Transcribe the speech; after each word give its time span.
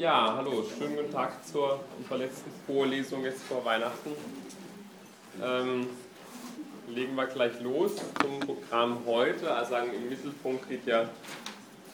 Ja, 0.00 0.34
hallo, 0.34 0.64
schönen 0.78 0.96
guten 0.96 1.12
Tag 1.12 1.46
zur 1.46 1.78
verletzten 2.08 2.50
Vorlesung 2.66 3.22
jetzt 3.22 3.42
vor 3.42 3.62
Weihnachten. 3.66 4.12
Ähm, 5.42 5.88
legen 6.88 7.14
wir 7.16 7.26
gleich 7.26 7.60
los 7.60 7.96
zum 8.18 8.40
Programm 8.40 9.00
heute. 9.04 9.54
Also 9.54 9.76
im 9.76 10.08
Mittelpunkt 10.08 10.64
steht 10.64 10.86
ja 10.86 11.06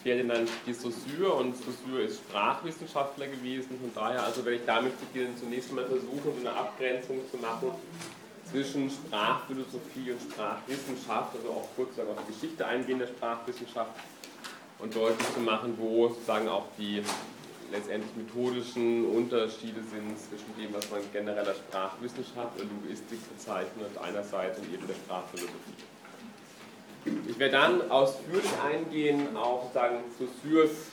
Ferdinand 0.05 0.49
de 0.65 0.73
Saussure 0.73 1.33
und 1.33 1.57
Saussure 1.57 2.03
ist 2.03 2.21
Sprachwissenschaftler 2.21 3.27
gewesen. 3.27 3.77
Von 3.81 3.91
daher 3.93 4.23
also 4.23 4.45
werde 4.45 4.59
ich 4.59 4.65
damit 4.65 4.93
beginnen, 5.01 5.37
zunächst 5.37 5.73
mal 5.73 5.85
versuchen, 5.87 6.33
so 6.33 6.49
eine 6.49 6.57
Abgrenzung 6.57 7.23
zu 7.29 7.39
machen 7.39 7.73
zwischen 8.49 8.89
Sprachphilosophie 8.89 10.13
und 10.13 10.21
Sprachwissenschaft, 10.31 11.35
also 11.35 11.49
auch 11.49 11.69
kurz 11.75 11.99
auf 11.99 12.07
die 12.25 12.33
Geschichte 12.33 12.65
eingehen 12.65 13.01
der 13.01 13.09
Sprachwissenschaft 13.09 13.91
und 14.79 14.95
deutlich 14.95 15.35
zu 15.35 15.41
machen, 15.41 15.75
wo 15.77 16.07
sozusagen 16.07 16.47
auch 16.47 16.67
die 16.79 17.03
letztendlich 17.73 18.15
methodischen 18.17 19.07
Unterschiede 19.07 19.81
sind 19.83 20.19
zwischen 20.19 20.55
dem, 20.59 20.75
was 20.75 20.91
man 20.91 21.01
genereller 21.13 21.55
Sprachwissenschaft 21.55 22.61
und 22.61 22.71
Linguistik 22.71 23.19
bezeichnet, 23.29 23.91
einerseits 24.03 24.59
und 24.59 24.73
eben 24.73 24.87
der 24.87 24.95
Sprachphilosophie. 24.95 25.85
Ich 27.29 27.39
werde 27.39 27.53
dann 27.53 27.91
ausführlich 27.91 28.51
eingehen 28.65 29.37
auf 29.37 29.73
sagen 29.73 29.99
Saussures 30.19 30.91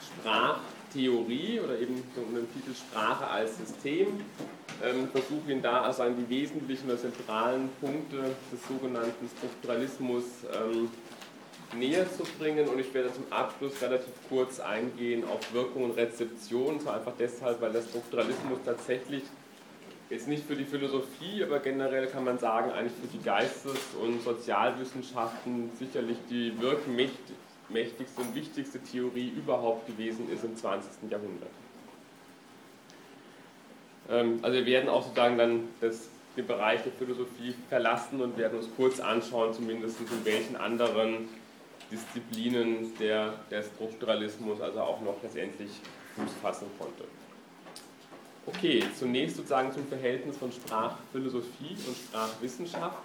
Sprachtheorie 0.00 1.60
oder 1.60 1.78
eben 1.78 2.02
unter 2.16 2.40
dem 2.40 2.52
Titel 2.52 2.74
Sprache 2.74 3.26
als 3.26 3.58
System. 3.58 4.06
Ähm, 4.82 5.08
versuche 5.10 5.50
ihn 5.50 5.60
da 5.60 5.82
also 5.82 6.04
an 6.04 6.16
die 6.16 6.28
wesentlichen 6.28 6.88
oder 6.88 6.98
zentralen 6.98 7.68
Punkte 7.80 8.34
des 8.52 8.66
sogenannten 8.68 9.28
Strukturalismus 9.36 10.24
ähm, 10.54 10.88
näher 11.76 12.06
zu 12.10 12.24
bringen 12.38 12.68
und 12.68 12.78
ich 12.78 12.92
werde 12.94 13.12
zum 13.12 13.24
Abschluss 13.30 13.80
relativ 13.82 14.12
kurz 14.28 14.60
eingehen 14.60 15.24
auf 15.28 15.52
Wirkung 15.52 15.84
und 15.84 15.90
Rezeption, 15.92 16.80
zwar 16.80 16.96
einfach 16.96 17.12
deshalb, 17.18 17.60
weil 17.60 17.72
der 17.72 17.82
Strukturalismus 17.82 18.58
tatsächlich 18.64 19.22
jetzt 20.10 20.28
nicht 20.28 20.44
für 20.46 20.56
die 20.56 20.64
Philosophie, 20.64 21.42
aber 21.42 21.58
generell 21.58 22.06
kann 22.06 22.24
man 22.24 22.38
sagen, 22.38 22.70
eigentlich 22.72 22.94
für 23.00 23.18
die 23.18 23.22
Geistes- 23.22 23.94
und 24.00 24.22
Sozialwissenschaften 24.22 25.70
sicherlich 25.78 26.16
die 26.30 26.58
wirkmächtigste 26.60 28.20
und 28.22 28.34
wichtigste 28.34 28.80
Theorie 28.80 29.28
überhaupt 29.36 29.86
gewesen 29.86 30.30
ist 30.32 30.44
im 30.44 30.56
20. 30.56 31.10
Jahrhundert. 31.10 31.50
Ähm, 34.08 34.38
also 34.42 34.56
wir 34.56 34.66
werden 34.66 34.88
auch 34.88 35.02
sozusagen 35.02 35.36
dann 35.36 35.68
das, 35.82 36.08
den 36.36 36.46
Bereich 36.46 36.82
der 36.82 36.92
Philosophie 36.92 37.54
verlassen 37.68 38.22
und 38.22 38.38
werden 38.38 38.58
uns 38.58 38.68
kurz 38.76 39.00
anschauen, 39.00 39.52
zumindest 39.52 40.00
in 40.00 40.24
welchen 40.24 40.56
anderen 40.56 41.28
Disziplinen 41.90 42.96
der, 42.98 43.34
der 43.50 43.62
Strukturalismus 43.62 44.60
also 44.60 44.80
auch 44.80 45.00
noch 45.00 45.16
letztendlich 45.22 45.70
Fuß 46.16 46.32
fassen 46.42 46.66
konnte. 46.78 47.04
Okay, 48.46 48.82
zunächst 48.98 49.36
sozusagen 49.36 49.72
zum 49.72 49.86
Verhältnis 49.86 50.36
von 50.36 50.50
Sprachphilosophie 50.50 51.76
und 51.86 51.96
Sprachwissenschaft. 51.96 52.98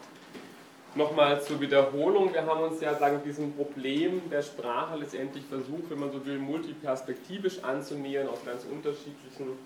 Nochmal 0.95 1.41
zur 1.41 1.59
Wiederholung, 1.59 2.33
wir 2.33 2.45
haben 2.45 2.61
uns 2.61 2.79
ja 2.79 2.93
sagen, 2.95 3.19
diesem 3.25 3.51
Problem 3.53 4.21
der 4.29 4.43
Sprache 4.43 4.95
letztendlich 4.95 5.43
versucht, 5.45 5.89
wenn 5.89 5.99
man 5.99 6.11
so 6.11 6.23
will, 6.25 6.37
multiperspektivisch 6.37 7.63
anzunähern, 7.63 8.27
aus 8.27 8.45
ganz 8.45 8.63
unterschiedlichen 8.71 9.57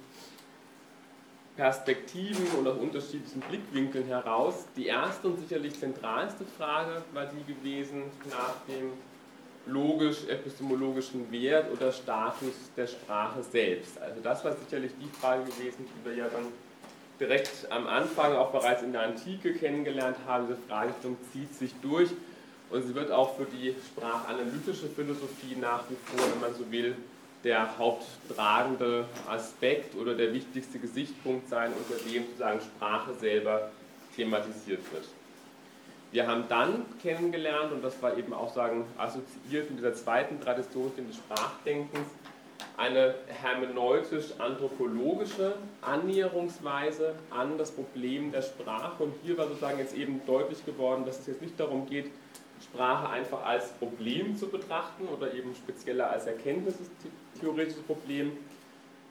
Perspektiven 1.57 2.47
und 2.57 2.67
aus 2.67 2.77
unterschiedlichen 2.77 3.41
Blickwinkeln 3.41 4.05
heraus. 4.05 4.65
Die 4.77 4.85
erste 4.85 5.27
und 5.27 5.39
sicherlich 5.39 5.77
zentralste 5.77 6.45
Frage 6.57 7.01
war 7.13 7.25
die 7.25 7.53
gewesen 7.53 8.03
nach 8.29 8.53
dem 8.67 8.93
logisch-epistemologischen 9.67 11.31
Wert 11.31 11.71
oder 11.71 11.91
Status 11.91 12.53
der 12.75 12.87
Sprache 12.87 13.43
selbst. 13.43 13.99
Also 14.01 14.21
das 14.21 14.43
war 14.43 14.55
sicherlich 14.55 14.91
die 15.01 15.09
Frage 15.19 15.43
gewesen, 15.43 15.85
die 15.85 16.09
wir 16.09 16.17
ja 16.17 16.29
dann 16.29 16.45
direkt 17.19 17.67
am 17.69 17.87
Anfang 17.87 18.33
auch 18.33 18.51
bereits 18.51 18.83
in 18.83 18.91
der 18.91 19.01
Antike 19.01 19.53
kennengelernt 19.53 20.17
haben. 20.25 20.47
Diese 20.47 20.59
Fragestellung 20.67 21.17
zieht 21.33 21.53
sich 21.53 21.73
durch 21.81 22.09
und 22.69 22.83
sie 22.83 22.93
wird 22.93 23.11
auch 23.11 23.35
für 23.35 23.45
die 23.45 23.75
sprachanalytische 23.87 24.87
Philosophie 24.87 25.55
nach 25.59 25.83
wie 25.89 25.95
vor, 26.05 26.27
wenn 26.31 26.39
man 26.39 26.53
so 26.53 26.69
will, 26.71 26.95
der 27.43 27.77
haupttragende 27.77 29.05
Aspekt 29.29 29.95
oder 29.95 30.15
der 30.15 30.33
wichtigste 30.33 30.79
Gesichtspunkt 30.79 31.49
sein, 31.49 31.71
unter 31.71 32.03
dem 32.03 32.25
sozusagen 32.25 32.59
Sprache 32.61 33.13
selber 33.19 33.69
thematisiert 34.15 34.81
wird. 34.91 35.05
Wir 36.11 36.25
haben 36.25 36.45
dann 36.47 36.85
kennengelernt, 37.01 37.73
und 37.73 37.83
das 37.83 38.01
war 38.01 38.17
eben 38.17 38.33
auch 38.33 38.53
sagen, 38.53 38.85
assoziiert 38.97 39.69
mit 39.69 39.79
dieser 39.79 39.93
zweiten 39.93 40.39
Tradition 40.39 40.89
des 40.95 41.17
Sprachdenkens, 41.17 42.07
eine 42.77 43.15
hermeneutisch-anthropologische 43.27 45.55
Annäherungsweise 45.81 47.15
an 47.29 47.57
das 47.57 47.71
Problem 47.71 48.31
der 48.31 48.43
Sprache. 48.43 49.03
Und 49.03 49.15
hier 49.23 49.37
war 49.37 49.47
sozusagen 49.47 49.79
jetzt 49.79 49.95
eben 49.95 50.21
deutlich 50.25 50.65
geworden, 50.65 51.03
dass 51.05 51.19
es 51.19 51.27
jetzt 51.27 51.41
nicht 51.41 51.59
darum 51.59 51.85
geht, 51.87 52.09
Sprache 52.63 53.09
einfach 53.09 53.45
als 53.45 53.73
Problem 53.73 54.37
zu 54.37 54.47
betrachten 54.47 55.07
oder 55.07 55.33
eben 55.33 55.53
spezieller 55.55 56.09
als 56.09 56.25
erkenntnistheoretisches 56.25 57.83
Problem, 57.83 58.31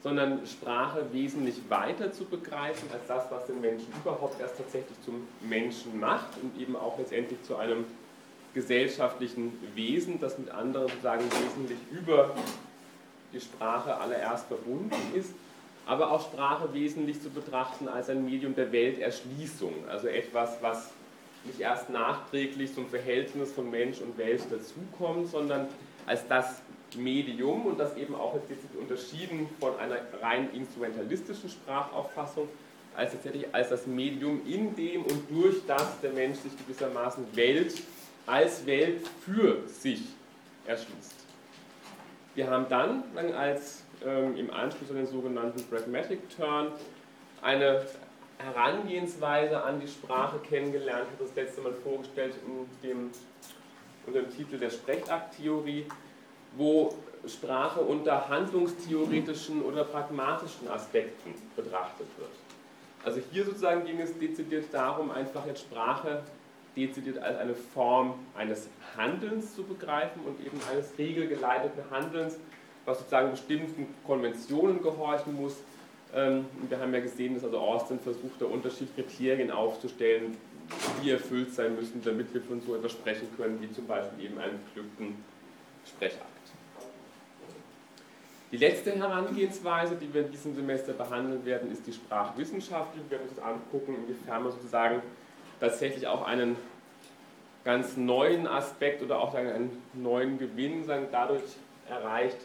sondern 0.03 0.47
Sprache 0.47 1.05
wesentlich 1.12 1.57
weiter 1.69 2.12
zu 2.12 2.25
begreifen 2.25 2.89
als 2.93 3.07
das, 3.09 3.31
was 3.31 3.47
den 3.47 3.61
Menschen 3.61 3.89
überhaupt 4.01 4.41
erst 4.41 4.57
tatsächlich 4.57 5.01
zum 5.05 5.27
Menschen 5.49 5.99
macht 5.99 6.29
und 6.43 6.61
eben 6.61 6.77
auch 6.77 6.99
letztendlich 6.99 7.43
zu 7.43 7.57
einem 7.57 7.84
gesellschaftlichen 8.55 9.53
Wesen, 9.75 10.21
das 10.21 10.39
mit 10.39 10.51
anderen 10.51 10.89
sozusagen 10.89 11.25
wesentlich 11.25 11.79
über 11.91 12.35
die 13.33 13.41
Sprache 13.41 13.97
allererst 13.99 14.47
verbunden 14.47 14.95
ist, 15.15 15.35
aber 15.87 16.11
auch 16.11 16.23
Sprache 16.23 16.73
wesentlich 16.73 17.21
zu 17.23 17.31
betrachten 17.31 17.89
als 17.89 18.09
ein 18.09 18.25
Medium 18.25 18.55
der 18.55 18.73
Welterschließung, 18.73 19.73
also 19.89 20.09
etwas, 20.09 20.56
was 20.62 20.91
nicht 21.45 21.61
erst 21.61 21.91
nachträglich 21.91 22.75
zum 22.75 22.89
Verhältnis 22.89 23.53
von 23.53 23.71
Mensch 23.71 24.01
und 24.01 24.19
Welt 24.19 24.43
dazukommt, 24.51 25.29
sondern 25.29 25.69
als 26.06 26.27
das 26.27 26.62
Medium 26.97 27.67
und 27.67 27.79
das 27.79 27.97
eben 27.97 28.15
auch 28.15 28.34
jetzt 28.34 28.65
unterschieden 28.79 29.49
von 29.61 29.77
einer 29.79 29.99
rein 30.21 30.51
instrumentalistischen 30.53 31.51
Sprachauffassung 31.51 32.49
als 32.97 33.12
tatsächlich 33.12 33.55
als 33.55 33.69
das 33.69 33.87
Medium, 33.87 34.41
in 34.47 34.75
dem 34.75 35.03
und 35.03 35.31
durch 35.31 35.67
das 35.67 36.01
der 36.01 36.12
Mensch 36.12 36.39
sich 36.39 36.56
gewissermaßen 36.56 37.25
Welt 37.37 37.75
als 38.27 38.67
Welt 38.67 39.06
für 39.25 39.69
sich 39.69 40.03
erschließt. 40.67 41.15
Wir 42.35 42.51
haben 42.51 42.67
dann, 42.69 43.05
als 43.35 43.85
ähm, 44.05 44.37
im 44.37 44.51
Anschluss 44.51 44.91
an 44.91 44.97
den 44.97 45.06
sogenannten 45.06 45.62
Pragmatic 45.71 46.21
Turn 46.37 46.73
eine 47.41 47.87
Herangehensweise 48.39 49.62
an 49.62 49.81
die 49.81 49.89
Sprache 49.89 50.39
kennengelernt, 50.39 51.06
ich 51.06 51.19
habe 51.19 51.25
das 51.25 51.35
letzte 51.37 51.62
Mal 51.62 51.73
vorgestellt 51.73 52.35
in 52.47 52.89
dem, 52.89 53.11
unter 54.06 54.21
dem 54.21 54.31
Titel 54.31 54.59
der 54.59 54.71
Sprechakttheorie, 54.71 55.87
wo 56.56 56.94
Sprache 57.27 57.81
unter 57.81 58.28
handlungstheoretischen 58.28 59.62
oder 59.62 59.84
pragmatischen 59.84 60.69
Aspekten 60.69 61.34
betrachtet 61.55 62.06
wird. 62.19 62.31
Also 63.05 63.21
hier 63.31 63.44
sozusagen 63.44 63.84
ging 63.84 64.00
es 64.00 64.17
dezidiert 64.19 64.67
darum, 64.72 65.11
einfach 65.11 65.47
jetzt 65.47 65.62
Sprache 65.62 66.22
dezidiert 66.77 67.19
als 67.19 67.39
eine 67.39 67.55
Form 67.55 68.15
eines 68.37 68.69
Handelns 68.97 69.55
zu 69.55 69.62
begreifen 69.62 70.22
und 70.25 70.44
eben 70.44 70.61
eines 70.71 70.93
regelgeleiteten 70.99 71.84
Handelns, 71.91 72.37
was 72.84 72.99
sozusagen 72.99 73.31
bestimmten 73.31 73.87
Konventionen 74.06 74.83
gehorchen 74.83 75.34
muss. 75.41 75.55
Ähm, 76.15 76.47
wir 76.69 76.78
haben 76.78 76.93
ja 76.93 77.00
gesehen, 77.00 77.34
dass 77.34 77.44
also 77.44 77.59
Austin 77.59 77.99
versucht, 77.99 78.41
da 78.41 78.47
unterschiedliche 78.47 79.03
Kriterien 79.03 79.50
aufzustellen, 79.50 80.37
die 81.03 81.11
erfüllt 81.11 81.55
sein 81.55 81.77
müssen, 81.77 82.03
damit 82.05 82.33
wir 82.34 82.43
von 82.43 82.61
so 82.61 82.75
etwas 82.75 82.93
sprechen 82.93 83.28
können, 83.37 83.61
wie 83.61 83.73
zum 83.73 83.87
Beispiel 83.87 84.27
eben 84.27 84.38
einen 84.38 84.61
geglückten 84.75 85.25
Sprecher. 85.87 86.27
Die 88.56 88.65
letzte 88.65 88.93
Herangehensweise, 88.93 89.97
die 89.97 90.14
wir 90.14 90.25
in 90.25 90.31
diesem 90.31 90.55
Semester 90.55 90.94
behandeln 90.94 91.44
werden, 91.44 91.70
ist 91.70 91.87
die 91.87 91.93
sprachwissenschaftliche. 91.93 93.05
Wir 93.11 93.19
werden 93.19 93.29
uns 93.29 93.38
angucken, 93.38 93.97
inwiefern 93.97 94.44
man 94.44 94.53
sozusagen 94.53 95.03
tatsächlich 95.61 96.06
auch 96.06 96.26
einen 96.26 96.56
ganz 97.67 97.99
neuen 97.99 98.47
Aspekt 98.47 99.03
oder 99.03 99.20
auch 99.20 99.35
einen 99.35 99.82
neuen 99.93 100.38
Gewinn 100.38 100.87
dadurch 101.12 101.43
erreicht, 101.87 102.38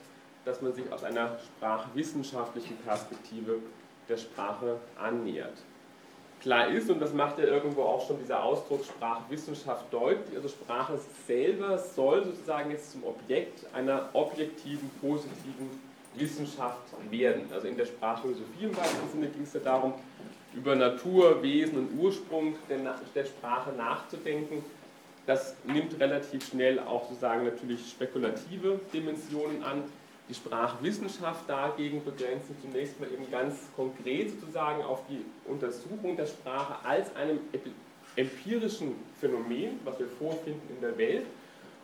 dass 0.44 0.62
man 0.62 0.74
sich 0.74 0.92
aus 0.92 1.06
einer 1.06 1.40
sprachwissenschaftlichen 1.40 2.76
Perspektive 2.80 3.60
der 4.10 4.18
Sprache 4.18 4.82
annähert. 5.02 5.60
Klar 6.42 6.68
ist, 6.72 6.90
und 6.90 7.00
das 7.00 7.14
macht 7.14 7.40
ja 7.40 7.46
irgendwo 7.46 7.84
auch 7.84 8.06
schon 8.06 8.20
dieser 8.20 8.44
Ausdruck 8.44 8.84
Sprachwissenschaft 8.84 9.86
deutlich, 9.94 10.36
also 10.36 10.50
Sprache 10.50 11.00
selber 11.26 11.78
soll 11.78 12.26
sozusagen 12.26 12.70
jetzt 12.72 12.92
zum 12.92 13.06
Objekt 13.06 13.66
einer 13.74 14.10
objektiven, 14.12 14.92
positiven 15.00 15.70
Wissenschaft 16.16 16.80
werden. 17.10 17.44
Also 17.54 17.68
in 17.68 17.78
der 17.78 17.86
Sprachphilosophie 17.86 18.66
im 18.66 18.76
weitesten 18.76 19.10
Sinne 19.12 19.28
ging 19.28 19.44
es 19.44 19.54
ja 19.54 19.60
darum, 19.62 19.94
über 20.54 20.76
Natur, 20.76 21.42
Wesen 21.42 21.78
und 21.78 22.00
Ursprung 22.00 22.56
der 23.16 23.26
Sprache 23.26 23.72
nachzudenken. 23.72 24.64
Das 25.26 25.56
nimmt 25.66 26.00
relativ 26.00 26.48
schnell 26.50 26.80
auch 26.80 27.08
sozusagen 27.08 27.46
natürlich 27.46 27.90
spekulative 27.90 28.80
Dimensionen 28.94 29.64
an. 29.64 29.84
Die 30.28 30.34
Sprachwissenschaft 30.34 31.50
dagegen 31.50 32.04
begrenzt 32.04 32.48
sich 32.48 32.58
zunächst 32.62 33.00
mal 33.00 33.10
eben 33.12 33.30
ganz 33.30 33.56
konkret 33.76 34.30
sozusagen 34.32 34.82
auf 34.82 35.02
die 35.10 35.24
Untersuchung 35.50 36.16
der 36.16 36.26
Sprache 36.26 36.86
als 36.86 37.16
einem 37.16 37.40
empirischen 38.16 38.96
Phänomen, 39.20 39.80
was 39.84 40.00
wir 40.00 40.08
vorfinden 40.08 40.62
in 40.70 40.82
der 40.82 40.98
Welt 40.98 41.26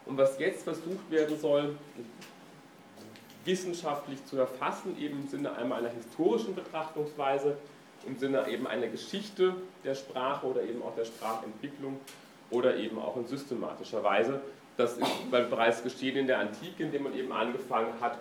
und 0.06 0.18
was 0.18 0.40
jetzt 0.40 0.64
versucht 0.64 1.10
werden 1.10 1.40
soll, 1.40 1.76
wissenschaftlich 3.48 4.24
zu 4.26 4.38
erfassen, 4.38 4.96
eben 5.00 5.22
im 5.22 5.28
Sinne 5.28 5.56
einmal 5.56 5.80
einer 5.80 5.90
historischen 5.90 6.54
Betrachtungsweise, 6.54 7.58
im 8.06 8.18
Sinne 8.18 8.48
eben 8.48 8.68
einer 8.68 8.88
Geschichte 8.88 9.56
der 9.84 9.96
Sprache 9.96 10.46
oder 10.46 10.62
eben 10.62 10.84
auch 10.84 10.96
der 10.96 11.06
Sprachentwicklung 11.06 12.00
oder 12.52 12.76
eben 12.76 13.00
auch 13.00 13.18
in 13.18 13.26
systematischer 13.26 14.04
Weise. 14.04 14.42
Das 14.78 14.98
ist 14.98 15.32
bereits 15.32 15.82
geschehen 15.82 16.18
in 16.18 16.28
der 16.28 16.40
Antike, 16.40 16.84
indem 16.84 17.04
man 17.04 17.16
eben 17.16 17.32
angefangen 17.32 17.94
hat, 18.00 18.20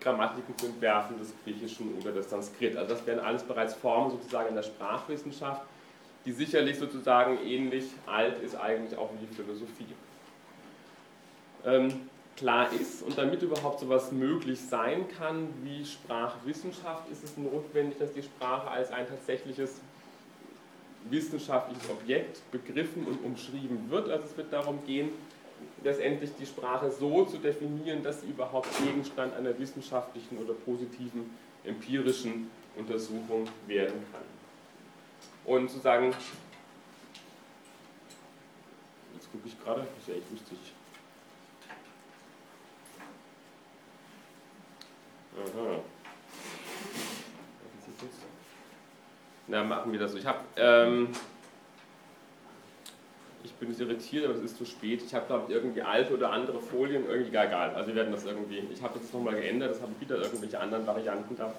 Grammatiken 0.00 0.56
zu 0.56 0.66
entwerfen 0.66 1.18
des 1.18 1.34
Griechischen 1.44 1.94
oder 2.00 2.12
des 2.12 2.30
Sanskrit. 2.30 2.76
Also 2.76 2.94
das 2.94 3.06
wären 3.06 3.20
alles 3.20 3.42
bereits 3.42 3.74
Formen 3.74 4.10
sozusagen 4.10 4.48
in 4.48 4.54
der 4.54 4.62
Sprachwissenschaft, 4.62 5.62
die 6.24 6.32
sicherlich 6.32 6.78
sozusagen 6.78 7.38
ähnlich 7.44 7.84
alt 8.06 8.40
ist 8.42 8.54
eigentlich 8.54 8.98
auch 8.98 9.10
wie 9.12 9.26
die 9.26 9.34
Philosophie. 9.34 9.86
Ähm, 11.66 12.09
klar 12.40 12.72
ist 12.72 13.02
und 13.02 13.18
damit 13.18 13.42
überhaupt 13.42 13.80
so 13.80 13.86
etwas 13.86 14.12
möglich 14.12 14.58
sein 14.58 15.06
kann 15.18 15.48
wie 15.62 15.84
Sprachwissenschaft, 15.84 17.10
ist 17.12 17.22
es 17.22 17.36
notwendig, 17.36 17.98
dass 17.98 18.14
die 18.14 18.22
Sprache 18.22 18.70
als 18.70 18.90
ein 18.90 19.06
tatsächliches 19.06 19.80
wissenschaftliches 21.10 21.88
Objekt 21.90 22.40
begriffen 22.50 23.06
und 23.06 23.22
umschrieben 23.22 23.90
wird. 23.90 24.08
Also 24.08 24.24
es 24.24 24.36
wird 24.38 24.50
darum 24.52 24.78
gehen, 24.86 25.10
letztendlich 25.84 26.30
die 26.40 26.46
Sprache 26.46 26.90
so 26.90 27.26
zu 27.26 27.36
definieren, 27.36 28.02
dass 28.02 28.22
sie 28.22 28.28
überhaupt 28.28 28.68
Gegenstand 28.78 29.34
einer 29.34 29.58
wissenschaftlichen 29.58 30.38
oder 30.38 30.54
positiven 30.54 31.36
empirischen 31.64 32.50
Untersuchung 32.74 33.46
werden 33.66 34.02
kann. 34.12 34.22
Und 35.44 35.70
zu 35.70 35.78
sagen, 35.78 36.14
jetzt 39.14 39.30
gucke 39.30 39.46
ich 39.46 39.62
gerade, 39.62 39.80
das 39.80 39.88
ist 39.98 40.08
ja 40.08 40.14
echt 40.14 40.30
lustig. 40.30 40.58
Aha. 45.40 45.80
Na, 49.48 49.64
machen 49.64 49.92
wir 49.92 49.98
das 49.98 50.12
so. 50.12 50.18
Ich 50.18 50.26
habe, 50.26 50.38
ähm, 50.56 51.08
ich 53.42 53.52
bin 53.54 53.70
jetzt 53.70 53.80
irritiert, 53.80 54.24
aber 54.24 54.34
es 54.34 54.42
ist 54.42 54.56
zu 54.56 54.64
spät. 54.64 55.02
Ich 55.04 55.12
habe, 55.14 55.26
glaube 55.26 55.46
ich, 55.48 55.54
irgendwie 55.54 55.82
alte 55.82 56.14
oder 56.14 56.30
andere 56.30 56.60
Folien, 56.60 57.04
irgendwie 57.08 57.32
gar 57.32 57.46
egal. 57.46 57.74
Also 57.74 57.88
wir 57.88 57.96
werden 57.96 58.12
das 58.12 58.24
irgendwie, 58.24 58.58
ich 58.72 58.82
habe 58.82 58.98
das 58.98 59.12
nochmal 59.12 59.34
geändert, 59.34 59.72
das 59.72 59.82
haben 59.82 59.94
wieder 59.98 60.16
irgendwelche 60.16 60.60
anderen 60.60 60.86
Varianten 60.86 61.36
da. 61.36 61.52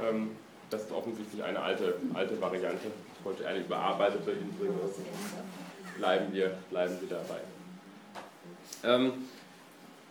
Ähm, 0.00 0.36
das 0.70 0.82
ist 0.82 0.92
offensichtlich 0.92 1.42
eine 1.42 1.60
alte, 1.60 1.94
alte 2.12 2.40
Variante. 2.40 2.88
Ich 3.18 3.24
wollte 3.24 3.46
eine 3.46 3.60
überarbeitete 3.60 4.34
hinbringen. 4.34 4.78
Bleiben 5.96 6.32
wir, 6.32 6.58
bleiben 6.70 6.98
wir 7.00 7.08
dabei. 7.08 7.40
Ähm, 8.84 9.28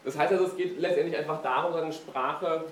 das 0.08 0.18
heißt 0.18 0.32
also, 0.32 0.46
es 0.46 0.56
geht 0.56 0.80
letztendlich 0.80 1.18
einfach 1.18 1.42
darum, 1.42 1.74
seine 1.74 1.92
Sprache 1.92 2.64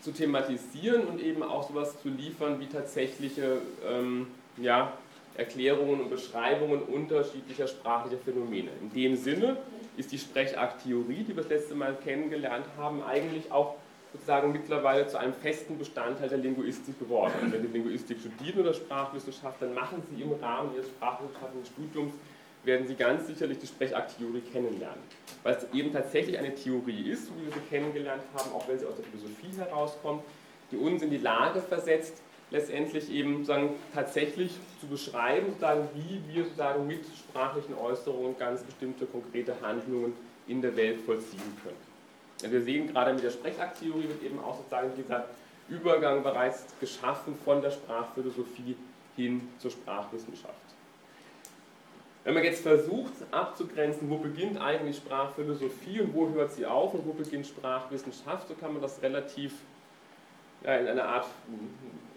zu 0.00 0.10
thematisieren 0.10 1.06
und 1.06 1.20
eben 1.20 1.42
auch 1.42 1.68
sowas 1.68 2.00
zu 2.00 2.08
liefern 2.08 2.58
wie 2.60 2.66
tatsächliche 2.66 3.58
ähm, 3.86 4.26
ja, 4.56 4.94
Erklärungen 5.34 6.00
und 6.00 6.08
Beschreibungen 6.08 6.80
unterschiedlicher 6.80 7.68
sprachlicher 7.68 8.16
Phänomene. 8.24 8.70
In 8.80 8.90
dem 8.90 9.16
Sinne 9.16 9.58
ist 9.98 10.12
die 10.12 10.18
Sprechakttheorie, 10.18 11.24
die 11.24 11.36
wir 11.36 11.42
das 11.42 11.48
letzte 11.48 11.74
Mal 11.74 11.94
kennengelernt 12.02 12.64
haben, 12.78 13.02
eigentlich 13.02 13.52
auch 13.52 13.74
sozusagen 14.14 14.50
mittlerweile 14.50 15.06
zu 15.08 15.18
einem 15.18 15.34
festen 15.34 15.76
Bestandteil 15.76 16.30
der 16.30 16.38
Linguistik 16.38 16.98
geworden. 16.98 17.34
Wenn 17.50 17.60
Sie 17.60 17.68
Linguistik 17.68 18.16
studieren 18.18 18.60
oder 18.60 18.72
Sprachwissenschaft, 18.72 19.60
dann 19.60 19.74
machen 19.74 20.02
Sie 20.10 20.22
im 20.22 20.32
Rahmen 20.32 20.74
Ihres 20.74 20.88
sprachwissenschaftlichen 20.88 21.66
Studiums 21.66 22.14
werden 22.64 22.86
Sie 22.86 22.94
ganz 22.94 23.26
sicherlich 23.26 23.58
die 23.58 23.66
Sprechakt-Theorie 23.66 24.42
kennenlernen. 24.52 25.02
Weil 25.42 25.54
es 25.54 25.66
eben 25.72 25.92
tatsächlich 25.92 26.38
eine 26.38 26.54
Theorie 26.54 27.10
ist, 27.10 27.30
wie 27.36 27.46
wir 27.46 27.52
sie 27.52 27.60
kennengelernt 27.70 28.22
haben, 28.34 28.52
auch 28.52 28.68
wenn 28.68 28.78
sie 28.78 28.86
aus 28.86 28.96
der 28.96 29.04
Philosophie 29.06 29.56
herauskommt, 29.56 30.22
die 30.70 30.76
uns 30.76 31.02
in 31.02 31.10
die 31.10 31.18
Lage 31.18 31.62
versetzt, 31.62 32.20
letztendlich 32.50 33.10
eben 33.10 33.44
sozusagen 33.44 33.70
tatsächlich 33.94 34.52
zu 34.80 34.86
beschreiben, 34.86 35.46
sozusagen, 35.48 35.88
wie 35.94 36.20
wir 36.32 36.44
sozusagen 36.44 36.86
mit 36.86 37.04
sprachlichen 37.06 37.74
Äußerungen 37.74 38.36
ganz 38.38 38.62
bestimmte 38.62 39.06
konkrete 39.06 39.54
Handlungen 39.62 40.12
in 40.46 40.60
der 40.60 40.76
Welt 40.76 41.00
vollziehen 41.00 41.56
können. 41.62 41.76
Und 42.42 42.52
wir 42.52 42.62
sehen 42.62 42.88
gerade 42.88 43.12
mit 43.14 43.22
der 43.22 43.30
Sprechakt-Theorie 43.30 44.08
wird 44.08 44.22
eben 44.22 44.38
auch 44.40 44.56
sozusagen 44.58 44.90
dieser 44.96 45.26
Übergang 45.68 46.22
bereits 46.22 46.66
geschaffen 46.80 47.36
von 47.44 47.62
der 47.62 47.70
Sprachphilosophie 47.70 48.76
hin 49.16 49.48
zur 49.58 49.70
Sprachwissenschaft. 49.70 50.69
Wenn 52.24 52.34
man 52.34 52.44
jetzt 52.44 52.62
versucht 52.62 53.12
abzugrenzen, 53.30 54.10
wo 54.10 54.18
beginnt 54.18 54.60
eigentlich 54.60 54.96
Sprachphilosophie 54.96 56.02
und 56.02 56.14
wo 56.14 56.28
hört 56.28 56.52
sie 56.52 56.66
auf 56.66 56.92
und 56.92 57.06
wo 57.06 57.12
beginnt 57.12 57.46
Sprachwissenschaft, 57.46 58.48
so 58.48 58.54
kann 58.54 58.74
man 58.74 58.82
das 58.82 59.02
relativ 59.02 59.54
ja, 60.62 60.76
in 60.76 60.88
einer 60.88 61.04
Art, 61.04 61.26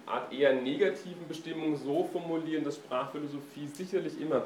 Art 0.06 0.34
eher 0.34 0.54
negativen 0.54 1.26
Bestimmung 1.30 1.78
so 1.78 2.10
formulieren, 2.12 2.66
dass 2.66 2.76
Sprachphilosophie 2.76 3.68
sicherlich 3.68 4.20
immer 4.20 4.44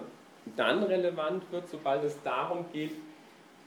dann 0.55 0.83
relevant 0.83 1.43
wird, 1.51 1.67
sobald 1.69 2.03
es 2.03 2.21
darum 2.23 2.65
geht, 2.71 2.91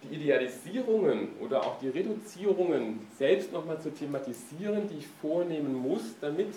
die 0.05 0.15
Idealisierungen 0.15 1.31
oder 1.41 1.61
auch 1.63 1.79
die 1.81 1.89
Reduzierungen 1.89 3.07
selbst 3.19 3.53
nochmal 3.53 3.81
zu 3.81 3.93
thematisieren, 3.93 4.89
die 4.89 4.99
ich 4.99 5.07
vornehmen 5.21 5.75
muss, 5.75 6.15
damit 6.21 6.55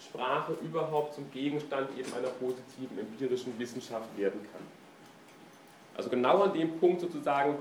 Sprache 0.00 0.56
überhaupt 0.62 1.14
zum 1.14 1.30
Gegenstand 1.30 1.88
eben 1.98 2.12
einer 2.14 2.28
positiven 2.28 2.98
empirischen 2.98 3.58
Wissenschaft 3.58 4.16
werden 4.16 4.40
kann. 4.52 4.75
Also 5.96 6.10
genau 6.10 6.42
an 6.42 6.52
dem 6.52 6.78
Punkt 6.78 7.00
sozusagen, 7.00 7.56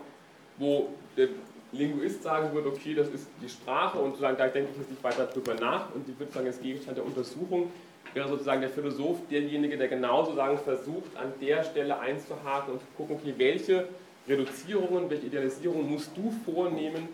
wo 0.57 0.89
der 1.15 1.29
Linguist 1.71 2.23
sagen 2.23 2.53
würde, 2.53 2.69
okay, 2.69 2.93
das 2.93 3.07
ist 3.09 3.27
die 3.41 3.49
Sprache 3.49 3.97
und 3.97 4.11
sozusagen, 4.11 4.37
da 4.37 4.47
denke 4.47 4.71
ich 4.71 4.77
jetzt 4.77 4.91
nicht 4.91 5.03
weiter 5.03 5.25
drüber 5.25 5.55
nach 5.55 5.93
und 5.93 6.07
die 6.07 6.17
wird 6.19 6.33
sagen, 6.33 6.47
als 6.47 6.61
Gegenstand 6.61 6.97
der 6.97 7.05
Untersuchung 7.05 7.71
wäre 8.13 8.29
sozusagen 8.29 8.61
der 8.61 8.69
Philosoph 8.69 9.17
derjenige, 9.29 9.77
der 9.77 9.87
genau 9.87 10.23
sozusagen 10.23 10.57
versucht, 10.57 11.15
an 11.17 11.33
der 11.41 11.63
Stelle 11.63 11.99
einzuhaken 11.99 12.73
und 12.73 12.79
zu 12.79 12.85
gucken, 12.97 13.17
okay, 13.17 13.33
welche 13.37 13.87
Reduzierungen, 14.27 15.09
welche 15.09 15.27
Idealisierungen 15.27 15.89
musst 15.89 16.11
du 16.15 16.33
vornehmen, 16.45 17.09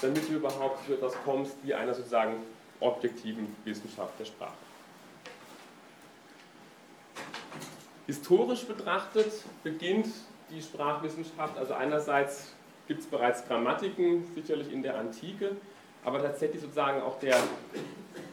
damit 0.00 0.28
du 0.28 0.34
überhaupt 0.34 0.86
zu 0.86 0.94
etwas 0.94 1.14
kommst 1.24 1.56
wie 1.62 1.74
einer 1.74 1.94
sozusagen 1.94 2.34
objektiven 2.80 3.54
Wissenschaft 3.64 4.18
der 4.18 4.26
Sprache. 4.26 4.52
Historisch 8.06 8.64
betrachtet 8.64 9.32
beginnt 9.64 10.06
die 10.50 10.62
Sprachwissenschaft, 10.62 11.58
also 11.58 11.74
einerseits 11.74 12.52
gibt 12.86 13.00
es 13.00 13.06
bereits 13.06 13.46
Grammatiken, 13.46 14.24
sicherlich 14.34 14.72
in 14.72 14.82
der 14.82 14.98
Antike, 14.98 15.56
aber 16.04 16.22
tatsächlich 16.22 16.60
sozusagen 16.60 17.02
auch 17.02 17.18
der 17.18 17.36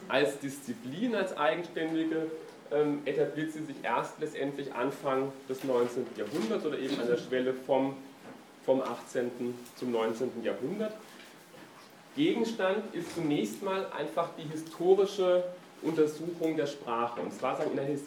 als 0.08 0.39
Disziplin, 0.39 1.15
als 1.15 1.36
eigenständige, 1.36 2.29
ähm, 2.72 3.01
etabliert 3.05 3.51
sie 3.51 3.63
sich 3.63 3.75
erst 3.84 4.20
letztendlich 4.20 4.74
Anfang 4.74 5.32
des 5.50 5.63
19. 5.63 6.05
Jahrhunderts 6.17 6.65
oder 6.65 6.77
eben 6.77 7.00
an 7.00 7.08
der 7.08 7.17
Schwelle 7.17 7.53
vom, 7.53 7.96
vom 8.65 8.82
18. 8.82 9.32
zum 9.75 9.91
19. 9.91 10.43
Jahrhundert. 10.43 10.93
Gegenstand 12.15 12.93
ist 12.93 13.15
zunächst 13.15 13.63
mal 13.63 13.88
einfach 13.98 14.29
die 14.38 14.48
historische 14.48 15.43
Untersuchung 15.82 16.55
der 16.55 16.67
Sprache. 16.67 17.22
Und 17.22 17.34
zwar 17.34 17.58
sagen 17.58 17.72
in 17.74 17.79
einer, 17.79 17.98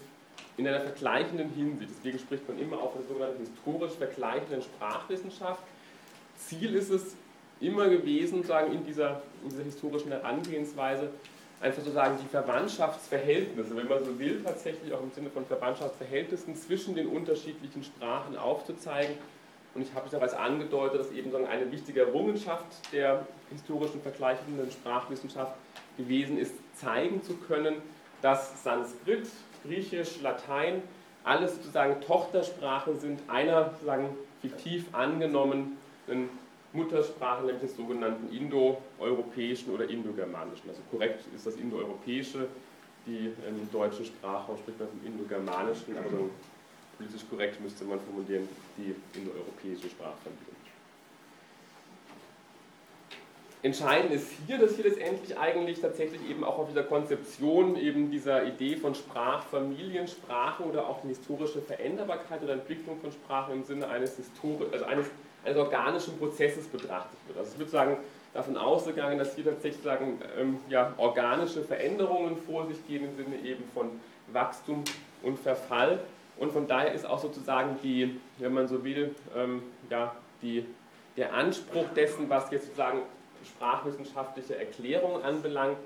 in 0.57 0.66
einer 0.66 0.81
vergleichenden 0.81 1.50
Hinsicht. 1.50 1.90
Deswegen 1.99 2.19
spricht 2.19 2.49
man 2.49 2.59
immer 2.59 2.78
auch 2.78 2.93
von 2.93 3.02
der 3.02 3.09
sogenannten 3.09 3.45
historisch 3.45 3.93
vergleichenden 3.93 4.62
Sprachwissenschaft. 4.62 5.62
Ziel 6.37 6.75
ist 6.75 6.90
es 6.90 7.14
immer 7.61 7.88
gewesen, 7.88 8.43
sagen, 8.43 8.73
in, 8.73 8.85
dieser, 8.85 9.23
in 9.43 9.50
dieser 9.50 9.64
historischen 9.64 10.11
Herangehensweise, 10.11 11.11
einfach 11.61 11.78
sozusagen 11.78 12.19
die 12.23 12.28
Verwandtschaftsverhältnisse, 12.28 13.76
wenn 13.76 13.88
man 13.88 14.05
so 14.05 14.19
will, 14.19 14.43
tatsächlich 14.43 14.93
auch 14.93 15.02
im 15.02 15.11
Sinne 15.11 15.31
von 15.31 15.47
Verwandtschaftsverhältnissen 15.47 16.55
zwischen 16.55 16.95
den 16.95 17.07
unterschiedlichen 17.07 17.83
Sprachen 17.83 18.37
aufzuzeigen 18.37 19.16
und 19.76 19.83
ich 19.83 19.93
habe 19.93 20.09
bereits 20.09 20.33
angedeutet, 20.33 21.00
dass 21.00 21.12
eben 21.12 21.31
eine 21.45 21.71
wichtige 21.71 22.00
Errungenschaft 22.00 22.64
der 22.93 23.26
historischen 23.50 24.00
vergleichenden 24.00 24.71
Sprachwissenschaft 24.71 25.52
gewesen 25.99 26.38
ist, 26.38 26.55
zeigen 26.75 27.23
zu 27.23 27.37
können, 27.37 27.83
dass 28.23 28.64
Sanskrit, 28.64 29.28
Griechisch, 29.66 30.20
Latein 30.23 30.82
alles 31.26 31.56
sozusagen 31.56 32.00
Tochtersprachen 32.02 33.00
sind 33.00 33.20
einer 33.28 33.70
sozusagen 33.70 34.11
fiktiv 34.40 34.85
angenommenen 34.92 35.76
Muttersprache, 36.73 37.44
nämlich 37.46 37.62
des 37.62 37.76
sogenannten 37.76 38.32
indoeuropäischen 38.35 39.73
oder 39.73 39.90
indogermanischen. 39.90 40.68
Also 40.68 40.82
korrekt 40.90 41.25
ist 41.35 41.44
das 41.44 41.56
indoeuropäische, 41.56 42.46
die 43.06 43.32
im 43.49 43.70
deutschen 43.73 44.04
Sprachraum 44.04 44.56
spricht 44.56 44.78
man 44.78 44.88
vom 44.88 45.04
indogermanischen, 45.04 45.99
aber 45.99 46.30
politisch 46.96 47.28
korrekt 47.28 47.61
müsste 47.61 47.85
man 47.85 47.99
formulieren, 48.00 48.49
die 48.78 48.94
indoeuropäische 49.18 49.88
Sprachfamilie. 49.88 50.55
Entscheidend 53.62 54.12
ist 54.12 54.28
hier, 54.46 54.58
dass 54.58 54.76
hier 54.76 54.84
letztendlich 54.84 55.38
eigentlich 55.38 55.80
tatsächlich 55.80 56.28
eben 56.28 56.44
auch 56.44 56.58
auf 56.58 56.68
dieser 56.68 56.84
Konzeption 56.84 57.76
eben 57.76 58.10
dieser 58.10 58.44
Idee 58.44 58.76
von 58.76 58.94
Sprachfamiliensprache 58.94 60.62
oder 60.62 60.88
auch 60.88 61.00
die 61.02 61.08
historische 61.08 61.60
Veränderbarkeit 61.60 62.42
oder 62.42 62.54
Entwicklung 62.54 63.00
von 63.00 63.10
Sprache 63.12 63.52
im 63.52 63.64
Sinne 63.64 63.88
eines, 63.88 64.16
Histori 64.16 64.66
also 64.72 64.84
eines, 64.84 65.06
eines 65.44 65.58
organischen 65.58 66.18
Prozesses 66.18 66.66
betrachtet 66.66 67.18
wird. 67.26 67.38
Also 67.38 67.52
es 67.52 67.58
wird 67.58 67.70
sagen, 67.70 67.96
davon 68.36 68.56
ausgegangen, 68.56 69.18
dass 69.18 69.34
hier 69.34 69.44
tatsächlich 69.44 69.82
sagen, 69.82 70.20
ähm, 70.38 70.58
ja, 70.68 70.94
organische 70.98 71.62
Veränderungen 71.62 72.36
vor 72.36 72.66
sich 72.66 72.86
gehen 72.86 73.04
im 73.04 73.16
Sinne 73.16 73.36
eben 73.42 73.64
von 73.75 73.90
Wachstum 74.32 74.84
und 75.22 75.38
Verfall. 75.38 76.00
Und 76.38 76.52
von 76.52 76.66
daher 76.66 76.92
ist 76.92 77.06
auch 77.06 77.18
sozusagen 77.18 77.78
die, 77.82 78.20
wenn 78.38 78.52
man 78.52 78.68
so 78.68 78.84
will, 78.84 79.14
ähm, 79.34 79.62
ja, 79.88 80.14
die, 80.42 80.66
der 81.16 81.32
Anspruch 81.32 81.86
dessen, 81.94 82.28
was 82.28 82.50
jetzt 82.50 82.66
sozusagen 82.66 83.00
sprachwissenschaftliche 83.46 84.58
Erklärungen 84.58 85.22
anbelangt, 85.22 85.78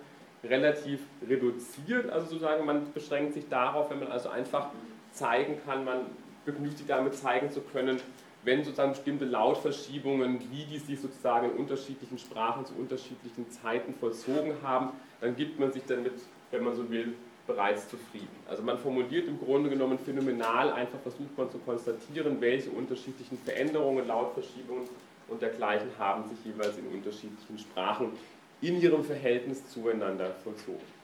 relativ 0.44 1.00
reduziert. 1.28 2.10
Also 2.10 2.26
sozusagen, 2.28 2.64
man 2.64 2.92
beschränkt 2.92 3.34
sich 3.34 3.48
darauf, 3.48 3.90
wenn 3.90 4.00
man 4.00 4.08
also 4.10 4.28
einfach 4.28 4.68
zeigen 5.12 5.60
kann, 5.64 5.84
man 5.84 6.06
begnügt 6.44 6.78
sich 6.78 6.86
damit 6.86 7.14
zeigen 7.14 7.50
zu 7.50 7.60
können, 7.60 8.00
wenn 8.42 8.64
sozusagen 8.64 8.92
bestimmte 8.92 9.26
Lautverschiebungen, 9.26 10.40
wie 10.50 10.64
die 10.64 10.78
sich 10.78 11.00
sozusagen 11.00 11.50
in 11.50 11.56
unterschiedlichen 11.56 12.18
Sprachen 12.18 12.64
zu 12.64 12.74
unterschiedlichen 12.74 13.50
Zeiten 13.50 13.94
vollzogen 13.94 14.54
haben, 14.62 14.90
dann 15.20 15.36
gibt 15.36 15.60
man 15.60 15.72
sich 15.72 15.82
damit, 15.86 16.14
wenn 16.50 16.64
man 16.64 16.74
so 16.74 16.88
will, 16.90 17.14
bereits 17.46 17.88
zufrieden. 17.88 18.28
Also 18.48 18.62
man 18.62 18.78
formuliert 18.78 19.26
im 19.26 19.38
Grunde 19.38 19.68
genommen 19.68 19.98
phänomenal, 19.98 20.72
einfach 20.72 21.00
versucht 21.00 21.36
man 21.36 21.50
zu 21.50 21.58
konstatieren, 21.58 22.40
welche 22.40 22.70
unterschiedlichen 22.70 23.36
Veränderungen, 23.38 24.06
Lautverschiebungen 24.06 24.88
und 25.30 25.40
dergleichen 25.40 25.88
haben 25.98 26.28
sich 26.28 26.44
jeweils 26.44 26.76
in 26.76 26.86
unterschiedlichen 26.88 27.58
Sprachen 27.58 28.12
in 28.60 28.80
ihrem 28.80 29.04
Verhältnis 29.04 29.66
zueinander 29.70 30.34
vollzogen. 30.44 31.00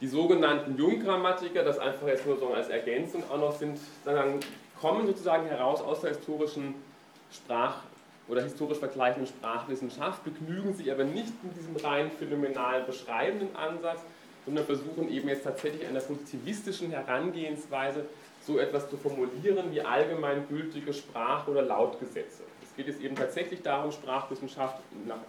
Die 0.00 0.06
sogenannten 0.06 0.78
Junggrammatiker, 0.78 1.64
das 1.64 1.78
einfach 1.78 2.06
jetzt 2.06 2.24
nur 2.24 2.38
so 2.38 2.54
als 2.54 2.68
Ergänzung 2.68 3.24
auch 3.28 3.38
noch 3.38 3.58
sind, 3.58 3.78
kommen 4.80 5.06
sozusagen 5.06 5.46
heraus 5.46 5.82
aus 5.82 6.02
der 6.02 6.10
historischen 6.10 6.76
Sprach- 7.32 7.82
oder 8.28 8.42
historisch 8.42 8.78
vergleichenden 8.78 9.26
Sprachwissenschaft, 9.26 10.22
begnügen 10.22 10.72
sich 10.72 10.92
aber 10.92 11.02
nicht 11.02 11.42
mit 11.42 11.56
diesem 11.56 11.74
rein 11.76 12.12
phänomenal 12.12 12.84
beschreibenden 12.84 13.54
Ansatz, 13.56 14.00
sondern 14.44 14.64
versuchen 14.66 15.10
eben 15.10 15.28
jetzt 15.28 15.42
tatsächlich 15.44 15.84
einer 15.86 16.00
positivistischen 16.00 16.90
Herangehensweise 16.90 18.04
so 18.48 18.58
etwas 18.58 18.88
zu 18.88 18.96
formulieren 18.96 19.70
wie 19.70 19.82
allgemeingültige 19.82 20.92
Sprach- 20.94 21.46
oder 21.46 21.62
Lautgesetze. 21.62 22.44
Es 22.62 22.74
geht 22.74 22.86
jetzt 22.86 23.02
eben 23.02 23.14
tatsächlich 23.14 23.60
darum, 23.60 23.92
Sprachwissenschaft 23.92 24.80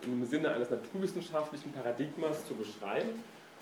im 0.03 0.25
Sinne 0.25 0.51
eines 0.51 0.69
naturwissenschaftlichen 0.69 1.73
Paradigmas 1.73 2.47
zu 2.47 2.55
beschreiben 2.55 3.09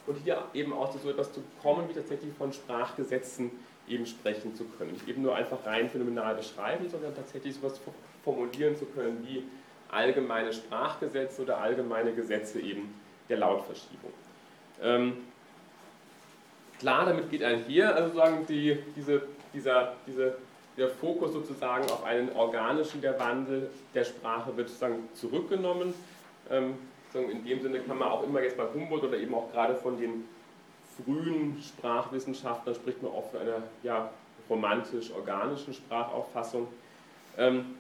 und 0.06 0.18
hier 0.24 0.44
eben 0.54 0.74
auch 0.74 0.92
zu 0.92 1.00
so 1.00 1.10
etwas 1.10 1.34
zu 1.34 1.42
kommen, 1.62 1.90
wie 1.90 1.94
tatsächlich 1.94 2.32
von 2.38 2.54
Sprachgesetzen 2.54 3.50
eben 3.90 4.06
sprechen 4.06 4.56
zu 4.56 4.66
können. 4.66 4.92
Nicht 4.92 5.08
eben 5.08 5.24
nur 5.24 5.36
einfach 5.36 5.66
rein 5.66 5.90
phänomenal 5.90 6.36
beschreiben, 6.36 6.88
sondern 6.88 7.16
tatsächlich 7.16 7.56
so 7.56 7.66
etwas 7.66 7.82
formulieren 8.24 8.76
zu 8.76 8.86
können 8.86 9.26
wie 9.28 9.44
allgemeine 9.90 10.54
Sprachgesetze 10.54 11.42
oder 11.42 11.58
allgemeine 11.60 12.14
Gesetze 12.14 12.60
eben 12.60 12.94
der 13.28 13.38
Lautverschiebung. 13.38 14.12
Ähm, 14.84 15.18
klar, 16.78 17.06
damit 17.06 17.32
geht 17.32 17.42
einher, 17.42 17.96
also 17.96 18.16
sagen 18.16 18.46
die, 18.48 18.78
diese 18.96 19.24
dieser, 19.54 19.94
diese, 20.06 20.36
der 20.78 20.90
Fokus 20.90 21.34
sozusagen 21.34 21.86
auf 21.92 22.04
einen 22.04 22.32
organischen 22.36 23.02
der 23.02 23.20
Wandel 23.20 23.70
der 23.94 24.06
Sprache 24.06 24.56
wird 24.56 24.70
sozusagen 24.70 25.10
zurückgenommen. 25.14 25.94
Ähm, 26.50 26.76
in 27.14 27.44
dem 27.46 27.62
Sinne 27.62 27.80
kann 27.80 27.98
man 27.98 28.10
auch 28.10 28.24
immer 28.24 28.42
jetzt 28.42 28.58
bei 28.58 28.66
Humboldt 28.72 29.04
oder 29.04 29.18
eben 29.18 29.34
auch 29.34 29.52
gerade 29.52 29.76
von 29.76 30.00
den 30.00 30.26
frühen 30.98 31.62
Sprachwissenschaftlern 31.62 32.76
spricht 32.76 33.02
man 33.02 33.12
oft 33.12 33.32
von 33.32 33.42
einer 33.42 33.64
ja, 33.84 34.12
romantisch-organischen 34.50 35.74
Sprachauffassung. 35.74 36.68
Ähm, 37.38 37.76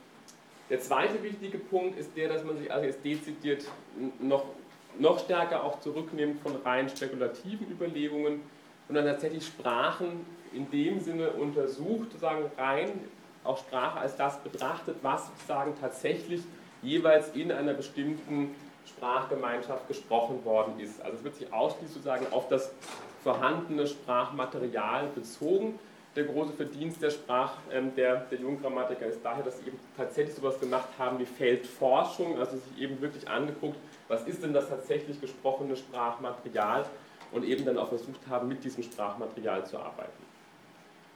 der 0.69 0.81
zweite 0.81 1.21
wichtige 1.23 1.57
Punkt 1.57 1.97
ist 1.97 2.15
der, 2.15 2.29
dass 2.29 2.43
man 2.43 2.57
sich 2.57 2.71
also 2.71 2.85
jetzt 2.85 3.03
dezidiert 3.03 3.65
noch, 4.19 4.45
noch 4.99 5.19
stärker 5.19 5.63
auch 5.63 5.79
zurücknimmt 5.79 6.41
von 6.41 6.55
rein 6.63 6.89
spekulativen 6.89 7.71
Überlegungen 7.71 8.41
und 8.89 8.95
dann 8.95 9.05
tatsächlich 9.05 9.45
Sprachen 9.45 10.25
in 10.53 10.69
dem 10.71 10.99
Sinne 10.99 11.31
untersucht, 11.31 12.11
sozusagen 12.11 12.49
rein 12.57 12.89
auch 13.43 13.57
Sprache 13.57 13.99
als 13.99 14.15
das 14.15 14.37
betrachtet, 14.39 14.97
was 15.01 15.27
sozusagen 15.27 15.73
tatsächlich 15.79 16.41
jeweils 16.81 17.29
in 17.35 17.51
einer 17.51 17.73
bestimmten 17.73 18.55
Sprachgemeinschaft 18.85 19.87
gesprochen 19.87 20.43
worden 20.45 20.79
ist. 20.79 21.01
Also 21.01 21.17
es 21.17 21.23
wird 21.23 21.35
sich 21.35 21.53
ausschließlich 21.53 21.93
sozusagen 21.93 22.27
auf 22.31 22.47
das 22.49 22.71
vorhandene 23.23 23.87
Sprachmaterial 23.87 25.07
bezogen. 25.13 25.79
Der 26.15 26.23
große 26.23 26.53
Verdienst 26.53 27.01
der 27.01 27.11
Sprach, 27.11 27.53
ähm, 27.71 27.93
der, 27.95 28.21
der 28.31 28.39
Junggrammatiker 28.39 29.05
ist 29.05 29.19
daher, 29.23 29.43
dass 29.43 29.59
sie 29.59 29.67
eben 29.67 29.79
tatsächlich 29.95 30.35
sowas 30.35 30.59
gemacht 30.59 30.87
haben 30.97 31.19
wie 31.19 31.25
Feldforschung, 31.25 32.39
also 32.39 32.57
sich 32.57 32.81
eben 32.81 32.99
wirklich 33.01 33.27
angeguckt, 33.27 33.77
was 34.07 34.23
ist 34.23 34.41
denn 34.41 34.53
das 34.53 34.67
tatsächlich 34.67 35.21
gesprochene 35.21 35.75
Sprachmaterial 35.75 36.85
und 37.31 37.43
eben 37.43 37.65
dann 37.65 37.77
auch 37.77 37.89
versucht 37.89 38.21
haben, 38.29 38.47
mit 38.47 38.63
diesem 38.63 38.83
Sprachmaterial 38.83 39.65
zu 39.65 39.77
arbeiten. 39.77 40.26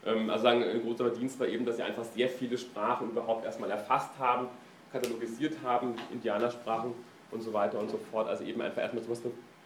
Ähm, 0.04 0.30
also 0.30 0.42
sagen, 0.42 0.62
ein 0.64 0.82
großer 0.82 1.04
Verdienst 1.04 1.38
war 1.38 1.46
eben, 1.46 1.64
dass 1.64 1.76
sie 1.76 1.82
einfach 1.82 2.04
sehr 2.04 2.28
viele 2.28 2.58
Sprachen 2.58 3.10
überhaupt 3.10 3.44
erstmal 3.44 3.70
erfasst 3.70 4.10
haben, 4.18 4.48
katalogisiert 4.92 5.56
haben, 5.62 5.94
Indianersprachen 6.12 6.92
und 7.30 7.42
so 7.42 7.52
weiter 7.52 7.78
und 7.78 7.90
so 7.90 7.98
fort. 8.10 8.28
Also 8.28 8.44
eben 8.44 8.60
einfach 8.60 8.82
erstmal 8.82 9.04
sowas 9.04 9.20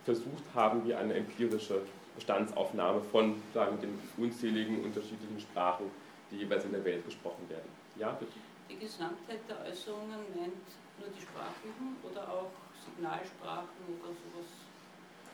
versucht 0.05 0.45
haben 0.55 0.87
wie 0.87 0.95
eine 0.95 1.15
empirische 1.15 1.83
Bestandsaufnahme 2.15 3.01
von 3.13 3.43
sagen, 3.53 3.79
den 3.81 3.99
unzähligen 4.17 4.85
unterschiedlichen 4.85 5.41
Sprachen, 5.41 5.91
die 6.31 6.37
jeweils 6.39 6.65
in 6.65 6.73
der 6.73 6.85
Welt 6.85 7.05
gesprochen 7.05 7.49
werden. 7.49 7.69
Ja, 7.97 8.11
bitte. 8.13 8.33
Die 8.71 8.79
Gesamtheit 8.79 9.41
der 9.49 9.71
Äußerungen 9.71 10.21
meint 10.35 10.67
nur 10.99 11.09
die 11.15 11.21
sprachlichen 11.21 11.97
oder 12.03 12.23
auch 12.23 12.51
Signalsprachen 12.85 13.85
oder 14.01 14.09
sowas 14.09 14.66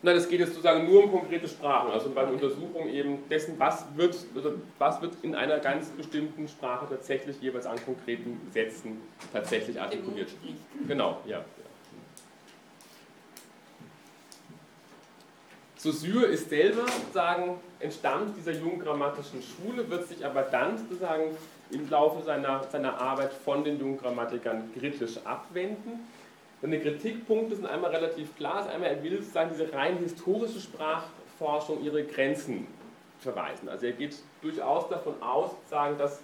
Nein, 0.05 0.17
es 0.17 0.27
geht 0.27 0.41
jetzt 0.41 0.49
sozusagen 0.49 0.85
nur 0.85 1.05
um 1.05 1.11
konkrete 1.11 1.47
Sprachen, 1.47 1.89
also 1.91 2.09
bei 2.09 2.25
der 2.25 2.33
Untersuchung 2.33 2.89
eben 2.89 3.19
dessen, 3.29 3.57
was 3.57 3.85
wird, 3.95 4.13
also 4.35 4.55
was 4.77 5.01
wird 5.01 5.13
in 5.21 5.33
einer 5.33 5.59
ganz 5.59 5.87
bestimmten 5.91 6.49
Sprache 6.49 6.87
tatsächlich 6.89 7.39
jeweils 7.39 7.65
an 7.65 7.77
konkreten 7.85 8.37
Sätzen 8.51 9.01
tatsächlich 9.31 9.79
artikuliert. 9.79 10.27
Genau, 10.89 11.21
ja. 11.25 11.45
Saussure 15.77 16.25
ist 16.25 16.49
selber 16.49 16.85
sozusagen 16.85 17.59
entstammt 17.79 18.35
dieser 18.37 18.51
junggrammatischen 18.51 19.41
Schule, 19.41 19.89
wird 19.89 20.09
sich 20.09 20.25
aber 20.25 20.41
dann 20.41 20.77
sozusagen 20.77 21.37
im 21.71 21.89
Laufe 21.89 22.23
seiner, 22.23 22.61
seiner 22.69 22.99
Arbeit 22.99 23.31
von 23.31 23.63
den 23.63 23.79
Junggrammatikern 23.79 24.69
kritisch 24.77 25.17
abwenden 25.23 26.01
seine 26.63 26.79
Kritikpunkte 26.79 27.57
sind 27.57 27.65
einmal 27.65 27.91
relativ 27.91 28.33
klar. 28.37 28.55
Also 28.55 28.69
einmal, 28.69 28.89
er 28.89 29.03
will 29.03 29.17
sozusagen 29.17 29.51
diese 29.51 29.73
rein 29.73 29.97
historische 29.97 30.61
Sprachforschung 30.61 31.83
ihre 31.83 32.05
Grenzen 32.05 32.67
verweisen. 33.19 33.67
Also 33.67 33.87
er 33.87 33.91
geht 33.91 34.15
durchaus 34.41 34.87
davon 34.87 35.21
aus, 35.21 35.51
sozusagen, 35.51 35.97
dass 35.97 36.21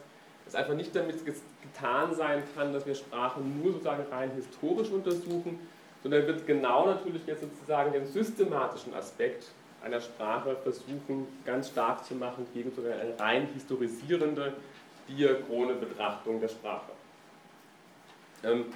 es 0.48 0.55
einfach 0.55 0.75
nicht 0.75 0.96
damit 0.96 1.25
getan 1.25 2.15
sein 2.15 2.41
kann, 2.55 2.72
dass 2.72 2.86
wir 2.86 2.96
Sprachen 2.96 3.62
nur 3.62 3.74
sozusagen 3.74 4.05
rein 4.10 4.31
historisch 4.31 4.89
untersuchen, 4.91 5.60
sondern 6.03 6.22
er 6.22 6.27
wird 6.27 6.48
genau 6.48 6.86
natürlich 6.86 7.25
jetzt 7.27 7.41
sozusagen 7.41 7.91
den 7.91 8.08
systematischen 8.08 8.93
Aspekt 8.93 9.43
einer 9.84 10.00
Sprache 10.00 10.55
versuchen, 10.63 11.27
ganz 11.46 11.67
stark 11.67 12.05
zu 12.05 12.15
machen 12.15 12.48
gegen 12.53 12.74
sogar 12.74 12.93
eine 12.93 13.19
rein 13.19 13.50
historisierende, 13.53 14.53
diachrone 15.10 15.74
Betrachtung 15.74 16.39
der 16.39 16.48
Sprache. 16.48 16.91
Ähm, 18.46 18.67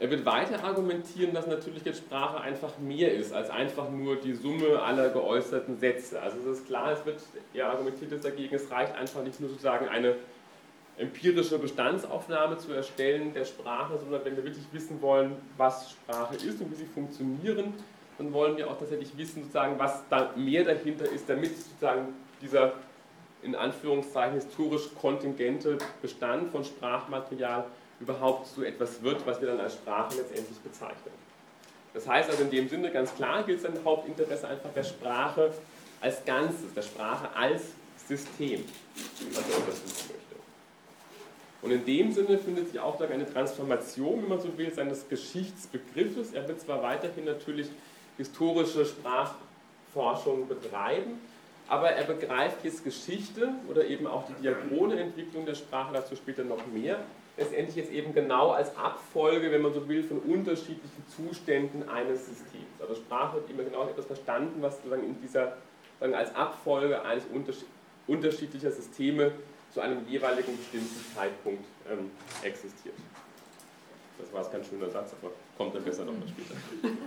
er 0.00 0.10
wird 0.10 0.24
weiter 0.24 0.62
argumentieren, 0.62 1.34
dass 1.34 1.46
natürlich 1.46 1.84
jetzt 1.84 1.98
Sprache 1.98 2.40
einfach 2.40 2.78
mehr 2.78 3.12
ist 3.12 3.32
als 3.32 3.50
einfach 3.50 3.90
nur 3.90 4.16
die 4.16 4.34
Summe 4.34 4.80
aller 4.80 5.10
geäußerten 5.10 5.78
Sätze. 5.78 6.22
Also 6.22 6.38
es 6.38 6.58
ist 6.58 6.66
klar, 6.66 6.92
es 6.92 7.04
wird, 7.04 7.20
er 7.52 7.70
argumentiert 7.70 8.12
jetzt 8.12 8.24
dagegen, 8.24 8.54
es 8.54 8.70
reicht 8.70 8.94
einfach 8.94 9.22
nicht 9.24 9.40
nur 9.40 9.50
sozusagen 9.50 9.88
eine 9.88 10.14
empirische 10.96 11.58
Bestandsaufnahme 11.58 12.58
zu 12.58 12.72
erstellen 12.72 13.32
der 13.32 13.44
Sprache, 13.44 13.98
sondern 13.98 14.24
wenn 14.24 14.36
wir 14.36 14.44
wirklich 14.44 14.66
wissen 14.72 15.00
wollen, 15.02 15.36
was 15.56 15.92
Sprache 15.92 16.36
ist 16.36 16.60
und 16.60 16.70
wie 16.70 16.76
sie 16.76 16.86
funktionieren, 16.86 17.74
dann 18.18 18.32
wollen 18.32 18.56
wir 18.56 18.68
auch 18.68 18.78
tatsächlich 18.78 19.16
wissen, 19.16 19.42
sozusagen, 19.42 19.78
was 19.78 20.02
da 20.10 20.32
mehr 20.36 20.64
dahinter 20.64 21.06
ist, 21.06 21.28
damit 21.28 21.56
sozusagen 21.56 22.14
dieser 22.40 22.72
in 23.42 23.54
Anführungszeichen 23.54 24.34
historisch 24.34 24.88
kontingente 25.00 25.78
Bestand 26.02 26.50
von 26.50 26.64
Sprachmaterial 26.64 27.64
überhaupt 28.00 28.46
so 28.46 28.62
etwas 28.62 29.02
wird, 29.02 29.26
was 29.26 29.40
wir 29.40 29.48
dann 29.48 29.60
als 29.60 29.74
Sprache 29.74 30.16
letztendlich 30.16 30.58
bezeichnen. 30.58 31.12
Das 31.94 32.06
heißt 32.06 32.30
also 32.30 32.42
in 32.42 32.50
dem 32.50 32.68
Sinne 32.68 32.90
ganz 32.90 33.14
klar 33.14 33.42
gilt 33.42 33.60
sein 33.60 33.72
Hauptinteresse 33.84 34.46
einfach 34.46 34.72
der 34.74 34.84
Sprache 34.84 35.52
als 36.00 36.24
Ganzes, 36.24 36.72
der 36.74 36.82
Sprache 36.82 37.28
als 37.34 37.62
System, 38.06 38.64
was 39.32 39.50
er 39.50 39.56
untersuchen 39.56 40.08
möchte. 40.08 40.28
Und 41.60 41.72
in 41.72 41.84
dem 41.84 42.12
Sinne 42.12 42.38
findet 42.38 42.68
sich 42.70 42.78
auch 42.78 43.00
eine 43.00 43.30
Transformation, 43.30 44.22
wenn 44.22 44.28
man 44.28 44.40
so 44.40 44.56
will, 44.56 44.72
seines 44.72 45.08
Geschichtsbegriffes. 45.08 46.32
Er 46.32 46.46
wird 46.46 46.60
zwar 46.60 46.82
weiterhin 46.82 47.24
natürlich 47.24 47.68
historische 48.16 48.86
Sprachforschung 48.86 50.46
betreiben, 50.46 51.20
aber 51.68 51.90
er 51.90 52.04
begreift 52.04 52.64
jetzt 52.64 52.84
Geschichte 52.84 53.50
oder 53.68 53.84
eben 53.84 54.06
auch 54.06 54.24
die 54.26 54.42
Diachroneentwicklung 54.42 55.44
der 55.46 55.56
Sprache, 55.56 55.92
dazu 55.92 56.16
später 56.16 56.44
noch 56.44 56.64
mehr, 56.68 57.00
letztendlich 57.38 57.76
jetzt 57.76 57.92
eben 57.92 58.12
genau 58.12 58.50
als 58.50 58.76
Abfolge, 58.76 59.50
wenn 59.52 59.62
man 59.62 59.72
so 59.72 59.88
will, 59.88 60.02
von 60.02 60.18
unterschiedlichen 60.18 61.04
Zuständen 61.08 61.88
eines 61.88 62.26
Systems. 62.26 62.80
Also 62.80 62.96
Sprache 62.96 63.36
wird 63.36 63.50
immer 63.50 63.62
genau 63.62 63.88
etwas 63.88 64.06
verstanden, 64.06 64.60
was 64.60 64.76
sozusagen 64.76 65.04
in 65.04 65.20
dieser, 65.22 65.56
sagen, 66.00 66.14
als 66.14 66.34
Abfolge 66.34 67.02
eines 67.02 67.24
unterschiedlicher 68.06 68.70
Systeme 68.70 69.32
zu 69.72 69.80
einem 69.80 70.06
jeweiligen 70.08 70.56
bestimmten 70.56 71.04
Zeitpunkt 71.14 71.64
ähm, 71.90 72.10
existiert. 72.42 72.94
Das 74.18 74.32
war 74.32 74.42
jetzt 74.42 74.50
kein 74.50 74.64
schöner 74.64 74.90
Satz, 74.90 75.14
aber 75.20 75.32
kommt 75.56 75.74
dann 75.74 75.84
besser 75.84 76.04
nochmal 76.04 76.28
später. 76.28 76.54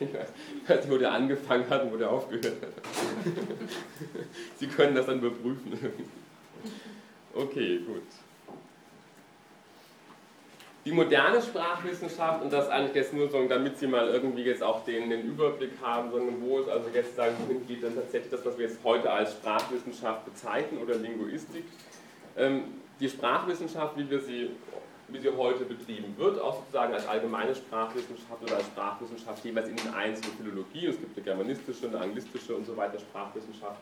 Ich 0.00 0.14
weiß 0.14 0.80
nicht, 0.80 0.90
wo 0.90 0.96
der 0.96 1.12
angefangen 1.12 1.68
hat 1.68 1.82
und 1.84 1.92
wo 1.92 1.96
der 1.98 2.10
aufgehört 2.10 2.56
hat. 2.62 2.72
Sie 4.56 4.66
können 4.66 4.94
das 4.94 5.04
dann 5.04 5.18
überprüfen. 5.18 5.78
Okay, 7.32 7.78
gut. 7.86 8.02
Die 10.84 10.92
moderne 10.92 11.42
Sprachwissenschaft, 11.42 12.42
und 12.42 12.52
das 12.52 12.68
eigentlich 12.70 12.94
jetzt 12.94 13.12
nur 13.12 13.28
so, 13.28 13.46
damit 13.46 13.78
Sie 13.78 13.86
mal 13.86 14.08
irgendwie 14.08 14.44
jetzt 14.44 14.62
auch 14.62 14.82
den, 14.84 15.10
den 15.10 15.22
Überblick 15.22 15.72
haben, 15.82 16.10
sondern 16.10 16.40
wo 16.40 16.58
es 16.60 16.68
also 16.68 16.88
jetzt 16.94 17.16
sagen 17.16 17.36
hingeht, 17.48 17.82
dann 17.82 17.94
tatsächlich 17.94 18.30
das, 18.30 18.44
was 18.46 18.56
wir 18.56 18.66
jetzt 18.66 18.78
heute 18.82 19.10
als 19.10 19.32
Sprachwissenschaft 19.32 20.24
bezeichnen 20.24 20.80
oder 20.82 20.94
Linguistik. 20.94 21.64
Ähm, 22.36 22.62
die 22.98 23.08
Sprachwissenschaft, 23.08 23.98
wie 23.98 24.08
wir 24.08 24.20
sie 24.20 24.50
wie 25.12 25.18
sie 25.18 25.30
heute 25.36 25.64
betrieben 25.64 26.14
wird, 26.16 26.40
auch 26.40 26.56
sozusagen 26.56 26.94
als 26.94 27.06
allgemeine 27.06 27.54
Sprachwissenschaft 27.54 28.42
oder 28.42 28.56
als 28.56 28.66
Sprachwissenschaft 28.66 29.44
jeweils 29.44 29.68
in 29.68 29.76
den 29.76 29.92
einzelnen 29.94 30.36
Philologien, 30.36 30.90
es 30.90 30.98
gibt 30.98 31.16
eine 31.16 31.24
germanistische, 31.24 31.88
eine 31.88 32.00
anglistische 32.00 32.54
und 32.54 32.66
so 32.66 32.76
weiter 32.76 32.98
Sprachwissenschaft, 32.98 33.80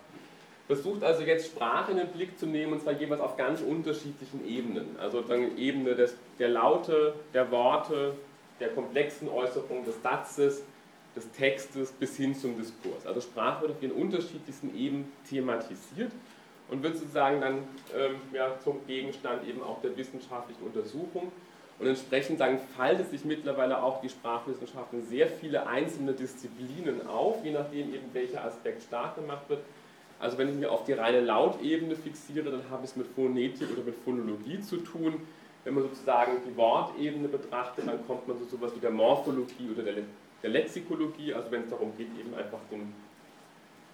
versucht 0.69 1.03
also 1.03 1.23
jetzt 1.23 1.47
Sprache 1.47 1.91
in 1.93 1.97
den 1.97 2.09
Blick 2.09 2.39
zu 2.39 2.47
nehmen 2.47 2.75
und 2.75 2.83
zwar 2.83 2.93
jeweils 2.93 3.21
auf 3.21 3.37
ganz 3.37 3.63
unterschiedlichen 3.63 4.47
Ebenen. 4.47 4.97
Also 5.01 5.23
dann 5.23 5.57
Ebene 5.57 5.95
des, 5.95 6.15
der 6.39 6.51
Laute, 6.51 7.15
der 7.35 7.51
Worte, 7.51 8.15
der 8.61 8.69
komplexen 8.69 9.29
Äußerung 9.31 9.85
des 9.87 10.01
Satzes, 10.03 10.63
des 11.17 11.31
Textes 11.33 11.91
bis 11.93 12.17
hin 12.19 12.35
zum 12.35 12.57
Diskurs. 12.59 13.07
Also 13.07 13.23
Sprache 13.23 13.63
wird 13.63 13.73
auf 13.73 13.83
ihren 13.83 13.93
unterschiedlichsten 13.93 14.77
Ebenen 14.77 15.11
thematisiert 15.29 16.13
und 16.69 16.83
wird 16.83 16.99
sozusagen 16.99 17.41
dann 17.41 17.55
ähm, 17.97 18.17
ja, 18.35 18.59
zum 18.63 18.87
Gegenstand 18.87 19.49
eben 19.49 19.63
auch 19.63 19.81
der 19.81 19.97
wissenschaftlichen 19.97 20.63
Untersuchung. 20.63 21.33
Und 21.79 21.87
entsprechend 21.87 22.39
sagen, 22.39 22.59
faltet 22.77 23.09
sich 23.11 23.25
mittlerweile 23.25 23.83
auch 23.83 24.01
die 24.03 24.09
Sprachwissenschaft 24.11 24.93
in 24.93 25.07
sehr 25.07 25.29
viele 25.29 25.67
einzelne 25.67 26.13
Disziplinen 26.13 27.07
auf, 27.07 27.43
je 27.43 27.53
nachdem 27.53 27.95
eben 27.95 28.13
welcher 28.13 28.45
Aspekt 28.45 28.83
stark 28.83 29.15
gemacht 29.15 29.49
wird. 29.49 29.61
Also 30.21 30.37
wenn 30.39 30.49
ich 30.49 30.55
mir 30.57 30.71
auf 30.71 30.85
die 30.85 30.95
reine 30.95 31.21
Lautebene 31.21 31.95
fixiere, 31.95 32.51
dann 32.51 32.63
habe 32.71 32.85
ich 32.85 32.91
es 32.91 32.97
mit 32.97 33.07
Phonetik 33.15 33.71
oder 33.73 33.83
mit 33.83 33.95
Phonologie 34.05 34.61
zu 34.61 34.79
tun. 34.79 35.15
Wenn 35.65 35.75
man 35.75 35.85
sozusagen 35.85 36.33
die 36.47 36.57
Wortebene 36.57 37.29
betrachtet, 37.29 37.87
dann 37.87 38.05
kommt 38.07 38.27
man 38.27 38.39
zu 38.39 38.45
sowas 38.45 38.75
wie 38.75 38.81
der 38.81 38.91
Morphologie 38.91 39.71
oder 39.73 39.83
der, 39.83 39.95
der 40.43 40.51
Lexikologie, 40.51 41.35
also 41.35 41.51
wenn 41.51 41.63
es 41.63 41.71
darum 41.71 41.97
geht, 41.97 42.09
eben 42.19 42.35
einfach 42.35 42.59
den 42.71 42.93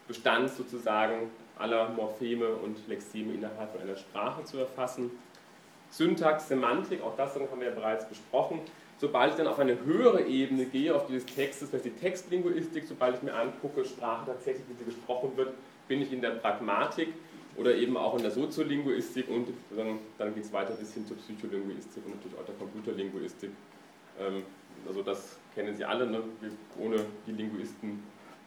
Bestand 0.06 0.50
sozusagen 0.50 1.30
aller 1.58 1.88
Morpheme 1.90 2.48
und 2.48 2.76
Lexeme 2.88 3.34
innerhalb 3.34 3.72
von 3.72 3.82
einer 3.82 3.96
Sprache 3.96 4.44
zu 4.44 4.58
erfassen. 4.58 5.10
Syntax, 5.90 6.48
Semantik, 6.48 7.02
auch 7.02 7.16
das 7.16 7.34
haben 7.34 7.60
wir 7.60 7.68
ja 7.68 7.74
bereits 7.74 8.08
besprochen. 8.08 8.60
Sobald 8.98 9.32
ich 9.32 9.36
dann 9.36 9.46
auf 9.46 9.58
eine 9.58 9.84
höhere 9.84 10.22
Ebene 10.22 10.66
gehe, 10.66 10.94
auf 10.94 11.06
dieses 11.06 11.26
Textes, 11.26 11.70
das 11.70 11.84
ist 11.84 11.84
die 11.84 12.00
Textlinguistik, 12.00 12.84
sobald 12.86 13.16
ich 13.16 13.22
mir 13.22 13.34
angucke, 13.34 13.84
Sprache 13.84 14.26
tatsächlich, 14.26 14.64
wie 14.68 14.74
sie 14.74 14.84
gesprochen 14.84 15.32
wird, 15.36 15.52
bin 15.88 16.02
ich 16.02 16.12
in 16.12 16.20
der 16.20 16.30
Pragmatik 16.30 17.08
oder 17.56 17.74
eben 17.74 17.96
auch 17.96 18.16
in 18.16 18.22
der 18.22 18.30
Soziolinguistik 18.30 19.28
und 19.28 19.48
dann, 19.76 19.98
dann 20.18 20.34
geht 20.34 20.44
es 20.44 20.52
weiter 20.52 20.74
bis 20.74 20.94
hin 20.94 21.06
zur 21.06 21.16
Psycholinguistik 21.16 22.04
und 22.04 22.16
natürlich 22.16 22.38
auch 22.38 22.44
der 22.44 22.54
Computerlinguistik. 22.56 23.50
Ähm, 24.18 24.42
also 24.86 25.02
das 25.02 25.38
kennen 25.54 25.74
Sie 25.74 25.84
alle, 25.84 26.06
ne? 26.06 26.22
ohne 26.78 27.04
die 27.26 27.32
Linguisten 27.32 28.02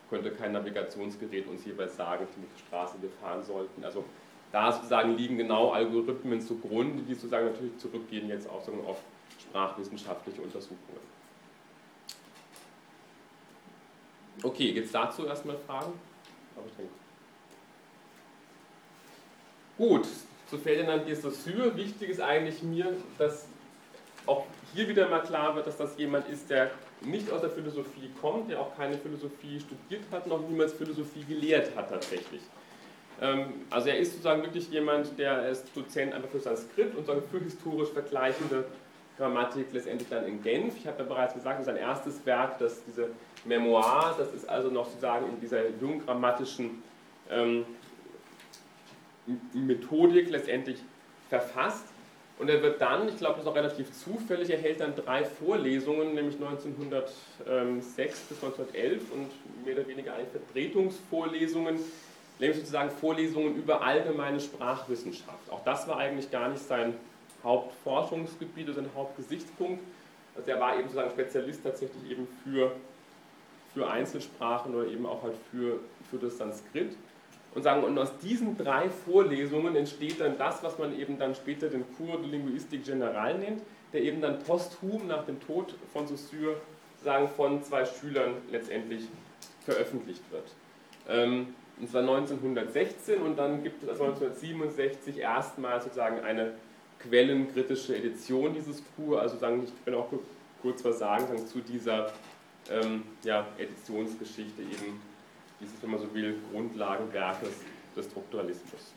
könnte 0.10 0.32
kein 0.32 0.54
Navigationsgerät 0.54 1.48
uns 1.48 1.66
jeweils 1.66 1.96
sagen, 1.98 2.28
welche 2.36 2.68
Straße 2.68 2.96
wir 3.02 3.10
fahren 3.22 3.44
sollten. 3.44 3.84
Also 3.84 4.06
da 4.52 4.72
sozusagen 4.72 5.18
liegen 5.18 5.38
genau 5.38 5.72
Algorithmen 5.72 6.40
zugrunde, 6.40 7.04
die 7.04 7.14
sozusagen 7.14 7.48
natürlich 7.48 7.78
zurückgehen 7.78 8.30
jetzt 8.30 8.50
auch 8.50 8.66
auf 8.88 9.02
sprachwissenschaftliche 9.40 10.42
Untersuchungen. 10.42 11.18
Okay, 14.44 14.72
gibt 14.72 14.86
es 14.86 14.92
dazu 14.92 15.26
erstmal 15.26 15.58
Fragen? 15.58 15.94
Gut, 19.78 20.08
zu 20.50 20.58
Ferdinand 20.58 21.08
de 21.08 21.14
Saussure. 21.14 21.76
Wichtig 21.76 22.10
ist 22.10 22.20
eigentlich 22.20 22.64
mir, 22.64 22.94
dass 23.20 23.48
auch 24.26 24.46
hier 24.74 24.88
wieder 24.88 25.08
mal 25.08 25.20
klar 25.20 25.56
wird, 25.56 25.68
dass 25.68 25.78
das 25.78 25.96
jemand 25.98 26.28
ist, 26.30 26.50
der 26.50 26.72
nicht 27.02 27.32
aus 27.32 27.42
der 27.42 27.52
Philosophie 27.52 28.10
kommt, 28.20 28.50
der 28.50 28.60
auch 28.60 28.76
keine 28.76 28.98
Philosophie 28.98 29.60
studiert 29.60 30.04
hat, 30.12 30.26
noch 30.26 30.42
niemals 30.50 30.74
Philosophie 30.74 31.24
gelehrt 31.26 31.76
hat 31.76 31.92
tatsächlich. 31.92 32.42
Ähm, 33.22 33.66
also 33.70 33.90
er 33.90 34.00
ist 34.00 34.14
sozusagen 34.14 34.42
wirklich 34.42 34.68
jemand, 34.72 35.18
der 35.20 35.48
ist 35.50 35.66
Dozent 35.76 36.12
einfach 36.14 36.30
für 36.30 36.40
Sanskrit 36.40 36.96
und 36.96 37.06
für 37.06 37.40
historisch 37.40 37.90
vergleichende 37.90 38.66
Grammatik 39.18 39.68
letztendlich 39.74 40.10
dann 40.10 40.26
in 40.26 40.42
Genf. 40.42 40.76
Ich 40.76 40.88
habe 40.88 41.04
ja 41.04 41.06
bereits 41.06 41.36
gesagt, 41.36 41.64
sein 41.64 41.78
erstes 41.78 42.26
Werk, 42.26 42.58
das 42.58 42.84
diese 42.86 43.10
Memoir, 43.46 44.16
das 44.18 44.34
ist 44.34 44.50
also 44.50 44.72
noch 44.72 44.86
sozusagen 44.86 45.28
in 45.30 45.40
dieser 45.40 45.70
junggrammatischen 45.80 46.82
ähm, 47.30 47.66
Methodik 49.54 50.30
letztendlich 50.30 50.78
verfasst. 51.30 51.86
Und 52.40 52.50
er 52.50 52.62
wird 52.62 52.80
dann, 52.80 53.10
ich 53.10 53.18
glaube, 53.18 53.36
das 53.36 53.46
ist 53.46 53.50
auch 53.50 53.56
relativ 53.56 53.92
zufällig, 53.92 54.52
er 54.52 54.60
hält 54.60 54.80
dann 54.80 54.96
drei 54.96 55.26
Vorlesungen, 55.26 56.14
nämlich 56.14 56.36
1906 56.36 58.20
bis 58.30 58.44
1911 58.44 59.12
und 59.12 59.66
mehr 59.66 59.76
oder 59.76 59.88
weniger 59.88 60.14
eine 60.14 60.28
Vertretungsvorlesungen, 60.28 61.80
nämlich 62.40 62.60
sozusagen 62.60 62.92
Vorlesungen 62.92 63.56
über 63.56 63.82
allgemeine 63.82 64.40
Sprachwissenschaft. 64.40 65.50
Auch 65.50 65.64
das 65.64 65.88
war 65.88 65.98
eigentlich 65.98 66.30
gar 66.30 66.50
nicht 66.50 66.62
sein 66.62 66.94
Hauptforschungsgebiet 67.44 68.66
oder 68.66 68.76
sein 68.76 68.90
Hauptgesichtspunkt. 68.96 69.84
Also 70.36 70.52
er 70.52 70.60
war 70.60 70.76
eben 70.76 70.84
sozusagen 70.84 71.10
Spezialist 71.10 71.64
tatsächlich 71.64 72.12
eben 72.12 72.28
für, 72.44 72.72
für 73.74 73.90
Einzelsprachen 73.90 74.76
oder 74.76 74.88
eben 74.88 75.08
auch 75.08 75.24
halt 75.24 75.34
für, 75.50 75.80
für 76.12 76.18
das 76.18 76.38
Sanskrit 76.38 76.96
und 77.58 77.64
sagen, 77.64 77.84
und 77.84 77.98
aus 77.98 78.16
diesen 78.20 78.56
drei 78.56 78.88
Vorlesungen 78.88 79.76
entsteht 79.76 80.22
dann 80.22 80.38
das, 80.38 80.62
was 80.62 80.78
man 80.78 80.96
eben 80.96 81.18
dann 81.18 81.34
später 81.34 81.70
den 81.70 81.84
Cours 81.98 82.22
de 82.22 82.30
Linguistique 82.30 82.84
General 82.84 83.36
nennt, 83.36 83.64
der 83.94 84.04
eben 84.04 84.22
dann 84.22 84.38
posthum 84.44 85.08
nach 85.08 85.26
dem 85.26 85.40
Tod 85.40 85.74
von 85.92 86.06
Saussure 86.06 86.58
sagen, 87.04 87.28
von 87.36 87.64
zwei 87.64 87.84
Schülern 87.84 88.36
letztendlich 88.52 89.06
veröffentlicht 89.66 90.22
wird. 90.30 90.44
Ähm, 91.10 91.56
und 91.80 91.90
zwar 91.90 92.02
1916 92.02 93.24
und 93.24 93.40
dann 93.40 93.64
gibt 93.64 93.82
es 93.82 93.90
1967 93.90 95.18
erstmals 95.18 95.86
sozusagen 95.86 96.20
eine 96.20 96.54
quellenkritische 97.00 97.96
Edition 97.96 98.54
dieses 98.54 98.84
Cours. 98.96 99.20
Also 99.20 99.38
sagen, 99.38 99.64
ich 99.64 99.74
will 99.84 99.96
auch 99.96 100.10
kurz 100.62 100.86
was 100.86 101.00
sagen, 101.00 101.26
sagen 101.26 101.48
zu 101.48 101.62
dieser 101.62 102.14
ähm, 102.70 103.02
ja, 103.24 103.48
Editionsgeschichte 103.58 104.62
eben 104.62 105.02
dieses, 105.60 105.82
wenn 105.82 105.92
man 105.92 106.00
so 106.00 106.14
will, 106.14 106.36
Grundlagenwerkes 106.52 107.50
des 107.96 108.06
Strukturalismus. 108.06 108.94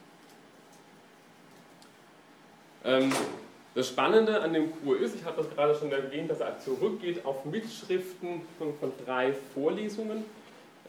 Ähm, 2.84 3.12
das 3.74 3.88
Spannende 3.88 4.40
an 4.40 4.52
dem 4.52 4.72
Kur 4.80 4.98
ist, 4.98 5.14
ich 5.14 5.24
habe 5.24 5.36
das 5.36 5.50
gerade 5.54 5.74
schon 5.74 5.92
erwähnt, 5.92 6.30
dass 6.30 6.40
er 6.40 6.58
zurückgeht 6.58 7.24
auf 7.24 7.44
Mitschriften 7.44 8.42
von, 8.58 8.74
von 8.78 8.92
drei 9.04 9.32
Vorlesungen 9.54 10.24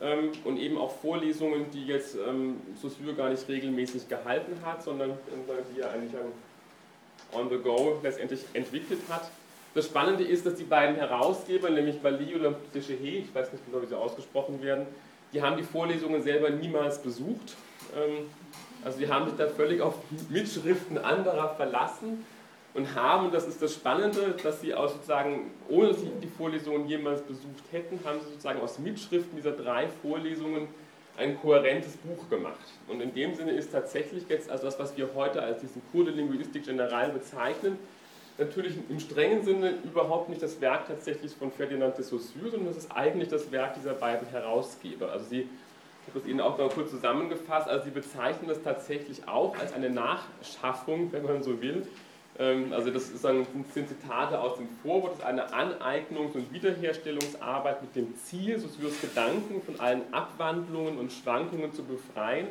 ähm, 0.01 0.31
und 0.45 0.57
eben 0.57 0.77
auch 0.77 0.95
Vorlesungen, 0.99 1.69
die 1.71 1.85
jetzt 1.85 2.15
ähm, 2.15 2.59
Saussure 2.81 3.13
gar 3.13 3.29
nicht 3.29 3.47
regelmäßig 3.47 4.09
gehalten 4.09 4.57
hat, 4.65 4.83
sondern 4.83 5.11
die 5.75 5.81
er 5.81 5.91
eigentlich 5.91 6.13
on 7.33 7.49
the 7.49 7.57
go 7.57 7.99
letztendlich 8.01 8.43
entwickelt 8.53 9.01
hat. 9.09 9.29
Das 9.73 9.85
Spannende 9.85 10.23
ist, 10.23 10.45
dass 10.45 10.55
die 10.55 10.63
beiden 10.63 10.95
Herausgeber, 10.95 11.69
nämlich 11.69 12.01
Bali 12.01 12.35
oder 12.35 12.55
Dechehe, 12.73 13.19
ich 13.19 13.33
weiß 13.33 13.53
nicht 13.53 13.65
genau, 13.65 13.81
wie 13.81 13.87
sie 13.87 13.97
ausgesprochen 13.97 14.61
werden, 14.61 14.85
die 15.33 15.41
haben 15.41 15.57
die 15.57 15.63
Vorlesungen 15.63 16.21
selber 16.21 16.49
niemals 16.49 17.01
besucht. 17.01 17.55
Ähm, 17.95 18.29
also 18.83 18.99
die 18.99 19.07
haben 19.07 19.27
sich 19.27 19.37
da 19.37 19.47
völlig 19.47 19.81
auf 19.81 19.95
Mitschriften 20.29 20.97
anderer 20.97 21.55
verlassen 21.55 22.25
und 22.73 22.95
haben, 22.95 23.31
das 23.31 23.47
ist 23.47 23.61
das 23.61 23.73
Spannende, 23.73 24.35
dass 24.43 24.61
sie 24.61 24.73
aus 24.73 24.93
sozusagen, 24.93 25.51
ohne 25.69 25.89
dass 25.89 26.01
sie 26.01 26.09
die 26.21 26.27
Vorlesungen 26.27 26.87
jemals 26.87 27.21
besucht 27.21 27.63
hätten, 27.71 27.99
haben 28.05 28.19
sie 28.21 28.29
sozusagen 28.29 28.61
aus 28.61 28.79
Mitschriften 28.79 29.35
dieser 29.35 29.51
drei 29.51 29.87
Vorlesungen 30.01 30.67
ein 31.17 31.39
kohärentes 31.39 31.97
Buch 31.97 32.29
gemacht. 32.29 32.59
Und 32.87 33.01
in 33.01 33.13
dem 33.13 33.35
Sinne 33.35 33.51
ist 33.51 33.71
tatsächlich 33.71 34.23
jetzt, 34.29 34.49
also 34.49 34.63
das, 34.65 34.79
was 34.79 34.95
wir 34.97 35.09
heute 35.13 35.43
als 35.43 35.59
diesen 35.59 35.81
Cours 35.91 36.05
de 36.05 36.15
Linguistique 36.15 36.65
Generale 36.65 37.11
bezeichnen, 37.11 37.77
natürlich 38.41 38.75
im 38.89 38.99
strengen 38.99 39.43
Sinne 39.43 39.75
überhaupt 39.83 40.29
nicht 40.29 40.41
das 40.41 40.59
Werk 40.61 40.87
tatsächlich 40.87 41.33
von 41.33 41.51
Ferdinand 41.51 41.97
de 41.97 42.03
Saussure, 42.03 42.49
sondern 42.51 42.67
das 42.67 42.77
ist 42.77 42.91
eigentlich 42.91 43.29
das 43.29 43.51
Werk 43.51 43.75
dieser 43.75 43.93
beiden 43.93 44.27
Herausgeber. 44.27 45.11
Also 45.11 45.25
sie, 45.25 45.41
ich 45.41 46.07
habe 46.07 46.19
es 46.19 46.25
Ihnen 46.25 46.41
auch 46.41 46.57
mal 46.57 46.69
kurz 46.69 46.89
zusammengefasst, 46.89 47.67
also 47.67 47.85
sie 47.85 47.91
bezeichnen 47.91 48.47
das 48.47 48.61
tatsächlich 48.63 49.27
auch 49.27 49.57
als 49.57 49.73
eine 49.73 49.89
Nachschaffung, 49.89 51.11
wenn 51.11 51.23
man 51.23 51.43
so 51.43 51.61
will, 51.61 51.87
ähm, 52.39 52.73
also 52.73 52.89
das 52.89 53.09
sind 53.09 53.47
Zitate 53.73 54.39
aus 54.39 54.57
dem 54.57 54.67
Vorwort, 54.81 55.13
das 55.13 55.19
ist 55.19 55.25
eine 55.25 55.53
Aneignungs- 55.53 56.33
und 56.33 56.51
Wiederherstellungsarbeit 56.51 57.81
mit 57.81 57.95
dem 57.95 58.15
Ziel, 58.15 58.57
Saussures 58.57 58.99
Gedanken 59.01 59.61
von 59.61 59.79
allen 59.79 60.01
Abwandlungen 60.11 60.97
und 60.97 61.11
Schwankungen 61.11 61.73
zu 61.73 61.83
befreien 61.83 62.47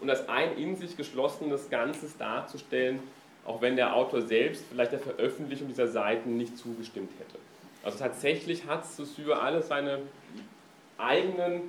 und 0.00 0.10
als 0.10 0.28
ein 0.28 0.56
in 0.56 0.76
sich 0.76 0.96
geschlossenes 0.96 1.70
Ganzes 1.70 2.16
darzustellen, 2.16 3.00
auch 3.44 3.60
wenn 3.60 3.76
der 3.76 3.94
Autor 3.94 4.22
selbst 4.22 4.64
vielleicht 4.70 4.92
der 4.92 5.00
Veröffentlichung 5.00 5.68
dieser 5.68 5.88
Seiten 5.88 6.36
nicht 6.36 6.56
zugestimmt 6.56 7.10
hätte. 7.18 7.38
Also 7.82 7.98
tatsächlich 7.98 8.66
hat 8.66 8.86
Saussure 8.86 9.40
alle 9.40 9.62
seine 9.62 10.00
eigenen, 10.98 11.62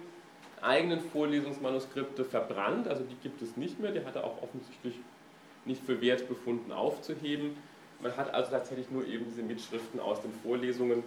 eigenen 0.62 1.02
Vorlesungsmanuskripte 1.02 2.24
verbrannt, 2.24 2.88
also 2.88 3.04
die 3.04 3.16
gibt 3.24 3.42
es 3.42 3.58
nicht 3.58 3.80
mehr, 3.80 3.92
die 3.92 4.06
hat 4.06 4.16
er 4.16 4.24
auch 4.24 4.42
offensichtlich 4.44 4.96
nicht 5.66 5.84
für 5.84 6.00
wert 6.02 6.28
befunden 6.28 6.72
aufzuheben. 6.72 7.58
Man 8.02 8.16
hat 8.18 8.34
also 8.34 8.52
tatsächlich 8.52 8.92
nur 8.92 9.08
eben 9.08 9.26
diese 9.26 9.42
Mitschriften 9.42 10.00
aus 10.00 10.22
den 10.22 10.32
Vorlesungen. 10.44 11.04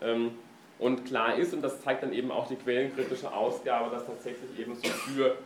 Ähm, 0.00 0.32
und 0.78 1.04
klar 1.04 1.36
ist, 1.36 1.52
und 1.52 1.60
das 1.60 1.82
zeigt 1.82 2.02
dann 2.02 2.12
eben 2.12 2.30
auch 2.30 2.48
die 2.48 2.56
quellenkritische 2.56 3.30
Ausgabe, 3.32 3.90
dass 3.90 4.06
tatsächlich 4.06 4.58
eben 4.58 4.74
für 4.76 5.36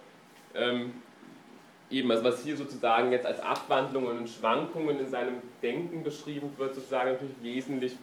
ähm, 0.55 0.93
eben, 1.95 2.11
also 2.11 2.25
was 2.25 2.43
hier 2.43 2.57
sozusagen 2.57 3.13
jetzt 3.13 3.27
als 3.27 3.41
Abwandlungen 3.41 4.19
und 4.19 4.29
Schwankungen 4.29 4.99
in 4.99 5.09
seinem 5.09 5.37
Denken 5.63 6.03
beschrieben 6.03 6.51
wird, 6.57 6.75
sozusagen 6.75 7.13
natürlich 7.13 7.37
wesentlich 7.43 7.97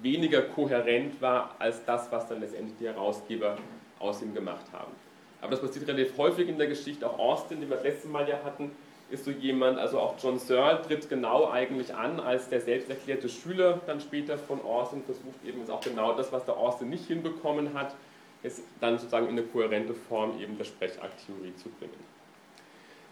weniger 0.00 0.42
kohärent 0.42 1.20
war 1.20 1.54
als 1.58 1.84
das, 1.84 2.10
was 2.10 2.28
dann 2.28 2.40
letztendlich 2.40 2.76
die 2.78 2.86
Herausgeber 2.86 3.56
aus 3.98 4.22
ihm 4.22 4.34
gemacht 4.34 4.66
haben. 4.72 4.92
Aber 5.40 5.50
das 5.50 5.60
passiert 5.60 5.88
relativ 5.88 6.16
häufig 6.16 6.48
in 6.48 6.58
der 6.58 6.68
Geschichte, 6.68 7.08
auch 7.08 7.18
Austin, 7.18 7.60
den 7.60 7.68
wir 7.68 7.76
das 7.76 7.84
letzte 7.84 8.08
Mal 8.08 8.28
ja 8.28 8.38
hatten, 8.44 8.70
ist 9.10 9.24
so 9.24 9.30
jemand, 9.30 9.78
also 9.78 9.98
auch 9.98 10.14
John 10.22 10.38
Searle 10.38 10.80
tritt 10.82 11.08
genau 11.08 11.50
eigentlich 11.50 11.94
an 11.94 12.18
als 12.18 12.48
der 12.48 12.60
selbst 12.60 12.88
erklärte 12.88 13.28
Schüler 13.28 13.80
dann 13.86 14.00
später 14.00 14.38
von 14.38 14.62
Austin, 14.62 15.02
versucht 15.04 15.44
eben 15.46 15.68
auch 15.70 15.82
genau 15.82 16.14
das, 16.14 16.32
was 16.32 16.44
der 16.46 16.56
Austin 16.56 16.88
nicht 16.88 17.06
hinbekommen 17.06 17.74
hat, 17.74 17.94
es 18.42 18.62
dann 18.80 18.98
sozusagen 18.98 19.26
in 19.26 19.32
eine 19.32 19.42
kohärente 19.42 19.94
Form 19.94 20.40
eben 20.40 20.56
der 20.56 20.64
Sprechakttheorie 20.64 21.54
zu 21.56 21.68
bringen. 21.68 22.21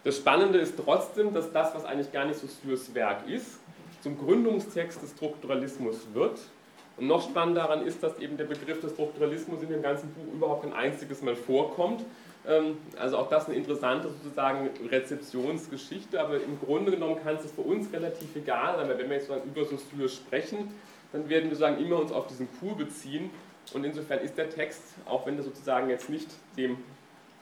Das 0.03 0.17
Spannende 0.17 0.57
ist 0.57 0.75
trotzdem, 0.83 1.33
dass 1.33 1.51
das, 1.51 1.75
was 1.75 1.85
eigentlich 1.85 2.11
gar 2.11 2.25
nicht 2.25 2.39
so 2.39 2.47
Saussures 2.47 2.93
Werk 2.95 3.27
ist, 3.27 3.59
zum 4.01 4.17
Gründungstext 4.17 5.01
des 5.01 5.11
Strukturalismus 5.11 6.07
wird. 6.13 6.39
Und 6.97 7.07
noch 7.07 7.21
spannender 7.21 7.61
daran 7.61 7.85
ist, 7.85 8.01
dass 8.01 8.17
eben 8.19 8.35
der 8.35 8.45
Begriff 8.45 8.79
des 8.81 8.93
Strukturalismus 8.93 9.61
in 9.61 9.69
dem 9.69 9.81
ganzen 9.81 10.11
Buch 10.13 10.33
überhaupt 10.33 10.63
kein 10.63 10.73
einziges 10.73 11.21
Mal 11.21 11.35
vorkommt, 11.35 12.03
ähm, 12.47 12.77
also 12.97 13.17
auch 13.17 13.29
das 13.29 13.47
eine 13.47 13.55
interessante 13.55 14.09
sozusagen 14.09 14.69
Rezeptionsgeschichte, 14.89 16.19
aber 16.19 16.35
im 16.35 16.59
Grunde 16.59 16.91
genommen 16.91 17.17
kann 17.23 17.35
es 17.35 17.51
für 17.51 17.61
uns 17.61 17.93
relativ 17.93 18.35
egal 18.35 18.77
sein, 18.77 18.89
weil 18.89 18.97
wenn 18.97 19.09
wir 19.09 19.17
jetzt 19.17 19.27
sozusagen 19.27 19.49
über 19.49 19.65
Saussure 19.65 20.09
sprechen, 20.09 20.73
dann 21.11 21.29
werden 21.29 21.49
wir 21.49 21.55
sozusagen 21.55 21.83
immer 21.83 21.99
uns 21.99 22.11
auf 22.11 22.27
diesen 22.27 22.47
Kur 22.59 22.75
beziehen 22.75 23.29
und 23.73 23.83
insofern 23.83 24.19
ist 24.19 24.37
der 24.37 24.49
Text, 24.49 24.81
auch 25.05 25.25
wenn 25.27 25.37
er 25.37 25.43
sozusagen 25.43 25.89
jetzt 25.89 26.09
nicht 26.09 26.29
dem 26.57 26.77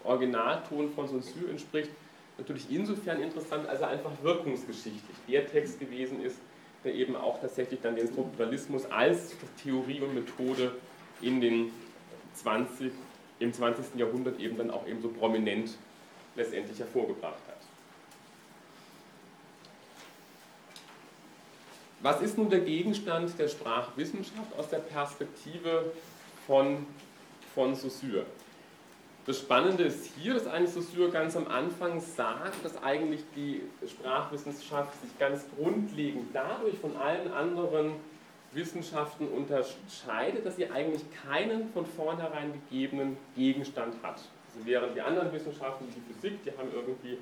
Originalton 0.04 0.92
von 0.92 1.08
Saussure 1.08 1.50
entspricht, 1.50 1.92
natürlich 2.40 2.70
insofern 2.70 3.22
interessant, 3.22 3.68
als 3.68 3.82
er 3.82 3.90
einfach 3.90 4.12
wirkungsgeschichtlich 4.24 5.18
der 5.28 5.48
Text 5.48 5.80
gewesen 5.80 6.24
ist, 6.24 6.38
der 6.84 6.96
eben 6.96 7.16
auch 7.16 7.40
tatsächlich 7.40 7.82
dann 7.82 7.96
den 7.96 8.08
Strukturalismus 8.08 8.86
als 8.86 9.36
Theorie 9.62 10.02
und 10.02 10.16
Methode 10.16 10.72
in 11.22 11.42
den 11.42 11.72
20 12.36 12.92
im 13.40 13.54
20. 13.54 13.96
Jahrhundert 13.96 14.40
eben 14.40 14.58
dann 14.58 14.70
auch 14.70 14.86
eben 14.86 15.02
so 15.02 15.10
prominent 15.10 15.78
letztendlich 16.36 16.78
hervorgebracht 16.80 17.40
hat. 17.48 17.58
Was 22.02 22.22
ist 22.22 22.38
nun 22.38 22.50
der 22.50 22.62
Gegenstand 22.62 23.38
der 23.38 23.50
Sprachwissenschaft 23.50 24.58
aus 24.58 24.70
der 24.70 24.80
Perspektive 24.80 25.92
von, 26.48 26.86
von 27.54 27.76
Saussure? 27.76 28.26
Das 29.30 29.38
Spannende 29.38 29.84
ist 29.84 30.12
hier, 30.18 30.34
dass 30.34 30.48
eigentlich 30.48 30.72
Saussure 30.72 31.12
ganz 31.12 31.38
am 31.38 31.48
Anfang 31.48 32.02
sagt, 32.02 32.66
dass 32.66 32.82
eigentlich 32.82 33.22
die 33.36 33.62
Sprachwissenschaft 33.88 35.00
sich 35.04 35.20
ganz 35.20 35.46
grundlegend 35.56 36.30
dadurch 36.34 36.76
von 36.80 36.96
allen 36.96 37.32
anderen 37.32 37.92
Wissenschaften 38.54 39.28
unterscheidet, 39.28 40.48
dass 40.48 40.56
sie 40.56 40.72
eigentlich 40.72 41.04
keinen 41.28 41.72
von 41.74 41.86
vornherein 41.86 42.54
gegebenen 42.54 43.18
Gegenstand 43.36 43.94
hat. 44.02 44.16
Also 44.16 44.66
während 44.66 44.96
die 44.96 45.02
anderen 45.02 45.32
Wissenschaften, 45.32 45.86
die 45.96 46.12
Physik, 46.12 46.44
die 46.44 46.50
haben 46.50 46.70
irgendwie 46.74 47.20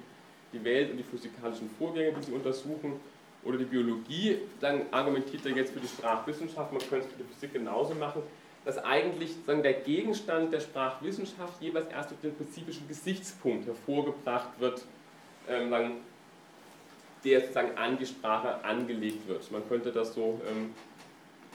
die 0.54 0.64
Welt 0.64 0.92
und 0.92 0.96
die 1.00 1.04
physikalischen 1.04 1.70
Vorgänge, 1.78 2.14
die 2.14 2.24
sie 2.24 2.32
untersuchen, 2.32 3.02
oder 3.44 3.58
die 3.58 3.66
Biologie, 3.66 4.38
dann 4.62 4.84
argumentiert 4.92 5.46
er 5.46 5.52
jetzt 5.52 5.74
für 5.74 5.82
die 5.82 5.88
Sprachwissenschaft, 5.90 6.72
man 6.72 6.82
könnte 6.88 7.06
es 7.06 7.12
für 7.12 7.24
die 7.24 7.34
Physik 7.34 7.52
genauso 7.52 7.96
machen, 7.96 8.24
dass 8.68 8.84
eigentlich 8.84 9.34
sagen, 9.46 9.64
der 9.64 9.76
Gegenstand 9.76 10.52
der 10.52 10.60
Sprachwissenschaft 10.60 11.62
jeweils 11.62 11.88
erst 11.90 12.12
durch 12.12 12.20
den 12.20 12.32
spezifischen 12.32 12.86
Gesichtspunkt 12.86 13.66
hervorgebracht 13.66 14.50
wird, 14.60 14.84
ähm, 15.48 15.72
der 17.24 17.40
sozusagen 17.40 17.78
an 17.78 17.98
die 17.98 18.06
Sprache 18.06 18.62
angelegt 18.66 19.26
wird. 19.26 19.50
Man 19.54 19.66
könnte 19.70 19.94
das 19.94 20.14
so 20.14 20.42
ähm, 20.50 20.74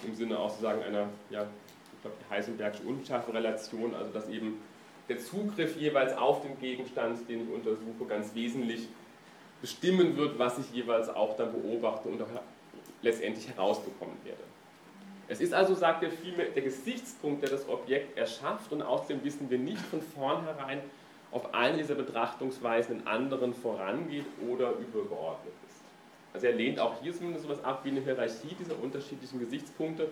im 0.07 0.15
Sinne 0.15 0.39
auch 0.39 0.49
sozusagen 0.49 0.83
einer, 0.83 1.11
ja, 1.29 1.43
ich 1.43 2.01
glaube, 2.01 2.17
die 2.19 2.35
Heisenbergsche 2.35 2.83
Unschärferelation, 2.85 3.95
also 3.95 4.11
dass 4.11 4.31
eben 4.31 4.63
der 5.11 5.19
Zugriff 5.19 5.77
jeweils 5.77 6.17
auf 6.17 6.41
den 6.41 6.59
Gegenstand, 6.61 7.29
den 7.29 7.43
ich 7.43 7.55
untersuche, 7.55 8.09
ganz 8.09 8.35
wesentlich 8.35 8.89
bestimmen 9.61 10.17
wird, 10.17 10.39
was 10.39 10.59
ich 10.59 10.73
jeweils 10.73 11.11
auch 11.11 11.37
dann 11.37 11.53
beobachte 11.53 12.09
und 12.09 12.23
auch 12.23 12.29
letztendlich 13.03 13.47
herausbekommen 13.49 14.17
werde. 14.25 14.52
Es 15.33 15.41
ist 15.41 15.55
also, 15.55 15.75
sagt 15.75 16.03
er 16.03 16.11
vielmehr, 16.11 16.49
der 16.49 16.61
Gesichtspunkt, 16.61 17.43
der 17.43 17.49
das 17.49 17.67
Objekt 17.67 18.19
erschafft 18.19 18.71
und 18.71 18.83
außerdem 18.83 19.25
wissen 19.25 19.49
wir 19.49 19.57
nicht 19.57 19.81
von 19.81 20.03
vornherein, 20.03 20.81
ob 21.31 21.55
eine 21.55 21.79
dieser 21.79 21.95
Betrachtungsweisen 21.95 23.01
in 23.01 23.07
anderen 23.07 23.55
vorangeht 23.55 24.27
oder 24.47 24.73
übergeordnet 24.73 25.55
ist. 25.67 25.81
Also 26.35 26.49
er 26.49 26.53
lehnt 26.53 26.79
auch 26.79 27.01
hier 27.01 27.15
zumindest 27.15 27.47
etwas 27.47 27.65
ab 27.65 27.81
wie 27.85 27.89
eine 27.89 28.01
Hierarchie 28.01 28.55
dieser 28.61 28.75
unterschiedlichen 28.83 29.41
Gesichtspunkte. 29.41 30.11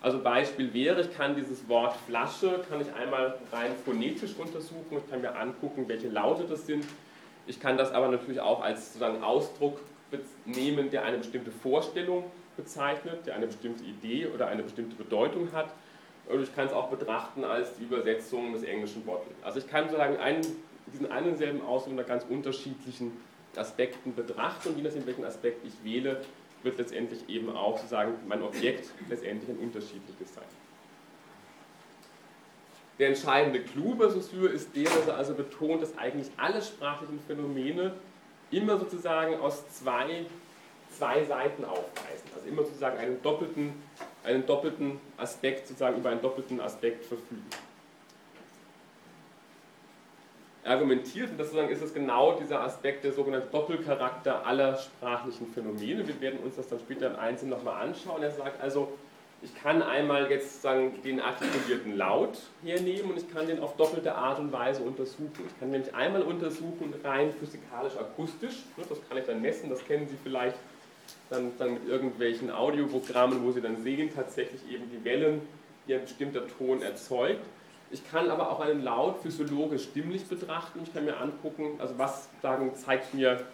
Also 0.00 0.20
Beispiel 0.20 0.72
wäre, 0.72 1.00
ich 1.00 1.16
kann 1.16 1.34
dieses 1.34 1.68
Wort 1.68 1.96
Flasche, 2.06 2.64
kann 2.68 2.80
ich 2.80 2.92
einmal 2.94 3.40
rein 3.50 3.72
phonetisch 3.84 4.36
untersuchen, 4.36 4.98
ich 4.98 5.10
kann 5.10 5.20
mir 5.20 5.36
angucken, 5.36 5.88
welche 5.88 6.08
Laute 6.08 6.44
das 6.44 6.64
sind. 6.66 6.84
Ich 7.48 7.58
kann 7.58 7.76
das 7.76 7.90
aber 7.90 8.06
natürlich 8.06 8.38
auch 8.38 8.62
als 8.62 8.92
sozusagen 8.92 9.24
Ausdruck 9.24 9.80
nehmen, 10.44 10.90
der 10.90 11.02
eine 11.02 11.18
bestimmte 11.18 11.50
Vorstellung 11.50 12.22
bezeichnet, 12.56 13.26
der 13.26 13.34
eine 13.36 13.46
bestimmte 13.46 13.84
Idee 13.84 14.26
oder 14.26 14.48
eine 14.48 14.62
bestimmte 14.62 14.96
Bedeutung 14.96 15.52
hat. 15.52 15.72
Und 16.26 16.42
ich 16.42 16.54
kann 16.54 16.66
es 16.66 16.72
auch 16.72 16.88
betrachten 16.88 17.44
als 17.44 17.76
die 17.76 17.84
Übersetzung 17.84 18.52
des 18.52 18.62
englischen 18.62 19.04
Bottle. 19.04 19.32
Also 19.42 19.58
ich 19.58 19.68
kann 19.68 19.84
sozusagen 19.84 20.16
einen, 20.18 20.42
diesen 20.92 21.10
einen 21.10 21.36
selben 21.36 21.62
Ausdruck 21.62 21.92
unter 21.92 22.04
ganz 22.04 22.24
unterschiedlichen 22.28 23.12
Aspekten 23.56 24.14
betrachte 24.14 24.68
und 24.68 24.76
je 24.76 24.82
nachdem, 24.82 25.06
welchen 25.06 25.24
Aspekt 25.24 25.66
ich 25.66 25.72
wähle, 25.82 26.20
wird 26.62 26.78
letztendlich 26.78 27.28
eben 27.28 27.50
auch 27.54 27.78
sozusagen 27.78 28.14
mein 28.28 28.42
Objekt 28.42 28.90
letztendlich 29.08 29.50
ein 29.50 29.58
unterschiedliches 29.58 30.34
sein. 30.34 30.44
Der 32.98 33.08
entscheidende 33.08 33.60
Clou 33.60 33.94
bei 33.94 34.08
Saussure 34.08 34.50
ist 34.50 34.76
der, 34.76 34.84
dass 34.84 35.08
er 35.08 35.16
also 35.16 35.34
betont, 35.34 35.82
dass 35.82 35.96
eigentlich 35.96 36.28
alle 36.36 36.60
sprachlichen 36.60 37.18
Phänomene 37.26 37.94
immer 38.50 38.76
sozusagen 38.76 39.36
aus 39.36 39.66
zwei, 39.70 40.26
zwei 41.00 41.24
Seiten 41.24 41.64
aufweisen. 41.64 42.28
Also 42.34 42.46
immer 42.46 42.62
sozusagen 42.62 42.98
einen 42.98 43.22
doppelten, 43.22 43.72
einen 44.22 44.44
doppelten 44.46 45.00
Aspekt, 45.16 45.66
sozusagen 45.66 45.96
über 45.96 46.10
einen 46.10 46.20
doppelten 46.20 46.60
Aspekt 46.60 47.06
verfügen 47.06 47.46
argumentiert, 50.62 51.30
und 51.30 51.38
das 51.40 51.48
sozusagen 51.48 51.72
ist 51.72 51.82
es 51.82 51.94
genau 51.94 52.34
dieser 52.34 52.60
Aspekt, 52.60 53.02
der 53.02 53.12
sogenannte 53.12 53.48
Doppelcharakter 53.48 54.46
aller 54.46 54.76
sprachlichen 54.76 55.46
Phänomene. 55.52 56.06
Wir 56.06 56.20
werden 56.20 56.38
uns 56.40 56.56
das 56.56 56.68
dann 56.68 56.78
später 56.78 57.06
im 57.06 57.16
Einzelnen 57.16 57.50
nochmal 57.50 57.82
anschauen. 57.82 58.22
Er 58.22 58.30
sagt 58.30 58.60
also, 58.62 58.92
ich 59.42 59.54
kann 59.54 59.82
einmal 59.82 60.30
jetzt 60.30 60.50
sozusagen 60.52 61.00
den 61.02 61.18
artikulierten 61.18 61.96
Laut 61.96 62.38
hernehmen 62.62 63.12
und 63.12 63.16
ich 63.16 63.32
kann 63.32 63.46
den 63.46 63.60
auf 63.60 63.74
doppelte 63.76 64.14
Art 64.14 64.38
und 64.38 64.52
Weise 64.52 64.82
untersuchen. 64.82 65.32
Ich 65.46 65.58
kann 65.58 65.70
nämlich 65.70 65.94
einmal 65.94 66.22
untersuchen, 66.22 66.92
rein 67.02 67.32
physikalisch-akustisch, 67.32 68.64
ne, 68.76 68.84
das 68.86 68.98
kann 69.08 69.16
ich 69.16 69.24
dann 69.24 69.40
messen, 69.40 69.70
das 69.70 69.82
kennen 69.86 70.06
Sie 70.08 70.16
vielleicht 70.22 70.56
dann, 71.30 71.52
dann 71.58 71.74
mit 71.74 71.88
irgendwelchen 71.88 72.50
Audioprogrammen, 72.50 73.42
wo 73.42 73.52
Sie 73.52 73.60
dann 73.60 73.82
sehen, 73.82 74.10
tatsächlich 74.14 74.60
eben 74.70 74.90
die 74.90 75.04
Wellen, 75.04 75.40
die 75.86 75.94
ein 75.94 76.02
bestimmter 76.02 76.42
Ton 76.58 76.82
erzeugt. 76.82 77.44
Ich 77.92 78.08
kann 78.10 78.30
aber 78.30 78.50
auch 78.50 78.60
einen 78.60 78.82
Laut 78.84 79.22
physiologisch 79.22 79.84
stimmlich 79.84 80.26
betrachten. 80.26 80.80
Ich 80.84 80.92
kann 80.92 81.04
mir 81.04 81.16
angucken, 81.16 81.76
also 81.78 81.96
was 81.98 82.28
sagen, 82.42 82.72
zeigt 82.74 83.14
mir 83.14 83.44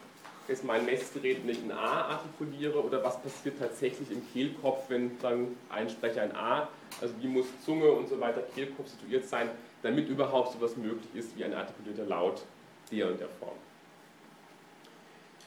jetzt 0.49 0.65
mein 0.65 0.85
Messgerät, 0.85 1.39
wenn 1.43 1.51
ich 1.51 1.63
ein 1.63 1.73
A 1.73 2.09
artikuliere 2.09 2.83
oder 2.83 3.03
was 3.03 3.21
passiert 3.21 3.59
tatsächlich 3.59 4.11
im 4.11 4.23
Kehlkopf, 4.33 4.85
wenn 4.89 5.19
dann 5.21 5.57
ein 5.71 5.89
Sprecher 5.89 6.23
ein 6.23 6.35
A, 6.35 6.69
also 7.01 7.15
wie 7.21 7.27
muss 7.27 7.47
Zunge 7.65 7.91
und 7.91 8.09
so 8.09 8.21
weiter, 8.21 8.43
Kehlkopf 8.55 8.89
situiert 8.89 9.27
sein, 9.27 9.51
damit 9.83 10.09
überhaupt 10.09 10.53
so 10.53 10.59
etwas 10.59 10.77
möglich 10.77 11.09
ist 11.15 11.37
wie 11.37 11.45
ein 11.45 11.55
artikulierter 11.55 12.05
Laut 12.05 12.43
der 12.91 13.09
und 13.09 13.21
der 13.21 13.29
Form. 13.29 13.57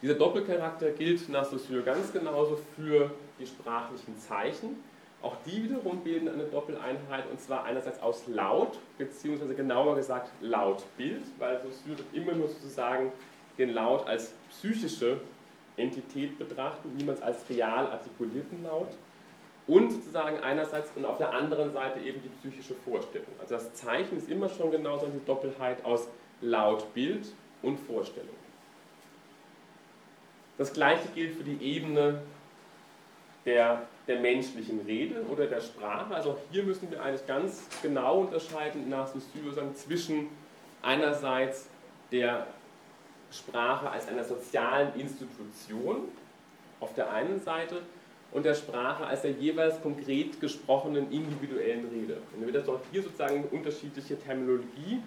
Dieser 0.02 0.14
Doppelcharakter 0.14 0.92
gilt 0.92 1.28
nach 1.28 1.44
Saussure 1.44 1.82
ganz 1.84 2.14
genauso 2.14 2.58
für 2.78 3.12
die 3.38 3.46
sprachlichen 3.46 4.18
Zeichen. 4.18 4.82
Auch 5.22 5.36
die 5.46 5.64
wiederum 5.64 6.02
bilden 6.06 6.30
eine 6.30 6.44
Doppeleinheit 6.44 7.30
und 7.30 7.42
zwar 7.42 7.66
einerseits 7.66 8.02
aus 8.02 8.26
Laut, 8.28 8.80
beziehungsweise 8.98 9.54
genauer 9.56 9.98
gesagt 9.98 10.30
Lautbild, 10.40 11.24
weil 11.38 11.60
Saussure 11.60 12.02
immer 12.14 12.32
nur 12.32 12.48
sozusagen 12.48 13.12
den 13.58 13.72
Laut 13.72 14.08
als 14.08 14.34
psychische 14.50 15.20
Entität 15.76 16.40
betrachten, 16.40 16.96
niemals 16.96 17.22
als 17.22 17.50
real 17.50 17.88
artikulierten 17.88 18.64
Laut. 18.64 18.90
Und 19.68 19.92
sozusagen 19.92 20.40
einerseits 20.40 20.92
und 20.96 21.04
auf 21.06 21.18
der 21.18 21.34
anderen 21.34 21.74
Seite 21.74 22.00
eben 22.00 22.22
die 22.24 22.30
psychische 22.40 22.74
Vorstellung. 22.74 23.28
Also 23.42 23.56
das 23.56 23.74
Zeichen 23.74 24.18
ist 24.18 24.30
immer 24.30 24.48
schon 24.48 24.72
genauso 24.72 25.08
eine 25.08 25.20
Doppelheit 25.26 25.84
aus 25.84 26.08
Laut, 26.40 26.92
Bild 26.94 27.28
und 27.62 27.78
Vorstellung. 27.78 28.39
Das 30.60 30.74
gleiche 30.74 31.08
gilt 31.16 31.38
für 31.38 31.44
die 31.44 31.58
Ebene 31.64 32.22
der, 33.46 33.84
der 34.10 34.20
menschlichen 34.20 34.82
Rede 34.82 35.24
oder 35.32 35.48
der 35.48 35.62
Sprache. 35.62 36.14
Also 36.14 36.32
auch 36.32 36.38
hier 36.52 36.64
müssen 36.64 36.92
wir 36.92 37.02
eigentlich 37.02 37.26
ganz 37.26 37.64
genau 37.82 38.20
unterscheiden 38.20 38.90
nach 38.90 39.08
Saussure 39.08 39.74
zwischen 39.74 40.28
einerseits 40.82 41.70
der 42.12 42.46
Sprache 43.32 43.90
als 43.90 44.10
einer 44.10 44.26
sozialen 44.26 44.94
Institution 45.00 46.10
auf 46.82 46.94
der 46.94 47.10
einen 47.14 47.40
Seite 47.40 47.82
und 48.34 48.46
der 48.46 48.56
Sprache 48.56 49.06
als 49.06 49.22
der 49.22 49.32
jeweils 49.32 49.82
konkret 49.82 50.42
gesprochenen 50.42 51.10
individuellen 51.10 51.88
Rede. 51.88 52.18
Wenn 52.36 52.46
wir 52.46 52.54
das 52.54 52.68
auch 52.68 52.82
hier 52.92 53.02
sozusagen 53.02 53.46
unterschiedliche 53.46 54.20
Terminologie 54.20 55.02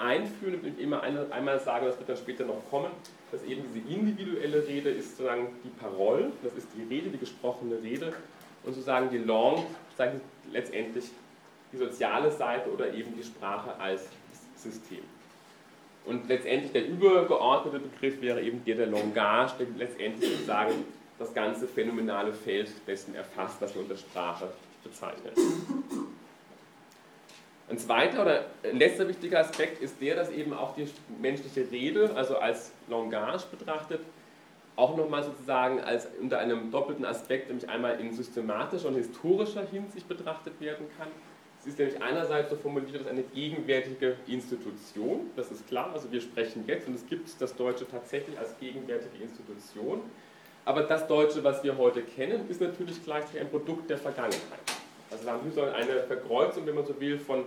einführen 0.00 0.60
und 0.60 0.80
immer 0.80 1.02
einmal 1.02 1.60
sagen, 1.60 1.86
das 1.86 1.98
wird 1.98 2.08
dann 2.08 2.16
später 2.16 2.44
noch 2.44 2.62
kommen, 2.70 2.90
dass 3.30 3.42
eben 3.44 3.62
diese 3.72 3.86
individuelle 3.88 4.66
Rede 4.66 4.90
ist 4.90 5.16
sozusagen 5.16 5.48
die 5.64 5.68
Parole, 5.68 6.32
das 6.42 6.54
ist 6.54 6.68
die 6.76 6.82
Rede, 6.92 7.10
die 7.10 7.18
gesprochene 7.18 7.82
Rede 7.82 8.12
und 8.64 8.72
sozusagen 8.72 9.10
die 9.10 9.18
Langue, 9.18 9.64
sozusagen 9.90 10.20
letztendlich 10.52 11.10
die 11.72 11.76
soziale 11.76 12.30
Seite 12.30 12.70
oder 12.70 12.92
eben 12.92 13.14
die 13.16 13.22
Sprache 13.22 13.78
als 13.78 14.08
System. 14.56 15.02
Und 16.04 16.28
letztendlich 16.28 16.72
der 16.72 16.88
übergeordnete 16.88 17.78
Begriff 17.78 18.20
wäre 18.20 18.42
eben 18.42 18.64
der 18.64 18.76
der 18.76 18.86
Langage, 18.86 19.52
der 19.60 19.66
letztendlich 19.76 20.30
sozusagen 20.30 20.84
das 21.18 21.32
ganze 21.34 21.68
phänomenale 21.68 22.32
Feld 22.32 22.70
dessen 22.86 23.14
erfasst, 23.14 23.60
was 23.60 23.74
wir 23.74 23.82
unter 23.82 23.96
Sprache 23.96 24.48
bezeichnen. 24.82 25.32
Ein 27.70 27.78
zweiter 27.78 28.22
oder 28.22 28.46
letzter 28.72 29.06
wichtiger 29.06 29.38
Aspekt 29.38 29.80
ist 29.80 30.00
der, 30.00 30.16
dass 30.16 30.28
eben 30.30 30.52
auch 30.52 30.74
die 30.74 30.88
menschliche 31.22 31.70
Rede, 31.70 32.10
also 32.16 32.36
als 32.36 32.72
Langage 32.88 33.44
betrachtet, 33.48 34.00
auch 34.74 34.96
nochmal 34.96 35.22
sozusagen 35.22 35.78
als 35.78 36.08
unter 36.20 36.40
einem 36.40 36.72
doppelten 36.72 37.04
Aspekt, 37.04 37.46
nämlich 37.46 37.68
einmal 37.68 38.00
in 38.00 38.12
systematischer 38.12 38.88
und 38.88 38.96
historischer 38.96 39.64
Hinsicht 39.70 40.08
betrachtet 40.08 40.60
werden 40.60 40.86
kann. 40.98 41.06
Es 41.60 41.66
ist 41.66 41.78
nämlich 41.78 42.02
einerseits 42.02 42.50
so 42.50 42.56
formuliert 42.56 42.96
als 42.96 43.06
eine 43.06 43.22
gegenwärtige 43.22 44.16
Institution, 44.26 45.30
das 45.36 45.52
ist 45.52 45.68
klar, 45.68 45.92
also 45.92 46.10
wir 46.10 46.20
sprechen 46.20 46.64
jetzt 46.66 46.88
und 46.88 46.94
es 46.94 47.06
gibt 47.06 47.28
das 47.40 47.54
Deutsche 47.54 47.86
tatsächlich 47.86 48.36
als 48.36 48.58
gegenwärtige 48.58 49.22
Institution. 49.22 50.00
Aber 50.64 50.82
das 50.82 51.06
Deutsche, 51.06 51.44
was 51.44 51.62
wir 51.62 51.76
heute 51.78 52.02
kennen, 52.02 52.48
ist 52.48 52.60
natürlich 52.60 53.04
gleichzeitig 53.04 53.42
ein 53.42 53.50
Produkt 53.50 53.88
der 53.90 53.98
Vergangenheit. 53.98 54.79
Also 55.10 55.24
wir 55.24 55.32
haben 55.32 55.50
hier 55.52 55.74
eine 55.74 56.02
Verkreuzung, 56.04 56.66
wenn 56.66 56.74
man 56.74 56.86
so 56.86 56.98
will, 57.00 57.18
von 57.18 57.44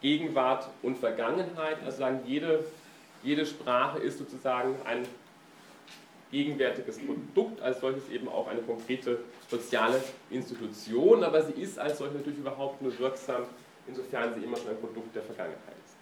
Gegenwart 0.00 0.68
und 0.82 0.98
Vergangenheit. 0.98 1.78
Also 1.84 1.98
sagen, 1.98 2.20
jede, 2.26 2.64
jede 3.22 3.46
Sprache 3.46 3.98
ist 3.98 4.18
sozusagen 4.18 4.74
ein 4.84 5.06
gegenwärtiges 6.30 6.98
Produkt, 6.98 7.60
als 7.60 7.80
solches 7.80 8.08
eben 8.10 8.28
auch 8.28 8.48
eine 8.48 8.60
konkrete 8.60 9.20
soziale 9.48 10.02
Institution, 10.30 11.22
aber 11.22 11.42
sie 11.42 11.52
ist 11.52 11.78
als 11.78 11.98
solche 11.98 12.16
natürlich 12.16 12.40
überhaupt 12.40 12.82
nur 12.82 12.98
wirksam, 12.98 13.44
insofern 13.86 14.34
sie 14.34 14.44
immer 14.44 14.56
schon 14.56 14.70
ein 14.70 14.80
Produkt 14.80 15.14
der 15.14 15.22
Vergangenheit 15.22 15.76
ist. 15.84 15.96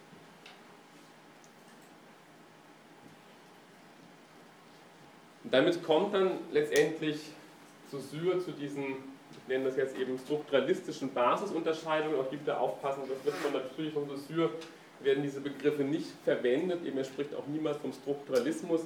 Und 5.44 5.52
damit 5.52 5.84
kommt 5.84 6.14
dann 6.14 6.38
letztendlich 6.52 7.20
Saussure 7.90 8.40
zu 8.40 8.52
diesen 8.52 9.13
nennen 9.46 9.64
das 9.64 9.76
jetzt 9.76 9.96
eben 9.98 10.18
strukturalistischen 10.18 11.12
Basisunterscheidungen, 11.12 12.18
auch 12.18 12.30
gibt 12.30 12.48
da 12.48 12.58
aufpassen, 12.58 13.02
das 13.08 13.24
wird 13.24 13.34
man 13.42 13.62
natürlich 13.62 13.92
von 13.92 14.08
Saussure, 14.08 14.50
werden 15.00 15.22
diese 15.22 15.40
Begriffe 15.40 15.82
nicht 15.82 16.08
verwendet, 16.24 16.84
eben 16.84 16.96
er 16.96 17.04
spricht 17.04 17.34
auch 17.34 17.46
niemals 17.46 17.76
vom 17.78 17.92
Strukturalismus. 17.92 18.82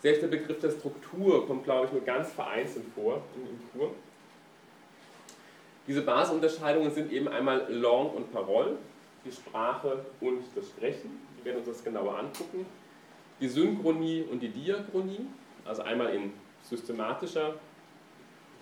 Selbst 0.00 0.22
der 0.22 0.28
Begriff 0.28 0.58
der 0.60 0.70
Struktur 0.70 1.46
kommt, 1.46 1.64
glaube 1.64 1.86
ich, 1.86 1.92
nur 1.92 2.02
ganz 2.02 2.32
vereinzelt 2.32 2.84
vor 2.94 3.22
im 3.36 3.78
Kurs. 3.80 3.92
Diese 5.86 6.02
Basisunterscheidungen 6.02 6.90
sind 6.92 7.12
eben 7.12 7.28
einmal 7.28 7.66
Langue 7.72 8.12
und 8.12 8.32
Parole, 8.32 8.76
die 9.24 9.32
Sprache 9.32 10.04
und 10.20 10.42
das 10.54 10.66
Sprechen. 10.66 11.20
Wir 11.36 11.46
werden 11.46 11.58
uns 11.58 11.68
das 11.68 11.84
genauer 11.84 12.18
angucken. 12.18 12.66
Die 13.40 13.48
Synchronie 13.48 14.24
und 14.30 14.40
die 14.40 14.48
Diachronie, 14.48 15.26
also 15.64 15.82
einmal 15.82 16.14
in 16.14 16.32
systematischer 16.62 17.54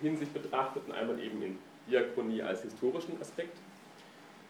Hinsicht 0.01 0.33
betrachtet 0.33 0.83
und 0.87 0.93
einmal 0.93 1.19
eben 1.19 1.41
in 1.41 1.57
Diachronie 1.89 2.41
als 2.41 2.61
historischen 2.63 3.19
Aspekt. 3.21 3.57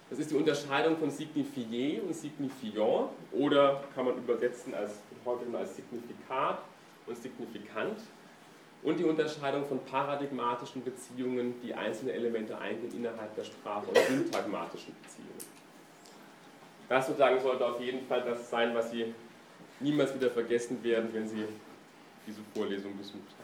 Das 0.10 0.20
ist 0.20 0.32
die 0.32 0.36
Unterscheidung 0.36 0.98
von 0.98 1.10
signifié 1.10 2.02
und 2.02 2.14
signifiant 2.14 3.12
oder 3.32 3.84
kann 3.96 4.06
man 4.06 4.18
übersetzen 4.18 4.74
als 4.74 5.00
als 5.54 5.76
Signifikat 5.76 6.60
und 7.06 7.18
Signifikant 7.18 7.98
und 8.84 9.00
die 9.00 9.04
Unterscheidung 9.04 9.66
von 9.66 9.80
paradigmatischen 9.86 10.84
Beziehungen, 10.84 11.54
die 11.62 11.74
einzelne 11.74 12.14
Elemente 12.14 12.58
eingehen 12.58 12.92
innerhalb 12.96 13.36
der 13.36 13.44
Sprache 13.44 13.88
und 13.88 13.98
syntagmatischen 13.98 14.96
Beziehungen. 15.02 15.46
Das 16.90 17.08
sozusagen 17.08 17.40
sollte 17.40 17.66
auf 17.66 17.80
jeden 17.80 18.06
Fall 18.08 18.22
das 18.24 18.50
sein, 18.50 18.76
was 18.76 18.92
Sie 18.92 19.14
niemals 19.80 20.14
wieder 20.14 20.30
vergessen 20.30 20.84
werden, 20.84 21.10
wenn 21.14 21.28
Sie 21.28 21.46
diese 22.28 22.42
Vorlesung 22.54 22.98
besucht 22.98 23.32
haben. 23.40 23.41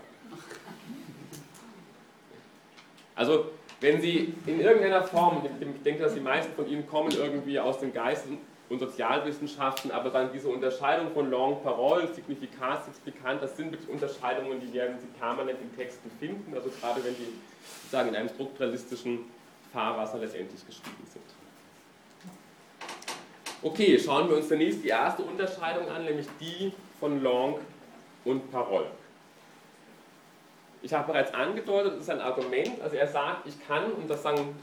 Also, 3.17 3.45
wenn 3.81 3.99
Sie 3.99 4.33
in 4.45 4.61
irgendeiner 4.61 5.03
Form, 5.03 5.41
ich 5.59 5.83
denke, 5.83 6.03
dass 6.03 6.13
die 6.13 6.19
meisten 6.19 6.53
von 6.53 6.69
Ihnen 6.69 6.87
kommen 6.87 7.11
irgendwie 7.11 7.59
aus 7.59 7.79
den 7.79 7.91
Geisten 7.91 8.37
und 8.69 8.79
Sozialwissenschaften, 8.79 9.91
aber 9.91 10.09
dann 10.11 10.31
diese 10.31 10.49
Unterscheidung 10.49 11.11
von 11.13 11.29
Long 11.29 11.63
Parole, 11.63 12.07
Signifikat, 12.13 12.85
Signifikant, 12.85 13.41
das 13.41 13.57
sind 13.57 13.71
wirklich 13.71 13.89
Unterscheidungen, 13.89 14.59
die 14.59 14.71
werden 14.73 14.97
Sie 14.99 15.07
permanent 15.19 15.59
in 15.61 15.75
Texten 15.75 16.11
finden, 16.19 16.53
also 16.53 16.69
gerade 16.79 17.03
wenn 17.03 17.15
die 17.15 17.27
sozusagen 17.81 18.09
in 18.09 18.15
einem 18.15 18.29
strukturalistischen 18.29 19.19
Fahrwasser 19.73 20.19
letztendlich 20.19 20.65
geschrieben 20.65 21.07
sind. 21.11 21.23
Okay, 23.63 23.97
schauen 23.97 24.29
wir 24.29 24.37
uns 24.37 24.47
zunächst 24.47 24.83
die 24.83 24.89
erste 24.89 25.23
Unterscheidung 25.23 25.89
an, 25.89 26.05
nämlich 26.05 26.27
die 26.39 26.71
von 26.99 27.23
Long 27.23 27.59
und 28.25 28.51
Parole. 28.51 28.87
Ich 30.81 30.93
habe 30.93 31.11
bereits 31.11 31.33
angedeutet, 31.33 31.93
das 31.93 32.01
ist 32.01 32.09
ein 32.09 32.21
Argument, 32.21 32.81
also 32.81 32.95
er 32.95 33.07
sagt, 33.07 33.47
ich 33.47 33.67
kann, 33.67 33.91
und 33.91 34.09
das 34.09 34.23
sagen 34.23 34.55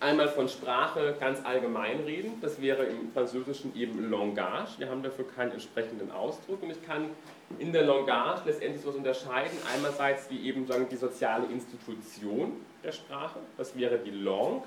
einmal 0.00 0.28
von 0.28 0.48
Sprache 0.48 1.14
ganz 1.18 1.44
allgemein 1.44 2.00
reden, 2.00 2.38
das 2.40 2.60
wäre 2.60 2.84
im 2.84 3.12
Französischen 3.12 3.74
eben 3.76 4.10
Langage, 4.10 4.70
wir 4.78 4.88
haben 4.88 5.02
dafür 5.02 5.26
keinen 5.26 5.52
entsprechenden 5.52 6.10
Ausdruck. 6.10 6.62
Und 6.62 6.70
ich 6.70 6.84
kann 6.84 7.10
in 7.58 7.72
der 7.72 7.82
Langage 7.82 8.42
letztendlich 8.46 8.82
so 8.82 8.90
unterscheiden, 8.90 9.56
einerseits 9.74 10.30
wie 10.30 10.48
eben 10.48 10.66
sagen, 10.66 10.86
die 10.90 10.96
soziale 10.96 11.46
Institution 11.46 12.52
der 12.82 12.92
Sprache, 12.92 13.38
das 13.56 13.76
wäre 13.76 13.98
die 13.98 14.10
Langue, 14.10 14.62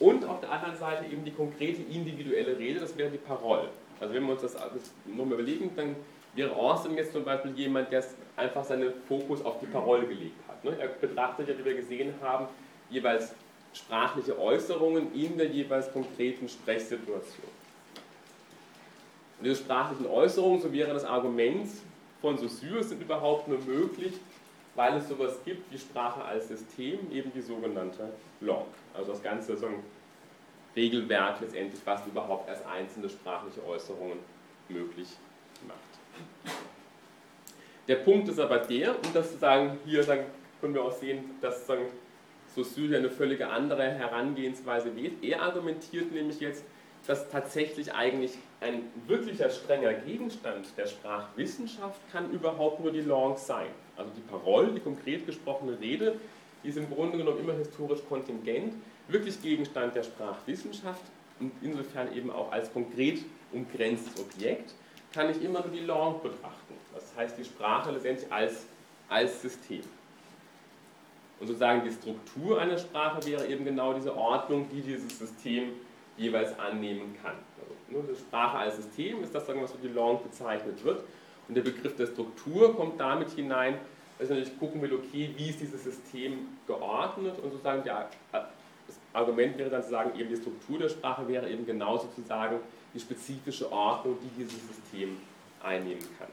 und 0.00 0.24
auf 0.24 0.40
der 0.40 0.50
anderen 0.50 0.76
Seite 0.76 1.04
eben 1.04 1.24
die 1.24 1.32
konkrete 1.32 1.82
individuelle 1.82 2.58
Rede, 2.58 2.80
das 2.80 2.96
wäre 2.96 3.10
die 3.10 3.18
Parole. 3.18 3.68
Also 4.02 4.14
wenn 4.14 4.24
wir 4.24 4.32
uns 4.32 4.42
das 4.42 4.56
nochmal 5.06 5.34
überlegen, 5.38 5.70
dann 5.76 5.94
wäre 6.34 6.54
Austin 6.56 6.96
jetzt 6.96 7.12
zum 7.12 7.24
Beispiel 7.24 7.52
jemand, 7.52 7.92
der 7.92 8.04
einfach 8.36 8.64
seinen 8.64 8.92
Fokus 9.06 9.44
auf 9.44 9.60
die 9.60 9.66
Parole 9.66 10.06
gelegt 10.06 10.36
hat. 10.48 10.64
Ne? 10.64 10.76
Er 10.78 10.88
betrachtet 10.88 11.48
ja, 11.48 11.56
wie 11.56 11.64
wir 11.64 11.74
gesehen 11.74 12.12
haben, 12.20 12.48
jeweils 12.90 13.32
sprachliche 13.72 14.36
Äußerungen 14.38 15.14
in 15.14 15.38
der 15.38 15.46
jeweils 15.46 15.92
konkreten 15.92 16.48
Sprechsituation. 16.48 17.46
Und 19.38 19.44
diese 19.44 19.62
sprachlichen 19.62 20.06
Äußerungen, 20.06 20.60
so 20.60 20.72
wäre 20.72 20.92
das 20.92 21.04
Argument 21.04 21.68
von 22.20 22.36
Saussure, 22.36 22.82
sind 22.82 23.00
überhaupt 23.00 23.46
nur 23.46 23.60
möglich, 23.60 24.14
weil 24.74 24.96
es 24.96 25.08
sowas 25.08 25.38
gibt 25.44 25.72
wie 25.72 25.78
Sprache 25.78 26.24
als 26.24 26.48
System, 26.48 26.98
eben 27.12 27.32
die 27.32 27.40
sogenannte 27.40 28.08
Langue. 28.40 28.66
Also 28.94 29.12
das 29.12 29.22
Ganze 29.22 29.56
so 29.56 29.68
Regelwerk 30.74 31.40
letztendlich, 31.40 31.80
was 31.84 32.06
überhaupt 32.06 32.48
erst 32.48 32.66
einzelne 32.66 33.08
sprachliche 33.08 33.64
Äußerungen 33.66 34.18
möglich 34.68 35.08
macht. 35.66 36.56
Der 37.88 37.96
Punkt 37.96 38.28
ist 38.28 38.38
aber 38.38 38.58
der, 38.58 38.94
und 38.96 39.14
das 39.14 39.38
sagen, 39.38 39.78
hier 39.84 40.02
sagen, 40.02 40.24
können 40.60 40.74
wir 40.74 40.84
auch 40.84 40.92
sehen, 40.92 41.24
dass 41.40 41.66
sagen, 41.66 41.86
Saussure 42.54 42.96
eine 42.96 43.10
völlig 43.10 43.44
andere 43.44 43.82
Herangehensweise 43.82 44.94
wählt. 44.94 45.22
Er 45.22 45.42
argumentiert 45.42 46.12
nämlich 46.12 46.38
jetzt, 46.40 46.64
dass 47.06 47.28
tatsächlich 47.30 47.92
eigentlich 47.92 48.32
ein 48.60 48.82
wirklicher 49.06 49.50
strenger 49.50 49.92
Gegenstand 49.94 50.66
der 50.76 50.86
Sprachwissenschaft 50.86 52.00
kann 52.12 52.30
überhaupt 52.30 52.80
nur 52.80 52.92
die 52.92 53.00
Langue 53.00 53.38
sein. 53.38 53.66
Also 53.96 54.10
die 54.16 54.20
Parole, 54.20 54.72
die 54.72 54.80
konkret 54.80 55.26
gesprochene 55.26 55.80
Rede, 55.80 56.16
die 56.62 56.68
ist 56.68 56.78
im 56.78 56.88
Grunde 56.88 57.18
genommen 57.18 57.40
immer 57.40 57.54
historisch 57.54 58.00
kontingent, 58.08 58.74
wirklich 59.12 59.40
Gegenstand 59.42 59.94
der 59.94 60.02
Sprachwissenschaft 60.02 61.02
und 61.40 61.52
insofern 61.62 62.14
eben 62.14 62.30
auch 62.30 62.50
als 62.52 62.72
konkret 62.72 63.24
umgrenztes 63.52 64.20
Objekt, 64.20 64.74
kann 65.12 65.30
ich 65.30 65.42
immer 65.42 65.60
nur 65.60 65.70
die 65.70 65.84
Langue 65.84 66.20
betrachten. 66.20 66.74
Das 66.94 67.04
heißt 67.16 67.36
die 67.38 67.44
Sprache 67.44 67.90
letztendlich 67.90 68.30
als, 68.32 68.66
als 69.08 69.42
System. 69.42 69.82
Und 71.38 71.46
sozusagen 71.48 71.82
die 71.84 71.92
Struktur 71.92 72.60
einer 72.60 72.78
Sprache 72.78 73.26
wäre 73.26 73.46
eben 73.46 73.64
genau 73.64 73.92
diese 73.92 74.16
Ordnung, 74.16 74.68
die 74.70 74.80
dieses 74.80 75.18
System 75.18 75.72
jeweils 76.16 76.58
annehmen 76.58 77.16
kann. 77.22 77.34
Also, 77.90 78.06
die 78.12 78.16
Sprache 78.16 78.58
als 78.58 78.76
System 78.76 79.22
ist 79.22 79.34
das, 79.34 79.48
was 79.48 79.72
für 79.72 79.78
die 79.78 79.92
Langue 79.92 80.20
bezeichnet 80.22 80.82
wird. 80.84 81.02
Und 81.48 81.54
der 81.56 81.62
Begriff 81.62 81.96
der 81.96 82.06
Struktur 82.06 82.74
kommt 82.76 83.00
damit 83.00 83.30
hinein, 83.30 83.74
dass 84.18 84.30
ich 84.30 84.36
natürlich 84.36 84.58
gucken 84.58 84.80
will, 84.82 84.92
okay, 84.94 85.34
wie 85.36 85.48
ist 85.48 85.60
dieses 85.60 85.82
System 85.82 86.46
geordnet 86.66 87.38
und 87.42 87.50
sozusagen 87.50 87.82
der, 87.82 88.08
Argument 89.12 89.58
wäre 89.58 89.70
dann 89.70 89.82
zu 89.82 89.90
sagen, 89.90 90.18
eben 90.18 90.28
die 90.28 90.36
Struktur 90.36 90.78
der 90.78 90.88
Sprache 90.88 91.26
wäre 91.28 91.48
eben 91.48 91.66
genau 91.66 91.98
sozusagen 91.98 92.60
die 92.94 93.00
spezifische 93.00 93.70
Ordnung, 93.70 94.16
die 94.22 94.42
dieses 94.42 94.66
System 94.66 95.16
einnehmen 95.62 96.04
kann. 96.18 96.28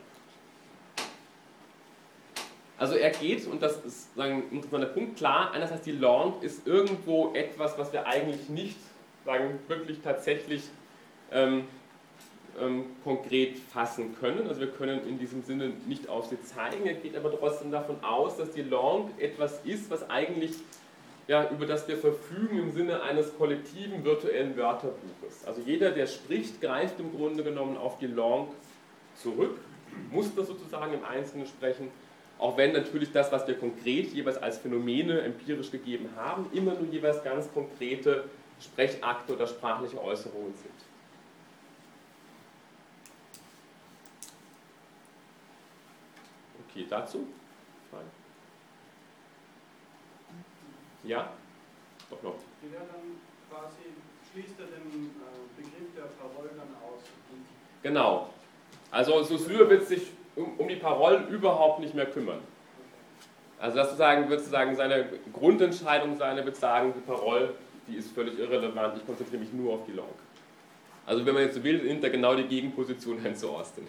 Also 2.78 2.96
er 2.96 3.10
geht, 3.10 3.46
und 3.46 3.62
das 3.62 3.84
ist 3.84 4.18
ein 4.18 4.50
interessanter 4.52 4.88
Punkt, 4.88 5.18
klar, 5.18 5.52
einerseits 5.52 5.84
die 5.84 5.92
Langue 5.92 6.36
ist 6.42 6.66
irgendwo 6.66 7.34
etwas, 7.34 7.78
was 7.78 7.92
wir 7.92 8.08
eigentlich 8.08 8.48
nicht 8.48 8.78
sagen, 9.26 9.60
wirklich 9.68 10.00
tatsächlich 10.02 10.64
ähm, 11.32 11.66
ähm, 12.60 12.86
konkret 13.04 13.60
fassen 13.60 14.16
können. 14.18 14.48
Also 14.48 14.62
wir 14.62 14.72
können 14.72 15.06
in 15.08 15.20
diesem 15.20 15.44
Sinne 15.44 15.74
nicht 15.88 16.08
auf 16.08 16.28
sie 16.28 16.42
zeigen. 16.42 16.86
Er 16.86 16.94
geht 16.94 17.18
aber 17.18 17.38
trotzdem 17.38 17.70
davon 17.70 18.02
aus, 18.02 18.38
dass 18.38 18.52
die 18.52 18.64
Langue 18.64 19.12
etwas 19.18 19.60
ist, 19.66 19.92
was 19.92 20.10
eigentlich 20.10 20.54
ja, 21.30 21.50
über 21.50 21.66
das 21.66 21.88
wir 21.88 21.96
verfügen 21.96 22.60
im 22.60 22.72
Sinne 22.72 23.02
eines 23.04 23.38
kollektiven 23.38 24.04
virtuellen 24.04 24.58
Wörterbuches. 24.58 25.46
Also 25.46 25.62
jeder, 25.66 25.92
der 25.92 26.08
spricht, 26.08 26.60
greift 26.60 27.00
im 27.00 27.16
Grunde 27.16 27.44
genommen 27.44 27.78
auf 27.78 28.00
die 28.00 28.08
Langue 28.08 28.50
zurück, 29.16 29.58
muss 30.12 30.36
das 30.36 30.48
sozusagen 30.48 30.94
im 30.94 31.06
Einzelnen 31.06 31.48
sprechen 31.48 31.90
auch 32.40 32.56
wenn 32.56 32.72
natürlich 32.72 33.12
das, 33.12 33.32
was 33.34 33.46
wir 33.48 33.60
konkret 33.60 34.14
jeweils 34.14 34.38
als 34.38 34.58
Phänomene 34.60 35.22
empirisch 35.22 35.72
gegeben 35.72 36.10
haben, 36.16 36.50
immer 36.54 36.74
nur 36.74 36.90
jeweils 36.90 37.22
ganz 37.22 37.52
konkrete 37.54 38.30
Sprechakte 38.62 39.36
oder 39.36 39.46
sprachliche 39.46 40.02
Äußerungen 40.02 40.54
sind. 40.54 40.72
Okay, 46.70 46.86
dazu? 46.90 47.28
Fragen? 47.92 48.08
Ja? 51.04 51.32
Doch 52.10 52.22
noch. 52.24 52.36
Die 52.62 52.72
wäre 52.72 52.84
dann 52.84 53.20
quasi, 53.50 53.94
schließt 54.32 54.60
er 54.60 54.66
den 54.66 55.12
äh, 55.16 55.62
Begriff 55.62 55.94
der 55.96 56.04
Parole 56.22 56.50
dann 56.50 56.76
aus? 56.84 57.04
Genau. 57.84 58.30
Also 58.92 59.24
Saussure 59.24 59.70
wird 59.70 59.88
sich 59.88 60.12
um, 60.36 60.58
um 60.58 60.68
die 60.68 60.76
Parolen 60.76 61.28
überhaupt 61.30 61.80
nicht 61.80 61.94
mehr 61.94 62.06
kümmern. 62.06 62.40
Also 63.60 63.78
das 63.78 63.88
sozusagen 63.88 64.30
wird 64.30 64.40
sozusagen 64.40 64.76
seine 64.76 65.10
Grundentscheidung 65.34 66.16
sein, 66.16 66.38
er 66.38 66.46
wird 66.46 66.56
sagen, 66.56 66.94
die 66.96 67.02
Parole, 67.02 67.54
die 67.88 67.96
ist 67.96 68.12
völlig 68.14 68.40
irrelevant, 68.40 68.96
ich 68.98 69.06
konzentriere 69.06 69.42
mich 69.42 69.52
nur 69.52 69.74
auf 69.74 69.86
die 69.86 69.92
Langue. 69.92 70.16
Also 71.06 71.26
wenn 71.26 71.34
man 71.34 71.44
jetzt 71.44 71.56
so 71.56 71.64
will, 71.64 71.84
nimmt 71.84 72.04
er 72.04 72.10
genau 72.10 72.36
die 72.36 72.46
Gegenposition 72.48 73.20
hin 73.20 73.36
zu 73.36 73.50
Austin. 73.50 73.88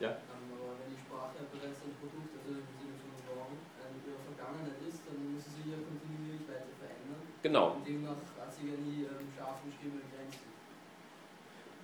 ja? 0.00 0.08
Aber 0.10 0.74
wenn 0.82 0.90
die 0.90 0.98
Sprache 0.98 1.46
bereits 1.54 1.78
ein 1.86 1.94
Produkt, 2.02 2.34
also 2.42 2.58
im 2.58 2.66
Sinne 2.66 2.96
von 2.98 3.36
Langue, 3.38 3.62
ihrer 4.02 4.22
Vergangenheit 4.34 4.80
ist, 4.82 5.06
dann 5.06 5.30
muss 5.30 5.44
sie 5.46 5.62
sich 5.62 5.66
ja 5.70 5.78
kontinuierlich 5.78 6.42
weiter 6.50 6.74
verändern. 6.74 7.22
Genau. 7.42 7.72
Und 7.76 7.86
demnach 7.86 8.10
hat 8.10 8.54
sie 8.54 8.68
ja 8.68 8.76
nie 8.76 9.02
ähm, 9.02 9.28
Grenzen. 9.36 10.52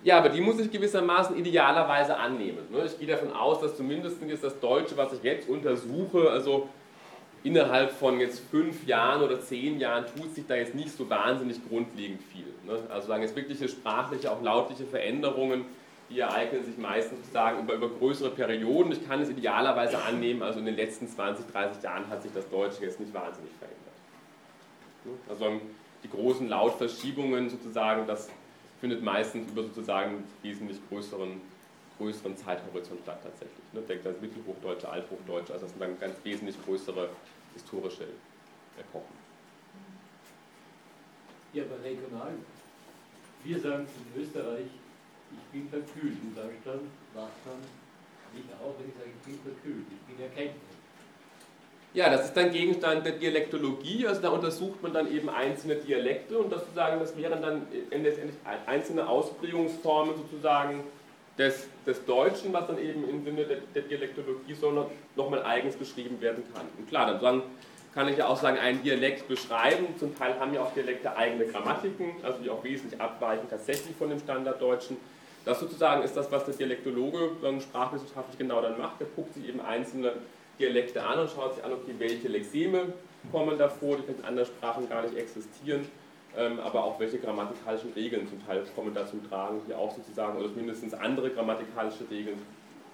Ja, 0.03 0.17
aber 0.17 0.29
die 0.29 0.39
muss 0.39 0.59
ich 0.59 0.71
gewissermaßen 0.71 1.35
idealerweise 1.37 2.15
annehmen. 2.15 2.59
Ne? 2.71 2.85
Ich 2.85 2.97
gehe 2.97 3.07
davon 3.07 3.33
aus, 3.33 3.59
dass 3.59 3.75
zumindest 3.75 4.21
jetzt 4.21 4.43
das 4.43 4.59
Deutsche, 4.59 4.95
was 4.95 5.11
ich 5.13 5.23
jetzt 5.23 5.49
untersuche, 5.49 6.29
also 6.29 6.69
innerhalb 7.43 7.91
von 7.91 8.19
jetzt 8.19 8.39
fünf 8.49 8.85
Jahren 8.87 9.21
oder 9.21 9.41
zehn 9.41 9.79
Jahren 9.79 10.05
tut 10.17 10.33
sich 10.35 10.45
da 10.47 10.55
jetzt 10.55 10.75
nicht 10.75 10.91
so 10.91 11.09
wahnsinnig 11.09 11.57
grundlegend 11.67 12.21
viel. 12.23 12.47
Ne? 12.65 12.81
Also 12.89 13.07
sagen 13.07 13.23
jetzt 13.23 13.35
wirkliche 13.35 13.67
sprachliche, 13.67 14.31
auch 14.31 14.41
lautliche 14.41 14.85
Veränderungen, 14.85 15.65
die 16.09 16.19
ereignen 16.19 16.63
sich 16.63 16.77
meistens 16.77 17.19
sozusagen 17.19 17.59
über, 17.59 17.75
über 17.75 17.89
größere 17.89 18.31
Perioden. 18.31 18.91
Ich 18.91 19.07
kann 19.07 19.21
es 19.21 19.29
idealerweise 19.29 20.01
annehmen, 20.01 20.41
also 20.41 20.59
in 20.59 20.65
den 20.65 20.75
letzten 20.75 21.07
20, 21.07 21.45
30 21.51 21.83
Jahren 21.83 22.09
hat 22.09 22.23
sich 22.23 22.31
das 22.33 22.49
Deutsche 22.49 22.83
jetzt 22.83 22.99
nicht 22.99 23.13
wahnsinnig 23.13 23.51
verändert. 23.59 23.88
Ne? 25.09 25.17
Also 25.29 25.61
die 26.03 26.09
großen 26.09 26.47
Lautverschiebungen 26.47 27.49
sozusagen, 27.49 28.07
das 28.07 28.29
findet 28.79 29.03
meistens 29.03 29.49
über 29.51 29.63
sozusagen 29.63 30.23
wesentlich 30.41 30.77
größeren, 30.89 31.41
größeren 31.97 32.37
Zeithorizont 32.37 33.01
statt 33.03 33.19
tatsächlich. 33.23 33.73
Ne? 33.73 33.81
Denkt 33.81 34.05
das 34.05 34.19
Mittelhochdeutsche, 34.21 34.89
Althochdeutsche, 34.89 35.53
also 35.53 35.65
das 35.65 35.71
sind 35.71 35.81
dann 35.81 35.99
ganz 35.99 36.15
wesentlich 36.23 36.55
größere 36.65 37.09
historische 37.53 38.05
Epochen. 38.79 39.19
Ja, 41.51 41.63
aber 41.63 41.83
regional. 41.83 42.33
Wir 43.43 43.59
sagen 43.59 43.87
in 44.15 44.21
Österreich, 44.21 44.67
ich 45.31 45.51
bin 45.51 45.69
verkühlt. 45.69 46.17
In 46.21 46.35
Deutschland 46.35 46.83
macht 47.15 47.45
man 47.45 47.59
mich 48.33 48.45
auch, 48.61 48.75
wenn 48.79 48.89
ich 48.89 48.95
sage, 48.95 49.09
ich 49.09 49.25
bin 49.25 49.39
verkühlt. 49.41 49.85
Ich 49.89 50.15
bin 50.15 50.23
erkältet. 50.23 50.78
Ja, 51.93 52.09
das 52.11 52.25
ist 52.25 52.37
dann 52.37 52.51
Gegenstand 52.51 53.03
der 53.03 53.13
Dialektologie, 53.13 54.05
also 54.05 54.21
da 54.21 54.29
untersucht 54.29 54.83
man 54.83 54.93
dann 54.93 55.11
eben 55.11 55.27
einzelne 55.27 55.75
Dialekte 55.75 56.37
und 56.37 56.51
das 56.51 56.61
sozusagen, 56.61 56.99
das 56.99 57.17
wären 57.17 57.41
dann 57.41 57.67
letztendlich 57.89 58.37
einzelne 58.67 59.07
Ausprägungsformen 59.07 60.15
sozusagen 60.15 60.83
des, 61.39 61.67
des 61.87 62.05
Deutschen, 62.05 62.53
was 62.53 62.67
dann 62.67 62.77
eben 62.77 63.09
im 63.09 63.23
Sinne 63.23 63.45
der, 63.45 63.57
der 63.73 63.81
Dialektologie 63.83 64.53
so 64.53 64.87
nochmal 65.15 65.41
eigens 65.43 65.77
beschrieben 65.77 66.21
werden 66.21 66.43
kann. 66.53 66.65
Und 66.77 66.87
klar, 66.89 67.17
dann 67.19 67.41
kann 67.95 68.07
ich 68.07 68.17
ja 68.17 68.27
auch 68.27 68.37
sagen, 68.39 68.59
einen 68.59 68.83
Dialekt 68.83 69.27
beschreiben. 69.27 69.87
Zum 69.97 70.15
Teil 70.15 70.39
haben 70.39 70.53
ja 70.53 70.61
auch 70.61 70.73
Dialekte 70.73 71.17
eigene 71.17 71.47
Grammatiken, 71.47 72.11
also 72.21 72.37
die 72.39 72.51
auch 72.51 72.63
wesentlich 72.63 73.01
abweichen 73.01 73.49
tatsächlich 73.49 73.95
von 73.95 74.09
dem 74.09 74.19
Standarddeutschen. 74.19 74.97
Das 75.43 75.59
sozusagen 75.59 76.03
ist 76.03 76.15
das, 76.15 76.31
was 76.31 76.45
der 76.45 76.53
Dialektologe 76.53 77.31
sprachwissenschaftlich 77.61 78.37
genau 78.37 78.61
dann 78.61 78.77
macht. 78.77 78.99
Der 78.99 79.07
guckt 79.15 79.33
sich 79.33 79.47
eben 79.47 79.59
einzelne 79.61 80.13
Dialekte 80.59 81.01
an 81.01 81.19
und 81.19 81.29
schaut 81.31 81.55
sich 81.55 81.63
an, 81.63 81.71
okay, 81.71 81.95
welche 81.97 82.27
Lexeme 82.27 82.93
kommen 83.31 83.57
davor, 83.57 83.97
die 83.97 84.11
in 84.11 84.23
anderen 84.25 84.47
Sprachen 84.47 84.89
gar 84.89 85.03
nicht 85.03 85.15
existieren, 85.15 85.87
ähm, 86.35 86.59
aber 86.59 86.83
auch 86.83 86.99
welche 86.99 87.17
grammatikalischen 87.17 87.93
Regeln 87.93 88.27
zum 88.27 88.45
Teil 88.45 88.65
kommen 88.75 88.93
da 88.93 89.07
zum 89.07 89.27
Tragen, 89.29 89.61
die 89.67 89.73
auch 89.73 89.95
sozusagen, 89.95 90.37
oder 90.37 90.49
mindestens 90.49 90.93
andere 90.93 91.31
grammatikalische 91.31 92.09
Regeln, 92.11 92.45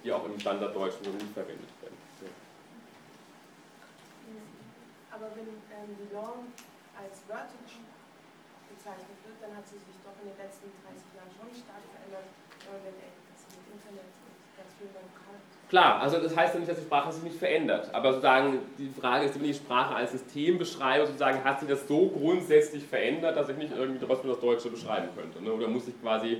die 0.04 0.12
auch 0.12 0.24
im 0.24 0.38
Standarddeutschen 0.38 1.04
so 1.04 1.10
nie 1.10 1.32
verwendet 1.34 1.68
werden. 1.82 1.96
Ja. 2.22 2.30
Aber 5.10 5.26
wenn 5.34 5.48
ähm, 5.48 5.96
Norm 6.12 6.54
als 6.94 7.26
Wörter 7.26 7.58
bezeichnet 8.70 9.18
wird, 9.26 9.42
dann 9.42 9.56
hat 9.58 9.66
sie 9.66 9.82
sich 9.82 9.98
doch 10.06 10.14
in 10.22 10.30
den 10.30 10.38
letzten 10.38 10.70
30 10.86 11.02
Jahren 11.18 11.32
schon 11.34 11.50
stark 11.50 11.82
verändert, 11.90 12.30
wenn 12.62 12.78
man 12.78 12.94
das 12.94 13.42
mit 13.50 13.66
Internet 13.74 14.10
und 14.22 14.34
ganz 14.54 14.70
viel 14.78 14.90
beim 14.94 15.10
Klar, 15.68 16.00
also 16.00 16.18
das 16.18 16.36
heißt 16.36 16.54
ja 16.54 16.60
nicht, 16.60 16.70
dass 16.70 16.78
die 16.78 16.84
Sprache 16.84 17.12
sich 17.12 17.24
nicht 17.24 17.38
verändert. 17.38 17.92
Aber 17.92 18.12
sozusagen 18.12 18.60
die 18.78 18.88
Frage 18.88 19.24
ist, 19.26 19.34
wenn 19.40 19.50
ich 19.50 19.56
Sprache 19.56 19.96
als 19.96 20.12
System 20.12 20.58
beschreibe, 20.58 21.06
sozusagen 21.06 21.42
hat 21.42 21.58
sich 21.58 21.68
das 21.68 21.88
so 21.88 22.08
grundsätzlich 22.08 22.84
verändert, 22.84 23.36
dass 23.36 23.48
ich 23.48 23.56
nicht 23.56 23.72
irgendwie 23.76 24.04
trotzdem 24.04 24.30
das 24.30 24.40
Deutsche 24.40 24.70
beschreiben 24.70 25.08
könnte. 25.16 25.42
Ne? 25.42 25.52
Oder 25.52 25.66
muss 25.66 25.88
ich 25.88 26.00
quasi 26.00 26.38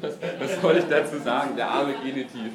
Was, 0.00 0.16
was 0.40 0.60
soll 0.60 0.76
ich 0.76 0.84
dazu 0.84 1.18
sagen? 1.18 1.56
Der 1.56 1.68
arme 1.68 1.94
Genitiv. 2.04 2.52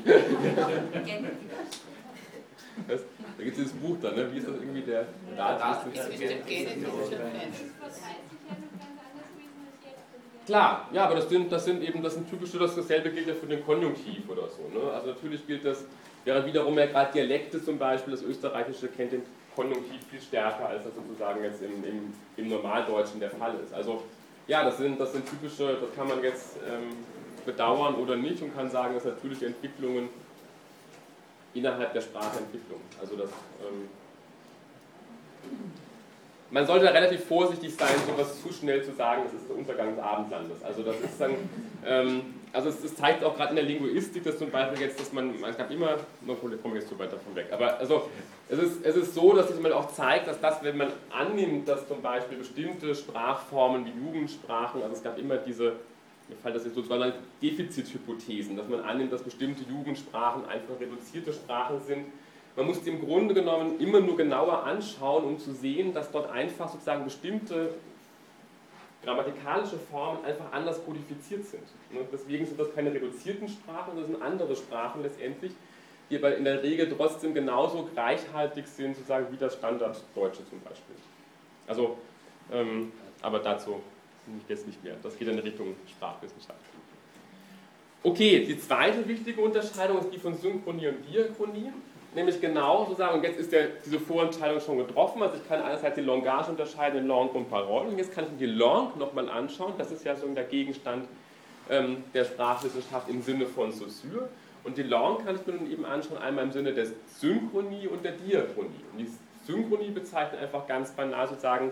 Das, 2.88 3.02
da 3.38 3.44
gibt 3.44 3.58
es 3.58 3.64
dieses 3.64 3.74
Buch 3.74 3.98
da, 4.02 4.12
ne? 4.12 4.32
wie 4.32 4.38
ist 4.38 4.48
das 4.48 4.56
irgendwie 4.56 4.82
der 4.82 5.08
der 5.36 6.38
Genitiv? 6.46 7.72
Klar, 10.46 10.90
ja, 10.94 11.06
aber 11.06 11.16
das 11.16 11.28
sind, 11.28 11.52
das 11.52 11.66
sind 11.66 11.84
eben, 11.84 12.02
das 12.02 12.14
sind 12.14 12.30
typische, 12.30 12.58
dasselbe 12.58 13.12
gilt 13.12 13.28
ja 13.28 13.34
für 13.34 13.48
den 13.48 13.66
Konjunktiv 13.66 14.30
oder 14.30 14.48
so. 14.48 14.70
Ne? 14.74 14.92
Also 14.94 15.08
natürlich 15.08 15.46
gilt 15.46 15.66
das, 15.66 15.84
während 16.24 16.46
wiederum 16.46 16.78
ja 16.78 16.86
gerade 16.86 17.12
Dialekte 17.12 17.62
zum 17.62 17.78
Beispiel, 17.78 18.12
das 18.12 18.24
Österreichische 18.24 18.88
kennt 18.88 19.12
den 19.12 19.24
Konjunktiv 19.58 20.05
viel 20.10 20.22
stärker, 20.22 20.70
als 20.70 20.84
das 20.84 20.93
sozusagen 20.93 21.43
jetzt 21.43 21.64
im, 21.64 21.84
im, 21.84 22.14
im 22.38 22.49
Normaldeutschen 22.49 23.20
der 23.20 23.32
Fall 23.32 23.55
ist. 23.64 23.74
Also 23.74 24.03
ja, 24.47 24.64
das 24.64 24.78
sind, 24.78 24.99
das 24.99 25.12
sind 25.14 25.28
typische, 25.28 25.78
das 25.82 25.95
kann 25.95 26.08
man 26.08 26.24
jetzt 26.24 26.58
ähm, 26.66 26.95
bedauern 27.43 27.95
oder 27.95 28.16
nicht 28.16 28.41
und 28.43 28.55
kann 28.55 28.70
sagen, 28.70 28.93
dass 28.93 29.05
natürliche 29.05 29.47
Entwicklungen 29.47 30.10
innerhalb 31.55 31.91
der 31.91 32.01
Sprachentwicklung. 32.01 32.82
Also 33.01 33.16
das 33.16 33.30
ähm, 33.60 33.89
man 36.49 36.66
sollte 36.66 36.93
relativ 36.93 37.26
vorsichtig 37.26 37.76
sein, 37.76 37.95
sowas 38.08 38.41
zu 38.41 38.53
schnell 38.53 38.84
zu 38.84 38.93
sagen, 38.93 39.24
das 39.26 39.34
ist 39.34 39.49
der 39.49 39.58
Untergang 39.58 39.95
des 39.95 40.03
Abendlandes. 40.03 40.64
Also 40.64 40.82
das 40.84 40.95
ist 41.01 41.20
dann, 41.20 41.36
ähm, 41.86 42.22
also 42.58 42.70
es, 42.70 42.84
es, 42.84 42.95
zeigt 42.95 43.24
auch 43.24 43.36
gerade 43.36 43.51
in 43.51 43.58
der 43.58 43.66
Linguistik, 43.66 44.24
dass 44.24 44.39
zum 44.39 44.49
Beispiel 44.49 44.82
jetzt, 44.82 44.99
dass 44.99 45.14
man, 45.14 45.32
es 45.47 45.58
gab 45.58 45.70
immer, 45.70 45.97
no, 46.22 46.34
ich 46.34 46.62
komme 46.62 46.76
jetzt 46.76 46.89
zu 46.89 46.97
weit 46.97 47.14
davon 47.14 47.36
weg, 47.36 47.49
aber 47.51 47.78
also 47.78 48.10
es 48.49 48.58
ist, 48.58 48.84
es 48.84 48.95
ist 48.95 49.14
so, 49.14 49.34
dass 49.34 49.53
man 49.60 49.72
auch 49.74 49.91
zeigt, 49.91 50.28
dass 50.28 50.41
das, 50.41 50.64
wenn 50.64 50.76
man 50.76 50.88
annimmt, 51.12 51.68
dass 51.68 51.88
zum 51.88 52.01
Beispiel 52.01 52.39
bestimmte 52.39 52.95
Sprachformen 52.95 53.86
wie 53.86 53.91
Jugendsprachen, 54.03 54.82
also 54.82 54.95
es 54.95 55.03
gab 55.03 55.20
immer 55.20 55.38
diese, 55.38 55.74
mir 56.28 56.36
fällt 56.41 56.55
das 56.55 56.66
jetzt 56.66 56.74
sozusagen 56.74 57.14
Defizithypothesen, 57.43 58.58
dass 58.58 58.68
man 58.68 58.80
annimmt, 58.80 59.14
dass 59.14 59.22
bestimmte 59.22 59.64
Jugendsprachen 59.70 60.43
einfach 60.45 60.80
reduzierte 60.80 61.34
Sprachen 61.34 61.80
sind, 61.86 62.05
man 62.55 62.66
muss 62.66 62.82
die 62.82 62.89
im 62.89 63.05
Grunde 63.05 63.36
genommen 63.36 63.80
immer 63.80 63.99
nur 63.99 64.18
genauer 64.18 64.64
anschauen, 64.64 65.26
um 65.26 65.38
zu 65.38 65.53
sehen, 65.53 65.93
dass 65.93 66.10
dort 66.10 66.32
einfach 66.32 66.68
sozusagen 66.68 67.03
bestimmte 67.03 67.76
grammatikalische 69.08 69.78
Formen 69.89 70.24
einfach 70.26 70.51
anders 70.51 70.84
kodifiziert 70.86 71.45
sind. 71.45 71.64
Ne, 71.91 72.01
deswegen 72.12 72.45
sind 72.45 72.60
das 72.60 72.76
keine 72.76 72.93
reduzierten 72.93 73.47
Sprachen, 73.47 73.95
das 73.95 74.08
sind 74.08 74.22
andere 74.22 74.53
Sprachen 74.55 75.01
letztendlich, 75.01 75.53
die 76.10 76.18
aber 76.18 76.36
in 76.36 76.43
der 76.43 76.62
Regel 76.62 76.93
trotzdem 76.95 77.34
genauso 77.34 77.89
reichhaltig 77.95 78.68
sind, 78.68 78.95
sozusagen 78.95 79.32
wie 79.32 79.38
das 79.38 79.53
Standarddeutsche 79.53 80.45
zum 80.49 80.60
Beispiel. 80.60 80.95
Also, 81.68 81.97
ähm, 82.51 82.91
aber 83.22 83.39
dazu 83.39 83.82
jetzt 84.49 84.68
nicht 84.68 84.84
mehr. 84.84 84.95
Das 85.01 85.18
geht 85.18 85.30
in 85.30 85.39
Richtung 85.39 85.74
Sprachwissenschaft. 85.89 86.60
Okay, 88.03 88.45
die 88.45 88.60
zweite 88.60 89.08
wichtige 89.08 89.39
Unterscheidung 89.39 89.99
ist 89.99 90.14
die 90.14 90.20
von 90.20 90.36
Synchronie 90.36 90.88
und 90.88 91.03
Diachronie 91.10 91.72
nämlich 92.18 92.41
genau 92.41 92.84
sozusagen, 92.86 93.20
und 93.20 93.24
jetzt 93.24 93.39
ist 93.39 93.51
der, 93.51 93.68
diese 93.86 93.99
Vorentscheidung 93.99 94.59
schon 94.59 94.80
getroffen, 94.80 95.22
also 95.22 95.38
ich 95.38 95.47
kann 95.47 95.61
einerseits 95.61 95.95
die 95.95 96.01
Langage 96.01 96.49
unterscheiden 96.49 96.99
in 96.99 97.07
Langue 97.07 97.32
und 97.34 97.49
Parole, 97.49 97.89
und 97.89 97.97
jetzt 97.97 98.11
kann 98.11 98.26
ich 98.26 98.32
mir 98.32 98.38
die 98.39 98.53
Langue 98.53 98.97
nochmal 98.97 99.30
anschauen, 99.30 99.74
das 99.78 99.91
ist 99.91 100.03
ja 100.03 100.15
so 100.15 100.28
der 100.28 100.43
Gegenstand 100.43 101.07
ähm, 101.70 102.03
der 102.13 102.26
Sprachwissenschaft 102.26 103.07
im 103.07 103.22
Sinne 103.22 103.45
von 103.45 103.72
Saussure, 103.72 104.30
und 104.63 104.78
die 104.78 104.84
Langue 104.84 105.24
kann 105.24 105.36
ich 105.36 105.45
mir 105.45 105.53
nun 105.53 105.72
eben 105.72 105.86
anschauen, 105.86 106.18
einmal 106.18 106.43
im 106.43 106.51
Sinne 106.51 106.74
der 106.74 106.88
Synchronie 107.20 107.88
und 107.88 108.03
der 108.03 108.13
Diachronie. 108.13 108.84
Und 108.91 108.97
die 108.97 109.09
Synchronie 109.45 109.91
bezeichnet 109.91 110.41
einfach 110.41 110.68
ganz 110.68 110.91
banal 110.91 111.26
sozusagen 111.28 111.72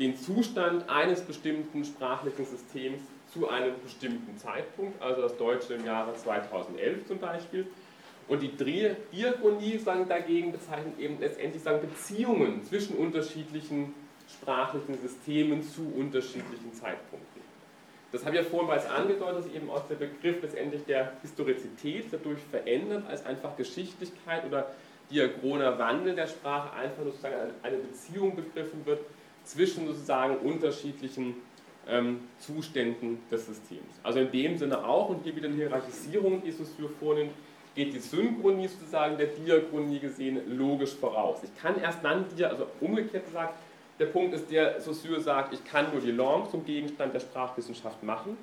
den 0.00 0.16
Zustand 0.16 0.88
eines 0.88 1.20
bestimmten 1.20 1.84
sprachlichen 1.84 2.46
Systems 2.46 3.02
zu 3.32 3.48
einem 3.48 3.74
bestimmten 3.84 4.36
Zeitpunkt, 4.38 5.00
also 5.00 5.22
das 5.22 5.36
Deutsche 5.36 5.74
im 5.74 5.84
Jahre 5.84 6.14
2011 6.16 7.06
zum 7.06 7.18
Beispiel. 7.18 7.66
Und 8.30 8.42
die 8.42 8.52
Diakonie 9.12 9.76
sagen 9.78 10.08
dagegen 10.08 10.52
bezeichnet 10.52 11.00
eben 11.00 11.18
letztendlich 11.18 11.64
sagen 11.64 11.80
Beziehungen 11.80 12.62
zwischen 12.62 12.96
unterschiedlichen 12.96 13.92
sprachlichen 14.28 14.96
Systemen 15.02 15.64
zu 15.64 15.92
unterschiedlichen 15.96 16.72
Zeitpunkten. 16.72 17.42
Das 18.12 18.24
habe 18.24 18.36
ich 18.36 18.44
ja 18.44 18.48
vorhin 18.48 18.68
bereits 18.68 18.88
angedeutet, 18.88 19.38
dass 19.38 19.52
eben 19.52 19.68
aus 19.68 19.82
der 19.88 19.96
Begriff 19.96 20.40
letztendlich 20.42 20.84
der 20.84 21.12
Historizität 21.22 22.06
dadurch 22.12 22.38
verändert 22.52 23.04
als 23.08 23.26
einfach 23.26 23.56
Geschichtlichkeit 23.56 24.44
oder 24.44 24.70
diachroner 25.10 25.76
Wandel 25.80 26.14
der 26.14 26.28
Sprache 26.28 26.72
einfach 26.76 27.02
sozusagen 27.02 27.34
eine 27.64 27.78
Beziehung 27.78 28.36
begriffen 28.36 28.86
wird 28.86 29.00
zwischen 29.42 29.88
sozusagen 29.88 30.36
unterschiedlichen 30.36 31.34
ähm, 31.88 32.20
Zuständen 32.38 33.18
des 33.28 33.46
Systems. 33.46 33.98
Also 34.04 34.20
in 34.20 34.30
dem 34.30 34.56
Sinne 34.56 34.84
auch, 34.84 35.08
und 35.08 35.24
hier 35.24 35.34
wieder 35.34 35.48
eine 35.48 35.56
Hierarchisierung, 35.56 36.44
die 36.44 36.52
Saussure 36.52 36.90
vornimmt, 37.00 37.32
geht 37.74 37.94
die 37.94 37.98
Synchronie 37.98 38.68
sozusagen 38.68 39.16
der 39.16 39.28
Diachronie 39.28 39.98
gesehen 39.98 40.40
logisch 40.56 40.94
voraus. 40.94 41.38
Ich 41.42 41.56
kann 41.60 41.80
erst 41.80 42.04
dann, 42.04 42.26
also 42.42 42.66
umgekehrt 42.80 43.26
gesagt, 43.26 43.54
der 43.98 44.06
Punkt 44.06 44.34
ist, 44.34 44.50
der 44.50 44.80
Saussure 44.80 45.20
sagt, 45.20 45.52
ich 45.52 45.64
kann 45.64 45.92
nur 45.92 46.00
die 46.00 46.10
Langue 46.10 46.50
zum 46.50 46.64
Gegenstand 46.64 47.14
der 47.14 47.20
Sprachwissenschaft 47.20 48.02
machen. 48.02 48.36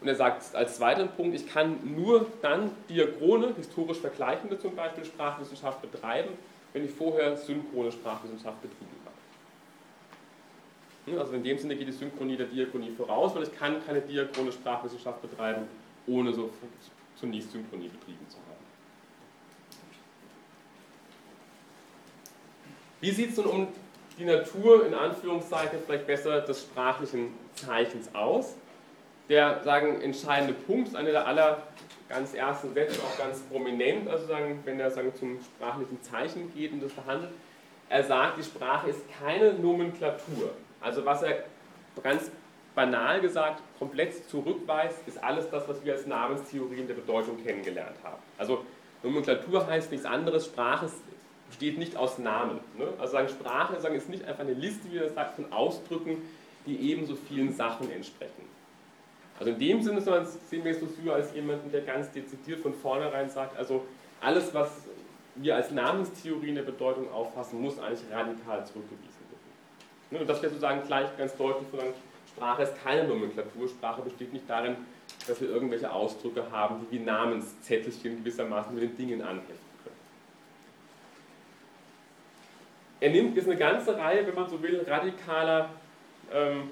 Und 0.00 0.08
er 0.08 0.14
sagt 0.14 0.54
als 0.54 0.76
zweiten 0.76 1.08
Punkt, 1.08 1.34
ich 1.34 1.46
kann 1.46 1.76
nur 1.84 2.26
dann 2.40 2.70
diachrone, 2.88 3.52
historisch 3.56 3.98
vergleichende 3.98 4.58
zum 4.58 4.74
Beispiel 4.74 5.04
Sprachwissenschaft 5.04 5.82
betreiben, 5.82 6.30
wenn 6.72 6.84
ich 6.84 6.90
vorher 6.90 7.36
synchrone 7.36 7.92
Sprachwissenschaft 7.92 8.62
betrieben 8.62 8.86
habe. 9.04 9.14
Also 11.20 11.34
in 11.34 11.42
dem 11.42 11.58
Sinne 11.58 11.76
geht 11.76 11.88
die 11.88 11.92
Synchronie 11.92 12.36
der 12.36 12.46
Diachronie 12.46 12.90
voraus, 12.90 13.34
weil 13.34 13.42
ich 13.42 13.58
kann 13.58 13.84
keine 13.84 14.00
diachrone 14.00 14.52
Sprachwissenschaft 14.52 15.20
betreiben, 15.22 15.62
ohne 16.06 16.32
so 16.32 16.50
zunächst 17.16 17.50
Synchronie 17.50 17.88
betrieben 17.88 18.26
zu 18.28 18.36
haben. 18.36 18.47
Wie 23.00 23.10
sieht 23.12 23.30
es 23.30 23.36
nun 23.36 23.46
um 23.46 23.68
die 24.18 24.24
Natur, 24.24 24.86
in 24.86 24.94
Anführungszeichen, 24.94 25.78
vielleicht 25.86 26.06
besser 26.06 26.40
des 26.40 26.62
sprachlichen 26.62 27.32
Zeichens 27.54 28.12
aus? 28.14 28.54
Der, 29.28 29.62
sagen, 29.62 30.00
entscheidende 30.00 30.54
Punkt, 30.54 30.88
ist 30.88 30.96
einer 30.96 31.10
der 31.10 31.26
aller 31.26 31.62
ganz 32.08 32.34
ersten 32.34 32.72
Sätze, 32.74 33.00
auch 33.02 33.18
ganz 33.18 33.40
prominent, 33.42 34.08
also 34.08 34.26
sagen, 34.26 34.60
wenn 34.64 34.80
er 34.80 34.90
sagen, 34.90 35.12
zum 35.14 35.38
sprachlichen 35.40 36.02
Zeichen 36.02 36.52
geht 36.54 36.72
und 36.72 36.82
das 36.82 36.92
behandelt. 36.92 37.30
Er 37.90 38.02
sagt, 38.02 38.38
die 38.38 38.42
Sprache 38.42 38.90
ist 38.90 39.00
keine 39.20 39.52
Nomenklatur. 39.52 40.50
Also 40.80 41.04
was 41.04 41.22
er 41.22 41.44
ganz 42.02 42.30
banal 42.74 43.20
gesagt 43.20 43.60
komplett 43.78 44.28
zurückweist, 44.28 44.98
ist 45.06 45.22
alles 45.22 45.50
das, 45.50 45.68
was 45.68 45.84
wir 45.84 45.92
als 45.92 46.06
Namenstheorien 46.06 46.86
der 46.86 46.94
Bedeutung 46.94 47.42
kennengelernt 47.44 47.96
haben. 48.02 48.22
Also 48.38 48.64
Nomenklatur 49.02 49.66
heißt 49.66 49.90
nichts 49.90 50.06
anderes, 50.06 50.46
Sprache 50.46 50.88
besteht 51.48 51.78
nicht 51.78 51.96
aus 51.96 52.18
Namen. 52.18 52.60
Ne? 52.76 52.88
Also 52.98 53.12
sagen, 53.12 53.28
Sprache 53.28 53.80
sagen, 53.80 53.94
ist 53.94 54.08
nicht 54.08 54.24
einfach 54.24 54.40
eine 54.40 54.54
Liste, 54.54 54.90
wie 54.90 54.98
er 54.98 55.10
sagt, 55.10 55.36
von 55.36 55.52
Ausdrücken, 55.52 56.22
die 56.66 56.90
ebenso 56.90 57.16
vielen 57.16 57.52
Sachen 57.52 57.90
entsprechen. 57.90 58.48
Also 59.38 59.52
in 59.52 59.58
dem 59.58 59.82
Sinne 59.82 60.00
sehen 60.00 60.64
wir 60.64 60.74
Saussure 60.74 61.14
als 61.14 61.32
jemanden, 61.34 61.70
der 61.70 61.82
ganz 61.82 62.10
dezidiert 62.10 62.60
von 62.60 62.74
vornherein 62.74 63.30
sagt, 63.30 63.56
also 63.56 63.84
alles, 64.20 64.52
was 64.52 64.70
wir 65.36 65.54
als 65.54 65.70
Namenstheorie 65.70 66.48
in 66.48 66.56
der 66.56 66.62
Bedeutung 66.62 67.10
auffassen, 67.12 67.60
muss 67.60 67.78
eigentlich 67.78 68.02
radikal 68.10 68.66
zurückgewiesen 68.66 69.20
werden. 69.30 70.10
Ne? 70.10 70.18
Und 70.20 70.28
das 70.28 70.42
wäre 70.42 70.50
sozusagen 70.50 70.82
gleich 70.86 71.16
ganz 71.16 71.36
deutlich 71.36 71.68
von 71.70 71.80
Sprache 72.38 72.62
ist 72.62 72.84
keine 72.84 73.08
Nomenklatur. 73.08 73.68
Sprache 73.68 74.02
besteht 74.02 74.32
nicht 74.32 74.48
darin, 74.48 74.76
dass 75.26 75.40
wir 75.40 75.48
irgendwelche 75.48 75.90
Ausdrücke 75.90 76.44
haben, 76.52 76.86
die 76.90 76.98
wie 76.98 77.04
Namenszettelchen 77.04 78.18
gewissermaßen 78.18 78.72
mit 78.74 78.84
den 78.84 78.96
Dingen 78.96 79.22
anheften. 79.22 79.67
Er 83.00 83.10
nimmt 83.10 83.36
jetzt 83.36 83.48
eine 83.48 83.56
ganze 83.56 83.96
Reihe, 83.96 84.26
wenn 84.26 84.34
man 84.34 84.48
so 84.48 84.62
will, 84.62 84.84
radikaler 84.86 85.70
ähm, 86.32 86.70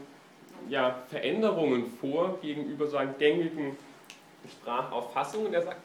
ja, 0.69 0.97
Veränderungen 1.09 1.87
vor 2.01 2.39
gegenüber 2.41 2.87
so 2.87 2.99
gängigen 3.19 3.77
Sprachauffassungen. 4.51 5.53
Er 5.55 5.63
sagt 5.63 5.79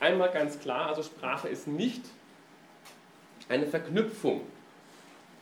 einmal 0.00 0.30
ganz 0.30 0.58
klar, 0.58 0.88
also 0.88 1.02
Sprache 1.02 1.48
ist 1.48 1.66
nicht 1.66 2.02
eine 3.48 3.66
Verknüpfung 3.66 4.42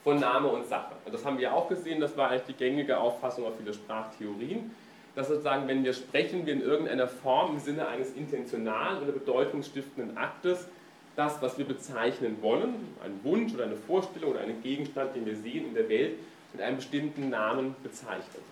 von 0.03 0.20
Name 0.20 0.49
und 0.49 0.66
Sache. 0.66 0.92
Und 1.05 1.14
das 1.14 1.24
haben 1.24 1.38
wir 1.38 1.55
auch 1.55 1.68
gesehen, 1.68 2.01
das 2.01 2.16
war 2.16 2.30
eigentlich 2.30 2.57
die 2.57 2.64
gängige 2.64 2.99
Auffassung 2.99 3.47
auf 3.47 3.55
viele 3.59 3.72
Sprachtheorien, 3.72 4.70
dass 5.14 5.28
sozusagen, 5.28 5.66
wenn 5.68 5.82
wir 5.84 5.95
sprechen, 5.95 6.45
wir 6.45 6.53
in 6.53 6.61
irgendeiner 6.61 7.09
Form 7.09 7.53
im 7.53 7.59
Sinne 7.59 7.88
eines 7.88 8.12
intentionalen 8.12 9.03
oder 9.03 9.12
bedeutungsstiftenden 9.12 10.18
Aktes 10.18 10.68
das, 11.17 11.41
was 11.41 11.59
wir 11.59 11.65
bezeichnen 11.65 12.39
wollen, 12.41 12.75
einen 13.03 13.21
Wunsch 13.23 13.55
oder 13.55 13.65
eine 13.65 13.77
Vorstellung 13.77 14.33
oder 14.33 14.41
einen 14.41 14.62
Gegenstand, 14.62 15.15
den 15.15 15.27
wir 15.27 15.37
sehen 15.37 15.67
in 15.67 15.75
der 15.75 15.89
Welt, 15.89 16.19
mit 16.53 16.62
einem 16.62 16.77
bestimmten 16.77 17.31
Namen 17.31 17.75
bezeichnen. 17.83 18.43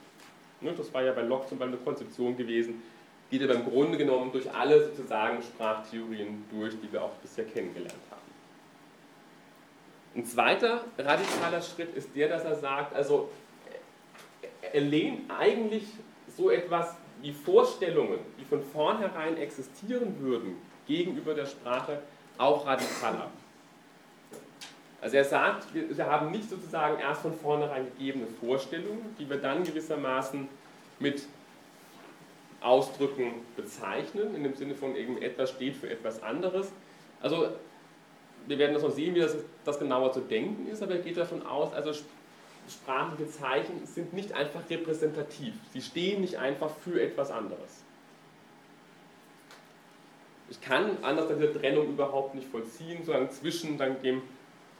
Ne, 0.61 0.73
das 0.77 0.93
war 0.95 1.03
ja 1.03 1.13
bei 1.13 1.23
Locke 1.23 1.49
zum 1.49 1.59
Beispiel 1.59 1.77
eine 1.77 1.85
Konzeption 1.85 2.37
gewesen, 2.37 2.83
geht 3.31 3.43
aber 3.43 3.55
im 3.55 3.65
Grunde 3.65 3.99
genommen 3.99 4.31
durch 4.31 4.53
alle 4.53 4.89
sozusagen 4.89 5.43
Sprachtheorien 5.43 6.45
durch, 6.51 6.75
die 6.81 6.93
wir 6.93 7.03
auch 7.03 7.13
bisher 7.23 7.45
kennengelernt 7.45 7.95
haben. 8.11 8.21
Ein 10.15 10.27
zweiter 10.27 10.85
radikaler 10.99 11.63
Schritt 11.63 11.95
ist 11.97 12.15
der, 12.15 12.29
dass 12.29 12.45
er 12.45 12.57
sagt, 12.57 12.95
also 12.95 13.31
er 14.61 14.81
lehnt 14.81 15.31
eigentlich 15.31 15.85
so 16.37 16.51
etwas 16.51 16.95
die 17.23 17.33
Vorstellungen, 17.33 18.19
die 18.39 18.45
von 18.45 18.63
vornherein 18.63 19.37
existieren 19.37 20.21
würden 20.21 20.57
gegenüber 20.87 21.35
der 21.35 21.47
Sprache, 21.47 22.03
auch 22.39 22.67
radikal 22.67 23.15
ab. 23.15 23.31
Also 25.01 25.17
er 25.17 25.25
sagt, 25.25 25.75
wir, 25.75 25.97
wir 25.97 26.07
haben 26.07 26.31
nicht 26.31 26.49
sozusagen 26.49 27.01
erst 27.01 27.23
von 27.23 27.35
vornherein 27.35 27.87
gegebene 27.99 28.27
Vorstellungen, 28.41 29.17
die 29.19 29.29
wir 29.29 29.39
dann 29.39 29.65
gewissermaßen 29.65 30.49
mit 31.01 31.27
Ausdrücken 32.61 33.33
bezeichnen, 33.57 34.35
in 34.37 34.45
dem 34.45 34.55
Sinne 34.55 34.75
von 34.75 34.95
eben 34.95 35.21
etwas 35.21 35.51
steht 35.51 35.77
für 35.77 35.91
etwas 35.91 36.23
anderes. 36.23 36.71
Also 37.21 37.49
wir 38.47 38.59
werden 38.59 38.75
das 38.75 38.83
noch 38.83 38.93
sehen, 38.93 39.15
wie 39.15 39.21
das, 39.21 39.37
das 39.65 39.79
genauer 39.79 40.13
zu 40.13 40.21
denken 40.21 40.69
ist, 40.69 40.83
aber 40.83 40.93
er 40.93 41.03
geht 41.03 41.17
davon 41.17 41.45
aus, 41.45 41.73
also 41.73 41.93
sprachliche 42.69 43.29
Zeichen 43.31 43.85
sind 43.87 44.13
nicht 44.13 44.33
einfach 44.33 44.61
repräsentativ. 44.71 45.55
Sie 45.73 45.83
stehen 45.83 46.21
nicht 46.21 46.37
einfach 46.37 46.71
für 46.71 47.03
etwas 47.03 47.31
anderes. 47.31 47.82
Ich 50.53 50.61
kann 50.61 50.99
anders 51.01 51.29
diese 51.29 51.51
Trennung 51.59 51.89
überhaupt 51.89 52.35
nicht 52.35 52.47
vollziehen, 52.47 53.03
sondern 53.07 53.31
zwischen 53.31 53.79
dann 53.79 54.03
dem 54.03 54.21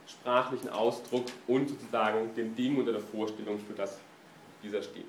sprachlichen 0.07 0.69
Ausdruck 0.69 1.25
und 1.47 1.67
sozusagen 1.67 2.35
dem 2.35 2.55
Ding 2.55 2.79
oder 2.79 2.91
der 2.91 3.01
Vorstellung, 3.01 3.57
für 3.57 3.73
das 3.73 3.97
dieser 4.61 4.83
steht. 4.83 5.07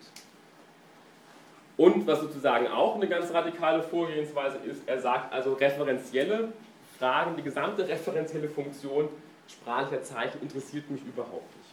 Und 1.77 2.07
was 2.07 2.23
sozusagen 2.23 2.67
auch 2.69 2.95
eine 2.95 3.07
ganz 3.07 3.31
radikale 3.31 3.83
Vorgehensweise 3.83 4.57
ist, 4.65 4.81
er 4.87 4.99
sagt 5.03 5.35
also 5.35 5.53
referenzielle 5.53 6.55
Fragen, 6.99 7.37
die 7.37 7.43
gesamte 7.43 7.87
referenzielle 7.87 8.49
Funktion 8.49 9.11
sprachlicher 9.47 10.03
Zeichen 10.03 10.41
interessiert 10.41 10.91
mich 10.91 11.03
überhaupt 11.03 11.55
nicht. 11.59 11.71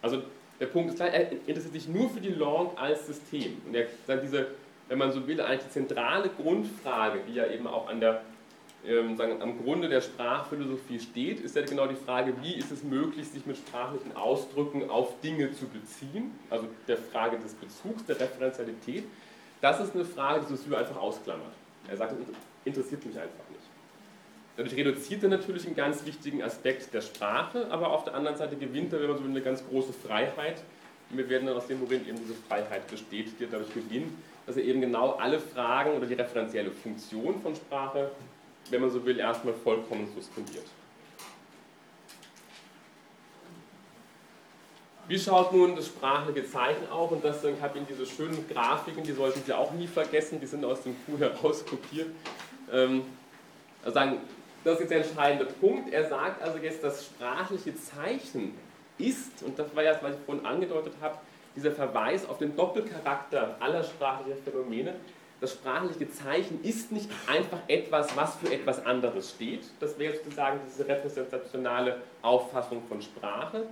Also 0.00 0.22
der 0.58 0.66
Punkt 0.66 0.88
ist 0.88 0.96
klar, 0.96 1.10
er 1.10 1.32
interessiert 1.32 1.74
sich 1.74 1.86
nur 1.86 2.08
für 2.08 2.20
die 2.20 2.30
Long 2.30 2.78
als 2.78 3.06
System. 3.06 3.60
Und 3.66 3.74
er 3.74 3.88
sagt 4.06 4.22
diese, 4.22 4.46
wenn 4.92 4.98
man 4.98 5.10
so 5.10 5.26
will, 5.26 5.40
eigentlich 5.40 5.68
die 5.68 5.70
zentrale 5.70 6.28
Grundfrage, 6.28 7.20
die 7.26 7.32
ja 7.32 7.46
eben 7.46 7.66
auch 7.66 7.88
an 7.88 7.98
der 7.98 8.20
ähm, 8.86 9.16
sagen, 9.16 9.40
am 9.40 9.64
Grunde 9.64 9.88
der 9.88 10.02
Sprachphilosophie 10.02 11.00
steht, 11.00 11.40
ist 11.40 11.56
ja 11.56 11.62
genau 11.62 11.86
die 11.86 11.94
Frage, 11.94 12.34
wie 12.42 12.56
ist 12.56 12.70
es 12.70 12.82
möglich, 12.82 13.26
sich 13.26 13.46
mit 13.46 13.56
sprachlichen 13.56 14.14
Ausdrücken 14.14 14.90
auf 14.90 15.18
Dinge 15.22 15.50
zu 15.52 15.64
beziehen, 15.64 16.32
also 16.50 16.66
der 16.86 16.98
Frage 16.98 17.38
des 17.38 17.54
Bezugs, 17.54 18.04
der 18.04 18.20
Referenzialität. 18.20 19.04
Das 19.62 19.80
ist 19.80 19.94
eine 19.94 20.04
Frage, 20.04 20.44
die 20.44 20.54
Saussure 20.54 20.76
einfach 20.76 20.96
ausklammert. 20.96 21.54
Er 21.88 21.96
sagt, 21.96 22.12
das 22.12 22.18
interessiert 22.66 23.06
mich 23.06 23.16
einfach 23.16 23.48
nicht. 23.48 23.64
Dadurch 24.58 24.76
reduziert 24.76 25.22
er 25.22 25.30
natürlich 25.30 25.64
einen 25.64 25.76
ganz 25.76 26.04
wichtigen 26.04 26.42
Aspekt 26.42 26.92
der 26.92 27.00
Sprache, 27.00 27.66
aber 27.70 27.92
auf 27.92 28.04
der 28.04 28.14
anderen 28.14 28.36
Seite 28.36 28.56
gewinnt 28.56 28.92
er, 28.92 29.00
wenn 29.00 29.08
man 29.08 29.16
so 29.16 29.24
will, 29.24 29.30
eine 29.30 29.40
ganz 29.40 29.66
große 29.66 29.94
Freiheit. 29.94 30.62
Wir 31.08 31.30
werden 31.30 31.46
dann 31.46 31.56
aus 31.56 31.66
dem, 31.66 31.80
worin 31.80 32.06
eben 32.06 32.18
diese 32.18 32.34
Freiheit 32.34 32.86
besteht, 32.88 33.28
dadurch 33.40 33.72
gewinnen, 33.72 34.22
dass 34.46 34.56
er 34.56 34.64
eben 34.64 34.80
genau 34.80 35.12
alle 35.12 35.38
Fragen 35.38 35.92
oder 35.92 36.06
die 36.06 36.14
referenzielle 36.14 36.70
Funktion 36.70 37.40
von 37.40 37.54
Sprache 37.54 38.10
wenn 38.70 38.80
man 38.80 38.90
so 38.90 39.04
will, 39.04 39.18
erstmal 39.18 39.54
vollkommen 39.54 40.08
suspendiert. 40.14 40.64
Wie 45.08 45.18
schaut 45.18 45.52
nun 45.52 45.76
das 45.76 45.86
sprachliche 45.86 46.46
Zeichen 46.46 46.88
auf? 46.90 47.10
Und 47.10 47.24
ich 47.24 47.62
habe 47.62 47.76
Ihnen 47.76 47.86
diese 47.88 48.06
schönen 48.06 48.48
Grafiken, 48.48 49.02
die 49.02 49.12
sollten 49.12 49.42
Sie 49.44 49.52
auch 49.52 49.72
nie 49.72 49.86
vergessen, 49.86 50.40
die 50.40 50.46
sind 50.46 50.64
aus 50.64 50.82
dem 50.82 50.96
Kuh 51.04 51.18
heraus 51.18 51.66
kopiert. 51.66 52.08
Ähm, 52.72 53.02
also 53.82 53.94
sagen, 53.94 54.18
das 54.64 54.74
ist 54.74 54.80
jetzt 54.80 54.90
der 54.90 54.98
entscheidende 55.04 55.44
Punkt. 55.44 55.92
Er 55.92 56.08
sagt 56.08 56.40
also 56.40 56.58
jetzt, 56.58 56.84
das 56.84 57.04
sprachliche 57.04 57.74
Zeichen 57.74 58.54
ist, 58.96 59.42
und 59.42 59.58
das 59.58 59.74
war 59.74 59.82
ja, 59.82 59.98
was 60.00 60.14
ich 60.14 60.20
vorhin 60.24 60.46
angedeutet 60.46 60.94
habe, 61.00 61.18
dieser 61.56 61.72
Verweis 61.72 62.28
auf 62.28 62.38
den 62.38 62.56
Doppelcharakter 62.56 63.56
aller 63.60 63.84
sprachlichen 63.84 64.42
Phänomene, 64.42 64.94
das 65.40 65.54
sprachliche 65.54 66.08
Zeichen 66.08 66.62
ist 66.62 66.92
nicht 66.92 67.10
einfach 67.26 67.58
etwas, 67.66 68.16
was 68.16 68.36
für 68.36 68.52
etwas 68.52 68.86
anderes 68.86 69.30
steht. 69.30 69.64
Das 69.80 69.98
wäre 69.98 70.14
sozusagen 70.14 70.60
diese 70.68 70.86
repräsentationale 70.86 72.00
Auffassung 72.22 72.80
von 72.88 73.02
Sprache. 73.02 73.66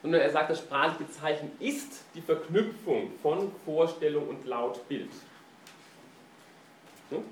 Sondern 0.00 0.22
er 0.22 0.30
sagt, 0.30 0.48
das 0.48 0.60
sprachliche 0.60 1.10
Zeichen 1.10 1.52
ist 1.60 2.04
die 2.14 2.22
Verknüpfung 2.22 3.10
von 3.22 3.52
Vorstellung 3.66 4.28
und 4.28 4.46
Lautbild. 4.46 5.10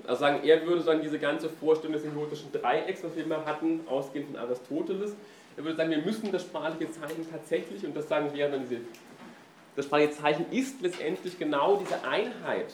Also 0.05 0.19
sagen, 0.19 0.41
er 0.43 0.65
würde 0.67 0.83
sagen, 0.83 1.01
diese 1.01 1.17
ganze 1.17 1.49
Vorstellung 1.49 1.93
des 1.93 2.03
semiotischen 2.03 2.51
Dreiecks, 2.51 3.03
was 3.03 3.15
wir 3.15 3.23
immer 3.23 3.43
hatten, 3.43 3.81
ausgehend 3.87 4.27
von 4.27 4.37
Aristoteles, 4.37 5.15
er 5.57 5.63
würde 5.63 5.77
sagen, 5.77 5.89
wir 5.89 6.01
müssen 6.01 6.31
das 6.31 6.43
sprachliche 6.43 6.91
Zeichen 6.91 7.25
tatsächlich, 7.29 7.83
und 7.85 7.95
das 7.95 8.07
sagen 8.07 8.29
wir 8.33 8.49
dann 8.49 8.61
diese, 8.69 8.81
das 9.79 9.85
sprachliche 9.85 10.11
Zeichen 10.11 10.45
ist 10.51 10.81
letztendlich 10.81 11.39
genau 11.39 11.77
diese 11.77 12.03
Einheit 12.03 12.73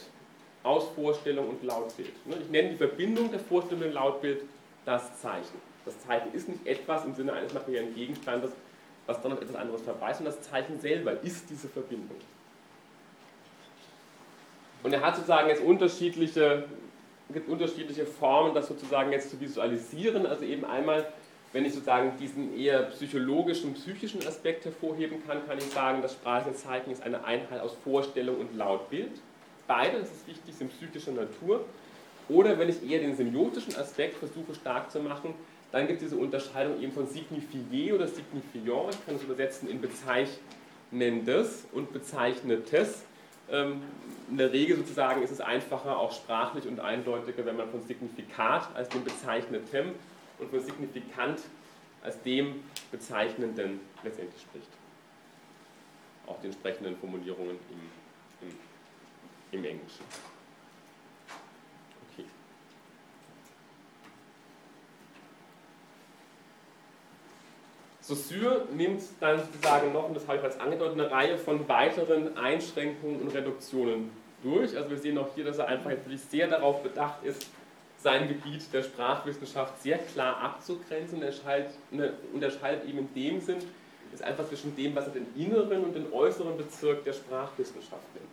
aus 0.63 0.87
Vorstellung 0.95 1.49
und 1.49 1.63
Lautbild. 1.63 2.09
Ne, 2.25 2.35
ich 2.41 2.49
nenne 2.49 2.69
die 2.69 2.77
Verbindung 2.77 3.29
der 3.29 3.39
Vorstellung 3.39 3.83
und 3.83 3.93
Lautbild 3.93 4.41
das 4.85 5.21
Zeichen. 5.21 5.61
Das 5.85 5.99
Zeichen 5.99 6.33
ist 6.33 6.49
nicht 6.49 6.65
etwas 6.65 7.05
im 7.05 7.13
Sinne 7.13 7.33
eines 7.33 7.53
materiellen 7.53 7.93
Gegenstandes, 7.93 8.49
was 9.05 9.21
dann 9.21 9.33
auf 9.33 9.41
etwas 9.43 9.55
anderes 9.55 9.83
verweist, 9.83 10.21
und 10.21 10.25
das 10.25 10.41
Zeichen 10.41 10.79
selber 10.79 11.21
ist 11.21 11.47
diese 11.47 11.67
Verbindung. 11.67 12.17
Und 14.81 14.91
er 14.91 15.01
hat 15.01 15.15
sozusagen 15.15 15.47
jetzt 15.49 15.61
unterschiedliche, 15.61 16.65
gibt 17.31 17.47
unterschiedliche 17.47 18.07
Formen, 18.07 18.55
das 18.55 18.67
sozusagen 18.67 19.11
jetzt 19.11 19.29
zu 19.29 19.39
visualisieren. 19.39 20.25
Also 20.25 20.43
eben 20.43 20.65
einmal, 20.65 21.07
wenn 21.55 21.63
ich 21.63 21.71
sozusagen 21.71 22.11
diesen 22.19 22.59
eher 22.59 22.83
psychologischen, 22.83 23.75
psychischen 23.75 24.27
Aspekt 24.27 24.65
hervorheben 24.65 25.25
kann, 25.25 25.47
kann 25.47 25.57
ich 25.57 25.63
sagen, 25.63 26.01
das 26.01 26.11
sprachliche 26.11 26.91
ist 26.91 27.01
eine 27.01 27.23
Einheit 27.23 27.61
aus 27.61 27.71
Vorstellung 27.81 28.41
und 28.41 28.57
Lautbild. 28.57 29.13
Beide, 29.65 29.99
das 29.99 30.11
ist 30.11 30.27
wichtig, 30.27 30.53
sind 30.53 30.69
psychischer 30.77 31.13
Natur. 31.13 31.63
Oder 32.27 32.59
wenn 32.59 32.67
ich 32.67 32.83
eher 32.83 32.99
den 32.99 33.15
semiotischen 33.15 33.73
Aspekt 33.77 34.15
versuche 34.15 34.53
stark 34.53 34.91
zu 34.91 34.99
machen, 34.99 35.33
dann 35.71 35.87
gibt 35.87 36.01
es 36.01 36.09
diese 36.09 36.19
Unterscheidung 36.19 36.81
eben 36.81 36.91
von 36.91 37.07
signifié 37.07 37.93
oder 37.93 38.09
signifiant. 38.09 38.93
Ich 38.93 39.05
kann 39.05 39.15
es 39.15 39.23
übersetzen 39.23 39.69
in 39.69 39.79
bezeichnendes 39.79 41.67
und 41.71 41.93
bezeichnetes. 41.93 43.03
Ähm, 43.49 43.81
in 44.29 44.37
der 44.37 44.51
Regel 44.51 44.75
sozusagen 44.75 45.23
ist 45.23 45.31
es 45.31 45.39
einfacher, 45.39 45.99
auch 45.99 46.11
sprachlich 46.11 46.67
und 46.67 46.81
eindeutiger, 46.81 47.45
wenn 47.45 47.55
man 47.55 47.69
von 47.69 47.81
Signifikat 47.87 48.67
als 48.75 48.89
dem 48.89 49.05
Bezeichnetem 49.05 49.93
und 50.39 50.49
von 50.49 50.59
Signifikant 50.59 51.41
als 52.01 52.21
dem 52.21 52.63
Bezeichnenden 52.91 53.79
letztendlich 54.03 54.41
spricht. 54.41 54.69
Auch 56.27 56.39
die 56.41 56.47
entsprechenden 56.47 56.97
Formulierungen 56.97 57.57
im, 57.69 58.47
im 58.47 58.55
im 59.55 59.65
Englischen. 59.65 60.03
Okay. 62.13 62.25
Saussure 68.01 68.67
nimmt 68.73 69.01
dann 69.19 69.39
sozusagen 69.39 69.93
noch, 69.93 70.07
und 70.07 70.15
das 70.15 70.27
habe 70.27 70.37
ich 70.37 70.41
bereits 70.41 70.59
angedeutet, 70.59 70.99
eine 70.99 71.11
Reihe 71.11 71.37
von 71.37 71.67
weiteren 71.67 72.37
Einschränkungen 72.37 73.21
und 73.21 73.33
Reduktionen 73.33 74.11
durch. 74.43 74.75
Also 74.77 74.89
wir 74.89 74.97
sehen 74.97 75.17
auch 75.17 75.33
hier, 75.33 75.45
dass 75.45 75.57
er 75.57 75.67
einfach 75.67 75.89
natürlich 75.89 76.21
sehr 76.21 76.47
darauf 76.47 76.83
bedacht 76.83 77.23
ist, 77.23 77.47
sein 78.05 78.27
Gebiet 78.27 78.71
der 78.71 78.83
Sprachwissenschaft 78.83 79.81
sehr 79.81 79.97
klar 79.97 80.37
abzugrenzen 80.37 81.23
und 81.23 82.03
unterscheidet 82.33 82.85
eben 82.87 82.99
in 82.99 83.13
dem 83.15 83.41
Sinn, 83.41 83.57
ist 84.13 84.23
einfach 84.23 84.47
zwischen 84.47 84.75
dem, 84.75 84.95
was 84.95 85.07
er 85.07 85.13
den 85.13 85.25
inneren 85.35 85.83
und 85.83 85.95
den 85.95 86.13
äußeren 86.13 86.55
Bezirk 86.55 87.03
der 87.03 87.13
Sprachwissenschaft 87.13 88.05
nennt. 88.13 88.29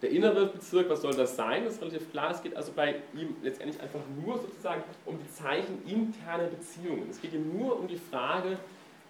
Der 0.00 0.10
innere 0.10 0.46
Bezirk, 0.46 0.88
was 0.88 1.02
soll 1.02 1.14
das 1.14 1.36
sein? 1.36 1.66
Das 1.66 1.74
ist 1.74 1.82
relativ 1.82 2.10
klar. 2.12 2.30
Es 2.30 2.42
geht 2.42 2.56
also 2.56 2.72
bei 2.74 2.94
ihm 3.12 3.36
letztendlich 3.42 3.80
einfach 3.80 4.00
nur 4.24 4.38
sozusagen 4.40 4.82
um 5.04 5.18
die 5.18 5.30
zeicheninternen 5.30 6.50
Beziehungen. 6.50 7.08
Es 7.10 7.20
geht 7.20 7.34
ihm 7.34 7.56
nur 7.56 7.78
um 7.78 7.86
die 7.86 7.98
Frage, 7.98 8.56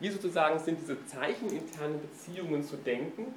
wie 0.00 0.10
sozusagen 0.10 0.58
sind 0.58 0.80
diese 0.80 1.06
zeicheninternen 1.06 2.00
Beziehungen 2.00 2.64
zu 2.64 2.76
denken. 2.76 3.32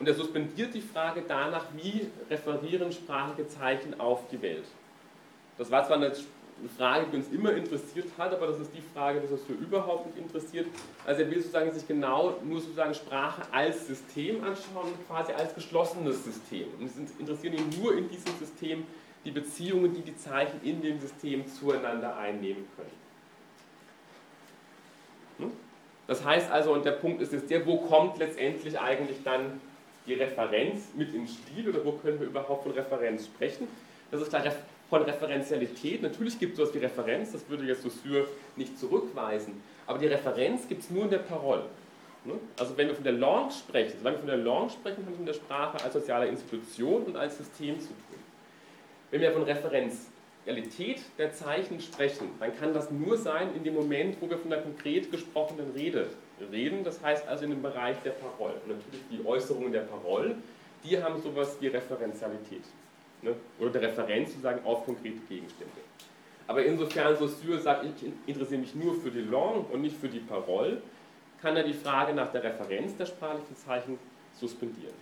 Und 0.00 0.08
er 0.08 0.14
suspendiert 0.14 0.74
die 0.74 0.80
Frage 0.80 1.22
danach, 1.26 1.66
wie 1.76 2.08
referieren 2.28 2.90
sprachliche 2.90 3.46
Zeichen 3.46 4.00
auf 4.00 4.28
die 4.28 4.42
Welt. 4.42 4.64
Das 5.62 5.70
war 5.70 5.86
zwar 5.86 5.98
eine 5.98 6.10
Frage, 6.76 7.06
die 7.12 7.18
uns 7.18 7.28
immer 7.28 7.52
interessiert 7.52 8.08
hat, 8.18 8.34
aber 8.34 8.48
das 8.48 8.58
ist 8.58 8.72
die 8.74 8.82
Frage, 8.92 9.20
die 9.20 9.32
uns 9.32 9.44
für 9.44 9.52
überhaupt 9.52 10.06
nicht 10.06 10.18
interessiert. 10.18 10.66
Also 11.06 11.22
er 11.22 11.30
will 11.30 11.38
sozusagen 11.38 11.70
sich 11.70 11.86
genau 11.86 12.34
nur 12.42 12.60
sozusagen 12.60 12.92
Sprache 12.94 13.42
als 13.52 13.86
System 13.86 14.42
anschauen, 14.42 14.92
quasi 15.06 15.30
als 15.30 15.54
geschlossenes 15.54 16.24
System. 16.24 16.66
Und 16.80 16.86
es 16.86 16.96
interessieren 17.16 17.54
ihn 17.54 17.80
nur 17.80 17.96
in 17.96 18.08
diesem 18.08 18.36
System 18.40 18.84
die 19.24 19.30
Beziehungen, 19.30 19.94
die 19.94 20.00
die 20.00 20.16
Zeichen 20.16 20.60
in 20.64 20.82
dem 20.82 20.98
System 20.98 21.46
zueinander 21.46 22.16
einnehmen 22.16 22.66
können. 22.74 22.90
Hm? 25.38 25.52
Das 26.08 26.24
heißt 26.24 26.50
also, 26.50 26.72
und 26.72 26.84
der 26.84 26.90
Punkt 26.90 27.22
ist 27.22 27.32
jetzt 27.32 27.48
der, 27.50 27.64
wo 27.66 27.76
kommt 27.76 28.18
letztendlich 28.18 28.80
eigentlich 28.80 29.18
dann 29.22 29.60
die 30.08 30.14
Referenz 30.14 30.88
mit 30.96 31.14
ins 31.14 31.34
Spiel 31.34 31.68
oder 31.68 31.84
wo 31.84 31.92
können 31.92 32.18
wir 32.18 32.26
überhaupt 32.26 32.64
von 32.64 32.72
Referenz 32.72 33.26
sprechen? 33.26 33.68
Das 34.10 34.20
ist 34.20 34.28
klar, 34.28 34.42
von 34.92 35.04
Referenzialität. 35.04 36.02
Natürlich 36.02 36.38
gibt 36.38 36.52
es 36.52 36.58
sowas 36.58 36.74
wie 36.74 36.78
Referenz, 36.78 37.32
das 37.32 37.48
würde 37.48 37.64
jetzt 37.64 37.82
Saussure 37.82 38.26
nicht 38.56 38.78
zurückweisen, 38.78 39.54
aber 39.86 39.98
die 39.98 40.06
Referenz 40.06 40.68
gibt 40.68 40.82
es 40.82 40.90
nur 40.90 41.04
in 41.04 41.10
der 41.10 41.20
Parole. 41.20 41.62
Ne? 42.26 42.34
Also 42.58 42.76
wenn 42.76 42.88
wir 42.88 42.94
von 42.94 43.02
der 43.02 43.14
Launch 43.14 43.54
sprechen, 43.54 43.94
wenn 44.02 44.12
wir 44.12 44.18
von 44.18 44.26
der 44.26 44.36
Launch 44.36 44.72
sprechen, 44.74 44.98
haben 44.98 45.12
wir 45.12 45.16
von 45.16 45.24
der 45.24 45.32
Sprache 45.32 45.82
als 45.82 45.94
soziale 45.94 46.26
Institution 46.26 47.04
und 47.04 47.16
als 47.16 47.38
System 47.38 47.80
zu 47.80 47.86
tun. 47.86 48.20
Wenn 49.10 49.22
wir 49.22 49.32
von 49.32 49.44
Referenzialität 49.44 51.00
der 51.16 51.32
Zeichen 51.32 51.80
sprechen, 51.80 52.28
dann 52.38 52.54
kann 52.54 52.74
das 52.74 52.90
nur 52.90 53.16
sein 53.16 53.48
in 53.56 53.64
dem 53.64 53.72
Moment, 53.72 54.18
wo 54.20 54.28
wir 54.28 54.36
von 54.36 54.50
der 54.50 54.60
konkret 54.60 55.10
gesprochenen 55.10 55.70
Rede 55.70 56.08
reden, 56.52 56.84
das 56.84 57.02
heißt 57.02 57.26
also 57.28 57.44
in 57.44 57.50
dem 57.52 57.62
Bereich 57.62 57.96
der 58.04 58.10
Parole. 58.10 58.56
Und 58.66 58.76
natürlich 58.76 59.00
die 59.10 59.26
Äußerungen 59.26 59.72
der 59.72 59.84
Parole, 59.84 60.34
die 60.84 61.02
haben 61.02 61.18
sowas 61.22 61.56
wie 61.60 61.68
Referenzialität. 61.68 62.64
Ne? 63.22 63.34
Oder 63.58 63.70
der 63.70 63.82
Referenz 63.82 64.30
sozusagen 64.30 64.64
auf 64.64 64.84
konkrete 64.84 65.20
Gegenstände. 65.28 65.72
Aber 66.46 66.64
insofern 66.64 67.16
Saussure 67.16 67.58
sagt, 67.60 67.84
ich 67.84 68.12
interessiere 68.26 68.60
mich 68.60 68.74
nur 68.74 68.94
für 68.94 69.10
die 69.10 69.20
Langue 69.20 69.64
und 69.72 69.80
nicht 69.80 69.96
für 69.96 70.08
die 70.08 70.18
Parole, 70.18 70.82
kann 71.40 71.56
er 71.56 71.62
die 71.62 71.72
Frage 71.72 72.12
nach 72.12 72.30
der 72.32 72.42
Referenz 72.42 72.96
der 72.96 73.06
sprachlichen 73.06 73.56
Zeichen 73.56 73.98
suspendieren. 74.38 74.94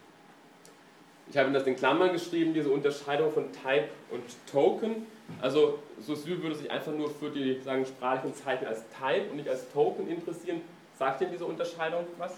Ich 1.30 1.36
habe 1.36 1.46
Ihnen 1.46 1.54
das 1.54 1.66
in 1.66 1.76
Klammern 1.76 2.12
geschrieben, 2.12 2.52
diese 2.52 2.70
Unterscheidung 2.70 3.30
von 3.30 3.52
Type 3.52 3.88
und 4.10 4.22
Token. 4.50 5.06
Also 5.40 5.78
Saussure 6.00 6.42
würde 6.42 6.56
sich 6.56 6.70
einfach 6.70 6.92
nur 6.92 7.08
für 7.08 7.30
die 7.30 7.60
sagen, 7.60 7.86
sprachlichen 7.86 8.34
Zeichen 8.34 8.66
als 8.66 8.82
Type 8.88 9.30
und 9.30 9.36
nicht 9.36 9.48
als 9.48 9.70
Token 9.72 10.08
interessieren. 10.08 10.60
Sagt 10.98 11.20
Ihnen 11.20 11.30
diese 11.30 11.46
Unterscheidung 11.46 12.04
was? 12.18 12.36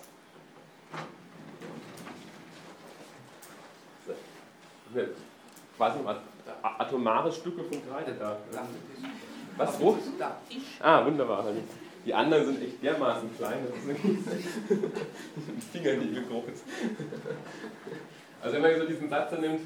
Quasi 5.76 5.98
atomare 6.62 7.32
Stücke 7.32 7.62
von 7.64 7.78
Kreide 7.88 8.14
da. 8.18 8.36
Was? 9.56 9.80
Wo? 9.80 9.98
Ah, 10.80 11.04
wunderbar. 11.04 11.44
Die 12.04 12.12
anderen 12.14 12.46
sind 12.46 12.62
echt 12.62 12.82
dermaßen 12.82 13.30
klein, 13.36 13.58
das 13.70 13.84
sind 13.84 13.98
Fingernägel 15.72 16.24
groß. 16.24 16.44
Also 18.42 18.54
wenn 18.54 18.62
man 18.62 18.78
so 18.78 18.86
diesen 18.86 19.08
Satz 19.08 19.32
nimmt, 19.38 19.60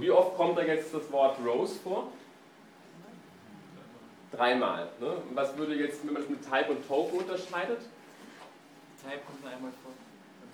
Wie 0.00 0.10
oft 0.10 0.36
kommt 0.36 0.56
da 0.56 0.62
jetzt 0.62 0.94
das 0.94 1.10
Wort 1.12 1.36
Rose 1.44 1.78
vor? 1.80 2.10
Dreimal. 4.32 4.88
Ne? 5.00 5.16
Was 5.34 5.56
würde 5.56 5.74
jetzt, 5.74 6.06
wenn 6.06 6.14
man 6.14 6.22
das 6.22 6.30
mit 6.30 6.42
Type 6.42 6.70
und 6.70 6.86
Token 6.86 7.18
unterscheidet? 7.18 7.80
Type 9.02 9.20
kommt 9.26 9.42
nur 9.42 9.50
einmal 9.50 9.72
vor. 9.82 9.92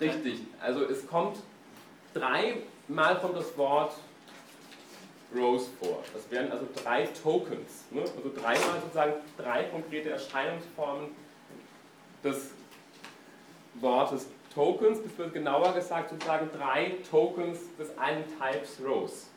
Richtig. 0.01 0.41
Also 0.59 0.83
es 0.83 1.07
kommt 1.07 1.37
dreimal 2.13 3.19
kommt 3.19 3.37
das 3.37 3.57
Wort 3.57 3.93
Rose 5.35 5.69
vor. 5.79 6.03
Das 6.13 6.29
wären 6.31 6.51
also 6.51 6.65
drei 6.83 7.05
Tokens. 7.05 7.85
Ne? 7.91 8.01
Also 8.01 8.31
dreimal 8.35 8.81
sozusagen 8.81 9.13
drei 9.37 9.63
konkrete 9.63 10.09
Erscheinungsformen 10.09 11.09
des 12.23 12.51
Wortes 13.75 14.27
Tokens, 14.53 14.99
beziehungsweise 14.99 15.31
genauer 15.31 15.73
gesagt 15.73 16.09
sozusagen 16.09 16.49
drei 16.57 16.95
Tokens 17.11 17.59
des 17.77 17.95
einen 17.97 18.23
Types 18.25 18.79
Rose. 18.83 19.27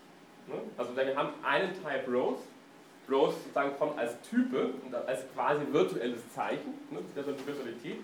Ne? 0.51 0.61
Also 0.76 0.96
wir 0.96 1.16
haben 1.16 1.30
einen 1.44 1.72
Type 1.72 2.11
Rose, 2.12 2.42
Rose 3.11 3.36
sozusagen 3.36 3.76
kommt 3.78 3.98
als 3.98 4.20
Type 4.28 4.70
und 4.84 4.94
als 4.94 5.24
quasi 5.34 5.62
virtuelles 5.70 6.20
Zeichen, 6.34 6.74
ne? 6.90 6.98
das 7.14 7.26
ist 7.26 7.38
ja 7.38 7.46
Virtualität, 7.46 7.98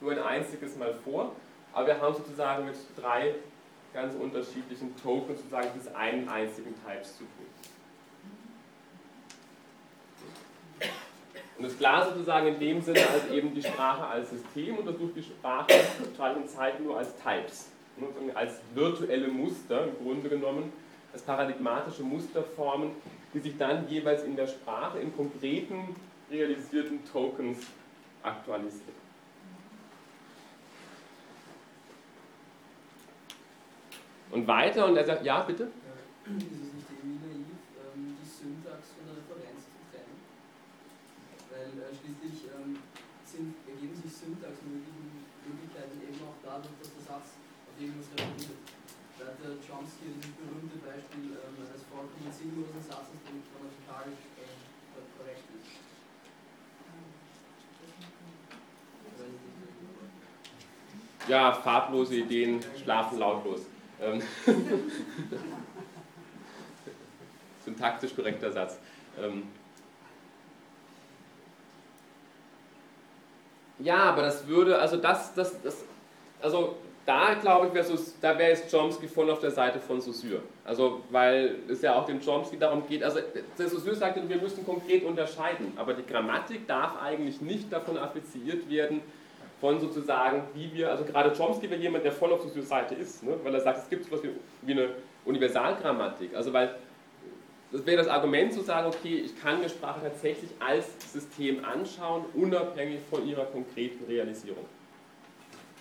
nur 0.00 0.12
ein 0.12 0.18
einziges 0.18 0.76
Mal 0.76 0.94
vor, 1.04 1.32
aber 1.72 1.86
wir 1.86 2.00
haben 2.00 2.14
sozusagen 2.14 2.66
mit 2.66 2.74
drei 2.96 3.34
ganz 3.94 4.14
unterschiedlichen 4.14 4.94
Tokens 5.00 5.38
sozusagen 5.38 5.68
des 5.78 5.94
einen 5.94 6.28
einzigen 6.28 6.74
Types 6.84 7.18
zu 7.18 7.24
tun. 7.24 7.46
Und 11.58 11.64
das 11.68 11.78
klar 11.78 12.08
sozusagen 12.08 12.48
in 12.48 12.58
dem 12.58 12.80
Sinne 12.80 13.08
als 13.08 13.30
eben 13.30 13.54
die 13.54 13.62
Sprache 13.62 14.04
als 14.04 14.30
System 14.30 14.78
untersucht 14.78 15.12
die 15.14 15.22
Sprache 15.22 15.72
sprachlichen 16.12 16.48
Zeiten 16.48 16.84
nur 16.84 16.98
als 16.98 17.14
Types, 17.22 17.70
ne, 17.96 18.08
als 18.34 18.54
virtuelle 18.74 19.28
Muster 19.28 19.84
im 19.84 20.04
Grunde 20.04 20.28
genommen, 20.28 20.72
als 21.12 21.22
paradigmatische 21.22 22.02
Musterformen, 22.02 22.92
die 23.34 23.40
sich 23.40 23.56
dann 23.56 23.88
jeweils 23.88 24.24
in 24.24 24.36
der 24.36 24.46
Sprache 24.46 24.98
in 24.98 25.14
konkreten 25.14 25.94
realisierten 26.30 27.04
Tokens 27.04 27.66
aktualisieren. 28.22 29.02
Und 34.30 34.46
weiter, 34.46 34.86
und 34.86 34.96
er 34.96 35.04
sagt, 35.04 35.24
ja, 35.24 35.42
bitte? 35.42 35.68
schließlich 42.02 42.50
ähm, 42.50 42.78
sind, 43.24 43.54
ergeben 43.68 43.94
sich 43.94 44.12
Syntaxmöglichkeiten 44.12 46.02
eben 46.02 46.18
auch 46.26 46.38
dadurch, 46.42 46.74
dass 46.80 46.90
der 46.94 47.04
Satz 47.06 47.38
auf 47.38 47.74
irgendwas 47.78 48.10
referiert. 48.12 48.31
Der 49.42 49.50
Chomsky 49.58 50.06
dieses 50.14 50.30
berühmte 50.36 50.78
Beispiel 50.86 51.34
ähm, 51.34 51.56
eines 51.58 51.82
vollkommen 51.90 52.30
sinnlosen 52.30 52.80
Satzes, 52.80 53.18
der 53.26 53.34
grammatikalisch 53.50 54.22
äh, 54.38 54.54
korrekt 55.18 55.46
ist. 55.58 55.70
Ja, 61.28 61.52
farblose 61.52 62.14
Ideen 62.16 62.60
schlafen 62.80 63.18
lautlos. 63.18 63.62
Ähm, 64.00 64.22
Syntaktisch 67.64 68.14
korrekter 68.14 68.52
Satz. 68.52 68.78
Ähm, 69.18 69.48
Ja, 73.82 74.04
aber 74.04 74.22
das 74.22 74.46
würde, 74.46 74.78
also 74.78 74.96
das, 74.96 75.34
das, 75.34 75.60
das 75.60 75.82
also 76.40 76.76
da 77.04 77.34
glaube 77.34 77.68
ich, 77.68 77.74
wär 77.74 77.84
da 78.20 78.38
wäre 78.38 78.50
jetzt 78.50 78.70
Chomsky 78.70 79.08
voll 79.08 79.30
auf 79.30 79.40
der 79.40 79.50
Seite 79.50 79.80
von 79.80 80.00
Saussure. 80.00 80.42
Also, 80.64 81.02
weil 81.10 81.56
es 81.68 81.82
ja 81.82 81.94
auch 81.94 82.06
dem 82.06 82.20
Chomsky 82.24 82.58
darum 82.58 82.86
geht, 82.86 83.02
also 83.02 83.18
der 83.58 83.68
Saussure 83.68 83.96
sagt, 83.96 84.28
wir 84.28 84.36
müssen 84.36 84.64
konkret 84.64 85.04
unterscheiden, 85.04 85.72
aber 85.76 85.94
die 85.94 86.06
Grammatik 86.06 86.66
darf 86.66 87.00
eigentlich 87.02 87.40
nicht 87.40 87.72
davon 87.72 87.98
affiziiert 87.98 88.70
werden, 88.70 89.00
von 89.60 89.78
sozusagen, 89.78 90.42
wie 90.54 90.72
wir, 90.74 90.90
also 90.90 91.04
gerade 91.04 91.32
Chomsky 91.32 91.70
wäre 91.70 91.80
jemand, 91.80 92.04
der 92.04 92.10
voll 92.10 92.32
auf 92.32 92.42
Saussures 92.42 92.68
Seite 92.68 92.94
ist, 92.96 93.22
ne? 93.22 93.36
weil 93.44 93.54
er 93.54 93.60
sagt, 93.60 93.78
es 93.78 93.88
gibt 93.88 94.04
so 94.04 94.16
etwas 94.16 94.30
wie 94.62 94.72
eine 94.72 94.88
Universalgrammatik, 95.24 96.34
also 96.34 96.52
weil 96.52 96.74
das 97.70 97.86
wäre 97.86 97.96
das 97.96 98.08
Argument 98.08 98.52
zu 98.52 98.60
sagen, 98.60 98.88
okay, 98.88 99.22
ich 99.24 99.40
kann 99.40 99.60
mir 99.60 99.68
Sprache 99.68 100.00
tatsächlich 100.02 100.50
als 100.58 100.86
System 101.12 101.64
anschauen, 101.64 102.24
unabhängig 102.34 103.00
von 103.08 103.26
ihrer 103.26 103.46
konkreten 103.46 104.04
Realisierung. 104.04 104.64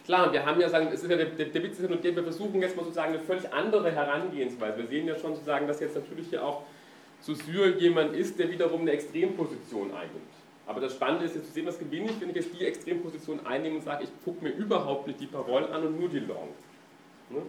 Klar, 0.05 0.33
wir 0.33 0.45
haben 0.45 0.59
ja 0.59 0.69
sagen, 0.69 0.89
es 0.91 1.03
ist 1.03 1.09
ja 1.09 1.17
der, 1.17 1.27
der, 1.27 1.45
der 1.47 1.63
Witz 1.63 1.77
der, 1.77 2.15
wir 2.15 2.23
versuchen 2.23 2.61
jetzt 2.61 2.75
mal 2.75 2.83
sozusagen 2.83 3.13
eine 3.13 3.21
völlig 3.21 3.51
andere 3.53 3.91
Herangehensweise. 3.91 4.77
Wir 4.79 4.87
sehen 4.87 5.07
ja 5.07 5.15
schon 5.15 5.33
sozusagen, 5.33 5.67
dass 5.67 5.79
jetzt 5.79 5.95
natürlich 5.95 6.27
hier 6.29 6.43
auch 6.43 6.63
Saussure 7.19 7.77
jemand 7.77 8.15
ist, 8.15 8.39
der 8.39 8.49
wiederum 8.49 8.81
eine 8.81 8.91
Extremposition 8.91 9.91
einnimmt. 9.93 10.31
Aber 10.65 10.79
das 10.79 10.93
Spannende 10.93 11.25
ist 11.25 11.35
jetzt 11.35 11.47
zu 11.47 11.53
sehen, 11.53 11.67
was 11.67 11.77
gewinne 11.77 12.09
ich, 12.09 12.19
wenn 12.19 12.29
ich 12.29 12.35
jetzt 12.35 12.49
die 12.59 12.65
Extremposition 12.65 13.45
einnehme 13.45 13.75
und 13.75 13.83
sage, 13.83 14.05
ich 14.05 14.09
gucke 14.23 14.43
mir 14.43 14.51
überhaupt 14.51 15.07
nicht 15.07 15.19
die 15.19 15.27
Parolen 15.27 15.71
an 15.71 15.85
und 15.85 15.99
nur 15.99 16.09
die 16.09 16.19
Long. 16.19 16.49
Ne? 17.29 17.41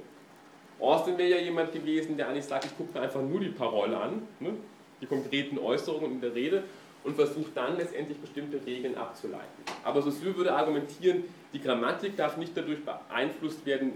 Austin 0.80 1.16
wäre 1.16 1.30
ja 1.30 1.38
jemand 1.38 1.72
gewesen, 1.72 2.16
der 2.16 2.28
eigentlich 2.28 2.44
sagt, 2.44 2.64
ich 2.64 2.76
gucke 2.76 2.92
mir 2.98 3.05
einfach 3.05 3.22
nur 3.22 3.40
die 3.40 3.50
Parole 3.50 3.96
an, 3.96 4.22
ne, 4.40 4.55
die 5.00 5.07
konkreten 5.07 5.59
Äußerungen 5.59 6.12
in 6.12 6.20
der 6.20 6.34
Rede 6.34 6.64
und 7.05 7.16
versucht 7.16 7.57
dann 7.57 7.76
letztendlich 7.76 8.18
bestimmte 8.18 8.64
Regeln 8.64 8.96
abzuleiten. 8.96 9.64
Aber 9.84 10.03
Saussure 10.03 10.36
würde 10.36 10.53
argumentieren, 10.53 11.24
die 11.53 11.61
Grammatik 11.61 12.16
darf 12.16 12.36
nicht 12.36 12.57
dadurch 12.57 12.80
beeinflusst 12.84 13.64
werden, 13.66 13.92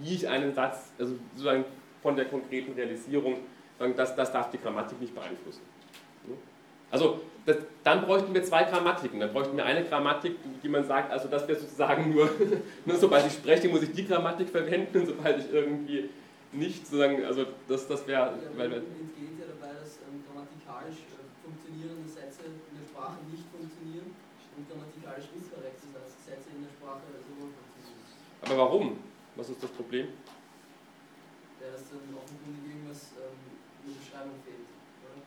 wie 0.00 0.14
ich 0.14 0.28
einen 0.28 0.54
Satz, 0.54 0.92
also 0.98 1.14
sozusagen 1.32 1.64
von 2.02 2.16
der 2.16 2.26
konkreten 2.26 2.72
Realisierung, 2.74 3.38
das, 3.96 4.14
das 4.14 4.32
darf 4.32 4.50
die 4.50 4.58
Grammatik 4.58 5.00
nicht 5.00 5.14
beeinflussen. 5.14 5.62
Also 6.90 7.20
das, 7.44 7.56
dann 7.82 8.06
bräuchten 8.06 8.32
wir 8.32 8.42
zwei 8.44 8.64
Grammatiken. 8.64 9.18
Dann 9.18 9.32
bräuchten 9.32 9.56
wir 9.56 9.64
eine 9.64 9.84
Grammatik, 9.84 10.36
die 10.62 10.68
man 10.68 10.84
sagt, 10.84 11.10
also 11.10 11.28
das 11.28 11.46
wäre 11.48 11.58
sozusagen 11.58 12.10
nur, 12.14 12.30
nur, 12.84 12.96
sobald 12.96 13.26
ich 13.26 13.32
spreche, 13.32 13.68
muss 13.68 13.82
ich 13.82 13.92
die 13.92 14.06
Grammatik 14.06 14.48
verwenden, 14.48 15.04
sobald 15.04 15.40
ich 15.40 15.52
irgendwie 15.52 16.08
nicht 16.52 16.86
sozusagen, 16.86 17.24
also 17.24 17.46
das, 17.66 17.88
das 17.88 18.06
wäre... 18.06 18.38
Ja, 18.38 18.38
weil, 18.56 18.72
entgeht 18.72 19.42
ja 19.42 19.46
dabei, 19.50 19.74
dass 19.74 19.98
ähm, 20.06 20.22
grammatikalisch 20.22 21.02
äh, 21.02 21.26
funktionierende 21.42 22.06
Sätze 22.06 22.46
in 22.46 22.78
der 22.78 22.86
Sprache 22.86 23.18
nicht 23.26 23.42
funktionieren 23.50 24.14
und 24.54 24.62
grammatikalisch 24.70 25.34
inkorrekt 25.34 25.82
sind, 25.82 25.98
als 25.98 26.14
Sätze 26.22 26.54
in 26.54 26.62
der 26.62 26.70
Sprache 26.78 27.02
sowohl 27.26 27.50
funktionieren. 27.50 28.06
Aber 28.44 28.58
warum? 28.58 28.98
Was 29.36 29.48
ist 29.48 29.62
das 29.62 29.70
Problem? 29.70 30.08
Ja, 31.60 31.72
dass 31.72 31.88
dann 31.90 32.00
offenkundig 32.14 32.62
irgendwas 32.70 33.12
ähm, 33.16 33.34
in 33.84 33.92
der 33.92 34.00
Beschreibung 34.00 34.36
fehlt. 34.44 34.68
Oder? 35.02 35.18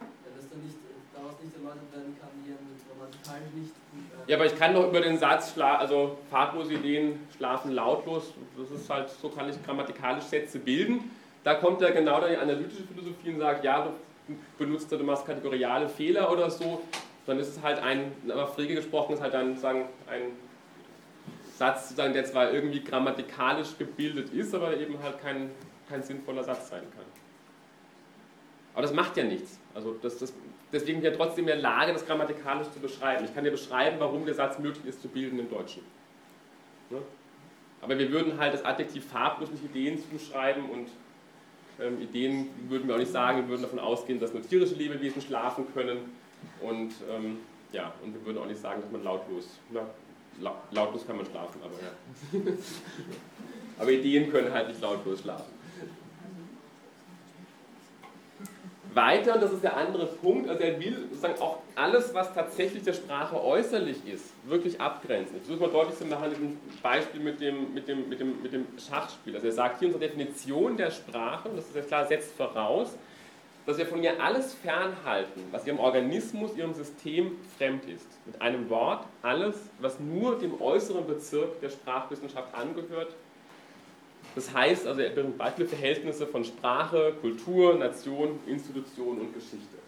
Ja, 0.00 0.36
dass 0.36 0.50
dann 0.50 0.62
nicht, 0.62 0.76
daraus 1.14 1.34
nicht 1.42 1.54
erläutert 1.56 1.90
werden 1.92 2.16
kann, 2.20 2.28
die 2.44 2.52
einem 2.52 2.76
grammatikalisch 2.84 3.52
nicht. 3.54 3.72
Äh, 3.72 4.30
Ja, 4.30 4.36
aber 4.36 4.46
ich 4.46 4.56
kann 4.58 4.74
doch 4.74 4.88
über 4.88 5.00
den 5.00 5.18
Satz, 5.18 5.54
schla 5.54 5.76
also 5.76 6.18
fahrtlose 6.30 6.74
Ideen 6.74 7.20
schlafen 7.36 7.72
lautlos, 7.72 8.34
das 8.58 8.70
ist 8.70 8.90
halt, 8.90 9.08
so 9.10 9.30
kann 9.30 9.48
ich 9.48 9.62
grammatikalisch 9.64 10.24
Sätze 10.24 10.58
bilden. 10.58 11.10
Da 11.44 11.54
kommt 11.54 11.80
ja 11.80 11.90
genau 11.90 12.20
die 12.26 12.36
analytische 12.36 12.82
Philosophie 12.82 13.30
und 13.30 13.38
sagt, 13.38 13.64
ja, 13.64 13.84
du 14.28 14.34
benutzt, 14.58 14.90
du 14.92 14.98
machst 14.98 15.24
kategoriale 15.24 15.88
Fehler 15.88 16.30
oder 16.30 16.50
so, 16.50 16.82
dann 17.24 17.38
ist 17.38 17.48
es 17.48 17.62
halt 17.62 17.78
ein, 17.78 18.12
aber 18.28 18.48
Frege 18.48 18.74
gesprochen 18.74 19.14
ist 19.14 19.20
halt 19.22 19.32
dann 19.34 19.56
sagen, 19.56 19.86
ein 20.08 20.32
Satz, 21.56 21.88
sozusagen, 21.88 22.12
der 22.12 22.24
zwar 22.24 22.52
irgendwie 22.52 22.84
grammatikalisch 22.84 23.78
gebildet 23.78 24.30
ist, 24.30 24.54
aber 24.54 24.76
eben 24.76 25.02
halt 25.02 25.20
kein, 25.20 25.50
kein 25.88 26.02
sinnvoller 26.02 26.44
Satz 26.44 26.68
sein 26.68 26.82
kann. 26.94 27.04
Aber 28.74 28.82
das 28.82 28.92
macht 28.92 29.16
ja 29.16 29.24
nichts. 29.24 29.58
Also 29.74 29.96
das, 30.02 30.18
das, 30.18 30.34
deswegen 30.70 31.00
bin 31.00 31.10
ich 31.10 31.18
ja 31.18 31.24
trotzdem 31.24 31.44
in 31.44 31.46
der 31.46 31.56
Lage, 31.56 31.94
das 31.94 32.04
grammatikalisch 32.04 32.70
zu 32.70 32.78
beschreiben. 32.78 33.24
Ich 33.24 33.34
kann 33.34 33.42
dir 33.42 33.50
beschreiben, 33.50 33.96
warum 33.98 34.26
der 34.26 34.34
Satz 34.34 34.58
möglich 34.58 34.84
ist 34.84 35.00
zu 35.00 35.08
bilden 35.08 35.38
im 35.38 35.48
Deutschen. 35.48 35.82
Ne? 36.90 36.98
Aber 37.80 37.98
wir 37.98 38.10
würden 38.12 38.38
halt 38.38 38.52
das 38.52 38.64
Adjektiv 38.64 39.06
farblos 39.06 39.50
nicht 39.50 39.64
Ideen 39.64 39.98
zuschreiben 40.10 40.68
und 40.68 40.88
ähm, 41.80 42.00
Ideen 42.02 42.48
würden 42.68 42.86
wir 42.86 42.96
auch 42.96 42.98
nicht 42.98 43.12
sagen, 43.12 43.42
wir 43.42 43.48
würden 43.48 43.62
davon 43.62 43.78
ausgehen, 43.78 44.20
dass 44.20 44.34
nur 44.34 44.42
tierische 44.42 44.74
Lebewesen 44.74 45.22
schlafen 45.22 45.66
können 45.72 45.98
und 46.60 46.92
ähm, 47.10 47.38
ja, 47.72 47.92
und 48.02 48.14
wir 48.14 48.24
würden 48.26 48.38
auch 48.38 48.46
nicht 48.46 48.60
sagen, 48.60 48.80
dass 48.82 48.90
man 48.90 49.02
lautlos, 49.02 49.58
la, 49.72 49.86
lautlos 50.40 51.06
kann 51.06 51.16
man 51.16 51.26
schlafen, 51.26 51.60
aber 51.62 51.74
ja. 51.74 52.52
aber 53.78 53.90
Ideen 53.90 54.30
können 54.30 54.52
halt 54.52 54.68
nicht 54.68 54.80
lautlos 54.80 55.20
schlafen. 55.20 55.56
Weiter, 58.96 59.34
und 59.34 59.42
das 59.42 59.52
ist 59.52 59.62
der 59.62 59.76
andere 59.76 60.06
Punkt, 60.06 60.48
also 60.48 60.62
er 60.62 60.80
will 60.80 60.96
sozusagen 61.10 61.38
auch 61.40 61.58
alles, 61.74 62.14
was 62.14 62.32
tatsächlich 62.32 62.82
der 62.82 62.94
Sprache 62.94 63.44
äußerlich 63.44 63.98
ist, 64.08 64.32
wirklich 64.46 64.80
abgrenzen. 64.80 65.36
Ich 65.36 65.42
versuche 65.46 65.66
mal 65.66 65.72
deutlich 65.72 65.98
zu 65.98 66.06
machen, 66.06 66.30
diesem 66.30 66.56
Beispiel 66.82 67.20
mit 67.20 67.38
dem, 67.38 67.74
mit, 67.74 67.86
dem, 67.86 68.08
mit, 68.08 68.18
dem, 68.18 68.42
mit 68.42 68.52
dem 68.54 68.66
Schachspiel. 68.78 69.34
Also 69.34 69.48
er 69.48 69.52
sagt 69.52 69.80
hier, 69.80 69.88
unsere 69.88 70.06
Definition 70.06 70.78
der 70.78 70.90
Sprache, 70.90 71.50
und 71.50 71.58
das 71.58 71.66
ist 71.66 71.76
ja 71.76 71.82
klar, 71.82 72.06
setzt 72.06 72.34
voraus, 72.36 72.96
dass 73.66 73.78
wir 73.78 73.86
von 73.86 74.02
ihr 74.02 74.22
alles 74.22 74.54
fernhalten, 74.54 75.42
was 75.50 75.66
ihrem 75.66 75.80
Organismus, 75.80 76.56
ihrem 76.56 76.72
System 76.72 77.32
fremd 77.58 77.84
ist. 77.86 78.06
Mit 78.24 78.40
einem 78.40 78.70
Wort 78.70 79.04
alles, 79.22 79.56
was 79.80 79.98
nur 79.98 80.38
dem 80.38 80.60
äußeren 80.60 81.06
Bezirk 81.06 81.60
der 81.60 81.70
Sprachwissenschaft 81.70 82.54
angehört, 82.54 83.14
das 84.36 84.52
heißt 84.52 84.86
also, 84.86 85.00
er 85.00 85.10
bringt 85.10 85.38
Beispielverhältnisse 85.38 86.26
von 86.26 86.44
Sprache, 86.44 87.14
Kultur, 87.20 87.74
Nation, 87.74 88.38
Institution 88.46 89.18
und 89.18 89.34
Geschichte. 89.34 89.78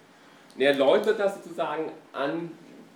Und 0.55 0.63
er 0.63 0.71
erläutert 0.73 1.21
das 1.21 1.37
sozusagen 1.37 1.93
an 2.13 2.51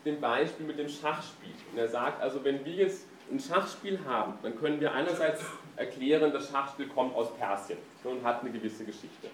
dem 0.04 0.20
Beispiel 0.20 0.66
mit 0.66 0.78
dem 0.78 0.88
Schachspiel. 0.88 1.52
Und 1.70 1.78
er 1.78 1.88
sagt 1.88 2.22
also, 2.22 2.42
wenn 2.42 2.64
wir 2.64 2.72
jetzt 2.72 3.06
ein 3.30 3.38
Schachspiel 3.38 3.98
haben, 4.06 4.34
dann 4.42 4.58
können 4.58 4.80
wir 4.80 4.92
einerseits 4.92 5.42
erklären, 5.76 6.32
das 6.32 6.50
Schachspiel 6.50 6.88
kommt 6.88 7.14
aus 7.14 7.32
Persien 7.34 7.78
und 8.04 8.24
hat 8.24 8.40
eine 8.40 8.50
gewisse 8.50 8.84
Geschichte. 8.84 9.28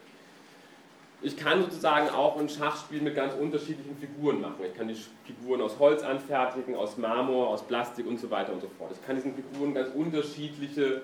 Ich 1.21 1.37
kann 1.37 1.63
sozusagen 1.63 2.11
auch 2.11 2.39
ein 2.39 2.49
Schachspiel 2.49 3.01
mit 3.01 3.17
ganz 3.17 3.35
unterschiedlichen 3.35 3.97
Figuren 3.99 4.41
machen. 4.41 4.65
Ich 4.65 4.75
kann 4.75 4.87
die 4.87 4.97
Figuren 5.27 5.61
aus 5.61 5.79
Holz 5.81 6.05
anfertigen, 6.05 6.77
aus 6.77 6.97
Marmor, 6.97 7.49
aus 7.49 7.67
Plastik 7.67 8.07
und 8.07 8.21
so 8.21 8.31
weiter 8.31 8.53
und 8.53 8.61
so 8.61 8.69
fort. 8.79 8.93
Ich 8.93 9.05
kann 9.05 9.17
diesen 9.17 9.35
Figuren 9.35 9.75
ganz 9.75 9.89
unterschiedliche 9.95 11.03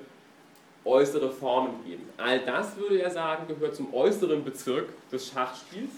äußere 0.84 1.30
Formen 1.30 1.84
geben. 1.84 2.08
All 2.16 2.38
das, 2.40 2.76
würde 2.76 3.00
er 3.00 3.10
sagen, 3.10 3.48
gehört 3.48 3.74
zum 3.74 3.92
äußeren 3.92 4.44
Bezirk 4.44 4.88
des 5.10 5.28
Schachspiels, 5.28 5.90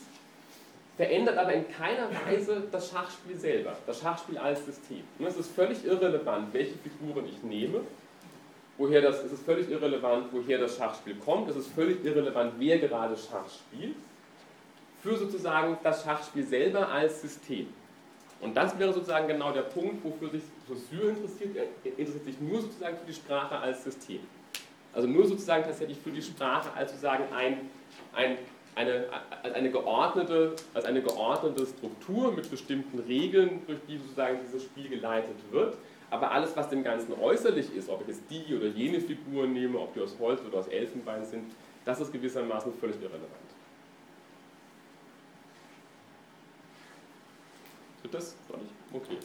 verändert 0.97 1.37
aber 1.37 1.53
in 1.53 1.69
keiner 1.69 2.09
Weise 2.27 2.63
das 2.73 2.91
Schachspiel 2.91 3.37
selber, 3.37 3.77
das 3.87 4.01
Schachspiel 4.01 4.39
als 4.39 4.65
System. 4.65 5.03
Und 5.19 5.27
es 5.27 5.37
ist 5.37 5.55
völlig 5.55 5.85
irrelevant, 5.85 6.55
welche 6.55 6.75
Figuren 6.79 7.27
ich 7.27 7.43
nehme, 7.43 7.83
woher 8.79 9.01
das, 9.01 9.25
es 9.25 9.33
ist 9.33 9.45
völlig 9.45 9.71
irrelevant, 9.71 10.27
woher 10.33 10.59
das 10.59 10.77
Schachspiel 10.77 11.17
kommt, 11.17 11.49
es 11.49 11.57
ist 11.57 11.69
völlig 11.69 12.05
irrelevant, 12.05 12.55
wer 12.59 12.79
gerade 12.79 13.17
Schach 13.17 13.49
spielt, 13.49 13.97
für 15.03 15.17
sozusagen 15.17 15.79
das 15.83 16.03
Schachspiel 16.03 16.45
selber 16.45 16.89
als 16.89 17.23
System. 17.23 17.69
Und 18.41 18.57
das 18.57 18.79
wäre 18.79 18.93
sozusagen 18.93 19.29
genau 19.29 19.53
der 19.53 19.63
Punkt, 19.63 20.05
wofür 20.05 20.31
sich 20.31 20.43
Saussure 20.69 21.11
interessiert. 21.11 21.57
Er 21.57 21.99
interessiert 21.99 22.25
sich 22.25 22.41
nur 22.41 22.61
sozusagen 22.61 22.97
für 22.99 23.07
die 23.07 23.15
Sprache 23.15 23.57
als 23.57 23.83
System. 23.85 24.21
Also 24.93 25.09
nur 25.09 25.27
sozusagen 25.27 25.65
tatsächlich 25.65 25.99
für 25.99 26.11
die 26.11 26.23
Sprache 26.23 26.73
als 26.75 26.91
sozusagen 26.91 27.25
ein, 27.35 27.71
ein, 28.15 28.37
eine, 28.75 29.07
als 29.43 29.55
eine, 29.55 29.71
geordnete, 29.71 30.55
als 30.75 30.85
eine 30.85 31.01
geordnete 31.01 31.67
Struktur 31.67 32.33
mit 32.33 32.51
bestimmten 32.51 32.99
Regeln, 33.01 33.63
durch 33.67 33.79
die 33.89 33.99
sozusagen 33.99 34.39
dieses 34.45 34.65
Spiel 34.65 34.89
geleitet 34.89 35.37
wird. 35.51 35.77
Aber 36.11 36.31
alles, 36.31 36.57
was 36.57 36.69
dem 36.69 36.85
Ganzen 36.85 37.15
äußerlich 37.15 37.75
ist, 37.75 37.89
ob 37.89 38.03
ich 38.03 38.09
jetzt 38.09 38.23
die 38.31 38.55
oder 38.55 38.67
jene 38.67 39.01
Figuren 39.01 39.53
nehme, 39.53 39.79
ob 39.79 39.93
die 39.95 40.01
aus 40.01 40.17
Holz 40.21 40.41
oder 40.47 40.59
aus 40.59 40.69
Elfenbein 40.69 41.25
sind, 41.25 41.53
das 41.85 42.01
ist 42.01 42.13
gewissermaßen 42.13 42.73
völlig 42.75 42.97
irrelevant. 42.97 43.31
Wird 48.03 48.15
das 48.15 48.37
deutlich? 48.49 48.71
Okay. 48.93 49.17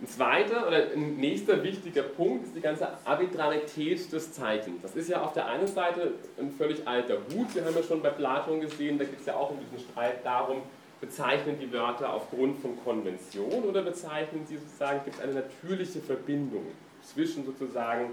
Ein 0.00 0.06
zweiter 0.06 0.68
oder 0.68 0.92
ein 0.92 1.16
nächster 1.16 1.62
wichtiger 1.64 2.02
Punkt 2.02 2.46
ist 2.46 2.54
die 2.54 2.60
ganze 2.60 2.88
Arbitrarität 3.04 4.12
des 4.12 4.32
Zeichens. 4.32 4.82
Das 4.82 4.94
ist 4.94 5.08
ja 5.08 5.22
auf 5.22 5.32
der 5.32 5.46
einen 5.46 5.66
Seite 5.66 6.12
ein 6.38 6.52
völlig 6.52 6.86
alter 6.86 7.14
Hut. 7.14 7.52
Wir 7.54 7.64
haben 7.64 7.74
ja 7.74 7.82
schon 7.82 8.00
bei 8.00 8.10
Platon 8.10 8.60
gesehen, 8.60 8.98
da 8.98 9.04
geht 9.04 9.18
es 9.18 9.26
ja 9.26 9.34
auch 9.34 9.50
in 9.50 9.58
diesem 9.58 9.78
Streit 9.90 10.24
darum, 10.24 10.62
bezeichnen 11.00 11.58
die 11.60 11.72
Wörter 11.72 12.12
aufgrund 12.12 12.58
von 12.60 12.82
Konvention 12.82 13.62
oder 13.64 13.82
bezeichnen 13.82 14.44
sie 14.46 14.56
sozusagen, 14.56 15.04
gibt 15.04 15.16
es 15.16 15.22
eine 15.22 15.34
natürliche 15.34 16.00
Verbindung 16.00 16.66
zwischen 17.02 17.44
sozusagen 17.44 18.10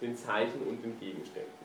den 0.00 0.16
Zeichen 0.16 0.60
und 0.68 0.82
den 0.82 0.98
Gegenständen. 0.98 1.64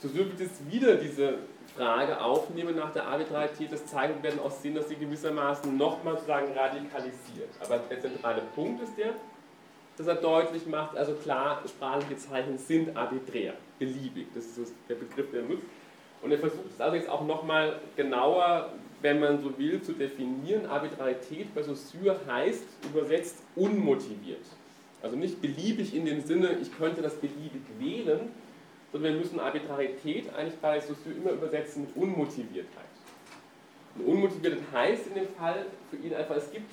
So 0.00 0.14
wird 0.14 0.38
jetzt 0.38 0.70
wieder 0.70 0.94
diese 0.94 1.38
Frage 1.76 2.20
aufnehmen 2.20 2.76
nach 2.76 2.92
der 2.92 3.06
Arbitrarität 3.06 3.72
des 3.72 3.84
Zeichens, 3.86 4.22
werden 4.22 4.40
auch 4.40 4.50
sehen, 4.50 4.74
dass 4.74 4.88
sie 4.88 4.96
gewissermaßen 4.96 5.76
nochmal 5.76 6.14
sozusagen 6.14 6.52
radikalisiert. 6.56 7.50
Aber 7.60 7.78
der 7.78 8.00
zentrale 8.00 8.42
Punkt 8.54 8.82
ist 8.82 8.96
der, 8.96 9.14
dass 9.96 10.06
er 10.06 10.14
deutlich 10.14 10.66
macht, 10.66 10.96
also 10.96 11.14
klar, 11.14 11.62
sprachliche 11.68 12.16
Zeichen 12.16 12.56
sind 12.56 12.96
arbiträr, 12.96 13.54
beliebig. 13.80 14.28
Das 14.34 14.44
ist 14.56 14.72
der 14.88 14.94
Begriff, 14.94 15.30
der 15.32 15.40
er 15.40 15.48
nutzt. 15.48 15.64
Und 16.22 16.32
er 16.32 16.38
versucht 16.38 16.70
es 16.74 16.80
also 16.80 16.96
jetzt 16.96 17.08
auch 17.08 17.24
nochmal 17.26 17.80
genauer, 17.96 18.70
wenn 19.02 19.20
man 19.20 19.40
so 19.40 19.56
will, 19.58 19.80
zu 19.82 19.92
definieren. 19.92 20.66
Arbitrarität 20.66 21.54
bei 21.54 21.62
Saussure 21.62 22.18
heißt 22.26 22.64
übersetzt 22.90 23.38
unmotiviert. 23.54 24.44
Also 25.02 25.16
nicht 25.16 25.40
beliebig 25.40 25.94
in 25.94 26.06
dem 26.06 26.20
Sinne, 26.20 26.58
ich 26.60 26.76
könnte 26.76 27.02
das 27.02 27.14
beliebig 27.14 27.62
wählen, 27.78 28.32
sondern 28.92 29.12
wir 29.12 29.20
müssen 29.20 29.38
Arbitrarität 29.38 30.34
eigentlich 30.34 30.58
bei 30.60 30.80
Saussure 30.80 31.14
immer 31.14 31.30
übersetzen 31.30 31.82
mit 31.82 31.96
Unmotiviertheit. 31.96 32.84
Und 33.96 34.06
Unmotiviertheit 34.06 34.62
heißt 34.72 35.06
in 35.08 35.14
dem 35.14 35.28
Fall 35.28 35.66
für 35.90 35.96
ihn 35.96 36.14
einfach, 36.14 36.36
es 36.36 36.50
gibt, 36.50 36.70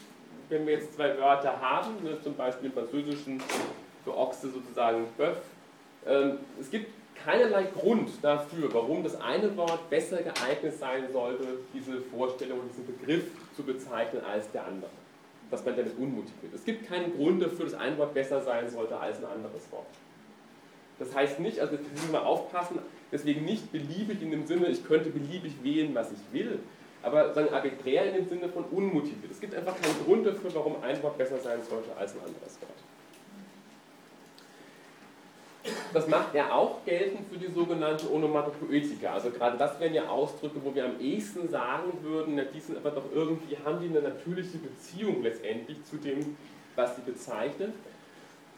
wenn 0.49 0.65
wir 0.65 0.73
jetzt 0.73 0.95
zwei 0.95 1.17
Wörter 1.19 1.59
haben, 1.61 2.03
ne, 2.03 2.19
zum 2.23 2.35
Beispiel 2.35 2.67
im 2.67 2.73
Französischen 2.73 3.41
für 4.03 4.15
Ochse 4.15 4.49
sozusagen 4.49 5.05
Bœuf, 5.17 5.37
ähm, 6.07 6.37
es 6.59 6.69
gibt 6.69 6.91
keinerlei 7.23 7.63
Grund 7.63 8.09
dafür, 8.21 8.73
warum 8.73 9.03
das 9.03 9.19
eine 9.19 9.55
Wort 9.57 9.89
besser 9.89 10.17
geeignet 10.17 10.77
sein 10.77 11.11
sollte, 11.11 11.45
diese 11.73 12.01
Vorstellung, 12.01 12.59
diesen 12.69 12.85
Begriff 12.85 13.25
zu 13.55 13.63
bezeichnen 13.63 14.21
als 14.23 14.51
der 14.51 14.65
andere. 14.65 14.91
Dass 15.51 15.63
man 15.63 15.75
damit 15.75 15.97
unmotiviert. 15.97 16.53
Es 16.53 16.63
gibt 16.63 16.87
keinen 16.87 17.15
Grund 17.15 17.41
dafür, 17.41 17.65
dass 17.65 17.75
ein 17.75 17.97
Wort 17.97 18.13
besser 18.13 18.41
sein 18.41 18.69
sollte 18.69 18.97
als 18.97 19.19
ein 19.19 19.25
anderes 19.25 19.71
Wort. 19.71 19.85
Das 20.97 21.13
heißt 21.13 21.39
nicht, 21.39 21.59
also 21.59 21.75
jetzt 21.75 21.91
müssen 21.91 22.11
wir 22.11 22.25
aufpassen, 22.25 22.79
deswegen 23.11 23.43
nicht 23.43 23.71
beliebig 23.71 24.21
in 24.21 24.31
dem 24.31 24.45
Sinne, 24.45 24.67
ich 24.67 24.85
könnte 24.85 25.09
beliebig 25.09 25.53
wählen, 25.61 25.93
was 25.93 26.11
ich 26.11 26.19
will, 26.31 26.59
aber 27.03 27.33
sagen 27.33 27.53
arbiträr 27.53 28.05
in 28.05 28.15
dem 28.15 28.29
Sinne 28.29 28.49
von 28.49 28.63
unmotiviert. 28.65 29.31
Es 29.31 29.39
gibt 29.39 29.53
einfach 29.53 29.75
keinen 29.79 30.05
Grund 30.05 30.25
dafür, 30.25 30.55
warum 30.55 30.81
ein 30.81 31.01
Wort 31.03 31.17
besser 31.17 31.37
sein 31.37 31.59
sollte 31.69 31.95
als 31.97 32.13
ein 32.13 32.19
anderes 32.19 32.59
Wort. 32.61 32.94
Das 35.93 36.07
macht 36.07 36.35
er 36.35 36.53
auch 36.53 36.83
geltend 36.85 37.21
für 37.31 37.37
die 37.37 37.51
sogenannte 37.51 38.11
Onomatopoetika. 38.11 39.13
Also 39.13 39.31
gerade 39.31 39.57
das 39.57 39.79
wären 39.79 39.93
ja 39.93 40.07
Ausdrücke, 40.07 40.59
wo 40.63 40.73
wir 40.75 40.85
am 40.85 40.99
ehesten 40.99 41.49
sagen 41.49 41.91
würden, 42.01 42.37
ja, 42.37 42.43
die 42.43 42.59
sind 42.59 42.77
aber 42.77 42.91
doch 42.91 43.05
irgendwie, 43.13 43.57
haben 43.63 43.79
die 43.79 43.87
eine 43.87 44.01
natürliche 44.01 44.57
Beziehung 44.57 45.23
letztendlich 45.23 45.83
zu 45.85 45.97
dem, 45.97 46.35
was 46.75 46.95
sie 46.95 47.01
bezeichnen. 47.01 47.73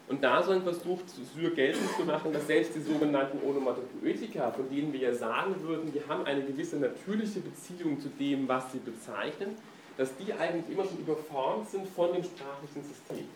Und 0.08 0.24
da 0.24 0.42
so 0.42 0.52
ein 0.52 0.62
Versuch, 0.62 1.00
Syr 1.34 1.50
geltend 1.50 1.90
zu 1.98 2.04
machen, 2.04 2.32
dass 2.32 2.46
selbst 2.46 2.74
die 2.74 2.80
sogenannten 2.80 3.46
Onomatopoetika, 3.46 4.50
von 4.50 4.68
denen 4.70 4.90
wir 4.92 5.00
ja 5.00 5.14
sagen 5.14 5.54
würden, 5.62 5.92
die 5.92 6.00
haben 6.08 6.24
eine 6.24 6.42
gewisse 6.42 6.76
natürliche 6.76 7.40
Beziehung 7.40 8.00
zu 8.00 8.08
dem, 8.08 8.48
was 8.48 8.72
sie 8.72 8.78
bezeichnen, 8.78 9.56
dass 9.98 10.16
die 10.16 10.32
eigentlich 10.32 10.70
immer 10.70 10.84
schon 10.84 10.98
überformt 10.98 11.68
sind 11.68 11.86
von 11.88 12.12
dem 12.14 12.24
sprachlichen 12.24 12.82
System. 12.82 13.26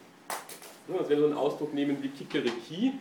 Also 0.89 1.11
wenn 1.11 1.19
wir 1.19 1.19
so 1.19 1.27
einen 1.27 1.37
Ausdruck 1.37 1.75
nehmen 1.75 2.03
wie 2.03 2.09
Kikeriki, 2.09 2.95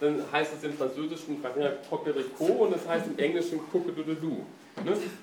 dann 0.00 0.22
heißt 0.30 0.54
es 0.56 0.64
im 0.64 0.74
Französischen 0.74 1.42
Coquerico 1.90 2.44
und 2.44 2.72
das 2.72 2.86
heißt 2.86 3.06
im 3.08 3.18
Englischen 3.18 3.60
Coquedoodledoo. 3.70 4.44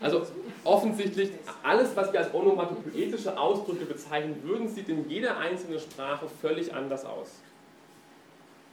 Also 0.02 0.26
offensichtlich, 0.64 1.32
alles, 1.64 1.96
was 1.96 2.12
wir 2.12 2.20
als 2.20 2.34
onomatopoetische 2.34 3.38
Ausdrücke 3.38 3.86
bezeichnen 3.86 4.42
würden, 4.44 4.68
sieht 4.68 4.90
in 4.90 5.10
jeder 5.10 5.38
einzelnen 5.38 5.80
Sprache 5.80 6.28
völlig 6.42 6.74
anders 6.74 7.06
aus. 7.06 7.40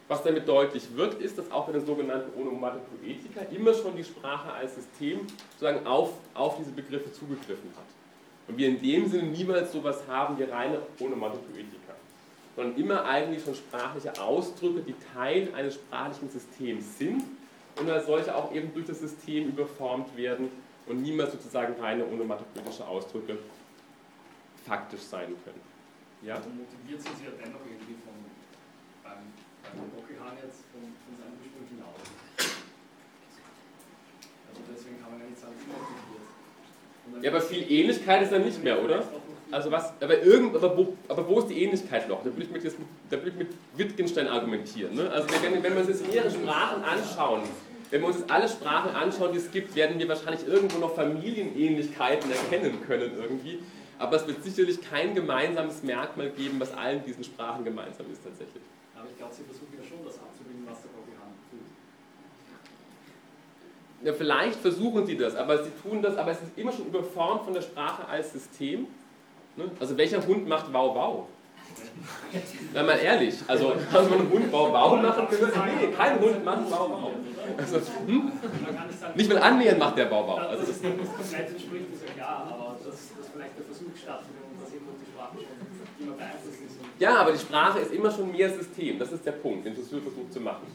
Was 0.08 0.24
damit 0.24 0.48
deutlich 0.48 0.94
wird, 0.96 1.14
ist, 1.22 1.38
dass 1.38 1.50
auch 1.50 1.66
bei 1.66 1.72
den 1.72 1.86
sogenannten 1.86 2.38
Onomatopoetika 2.38 3.42
immer 3.54 3.72
schon 3.72 3.96
die 3.96 4.04
Sprache 4.04 4.52
als 4.52 4.74
System 4.74 5.20
sozusagen 5.52 5.86
auf, 5.86 6.10
auf 6.34 6.56
diese 6.58 6.72
Begriffe 6.72 7.12
zugegriffen 7.12 7.70
hat. 7.76 7.86
Und 8.48 8.58
wir 8.58 8.68
in 8.68 8.82
dem 8.82 9.08
Sinne 9.08 9.28
niemals 9.28 9.72
sowas 9.72 10.02
haben 10.08 10.36
wie 10.38 10.42
reine 10.42 10.82
Onomatopoetika, 11.00 11.81
sondern 12.56 12.76
immer 12.76 13.04
eigentlich 13.04 13.44
schon 13.44 13.54
sprachliche 13.54 14.20
Ausdrücke, 14.20 14.80
die 14.80 14.94
Teil 15.14 15.52
eines 15.54 15.74
sprachlichen 15.74 16.30
Systems 16.30 16.98
sind 16.98 17.22
und 17.78 17.90
als 17.90 18.06
solche 18.06 18.34
auch 18.34 18.52
eben 18.52 18.72
durch 18.74 18.86
das 18.86 19.00
System 19.00 19.48
überformt 19.48 20.16
werden 20.16 20.50
und 20.86 21.02
niemals 21.02 21.32
sozusagen 21.32 21.80
reine 21.80 22.06
onomatopoetische 22.06 22.86
Ausdrücke 22.86 23.38
faktisch 24.66 25.00
sein 25.00 25.28
können. 25.44 25.60
Ja? 26.22 26.36
Also 26.36 26.50
motiviert 26.50 27.00
sie 27.00 27.24
ja 27.24 27.30
dennoch 27.32 27.60
irgendwie 27.66 27.96
von, 28.04 28.14
beim, 29.02 29.32
beim 29.62 29.90
Bockelhahn 29.90 30.36
jetzt 30.42 30.62
von, 30.70 30.82
von 30.82 31.16
seinem 31.18 31.34
ursprünglichen 31.40 31.82
aus. 31.82 32.02
Also 34.50 34.60
deswegen 34.70 35.00
kann 35.00 35.10
man 35.12 35.20
ja 35.20 35.26
nicht 35.26 35.40
sagen, 35.40 35.54
sie 35.58 35.66
motiviert. 35.66 36.28
Und 37.06 37.22
Ja, 37.24 37.30
aber 37.30 37.40
viel 37.40 37.70
Ähnlichkeit 37.70 38.22
ist 38.22 38.32
dann 38.32 38.44
nicht 38.44 38.62
mehr, 38.62 38.82
oder? 38.82 39.02
Also 39.52 39.70
was, 39.70 39.92
aber, 40.00 40.22
irgend, 40.22 40.56
aber, 40.56 40.76
wo, 40.76 40.94
aber 41.08 41.28
wo 41.28 41.38
ist 41.40 41.48
die 41.48 41.62
Ähnlichkeit 41.62 42.08
noch? 42.08 42.20
Da 42.20 42.24
würde 42.24 42.42
ich 42.42 42.50
mit, 42.50 42.64
jetzt- 42.64 42.78
da 43.10 43.18
würde 43.18 43.28
ich 43.30 43.36
mit 43.36 43.48
Wittgenstein 43.76 44.26
argumentieren. 44.26 44.94
Ne? 44.94 45.10
Also 45.10 45.28
wenn, 45.42 45.62
wenn 45.62 45.72
wir 45.74 45.80
uns 45.80 45.88
jetzt 45.88 46.08
mehrere 46.10 46.30
Sprachen 46.30 46.82
anschauen, 46.82 47.42
wenn 47.90 48.00
wir 48.00 48.08
uns 48.08 48.24
alle 48.30 48.48
Sprachen 48.48 48.94
anschauen, 48.96 49.32
die 49.32 49.38
es 49.38 49.50
gibt, 49.50 49.74
werden 49.76 49.98
wir 49.98 50.08
wahrscheinlich 50.08 50.46
irgendwo 50.48 50.78
noch 50.78 50.94
Familienähnlichkeiten 50.94 52.30
erkennen 52.32 52.78
können 52.86 53.12
irgendwie. 53.20 53.58
Aber 53.98 54.16
es 54.16 54.26
wird 54.26 54.42
sicherlich 54.42 54.80
kein 54.80 55.14
gemeinsames 55.14 55.82
Merkmal 55.82 56.30
geben, 56.30 56.58
was 56.58 56.72
allen 56.72 57.04
diesen 57.04 57.22
Sprachen 57.22 57.62
gemeinsam 57.62 58.06
ist 58.10 58.24
tatsächlich. 58.24 58.62
Aber 58.96 59.06
ich 59.10 59.18
glaube, 59.18 59.34
sie 59.34 59.42
versuchen 59.44 59.74
ja 59.78 59.84
schon 59.86 59.98
das 60.06 60.14
abzubilden, 60.14 60.64
was 60.66 60.80
der 60.80 60.88
Bockelhahn 60.88 61.34
tut. 61.50 61.60
Ja, 64.06 64.12
vielleicht 64.14 64.58
versuchen 64.60 65.06
sie 65.06 65.16
das, 65.18 65.36
aber 65.36 65.62
sie 65.62 65.70
tun 65.82 66.00
das, 66.00 66.16
aber 66.16 66.30
es 66.32 66.38
ist 66.38 66.56
immer 66.56 66.72
schon 66.72 66.86
überformt 66.86 67.44
von 67.44 67.52
der 67.52 67.60
Sprache 67.62 68.08
als 68.08 68.32
System. 68.32 68.86
Ne? 69.56 69.70
Also 69.80 69.96
welcher 69.96 70.26
Hund 70.26 70.48
macht 70.48 70.72
Wow 70.72 70.94
Wow? 70.94 71.26
Na 72.74 72.82
mal 72.82 72.98
ehrlich, 72.98 73.34
also 73.46 73.74
kann 73.90 74.08
man 74.08 74.20
einen 74.20 74.30
Hund 74.30 74.52
Wow 74.52 74.72
Wow 74.72 75.02
machen? 75.02 75.26
Nee, 75.30 75.88
kein 75.96 76.20
Hund 76.20 76.44
macht 76.44 76.70
Wow 76.70 76.90
Wow. 76.90 77.10
Also, 77.58 77.80
hm? 78.06 78.32
Nicht 79.14 79.30
mal 79.32 79.42
annähernd 79.42 79.78
macht 79.78 79.98
der 79.98 80.10
Wow 80.10 80.26
Wow. 80.26 80.38
dass 80.38 80.48
Also 80.48 80.66
das, 80.66 80.80
das, 80.80 80.82
das 80.82 81.16
komplett 81.16 81.50
entspricht, 81.50 81.86
ist 81.92 82.08
ja 82.08 82.14
klar, 82.14 82.48
aber 82.50 82.76
dass, 82.78 82.96
dass 83.16 83.28
vielleicht 83.32 83.58
der 83.58 83.64
Versuch 83.64 83.96
stattfindet 83.96 84.42
dass 84.62 84.72
eben 84.72 84.86
die 85.00 85.10
Sprache 85.10 85.36
schon 85.36 86.06
immer 86.06 86.16
beeinflusst 86.16 86.60
ist. 86.66 86.76
Ja, 86.98 87.16
aber 87.16 87.32
die 87.32 87.38
Sprache 87.38 87.80
ist 87.80 87.92
immer 87.92 88.10
schon 88.10 88.30
mehr 88.30 88.50
System. 88.50 88.98
Das 88.98 89.12
ist 89.12 89.26
der 89.26 89.32
Punkt, 89.32 89.66
den 89.66 89.74
Saussure 89.74 90.02
versucht 90.02 90.32
zu 90.32 90.40
machen. 90.40 90.66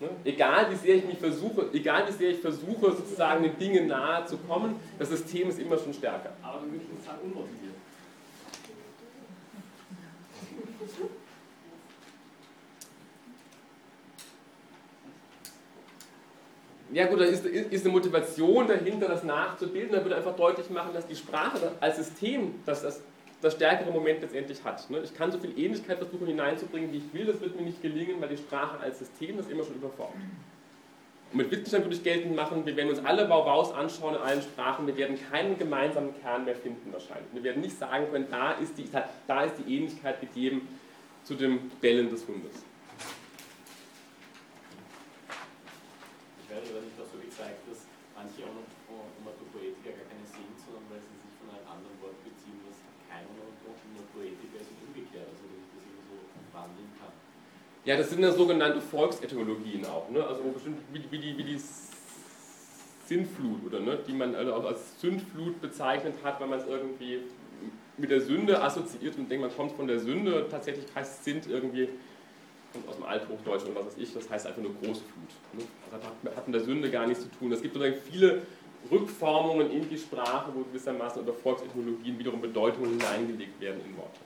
Ne? 0.00 0.08
Egal 0.24 0.70
wie 0.70 0.76
sehr 0.76 0.96
ich 0.96 1.06
mich 1.06 1.18
versuche, 1.18 1.70
egal 1.72 2.06
wie 2.08 2.12
sehr 2.12 2.30
ich 2.30 2.40
versuche, 2.40 2.92
sozusagen 2.92 3.42
den 3.42 3.58
Dingen 3.58 3.86
nahe 3.86 4.26
zu 4.26 4.36
kommen, 4.38 4.76
das 4.98 5.08
System 5.08 5.48
ist 5.48 5.58
immer 5.58 5.78
schon 5.78 5.94
stärker. 5.94 6.32
aber 6.42 6.60
dann 6.60 6.70
würde 6.70 6.84
ich 6.84 6.92
nicht 6.92 7.04
sagen 7.04 7.18
unmotiviert. 7.22 7.75
Ja 16.92 17.06
gut, 17.06 17.20
da 17.20 17.24
ist, 17.24 17.44
ist 17.44 17.84
eine 17.84 17.92
Motivation 17.92 18.68
dahinter, 18.68 19.08
das 19.08 19.24
nachzubilden. 19.24 19.92
Da 19.92 20.04
würde 20.04 20.16
einfach 20.16 20.36
deutlich 20.36 20.70
machen, 20.70 20.90
dass 20.94 21.06
die 21.06 21.16
Sprache 21.16 21.72
als 21.80 21.96
System 21.96 22.54
das, 22.64 22.82
das, 22.82 23.02
das 23.40 23.54
stärkere 23.54 23.90
Moment 23.90 24.20
letztendlich 24.22 24.62
hat. 24.62 24.88
ne? 24.88 25.00
Ich 25.02 25.14
kann 25.14 25.32
so 25.32 25.38
viel 25.38 25.58
Ähnlichkeit 25.58 25.98
versuchen 25.98 26.26
hineinzubringen, 26.26 26.92
wie 26.92 26.98
ich 26.98 27.12
will, 27.12 27.26
das 27.26 27.40
wird 27.40 27.56
mir 27.56 27.66
nicht 27.66 27.82
gelingen, 27.82 28.20
weil 28.20 28.28
die 28.28 28.36
Sprache 28.36 28.78
als 28.80 29.00
System 29.00 29.36
das 29.36 29.48
immer 29.48 29.64
schon 29.64 29.74
überformt. 29.74 30.14
Und 31.32 31.38
mit 31.38 31.50
Wittgenstein 31.50 31.82
würde 31.82 31.96
ich 31.96 32.04
geltend 32.04 32.36
machen, 32.36 32.64
wir 32.64 32.76
werden 32.76 32.90
uns 32.90 33.04
alle 33.04 33.26
Baubaus 33.26 33.72
anschauen 33.72 34.14
in 34.14 34.20
allen 34.20 34.42
Sprachen, 34.42 34.86
wir 34.86 34.96
werden 34.96 35.18
keinen 35.30 35.58
gemeinsamen 35.58 36.14
Kern 36.22 36.44
mehr 36.44 36.54
finden 36.54 36.92
wahrscheinlich. 36.92 37.26
Wir 37.32 37.42
werden 37.42 37.62
nicht 37.62 37.76
sagen 37.76 38.06
können, 38.12 38.28
da 38.30 38.52
ist 38.52 38.78
die, 38.78 38.88
da 39.26 39.42
ist 39.42 39.54
die 39.58 39.76
Ähnlichkeit 39.76 40.20
gegeben 40.20 40.68
zu 41.24 41.34
dem 41.34 41.68
Bellen 41.80 42.08
des 42.08 42.22
Hundes. 42.28 42.62
Ich 46.40 46.46
werde 46.48 46.70
aber 46.70 46.86
nicht 46.86 46.94
auch 46.94 47.10
so 47.10 47.18
gezeigt, 47.18 47.66
dass 47.66 47.90
manche 48.14 48.46
Onomatopoetiker 48.46 49.98
gar 49.98 50.06
keine 50.06 50.22
sind, 50.30 50.54
sondern 50.62 50.86
weil 50.94 51.02
sie 51.02 51.18
sich 51.26 51.34
von 51.42 51.50
einem 51.50 51.66
anderen 51.66 51.98
Wort 51.98 52.22
beziehen, 52.22 52.62
was 52.70 52.78
kein 53.10 53.26
Onomatopoetiker 53.26 54.62
ist 54.62 54.70
und 54.70 54.78
umgekehrt, 54.86 55.26
also 55.26 55.42
dass 55.50 55.58
ich 55.58 55.70
das 55.74 55.84
immer 55.90 56.06
so 56.06 56.16
wandeln 56.54 56.94
kann. 57.02 57.10
Ja, 57.86 57.96
das 57.96 58.10
sind 58.10 58.20
ja 58.22 58.32
sogenannte 58.32 58.80
Volksetymologien 58.80 59.84
auch, 59.86 60.10
ne? 60.10 60.22
also 60.26 60.42
bestimmt 60.52 60.78
wie, 60.92 60.98
die- 60.98 61.10
wie, 61.12 61.18
die, 61.18 61.38
wie 61.38 61.44
die 61.44 61.60
Sintflut, 63.06 63.64
oder, 63.66 63.80
ne? 63.80 63.98
die 64.06 64.12
man 64.12 64.34
also 64.34 64.54
auch 64.54 64.64
als 64.64 65.00
Sündflut 65.00 65.60
bezeichnet 65.60 66.14
hat, 66.24 66.40
weil 66.40 66.48
man 66.48 66.58
es 66.58 66.66
irgendwie 66.66 67.20
mit 67.96 68.10
der 68.10 68.20
Sünde 68.20 68.60
assoziiert 68.60 69.16
und 69.16 69.30
denkt, 69.30 69.46
man 69.46 69.56
kommt 69.56 69.72
von 69.72 69.86
der 69.86 70.00
Sünde. 70.00 70.46
Tatsächlich 70.50 70.84
heißt 70.94 71.24
Sint 71.24 71.46
irgendwie, 71.48 71.88
kommt 72.72 72.88
aus 72.88 72.96
dem 72.96 73.04
Althochdeutschen 73.04 73.70
oder 73.70 73.80
was 73.80 73.86
weiß 73.86 74.02
ich, 74.02 74.12
das 74.12 74.28
heißt 74.28 74.46
einfach 74.48 74.60
nur 74.60 74.74
große 74.74 75.02
Flut. 75.04 75.30
Ne? 75.52 75.62
Also 75.90 76.04
hat, 76.06 76.36
hat 76.36 76.46
mit 76.48 76.54
der 76.56 76.62
Sünde 76.64 76.90
gar 76.90 77.06
nichts 77.06 77.22
zu 77.22 77.30
tun. 77.38 77.52
Es 77.52 77.62
gibt 77.62 77.74
sozusagen 77.74 78.00
viele 78.10 78.42
Rückformungen 78.90 79.70
in 79.70 79.88
die 79.88 79.96
Sprache, 79.96 80.50
wo 80.54 80.60
gewissermaßen 80.64 81.22
über 81.22 81.32
Volksetymologien 81.32 82.18
wiederum 82.18 82.40
Bedeutungen 82.40 82.90
hineingelegt 82.98 83.60
werden 83.60 83.80
in 83.88 83.96
Worte. 83.96 84.20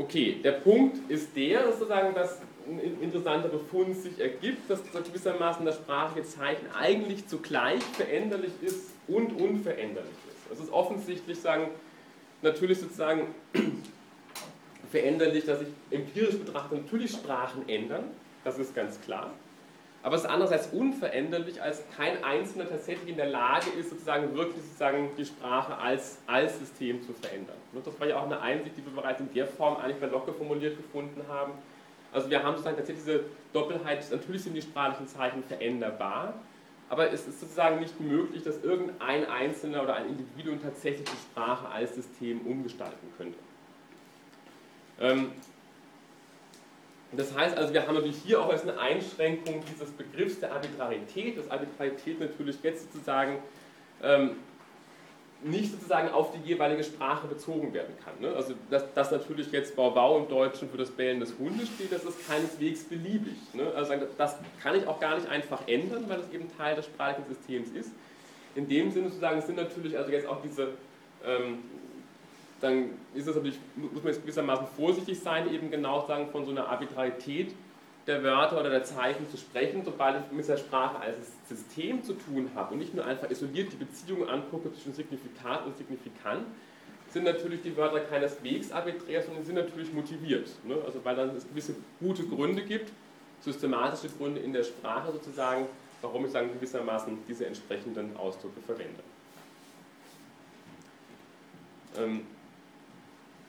Okay, 0.00 0.40
der 0.42 0.52
Punkt 0.52 1.10
ist 1.10 1.36
der, 1.36 1.70
sozusagen, 1.72 2.14
dass 2.14 2.40
ein 2.66 3.02
interessanter 3.02 3.48
Befund 3.48 3.94
sich 3.94 4.18
ergibt, 4.18 4.70
dass 4.70 4.80
gewissermaßen 4.82 5.66
das 5.66 5.74
sprachliche 5.76 6.26
Zeichen 6.26 6.66
eigentlich 6.72 7.26
zugleich 7.26 7.82
veränderlich 7.82 8.52
ist 8.62 8.92
und 9.08 9.38
unveränderlich 9.38 10.10
ist. 10.26 10.52
Es 10.52 10.60
ist 10.60 10.72
offensichtlich, 10.72 11.38
sagen, 11.38 11.68
natürlich 12.40 12.78
sozusagen 12.78 13.34
veränderlich, 14.90 15.44
dass 15.44 15.58
sich 15.58 15.68
empirisch 15.90 16.38
betrachtet 16.38 16.82
natürlich 16.82 17.10
Sprachen 17.10 17.68
ändern, 17.68 18.04
das 18.42 18.58
ist 18.58 18.74
ganz 18.74 18.98
klar. 19.02 19.34
Aber 20.02 20.16
es 20.16 20.22
ist 20.22 20.30
andererseits 20.30 20.68
unveränderlich, 20.68 21.60
als 21.60 21.82
kein 21.94 22.24
Einzelner 22.24 22.68
tatsächlich 22.68 23.10
in 23.10 23.16
der 23.16 23.26
Lage 23.26 23.68
ist, 23.78 23.90
sozusagen 23.90 24.34
wirklich 24.34 24.62
sozusagen 24.62 25.10
die 25.18 25.26
Sprache 25.26 25.76
als, 25.76 26.18
als 26.26 26.58
System 26.58 27.02
zu 27.02 27.12
verändern. 27.12 27.56
Und 27.72 27.86
Das 27.86 28.00
war 28.00 28.06
ja 28.06 28.18
auch 28.18 28.24
eine 28.24 28.40
Einsicht, 28.40 28.78
die 28.78 28.84
wir 28.84 28.92
bereits 28.92 29.20
in 29.20 29.32
der 29.34 29.46
Form 29.46 29.76
eigentlich 29.76 29.98
bei 29.98 30.06
Locke 30.06 30.32
formuliert 30.32 30.76
gefunden 30.78 31.20
haben. 31.28 31.52
Also 32.12 32.30
wir 32.30 32.42
haben 32.42 32.52
sozusagen 32.52 32.76
tatsächlich 32.76 33.04
diese 33.04 33.24
Doppelheit, 33.52 34.10
natürlich 34.10 34.42
sind 34.42 34.54
die 34.54 34.62
sprachlichen 34.62 35.06
Zeichen 35.06 35.44
veränderbar, 35.44 36.34
aber 36.88 37.12
es 37.12 37.28
ist 37.28 37.40
sozusagen 37.40 37.78
nicht 37.78 38.00
möglich, 38.00 38.42
dass 38.42 38.64
irgendein 38.64 39.26
Einzelner 39.26 39.82
oder 39.82 39.94
ein 39.94 40.08
Individuum 40.08 40.60
tatsächlich 40.60 41.08
die 41.08 41.16
Sprache 41.30 41.68
als 41.68 41.94
System 41.94 42.40
umgestalten 42.40 43.06
könnte. 43.16 43.38
Ähm, 44.98 45.30
das 47.12 47.34
heißt 47.34 47.56
also, 47.56 47.74
wir 47.74 47.86
haben 47.86 47.94
natürlich 47.94 48.18
hier 48.24 48.40
auch 48.40 48.50
eine 48.52 48.78
Einschränkung 48.78 49.62
dieses 49.72 49.90
Begriffs 49.90 50.38
der 50.38 50.52
Arbitrarität, 50.52 51.38
dass 51.38 51.50
Arbitrarität 51.50 52.20
natürlich 52.20 52.62
jetzt 52.62 52.92
sozusagen 52.92 53.38
ähm, 54.02 54.36
nicht 55.42 55.72
sozusagen 55.72 56.10
auf 56.10 56.32
die 56.32 56.48
jeweilige 56.48 56.84
Sprache 56.84 57.26
bezogen 57.26 57.72
werden 57.72 57.94
kann. 58.04 58.12
Ne? 58.20 58.34
Also 58.36 58.54
dass, 58.68 58.92
dass 58.94 59.10
natürlich 59.10 59.50
jetzt 59.50 59.74
Bau-Bau 59.74 60.18
im 60.18 60.28
Deutschen 60.28 60.68
für 60.68 60.76
das 60.76 60.90
Bellen 60.90 61.18
des 61.18 61.36
Hundes 61.38 61.68
steht, 61.68 61.92
das 61.92 62.04
ist 62.04 62.26
keineswegs 62.28 62.84
beliebig. 62.84 63.36
Ne? 63.54 63.72
Also 63.74 63.94
das 64.18 64.36
kann 64.62 64.76
ich 64.76 64.86
auch 64.86 65.00
gar 65.00 65.16
nicht 65.16 65.28
einfach 65.28 65.66
ändern, 65.66 66.04
weil 66.08 66.20
es 66.20 66.30
eben 66.32 66.46
Teil 66.56 66.76
des 66.76 66.86
sprachlichen 66.86 67.34
Systems 67.34 67.70
ist. 67.70 67.90
In 68.54 68.68
dem 68.68 68.90
Sinne 68.90 69.08
sozusagen 69.08 69.40
sind 69.40 69.56
natürlich 69.56 69.96
also 69.96 70.10
jetzt 70.10 70.26
auch 70.26 70.42
diese 70.42 70.68
ähm, 71.24 71.58
dann 72.60 72.90
ist 73.14 73.26
es 73.26 73.34
natürlich, 73.34 73.58
muss 73.76 74.02
man 74.02 74.12
jetzt 74.12 74.22
gewissermaßen 74.22 74.66
vorsichtig 74.76 75.18
sein, 75.20 75.52
eben 75.52 75.70
genau 75.70 76.06
sagen, 76.06 76.28
von 76.30 76.44
so 76.44 76.50
einer 76.50 76.68
Arbitrarität 76.68 77.54
der 78.06 78.22
Wörter 78.22 78.60
oder 78.60 78.70
der 78.70 78.84
Zeichen 78.84 79.28
zu 79.30 79.36
sprechen, 79.36 79.82
sobald 79.84 80.24
ich 80.24 80.32
mit 80.36 80.48
der 80.48 80.56
Sprache 80.56 80.98
als 80.98 81.16
System 81.48 82.02
zu 82.02 82.14
tun 82.14 82.50
habe 82.54 82.74
und 82.74 82.80
nicht 82.80 82.94
nur 82.94 83.04
einfach 83.04 83.30
isoliert 83.30 83.72
die 83.72 83.76
Beziehungen 83.76 84.28
angucke 84.28 84.72
zwischen 84.72 84.94
Signifikat 84.94 85.66
und 85.66 85.76
Signifikant, 85.76 86.46
sind 87.08 87.24
natürlich 87.24 87.62
die 87.62 87.76
Wörter 87.76 88.00
keineswegs 88.00 88.72
arbiträr, 88.72 89.22
sondern 89.22 89.44
sind 89.44 89.56
natürlich 89.56 89.92
motiviert. 89.92 90.48
Ne? 90.64 90.76
Also 90.84 91.04
weil 91.04 91.16
dann 91.16 91.36
es 91.36 91.48
gewisse 91.48 91.74
gute 91.98 92.24
Gründe 92.24 92.62
gibt, 92.62 92.92
systematische 93.40 94.08
Gründe 94.16 94.40
in 94.40 94.52
der 94.52 94.64
Sprache 94.64 95.12
sozusagen, 95.12 95.66
warum 96.02 96.24
ich 96.24 96.30
sagen 96.30 96.52
gewissermaßen 96.52 97.18
diese 97.28 97.46
entsprechenden 97.46 98.16
Ausdrücke 98.16 98.60
verwende. 98.60 99.02
Ähm, 101.98 102.26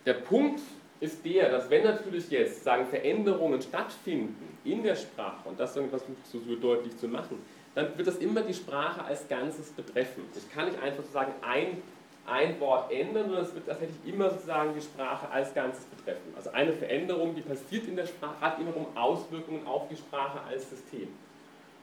der 0.05 0.13
Punkt 0.13 0.61
ist 0.99 1.25
der, 1.25 1.49
dass 1.49 1.69
wenn 1.69 1.83
natürlich 1.83 2.29
jetzt 2.29 2.63
sagen 2.63 2.85
Veränderungen 2.85 3.61
stattfinden 3.61 4.57
in 4.63 4.83
der 4.83 4.95
Sprache, 4.95 5.49
und 5.49 5.59
das 5.59 5.73
versucht 5.73 6.27
so 6.31 6.55
deutlich 6.55 6.95
zu 6.97 7.07
machen, 7.07 7.39
dann 7.73 7.97
wird 7.97 8.07
das 8.07 8.17
immer 8.17 8.41
die 8.41 8.53
Sprache 8.53 9.03
als 9.03 9.27
Ganzes 9.27 9.69
betreffen. 9.71 10.23
Ich 10.35 10.53
kann 10.53 10.65
nicht 10.65 10.81
einfach 10.81 11.03
sozusagen 11.03 11.33
ein, 11.41 11.81
ein 12.27 12.59
Wort 12.59 12.91
ändern, 12.91 13.25
sondern 13.25 13.45
es 13.45 13.55
wird 13.55 13.65
tatsächlich 13.65 13.97
immer 14.05 14.29
sozusagen 14.29 14.73
die 14.75 14.81
Sprache 14.81 15.29
als 15.29 15.53
Ganzes 15.53 15.85
betreffen. 15.85 16.33
Also 16.35 16.51
eine 16.51 16.73
Veränderung, 16.73 17.33
die 17.33 17.41
passiert 17.41 17.87
in 17.87 17.95
der 17.95 18.05
Sprache, 18.05 18.39
hat 18.41 18.59
immer 18.59 18.73
Auswirkungen 18.95 19.65
auf 19.65 19.87
die 19.87 19.95
Sprache 19.95 20.39
als 20.47 20.69
System. 20.69 21.07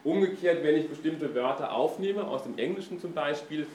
Umgekehrt, 0.05 0.62
wenn 0.62 0.77
ich 0.77 0.89
bestimmte 0.89 1.35
Wörter 1.35 1.73
aufnehme, 1.73 2.25
aus 2.25 2.45
dem 2.45 2.57
Englischen 2.57 3.01
zum 3.01 3.12
Beispiel, 3.12 3.66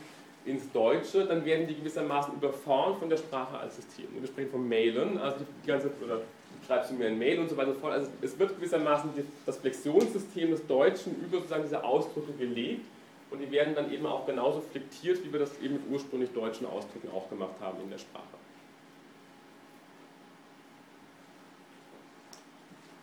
ins 0.45 0.71
Deutsche, 0.71 1.25
dann 1.25 1.45
werden 1.45 1.67
die 1.67 1.75
gewissermaßen 1.75 2.33
überfahren 2.35 2.95
von 2.97 3.09
der 3.09 3.17
Sprache 3.17 3.57
als 3.57 3.77
System. 3.77 4.07
Wir 4.19 4.27
sprechen 4.27 4.51
von 4.51 4.67
Mailen, 4.67 5.17
also 5.17 5.37
die 5.63 5.67
ganze, 5.67 5.91
oder 6.03 6.21
schreibst 6.65 6.91
du 6.91 6.95
mir 6.95 7.07
ein 7.07 7.17
Mail 7.17 7.39
und 7.39 7.49
so 7.49 7.57
weiter 7.57 7.73
fort. 7.73 7.93
Also 7.93 8.09
es 8.21 8.37
wird 8.37 8.55
gewissermaßen 8.55 9.09
das 9.45 9.57
Flexionssystem 9.57 10.51
des 10.51 10.65
Deutschen 10.67 11.15
über 11.21 11.37
sozusagen 11.37 11.63
diese 11.63 11.83
Ausdrücke 11.83 12.33
gelegt 12.33 12.85
und 13.31 13.39
die 13.39 13.51
werden 13.51 13.73
dann 13.75 13.91
eben 13.91 14.05
auch 14.05 14.25
genauso 14.25 14.61
flektiert, 14.61 15.23
wie 15.23 15.31
wir 15.31 15.39
das 15.39 15.59
eben 15.59 15.75
mit 15.75 15.83
ursprünglich 15.89 16.31
deutschen 16.31 16.67
Ausdrücken 16.67 17.09
auch 17.13 17.29
gemacht 17.29 17.55
haben 17.59 17.81
in 17.81 17.89
der 17.89 17.97
Sprache. 17.97 18.23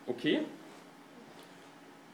Okay? 0.07 0.41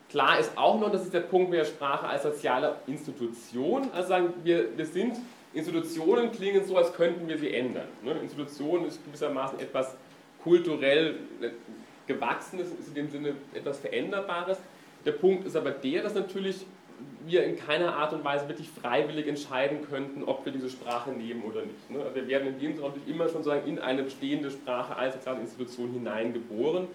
Klar 0.09 0.39
ist 0.39 0.57
auch 0.57 0.79
noch, 0.79 0.91
das 0.91 1.03
ist 1.03 1.13
der 1.13 1.21
Punkt 1.21 1.49
mit 1.49 1.59
der 1.59 1.65
Sprache 1.65 2.07
als 2.07 2.23
soziale 2.23 2.75
Institution. 2.87 3.89
Also 3.93 4.09
sagen 4.09 4.33
wir, 4.43 4.77
wir 4.77 4.85
sind, 4.85 5.17
Institutionen 5.53 6.31
klingen 6.31 6.63
so, 6.65 6.77
als 6.77 6.93
könnten 6.93 7.27
wir 7.27 7.37
sie 7.37 7.53
ändern. 7.53 7.87
Ne? 8.03 8.11
Institution 8.21 8.85
ist 8.85 9.03
gewissermaßen 9.05 9.59
etwas 9.59 9.95
kulturell 10.43 11.15
Gewachsenes, 12.05 12.71
ist 12.71 12.87
in 12.89 12.93
dem 12.95 13.09
Sinne 13.09 13.35
etwas 13.53 13.79
Veränderbares. 13.79 14.57
Der 15.05 15.11
Punkt 15.11 15.45
ist 15.45 15.55
aber 15.55 15.71
der, 15.71 16.03
dass 16.03 16.15
natürlich 16.15 16.65
wir 17.25 17.43
in 17.43 17.57
keiner 17.57 17.95
Art 17.95 18.13
und 18.13 18.23
Weise 18.23 18.47
wirklich 18.47 18.69
freiwillig 18.69 19.27
entscheiden 19.27 19.79
könnten, 19.87 20.23
ob 20.23 20.45
wir 20.45 20.51
diese 20.51 20.69
Sprache 20.69 21.11
nehmen 21.11 21.43
oder 21.43 21.61
nicht. 21.61 21.91
Ne? 21.91 21.99
Also 21.99 22.15
wir 22.15 22.27
werden 22.27 22.47
in 22.47 22.59
dem 22.59 22.73
Sinne 22.73 22.87
natürlich 22.87 23.07
immer 23.07 23.27
schon 23.27 23.43
sagen, 23.43 23.67
in 23.67 23.79
eine 23.79 24.03
bestehende 24.03 24.49
Sprache 24.49 24.95
als 24.95 25.15
soziale 25.15 25.41
Institution 25.41 25.91
hineingeboren. 25.91 26.87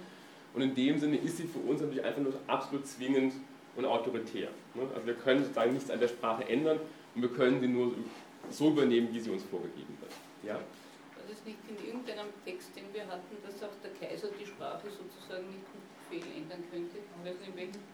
Und 0.55 0.62
in 0.62 0.74
dem 0.74 0.98
Sinne 0.98 1.16
ist 1.16 1.38
sie 1.38 1.44
für 1.44 1.59
uns 1.59 1.80
natürlich 1.80 2.05
einfach 2.05 2.20
nur 2.20 2.34
absolut 2.46 2.86
zwingend 2.86 3.34
und 3.76 3.84
autoritär. 3.84 4.48
Ne? 4.74 4.82
Also 4.94 5.07
wir 5.07 5.14
können 5.14 5.42
sozusagen 5.42 5.72
nichts 5.72 5.90
an 5.90 6.00
der 6.00 6.09
Sprache 6.09 6.46
ändern 6.48 6.78
und 7.14 7.22
wir 7.22 7.30
können 7.30 7.61
sie 7.61 7.68
nur 7.68 7.92
so 8.50 8.68
übernehmen, 8.70 9.09
wie 9.12 9.20
sie 9.20 9.30
uns 9.30 9.42
vorgegeben 9.44 9.96
wird. 10.00 10.12
Ja? 10.42 10.55
War 10.55 11.24
das 11.28 11.44
nicht 11.44 11.59
in 11.68 11.86
irgendeinem 11.86 12.26
Text, 12.44 12.76
den 12.76 12.84
wir 12.92 13.07
hatten, 13.07 13.36
dass 13.44 13.62
auch 13.62 13.74
der 13.82 13.92
Kaiser 13.92 14.28
die 14.38 14.46
Sprache 14.46 14.88
sozusagen 14.90 15.48
nicht 15.48 16.26
ändern 16.36 16.62
könnte? 16.70 16.98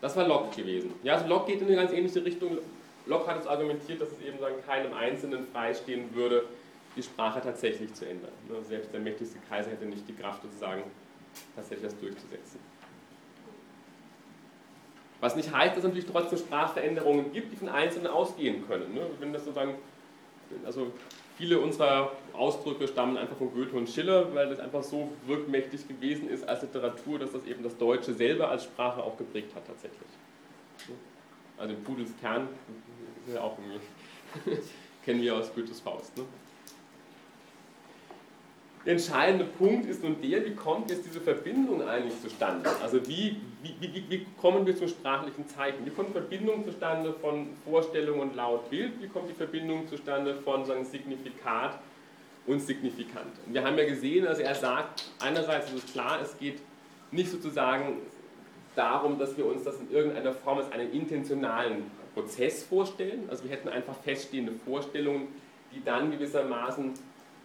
Das 0.01 0.17
war 0.17 0.27
Locke 0.27 0.61
gewesen. 0.61 0.93
Ja, 1.05 1.15
also 1.15 1.29
Locke 1.29 1.53
geht 1.53 1.61
in 1.61 1.69
eine 1.69 1.77
ganz 1.77 1.93
ähnliche 1.93 2.25
Richtung. 2.25 2.59
Locke 3.07 3.29
hat 3.29 3.41
es 3.41 3.47
argumentiert, 3.47 4.01
dass 4.01 4.11
es 4.11 4.21
eben 4.21 4.39
sagen, 4.41 4.57
keinem 4.67 4.93
Einzelnen 4.93 5.47
freistehen 5.53 6.13
würde, 6.15 6.45
die 6.97 7.03
Sprache 7.03 7.41
tatsächlich 7.41 7.95
zu 7.95 8.09
ändern. 8.09 8.33
Ne? 8.49 8.57
Selbst 8.65 8.93
der 8.93 9.01
mächtigste 9.01 9.39
Kaiser 9.49 9.71
hätte 9.71 9.87
nicht 9.87 10.09
die 10.09 10.15
Kraft, 10.15 10.43
sozusagen 10.43 10.83
tatsächlich 11.55 11.91
das 11.91 11.99
durchzusetzen. 11.99 12.61
Was 15.21 15.35
nicht 15.35 15.53
heißt, 15.53 15.73
dass 15.73 15.79
es 15.79 15.85
natürlich 15.85 16.07
trotzdem 16.07 16.39
Sprachveränderungen 16.39 17.33
gibt, 17.33 17.53
die 17.53 17.57
von 17.57 17.69
Einzelnen 17.69 18.07
ausgehen 18.07 18.67
können. 18.69 18.95
Ne? 18.95 19.01
Wenn 19.19 19.33
das 19.33 19.45
sozusagen, 19.45 19.75
also 20.65 20.93
viele 21.37 21.59
unserer 21.59 22.13
Ausdrücke 22.33 22.87
stammen 22.87 23.17
einfach 23.17 23.37
von 23.37 23.53
Goethe 23.53 23.77
und 23.77 23.89
Schiller, 23.89 24.33
weil 24.35 24.49
das 24.49 24.61
einfach 24.61 24.83
so 24.83 25.11
wirkmächtig 25.27 25.89
gewesen 25.89 26.29
ist 26.29 26.49
als 26.49 26.63
Literatur, 26.63 27.19
dass 27.19 27.33
das 27.33 27.45
eben 27.47 27.65
das 27.65 27.77
Deutsche 27.77 28.15
selber 28.15 28.49
als 28.49 28.65
Sprache 28.65 29.03
auch 29.03 29.17
geprägt 29.17 29.55
hat 29.57 29.67
tatsächlich. 29.67 30.09
Also 31.57 31.75
den 31.75 31.83
Pudels 31.83 32.11
Kern 32.21 32.49
ja 33.33 33.41
auch 33.43 33.59
irgendwie, 33.59 34.61
kennen 35.05 35.21
wir 35.21 35.37
aus 35.37 35.53
Goethes 35.53 35.81
Faust. 35.81 36.17
Ne? 36.17 36.25
Der 38.89 38.95
entscheidende 38.95 39.45
Punkt 39.45 39.87
ist 39.87 40.03
nun 40.03 40.17
der, 40.23 40.47
wie 40.47 40.55
kommt 40.55 40.91
jetzt 40.91 41.05
diese 41.05 41.21
Verbindung 41.21 41.87
eigentlich 41.87 42.19
zustande? 42.23 42.71
Also 42.83 43.07
wie, 43.07 43.37
wie, 43.63 43.75
wie, 43.83 44.05
wie 44.09 44.27
kommen 44.41 44.65
wir 44.65 44.75
zum 44.75 44.89
sprachlichen 44.89 45.47
Zeichen? 45.47 45.85
Wie 45.85 45.91
kommt 45.91 46.09
die 46.09 46.13
Verbindung 46.15 46.65
zustande 46.65 47.13
von 47.13 47.49
Vorstellung 47.67 48.21
und 48.21 48.35
Laut-Bild? 48.35 48.93
Wie 49.03 49.09
kommt 49.09 49.29
die 49.29 49.35
Verbindung 49.35 49.87
zustande 49.89 50.37
von 50.37 50.65
sagen, 50.65 50.87
Signifikat 50.87 51.79
und 52.47 52.61
Signifikant? 52.61 53.27
Und 53.45 53.53
wir 53.53 53.63
haben 53.63 53.77
ja 53.77 53.85
gesehen, 53.85 54.27
also 54.27 54.41
er 54.41 54.55
sagt, 54.55 55.05
einerseits 55.21 55.71
ist 55.71 55.85
es 55.85 55.93
klar, 55.93 56.21
es 56.23 56.39
geht 56.39 56.63
nicht 57.11 57.31
sozusagen 57.31 57.99
darum, 58.75 59.19
dass 59.19 59.37
wir 59.37 59.45
uns 59.45 59.65
das 59.65 59.79
in 59.81 59.91
irgendeiner 59.91 60.33
Form 60.33 60.57
als 60.57 60.73
einen 60.73 60.91
intentionalen 60.95 61.91
Prozess 62.15 62.65
vorstellen. 62.65 63.29
Also 63.29 63.45
wir 63.45 63.51
hätten 63.51 63.69
einfach 63.69 63.97
feststehende 64.03 64.53
Vorstellungen, 64.65 65.29
die 65.75 65.85
dann 65.85 66.11
gewissermaßen 66.11 66.95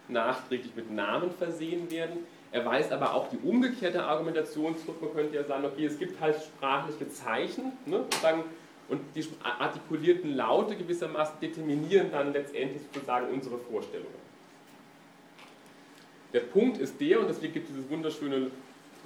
nachträglich 0.08 0.74
mit 0.76 0.90
Namen 0.90 1.30
versehen 1.30 1.90
werden. 1.90 2.26
Er 2.52 2.64
weist 2.64 2.92
aber 2.92 3.14
auch 3.14 3.28
die 3.30 3.38
umgekehrte 3.38 4.04
Argumentation 4.04 4.76
zurück. 4.78 5.02
Man 5.02 5.12
könnte 5.12 5.34
ja 5.34 5.44
sagen, 5.44 5.64
okay, 5.64 5.86
es 5.86 5.98
gibt 5.98 6.20
halt 6.20 6.36
sprachliche 6.36 7.08
Zeichen 7.08 7.72
ne, 7.86 8.04
und 8.88 9.00
die 9.14 9.26
artikulierten 9.42 10.36
Laute 10.36 10.76
gewissermaßen 10.76 11.40
determinieren 11.40 12.12
dann 12.12 12.32
letztendlich 12.32 12.82
sozusagen 12.92 13.28
unsere 13.32 13.58
Vorstellungen. 13.58 14.24
Der 16.32 16.40
Punkt 16.40 16.78
ist 16.78 17.00
der, 17.00 17.20
und 17.20 17.28
deswegen 17.28 17.54
gibt 17.54 17.68
es 17.68 17.74
dieses 17.74 17.90
wunderschöne, 17.90 18.50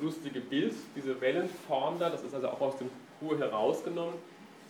lustige 0.00 0.40
Bild, 0.40 0.74
diese 0.96 1.20
Wellenform 1.20 1.98
da, 1.98 2.08
das 2.08 2.22
ist 2.22 2.34
also 2.34 2.48
auch 2.48 2.60
aus 2.60 2.78
dem 2.78 2.88
Kur 3.18 3.38
herausgenommen, 3.38 4.14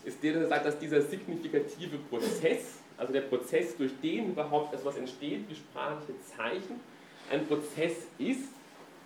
ist 0.05 0.23
der, 0.23 0.33
der 0.35 0.49
sagt, 0.49 0.67
dass 0.67 0.79
dieser 0.79 1.03
signifikative 1.03 1.99
Prozess, 2.11 2.79
also 2.99 3.13
der 3.13 3.23
Prozess, 3.23 3.77
durch 3.77 3.93
den 4.03 4.31
überhaupt 4.31 4.75
etwas 4.75 4.97
entsteht, 4.97 5.49
wie 5.49 5.55
sprachliche 5.55 6.21
Zeichen, 6.37 6.81
ein 7.31 7.47
Prozess 7.47 8.07
ist, 8.19 8.49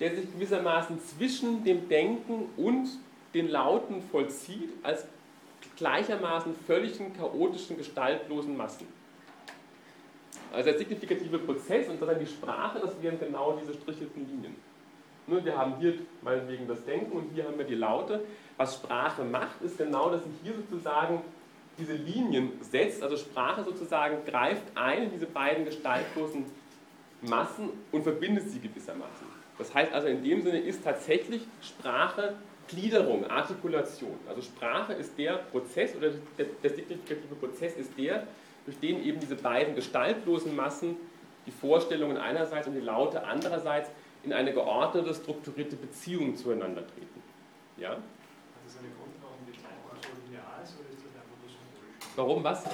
der 0.00 0.14
sich 0.16 0.32
gewissermaßen 0.32 0.98
zwischen 1.00 1.62
dem 1.64 1.88
Denken 1.88 2.48
und 2.56 2.88
den 3.34 3.48
Lauten 3.48 4.02
vollzieht, 4.10 4.70
als 4.82 5.06
gleichermaßen 5.76 6.54
völligen, 6.66 7.16
chaotischen, 7.16 7.76
gestaltlosen 7.76 8.56
Massen. 8.56 8.86
Also 10.52 10.70
der 10.70 10.78
signifikative 10.78 11.38
Prozess 11.38 11.88
und 11.88 12.00
dann 12.02 12.18
die 12.18 12.26
Sprache, 12.26 12.78
das 12.80 13.00
wären 13.02 13.18
genau 13.18 13.58
diese 13.60 13.74
strichelten 13.74 14.28
Linien. 14.28 14.54
Nur 15.26 15.44
wir 15.44 15.56
haben 15.56 15.76
hier 15.78 15.94
meinetwegen 16.20 16.66
das 16.66 16.84
Denken 16.84 17.12
und 17.12 17.30
hier 17.34 17.44
haben 17.44 17.56
wir 17.56 17.64
die 17.64 17.74
Laute. 17.74 18.24
Was 18.56 18.74
Sprache 18.74 19.24
macht, 19.24 19.62
ist 19.62 19.78
genau, 19.78 20.10
dass 20.10 20.22
sie 20.24 20.30
hier 20.42 20.54
sozusagen 20.54 21.22
diese 21.78 21.94
Linien 21.94 22.52
setzt, 22.60 23.02
also 23.02 23.16
Sprache 23.16 23.64
sozusagen 23.64 24.24
greift 24.24 24.62
ein 24.74 25.04
in 25.04 25.10
diese 25.10 25.26
beiden 25.26 25.64
gestaltlosen 25.64 26.44
Massen 27.22 27.70
und 27.92 28.02
verbindet 28.02 28.50
sie 28.50 28.60
gewissermaßen. 28.60 29.26
Das 29.58 29.72
heißt 29.74 29.92
also 29.92 30.08
in 30.08 30.22
dem 30.22 30.42
Sinne 30.42 30.58
ist 30.58 30.82
tatsächlich 30.84 31.42
Sprache 31.60 32.34
Gliederung, 32.68 33.28
Artikulation. 33.28 34.18
Also 34.28 34.42
Sprache 34.42 34.94
ist 34.94 35.16
der 35.18 35.34
Prozess 35.34 35.94
oder 35.96 36.10
der, 36.38 36.70
signifikative 36.70 37.34
Prozess 37.34 37.76
ist 37.76 37.90
der, 37.98 38.26
durch 38.64 38.78
den 38.78 39.04
eben 39.04 39.20
diese 39.20 39.36
beiden 39.36 39.74
gestaltlosen 39.74 40.54
Massen, 40.56 40.96
die 41.46 41.50
Vorstellungen 41.50 42.16
einerseits 42.16 42.68
und 42.68 42.74
die 42.74 42.80
Laute 42.80 43.24
andererseits, 43.24 43.90
in 44.24 44.32
eine 44.32 44.52
geordnete, 44.52 45.12
strukturierte 45.14 45.74
Beziehung 45.74 46.36
zueinander 46.36 46.86
treten. 46.86 47.22
Ja? 47.76 47.96
Warum 52.16 52.44
was? 52.44 52.64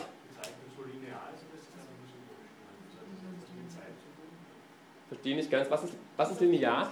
Verstehe 5.09 5.37
nicht 5.37 5.51
ganz. 5.51 5.71
Was 5.71 5.85
ist, 5.85 5.95
was 6.17 6.31
ist 6.33 6.41
linear? 6.41 6.91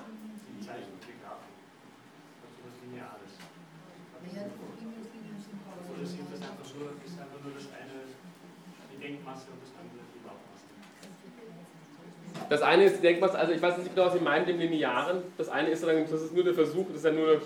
Das 12.49 12.63
eine 12.63 12.85
ist 12.85 12.99
die 12.99 13.03
Denkmasse, 13.03 13.39
also 13.39 13.53
ich 13.53 13.61
weiß 13.61 13.79
nicht 13.79 13.95
genau, 13.95 14.07
was 14.07 14.15
Sie 14.15 14.21
meinen, 14.21 14.47
dem 14.47 14.59
Linearen. 14.59 15.23
Das 15.37 15.49
eine 15.49 15.71
ist, 15.71 15.83
das 15.83 16.23
ist 16.23 16.33
nur 16.33 16.45
der 16.45 16.55
Versuch, 16.55 16.87
das 16.89 16.99
ist 16.99 17.05
ja 17.05 17.11
nur 17.11 17.29
eine 17.31 17.41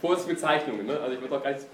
Vorsitzbezeichnung. 0.00 0.84
Ne? 0.84 1.00
Also 1.00 1.14
ich 1.14 1.20
würde 1.20 1.36
auch 1.36 1.42
gar 1.42 1.52
nicht 1.52 1.66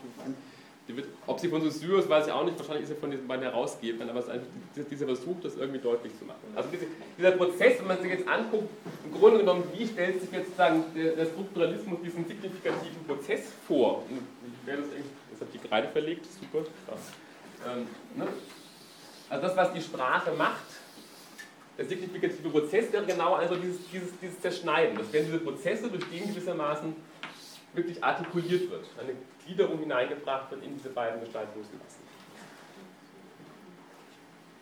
wird, 0.96 1.08
ob 1.26 1.38
sie 1.40 1.48
von 1.48 1.62
Saussure 1.62 2.00
ist, 2.00 2.08
weiß 2.08 2.26
ich 2.26 2.32
auch 2.32 2.44
nicht. 2.44 2.58
Wahrscheinlich 2.58 2.84
ist 2.84 2.90
sie 2.90 2.94
von 2.94 3.10
diesen 3.10 3.26
beiden 3.26 3.44
Herausgebern, 3.44 4.08
aber 4.08 4.20
es 4.20 4.26
ist 4.26 4.30
einfach 4.30 4.46
dieser 4.90 5.06
Versuch, 5.06 5.36
das 5.42 5.56
irgendwie 5.56 5.80
deutlich 5.80 6.16
zu 6.18 6.24
machen. 6.24 6.40
Also 6.54 6.68
dieser 7.18 7.32
Prozess, 7.32 7.78
wenn 7.80 7.88
man 7.88 8.00
sich 8.00 8.10
jetzt 8.10 8.28
anguckt, 8.28 8.68
im 9.04 9.12
Grunde 9.12 9.38
genommen, 9.38 9.64
wie 9.76 9.86
stellt 9.86 10.20
sich 10.20 10.30
jetzt 10.32 10.46
sozusagen 10.46 10.84
der, 10.94 11.12
der 11.12 11.26
Strukturalismus 11.26 11.98
diesen 12.02 12.26
signifikativen 12.26 13.04
Prozess 13.06 13.52
vor? 13.66 14.04
Wer 14.64 14.76
das 14.76 14.86
irgendwie, 14.86 15.10
jetzt 15.30 15.40
habe 15.40 15.50
ich 15.52 15.60
die 15.60 15.68
Kreide 15.68 15.88
verlegt, 15.88 16.26
super. 16.26 16.66
Ähm, 17.66 17.86
ne? 18.16 18.28
Also 19.28 19.46
das, 19.46 19.56
was 19.56 19.72
die 19.72 19.80
Sprache 19.80 20.32
macht, 20.32 20.64
der 21.78 21.88
signifikative 21.88 22.50
Prozess 22.50 22.92
wäre 22.92 23.06
genau 23.06 23.34
also 23.34 23.54
dieses, 23.56 23.78
dieses, 23.90 24.18
dieses 24.20 24.40
Zerschneiden. 24.40 24.98
Das 24.98 25.10
wären 25.12 25.24
diese 25.24 25.38
Prozesse, 25.38 25.88
durch 25.88 26.04
die 26.12 26.20
gewissermaßen 26.20 26.94
wirklich 27.72 28.02
artikuliert 28.02 28.70
wird, 28.70 28.84
eine 29.00 29.12
Gliederung 29.46 29.78
hineingebracht 29.78 30.50
wird 30.50 30.64
in 30.64 30.76
diese 30.76 30.90
beiden 30.90 31.20
Gestaltungsmassen. 31.20 32.10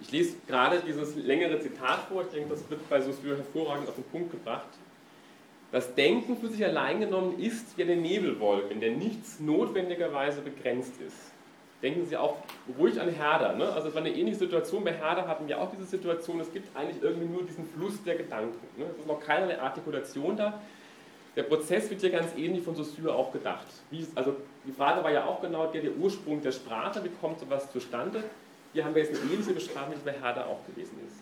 Ich 0.01 0.12
lese 0.12 0.37
gerade 0.47 0.81
dieses 0.81 1.16
längere 1.16 1.61
Zitat 1.61 2.01
vor, 2.09 2.22
ich 2.22 2.29
denke, 2.29 2.51
das 2.51 2.68
wird 2.70 2.89
bei 2.89 3.01
Saussure 3.01 3.37
hervorragend 3.37 3.89
auf 3.89 3.97
den 3.97 4.05
Punkt 4.05 4.31
gebracht. 4.31 4.68
Das 5.70 5.95
Denken 5.95 6.37
für 6.39 6.49
sich 6.49 6.64
allein 6.64 7.01
genommen 7.01 7.39
ist 7.39 7.76
wie 7.76 7.83
eine 7.83 7.97
Nebelwolke, 7.97 8.72
in 8.72 8.81
der 8.81 8.93
nichts 8.93 9.39
notwendigerweise 9.41 10.41
begrenzt 10.41 11.01
ist. 11.01 11.33
Denken 11.83 12.07
Sie 12.07 12.16
auch 12.16 12.39
ruhig 12.79 13.01
an 13.01 13.09
Herder. 13.09 13.55
Ne? 13.55 13.70
Also 13.70 13.89
es 13.89 13.95
war 13.95 14.01
eine 14.01 14.12
ähnliche 14.12 14.39
Situation. 14.39 14.83
Bei 14.83 14.93
Herder 14.93 15.29
hatten 15.29 15.47
wir 15.47 15.61
auch 15.61 15.70
diese 15.70 15.85
Situation, 15.85 16.41
es 16.41 16.53
gibt 16.53 16.74
eigentlich 16.76 17.03
irgendwie 17.03 17.29
nur 17.29 17.45
diesen 17.45 17.68
Fluss 17.68 18.03
der 18.03 18.16
Gedanken. 18.16 18.59
Ne? 18.76 18.87
Es 18.91 18.99
ist 18.99 19.07
noch 19.07 19.20
keinerlei 19.20 19.61
Artikulation 19.61 20.37
da. 20.37 20.61
Der 21.39 21.45
Prozess 21.45 21.89
wird 21.89 22.01
hier 22.01 22.11
ganz 22.11 22.36
ähnlich 22.36 22.64
von 22.64 22.74
Saussure 22.74 23.14
auch 23.14 23.30
gedacht. 23.30 23.68
Wie, 23.93 24.05
also 24.16 24.34
die 24.66 24.72
Frage 24.72 25.05
war 25.05 25.12
ja 25.12 25.24
auch 25.24 25.41
genau 25.41 25.68
der, 25.68 25.82
der 25.82 25.93
Ursprung 25.93 26.43
der 26.43 26.51
Sprache, 26.51 27.05
wie 27.05 27.11
kommt 27.20 27.39
sowas 27.39 27.70
zustande? 27.70 28.24
Hier 28.72 28.84
haben 28.84 28.93
wir 28.93 29.05
jetzt 29.05 29.14
eine 29.16 29.32
ähnliche 29.32 29.53
Beschreibung, 29.53 29.95
wie 29.95 30.05
bei 30.05 30.18
Herder 30.20 30.49
auch 30.49 30.66
gewesen 30.66 30.99
ist. 31.07 31.14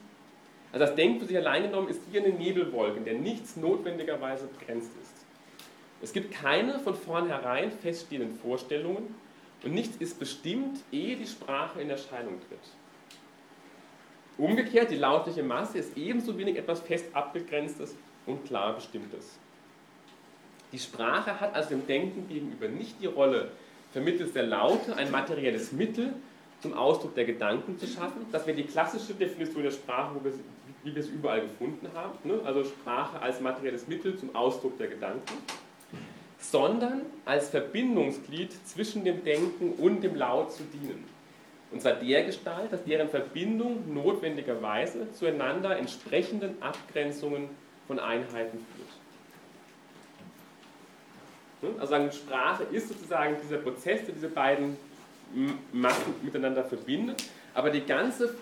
Also 0.72 0.86
das 0.86 0.94
Denken 0.94 1.20
für 1.20 1.26
sich 1.26 1.36
allein 1.36 1.64
genommen 1.64 1.88
ist 1.88 2.00
wie 2.10 2.18
eine 2.18 2.30
Nebelwolke, 2.30 2.96
in 2.96 3.04
der 3.04 3.12
nichts 3.12 3.56
notwendigerweise 3.56 4.46
begrenzt 4.46 4.92
ist. 5.02 5.26
Es 6.00 6.14
gibt 6.14 6.32
keine 6.32 6.78
von 6.78 6.94
vornherein 6.94 7.70
feststehenden 7.70 8.38
Vorstellungen 8.38 9.14
und 9.64 9.74
nichts 9.74 9.98
ist 9.98 10.18
bestimmt, 10.18 10.78
ehe 10.92 11.16
die 11.16 11.26
Sprache 11.26 11.82
in 11.82 11.90
Erscheinung 11.90 12.40
tritt. 12.48 12.58
Umgekehrt, 14.38 14.90
die 14.90 14.96
lautliche 14.96 15.42
Masse 15.42 15.76
ist 15.76 15.94
ebenso 15.94 16.38
wenig 16.38 16.56
etwas 16.56 16.80
fest 16.80 17.04
abgegrenztes 17.12 17.94
und 18.24 18.46
klar 18.46 18.74
bestimmtes. 18.74 19.38
Die 20.72 20.78
Sprache 20.78 21.40
hat 21.40 21.54
also 21.54 21.70
dem 21.70 21.86
Denken 21.86 22.28
gegenüber 22.28 22.68
nicht 22.68 23.00
die 23.00 23.06
Rolle, 23.06 23.50
vermittels 23.92 24.32
der 24.32 24.42
Laute 24.42 24.96
ein 24.96 25.10
materielles 25.10 25.72
Mittel 25.72 26.12
zum 26.60 26.74
Ausdruck 26.74 27.14
der 27.14 27.24
Gedanken 27.24 27.78
zu 27.78 27.86
schaffen. 27.86 28.26
Das 28.32 28.46
wäre 28.46 28.56
die 28.56 28.64
klassische 28.64 29.14
Definition 29.14 29.62
der 29.62 29.70
Sprache, 29.70 30.16
wie 30.82 30.94
wir 30.94 31.00
es 31.00 31.08
überall 31.08 31.42
gefunden 31.42 31.88
haben. 31.94 32.18
Ne? 32.24 32.40
Also 32.44 32.64
Sprache 32.64 33.20
als 33.20 33.40
materielles 33.40 33.86
Mittel 33.86 34.18
zum 34.18 34.34
Ausdruck 34.34 34.76
der 34.78 34.88
Gedanken. 34.88 35.34
Sondern 36.38 37.02
als 37.24 37.50
Verbindungsglied 37.50 38.52
zwischen 38.66 39.04
dem 39.04 39.24
Denken 39.24 39.72
und 39.72 40.02
dem 40.02 40.14
Laut 40.16 40.52
zu 40.52 40.62
dienen. 40.64 41.04
Und 41.72 41.82
zwar 41.82 41.94
der 41.94 42.24
Gestalt, 42.24 42.72
dass 42.72 42.84
deren 42.84 43.08
Verbindung 43.08 43.92
notwendigerweise 43.92 45.10
zueinander 45.12 45.76
entsprechenden 45.76 46.62
Abgrenzungen 46.62 47.48
von 47.86 47.98
Einheiten 47.98 48.58
führt. 48.58 48.95
Ne? 51.62 51.70
Also 51.78 51.90
sagen, 51.90 52.12
Sprache 52.12 52.64
ist 52.64 52.88
sozusagen 52.88 53.36
dieser 53.42 53.58
Prozess, 53.58 54.04
der 54.04 54.14
diese 54.14 54.28
beiden 54.28 54.76
Massen 55.72 56.14
miteinander 56.22 56.64
verbindet. 56.64 57.24
Aber 57.54 57.70
die 57.70 57.84
ganze 57.84 58.34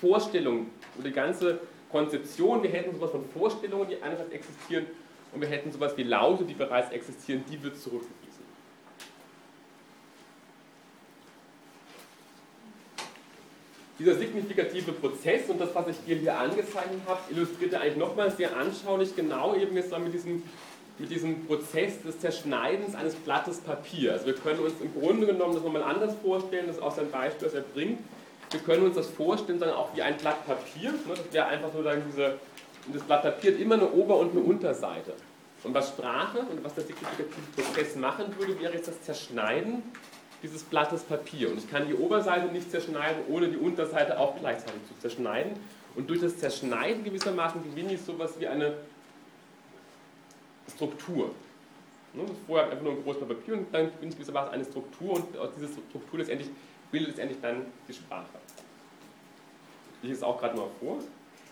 Vorstellung 0.00 0.66
oder 0.96 1.08
die 1.08 1.14
ganze 1.14 1.60
Konzeption, 1.90 2.62
wir 2.62 2.70
hätten 2.70 2.94
sowas 2.94 3.10
von 3.10 3.24
Vorstellungen, 3.30 3.88
die 3.88 4.02
einerseits 4.02 4.32
existieren, 4.32 4.86
und 5.32 5.40
wir 5.42 5.48
hätten 5.48 5.70
sowas 5.70 5.94
wie 5.96 6.04
Laute, 6.04 6.44
die 6.44 6.54
bereits 6.54 6.90
existieren, 6.90 7.44
die 7.50 7.62
wird 7.62 7.76
zurückgewiesen. 7.78 8.18
Dieser 13.98 14.14
signifikative 14.14 14.92
Prozess 14.92 15.50
und 15.50 15.60
das, 15.60 15.74
was 15.74 15.88
ich 15.88 16.04
dir 16.06 16.16
hier 16.16 16.38
angezeichnet 16.38 17.00
habe, 17.06 17.20
illustriert 17.30 17.74
eigentlich 17.74 17.96
nochmal 17.96 18.30
sehr 18.30 18.56
anschaulich 18.56 19.14
genau 19.16 19.54
eben 19.54 19.76
jetzt 19.76 19.96
mit 19.98 20.14
diesem 20.14 20.42
mit 20.98 21.10
diesem 21.10 21.46
Prozess 21.46 22.02
des 22.02 22.18
Zerschneidens 22.18 22.94
eines 22.94 23.14
Blattes 23.14 23.58
Papier. 23.60 24.12
Also 24.12 24.26
wir 24.26 24.34
können 24.34 24.60
uns 24.60 24.74
im 24.80 24.92
Grunde 24.92 25.26
genommen 25.26 25.54
das 25.54 25.62
nochmal 25.62 25.82
anders 25.82 26.14
vorstellen, 26.22 26.66
das 26.66 26.76
ist 26.76 26.82
auch 26.82 26.94
sein 26.94 27.10
Beispiel, 27.10 27.46
das 27.46 27.54
er 27.54 27.62
bringt. 27.62 28.00
Wir 28.50 28.60
können 28.60 28.84
uns 28.84 28.96
das 28.96 29.06
vorstellen, 29.08 29.58
sondern 29.58 29.76
auch 29.76 29.94
wie 29.94 30.02
ein 30.02 30.16
Blatt 30.16 30.46
Papier. 30.46 30.90
Ne? 30.90 30.98
Das 31.08 31.32
wäre 31.32 31.46
einfach 31.46 31.70
so 31.72 31.82
diese, 31.82 32.38
das 32.92 33.02
Blatt 33.02 33.22
Papier 33.22 33.52
hat 33.52 33.60
immer 33.60 33.74
eine 33.74 33.90
Ober- 33.90 34.16
und 34.16 34.32
eine 34.32 34.40
Unterseite. 34.40 35.12
Und 35.64 35.74
was 35.74 35.88
Sprache 35.88 36.38
und 36.38 36.64
was 36.64 36.74
der 36.74 36.84
signifikative 36.84 37.40
Prozess 37.54 37.96
machen 37.96 38.34
würde, 38.38 38.58
wäre 38.60 38.74
jetzt 38.74 38.88
das 38.88 39.02
Zerschneiden 39.02 39.82
dieses 40.42 40.62
Blattes 40.62 41.02
Papier. 41.02 41.50
Und 41.50 41.58
ich 41.58 41.70
kann 41.70 41.88
die 41.88 41.94
Oberseite 41.94 42.46
nicht 42.52 42.70
zerschneiden, 42.70 43.22
ohne 43.28 43.48
die 43.48 43.56
Unterseite 43.56 44.18
auch 44.18 44.38
gleichzeitig 44.38 44.80
zu 44.86 44.98
zerschneiden. 45.00 45.52
Und 45.96 46.08
durch 46.08 46.20
das 46.20 46.38
Zerschneiden 46.38 47.02
gewissermaßen 47.04 47.62
gewinne 47.64 47.94
ich 47.94 48.02
sowas 48.02 48.34
wie 48.38 48.46
eine 48.46 48.74
Struktur. 50.78 51.30
Ne, 52.14 52.24
vorher 52.46 52.70
einfach 52.70 52.82
nur 52.82 52.92
ein 52.92 53.02
großes 53.02 53.26
Papier 53.26 53.54
und 53.54 53.74
dann 53.74 53.90
bin 53.90 54.08
ich 54.08 54.14
gewissermaßen 54.14 54.52
eine 54.52 54.64
Struktur 54.64 55.14
und 55.14 55.36
aus 55.36 55.50
dieser 55.54 55.68
Struktur 55.68 56.20
letztendlich 56.20 56.48
bildet 56.90 57.10
letztendlich 57.10 57.40
dann 57.42 57.66
die 57.86 57.92
Sprache. 57.92 58.26
Ich 60.00 60.08
lese 60.08 60.20
es 60.20 60.22
auch 60.22 60.38
gerade 60.38 60.56
mal 60.56 60.68
vor. 60.80 60.98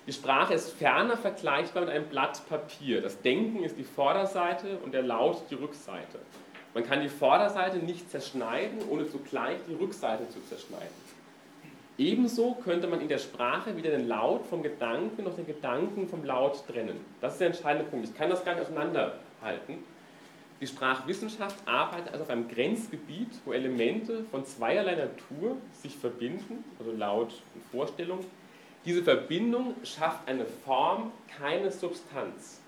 Die 0.07 0.13
Sprache 0.13 0.55
ist 0.55 0.71
ferner 0.71 1.17
vergleichbar 1.17 1.83
mit 1.83 1.91
einem 1.91 2.07
Blatt 2.07 2.41
Papier. 2.49 3.03
Das 3.03 3.21
Denken 3.21 3.65
ist 3.65 3.77
die 3.77 3.85
Vorderseite 3.85 4.79
und 4.79 4.95
der 4.95 5.03
Laut 5.03 5.43
die 5.51 5.57
Rückseite. 5.57 6.21
Man 6.75 6.85
kann 6.85 7.01
die 7.01 7.09
Vorderseite 7.09 7.79
nicht 7.79 8.09
zerschneiden, 8.11 8.79
ohne 8.89 9.11
zugleich 9.11 9.59
die 9.69 9.75
Rückseite 9.75 10.29
zu 10.31 10.41
zerschneiden. 10.49 11.06
Ebenso 11.99 12.55
könnte 12.63 12.87
man 12.87 13.01
in 13.01 13.09
der 13.09 13.19
Sprache 13.19 13.77
weder 13.77 13.91
den 13.91 14.07
Laut 14.07 14.45
vom 14.45 14.63
Gedanken 14.63 15.25
noch 15.25 15.35
den 15.35 15.47
Gedanken 15.47 16.09
vom 16.09 16.25
Laut 16.25 16.67
trennen. 16.67 17.01
Das 17.21 17.35
ist 17.35 17.41
der 17.41 17.49
entscheidende 17.49 17.89
Punkt. 17.89 18.09
Ich 18.09 18.15
kann 18.15 18.29
das 18.29 18.45
gar 18.45 18.55
nicht 18.55 18.65
auseinanderhalten. 18.65 19.79
Die 20.61 20.67
Sprachwissenschaft 20.67 21.57
arbeitet 21.67 22.13
also 22.13 22.25
auf 22.25 22.31
einem 22.31 22.49
Grenzgebiet, 22.49 23.29
wo 23.45 23.53
Elemente 23.53 24.25
von 24.31 24.45
zweierlei 24.45 24.95
Natur 24.95 25.57
sich 25.73 25.97
verbinden, 25.97 26.65
also 26.79 26.93
Laut 26.93 27.43
und 27.55 27.63
Vorstellung. 27.71 28.21
Diese 28.85 29.03
Verbindung 29.03 29.75
schafft 29.83 30.29
eine 30.29 30.45
Form, 30.45 31.13
keine 31.39 31.71
Substanz. 31.71 32.61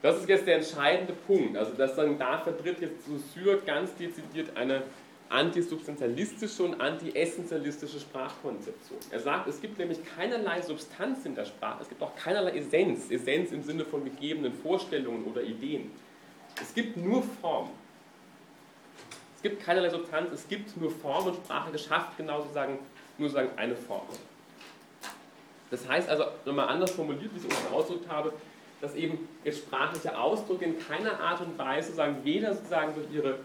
Das 0.00 0.18
ist 0.18 0.28
jetzt 0.28 0.46
der 0.46 0.56
entscheidende 0.56 1.12
Punkt. 1.12 1.56
Also 1.56 1.72
das 1.72 1.96
sagen, 1.96 2.16
da 2.18 2.38
vertritt 2.38 2.80
jetzt 2.80 3.06
Saussure 3.06 3.58
ganz 3.66 3.94
dezidiert 3.96 4.56
eine 4.56 4.82
antisubstantialistische 5.30 6.62
und 6.62 6.80
antiessentialistische 6.80 8.00
Sprachkonzeption. 8.00 8.98
Er 9.10 9.20
sagt, 9.20 9.48
es 9.48 9.60
gibt 9.60 9.78
nämlich 9.78 9.98
keinerlei 10.16 10.62
Substanz 10.62 11.24
in 11.26 11.34
der 11.34 11.44
Sprache, 11.44 11.82
es 11.82 11.88
gibt 11.88 12.02
auch 12.02 12.14
keinerlei 12.16 12.56
Essenz, 12.56 13.10
Essenz 13.10 13.52
im 13.52 13.62
Sinne 13.62 13.84
von 13.84 14.04
gegebenen 14.04 14.52
Vorstellungen 14.52 15.24
oder 15.24 15.42
Ideen. 15.42 15.90
Es 16.60 16.74
gibt 16.74 16.96
nur 16.96 17.22
Form. 17.40 17.70
Es 19.36 19.42
gibt 19.42 19.62
keinerlei 19.62 19.90
Substanz, 19.90 20.32
es 20.32 20.48
gibt 20.48 20.76
nur 20.76 20.90
Form 20.90 21.26
und 21.26 21.36
Sprache 21.36 21.70
geschafft 21.70 22.16
genau 22.16 22.40
sozusagen 22.40 22.78
nur 23.18 23.28
sagen 23.28 23.50
eine 23.56 23.76
Form. 23.76 24.06
Das 25.70 25.86
heißt 25.86 26.08
also, 26.08 26.24
nochmal 26.44 26.68
anders 26.68 26.92
formuliert, 26.92 27.30
wie 27.34 27.38
ich 27.38 27.44
es 27.44 27.56
unten 27.56 27.74
ausgedrückt 27.74 28.08
habe, 28.08 28.32
dass 28.80 28.94
eben 28.94 29.28
jetzt 29.44 29.58
sprachliche 29.58 30.16
Ausdrücke 30.16 30.64
in 30.64 30.78
keiner 30.78 31.20
Art 31.20 31.40
und 31.40 31.58
Weise 31.58 31.92
sagen, 31.92 32.16
weder 32.24 32.54
sozusagen 32.54 32.94
durch 32.94 33.06
ihre 33.12 33.38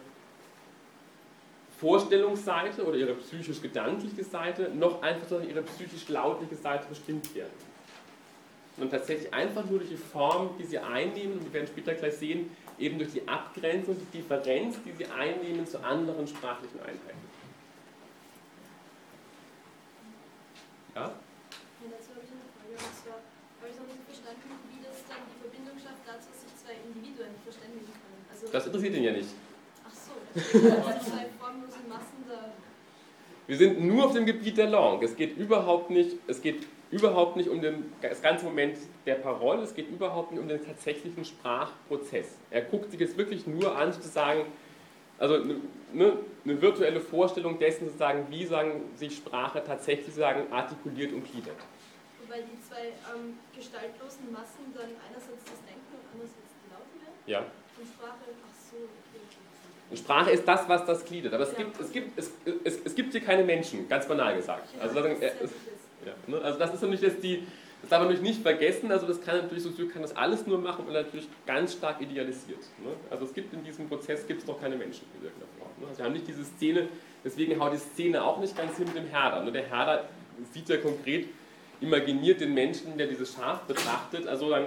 Vorstellungsseite 1.80 2.86
oder 2.86 2.97
ihre 2.97 3.13
psychisch-gedankliche 3.13 4.24
Seite 4.24 4.70
noch 4.74 5.01
einfach 5.01 5.28
durch 5.28 5.47
ihre 5.47 5.62
psychisch-lautliche 5.63 6.55
Seite 6.55 6.86
bestimmt 6.87 7.33
werden. 7.36 7.74
Und 8.78 8.89
tatsächlich 8.89 9.32
einfach 9.33 9.66
nur 9.66 9.79
durch 9.79 9.91
die 9.91 9.97
Form, 9.97 10.51
die 10.58 10.66
sie 10.66 10.79
einnehmen, 10.79 11.37
und 11.37 11.45
wir 11.45 11.54
werden 11.54 11.67
später 11.67 11.93
gleich 11.93 12.16
sehen, 12.16 12.50
eben 12.79 12.97
durch 12.97 13.12
die 13.12 13.28
Abgrenzung, 13.28 13.95
die 14.00 14.17
Differenz, 14.17 14.78
die 14.83 14.91
sie 14.91 15.05
einnehmen 15.05 15.67
zu 15.67 15.83
anderen 15.83 16.25
sprachlichen 16.28 16.79
Einheiten. 16.79 17.33
Ja? 20.95 21.01
Ja, 21.01 21.09
dazu 21.89 22.09
habe 22.13 22.21
ich 22.24 22.32
eine 22.32 22.47
Frage. 22.50 22.74
Und 22.74 22.95
zwar 22.97 23.20
habe 23.62 23.70
ich 23.70 23.78
noch 23.78 23.86
nicht 23.86 24.05
verstanden, 24.05 24.50
wie 24.71 24.82
das 24.82 24.97
dann 25.09 25.21
die 25.29 25.37
Verbindung 25.41 25.78
schafft 25.78 26.01
dazu, 26.05 26.29
dass 26.33 26.41
sich 26.41 26.55
zwei 26.58 26.74
Individuen 26.82 27.33
verständigen 27.43 27.93
können. 27.93 28.25
Also 28.32 28.47
das 28.50 28.66
interessiert 28.66 28.95
ihn 28.95 29.04
ja 29.04 29.12
nicht. 29.13 29.29
Wir 33.45 33.57
sind 33.57 33.83
nur 33.83 34.05
auf 34.05 34.13
dem 34.13 34.25
Gebiet 34.25 34.57
der 34.57 34.67
Langue. 34.67 35.05
Es 35.05 35.15
geht 35.15 35.37
überhaupt 35.37 35.89
nicht, 35.89 36.15
es 36.28 36.41
geht 36.41 36.65
überhaupt 36.91 37.36
nicht 37.36 37.49
um 37.49 37.61
den, 37.61 37.91
das 38.01 38.21
ganze 38.21 38.45
Moment 38.45 38.78
der 39.05 39.15
Parole, 39.15 39.63
es 39.63 39.74
geht 39.74 39.89
überhaupt 39.89 40.32
nicht 40.32 40.39
um 40.39 40.47
den 40.47 40.63
tatsächlichen 40.63 41.25
Sprachprozess. 41.25 42.37
Er 42.51 42.61
guckt 42.61 42.91
sich 42.91 42.99
jetzt 42.99 43.17
wirklich 43.17 43.45
nur 43.47 43.75
an, 43.75 43.91
sozusagen, 43.91 44.45
also 45.17 45.36
eine, 45.36 45.55
ne, 45.91 46.17
eine 46.45 46.61
virtuelle 46.61 47.01
Vorstellung 47.01 47.59
dessen, 47.59 47.86
sozusagen, 47.86 48.28
wie 48.29 48.45
sagen, 48.45 48.83
sich 48.95 49.17
Sprache 49.17 49.61
tatsächlich 49.65 50.13
sagen, 50.13 50.51
artikuliert 50.51 51.11
und 51.13 51.29
gliedert. 51.29 51.57
Wobei 52.21 52.41
die 52.41 52.61
zwei 52.61 52.93
ähm, 53.11 53.39
gestaltlosen 53.53 54.32
Massen 54.32 54.71
dann 54.74 54.93
einerseits 55.09 55.43
das 55.43 55.59
Denken 55.65 55.91
und 55.91 56.05
andererseits 56.13 56.53
die 56.63 56.70
Laute 56.71 56.95
werden? 57.01 57.20
Ja. 57.25 57.39
Und 57.39 57.87
Sprache, 57.87 58.24
und 59.93 59.99
Sprache 59.99 60.32
ist 60.32 60.47
das, 60.47 60.67
was 60.67 60.87
das 60.87 61.05
gliedert. 61.05 61.36
Aber 61.36 61.43
es 61.43 61.55
gibt, 61.55 61.79
es 61.79 61.91
gibt, 61.91 62.17
es, 62.17 62.32
es, 62.63 62.79
es 62.83 62.95
gibt 62.95 63.11
hier 63.11 63.21
keine 63.21 63.43
Menschen, 63.43 63.87
ganz 63.87 64.07
banal 64.07 64.36
gesagt. 64.36 64.70
Also, 64.82 64.95
das, 64.95 65.05
äh, 65.05 65.32
ja, 66.03 66.13
ne? 66.25 66.41
also 66.41 66.57
das 66.57 66.74
ist 66.74 66.82
nämlich 66.82 67.01
jetzt 67.01 67.24
die, 67.24 67.43
Das 67.82 67.91
darf 67.91 67.99
man 67.99 68.07
natürlich 68.07 68.28
nicht 68.28 68.41
vergessen, 68.41 68.91
also 68.91 69.05
das 69.05 69.21
kann 69.21 69.37
natürlich, 69.37 69.61
Saussure 69.61 69.87
kann 69.89 70.01
das 70.01 70.17
alles 70.17 70.47
nur 70.47 70.57
machen 70.57 70.87
und 70.87 70.93
natürlich 70.93 71.28
ganz 71.45 71.74
stark 71.74 72.01
idealisiert. 72.01 72.61
Ne? 72.83 72.89
Also 73.11 73.25
es 73.25 73.36
gibt 73.36 73.53
in 73.53 73.63
diesem 73.63 73.87
Prozess 73.87 74.25
gibt 74.25 74.41
es 74.41 74.47
noch 74.47 74.59
keine 74.59 74.75
Menschen 74.78 75.05
in 75.15 75.25
irgendeiner 75.25 75.51
Form. 75.59 75.70
Ne? 75.79 75.87
Also 75.87 75.99
wir 75.99 76.05
haben 76.05 76.13
nicht 76.13 76.28
diese 76.28 76.43
Szene, 76.43 76.87
deswegen 77.24 77.59
haut 77.59 77.74
die 77.74 77.78
Szene 77.78 78.24
auch 78.24 78.39
nicht 78.39 78.57
ganz 78.57 78.75
hin 78.78 78.87
mit 78.87 78.95
dem 78.95 79.05
Herder. 79.05 79.43
Ne? 79.43 79.51
Der 79.51 79.67
Herder 79.70 80.05
sieht 80.53 80.70
ja 80.70 80.78
konkret, 80.78 81.28
imaginiert 81.82 82.41
den 82.41 82.55
Menschen, 82.55 82.97
der 82.97 83.05
dieses 83.05 83.36
Schaf 83.36 83.61
betrachtet, 83.67 84.25
also 84.25 84.49
dann 84.49 84.65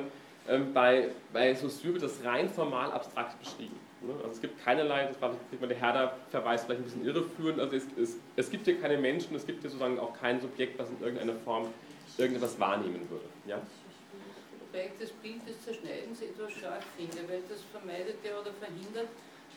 ähm, 0.49 0.73
bei, 0.73 1.09
bei 1.33 1.53
Saussure 1.53 1.95
wird 1.95 2.05
das 2.05 2.23
rein 2.23 2.49
formal 2.49 2.93
abstrakt 2.93 3.41
beschrieben. 3.41 3.86
Ne? 4.03 4.15
Also 4.19 4.31
es 4.31 4.41
gibt 4.41 4.63
keinerlei, 4.63 5.07
das 5.07 5.21
war 5.21 5.35
der 5.69 5.77
Herder 5.77 6.17
Verweis 6.31 6.65
vielleicht 6.65 6.81
ein 6.81 6.85
bisschen 6.85 7.05
irreführend, 7.05 7.61
also 7.61 7.77
es, 7.77 7.87
es, 7.99 8.17
es 8.37 8.51
gibt 8.51 8.65
hier 8.65 8.81
keine 8.81 8.99
Menschen, 8.99 9.35
es 9.37 9.47
gibt 9.47 9.63
hier 9.63 9.71
sozusagen 9.71 9.99
auch 9.99 10.13
kein 10.19 10.41
Subjekt, 10.41 10.79
was 10.79 10.91
in 10.91 11.01
irgendeiner 11.01 11.35
Form 11.35 11.69
irgendetwas 12.19 12.59
wahrnehmen 12.61 13.09
würde. 13.09 13.27
Ja? 13.47 13.61
Wobei 14.61 14.87
ich 14.87 14.93
das 15.01 15.11
Bild 15.13 15.47
des 15.49 15.63
Zerschneidens 15.63 16.21
etwas 16.21 16.53
scharf 16.53 16.85
finde, 16.97 17.29
weil 17.29 17.43
das 17.49 17.63
vermeidet 17.73 18.17
ja 18.25 18.39
oder 18.39 18.53
verhindert, 18.53 19.09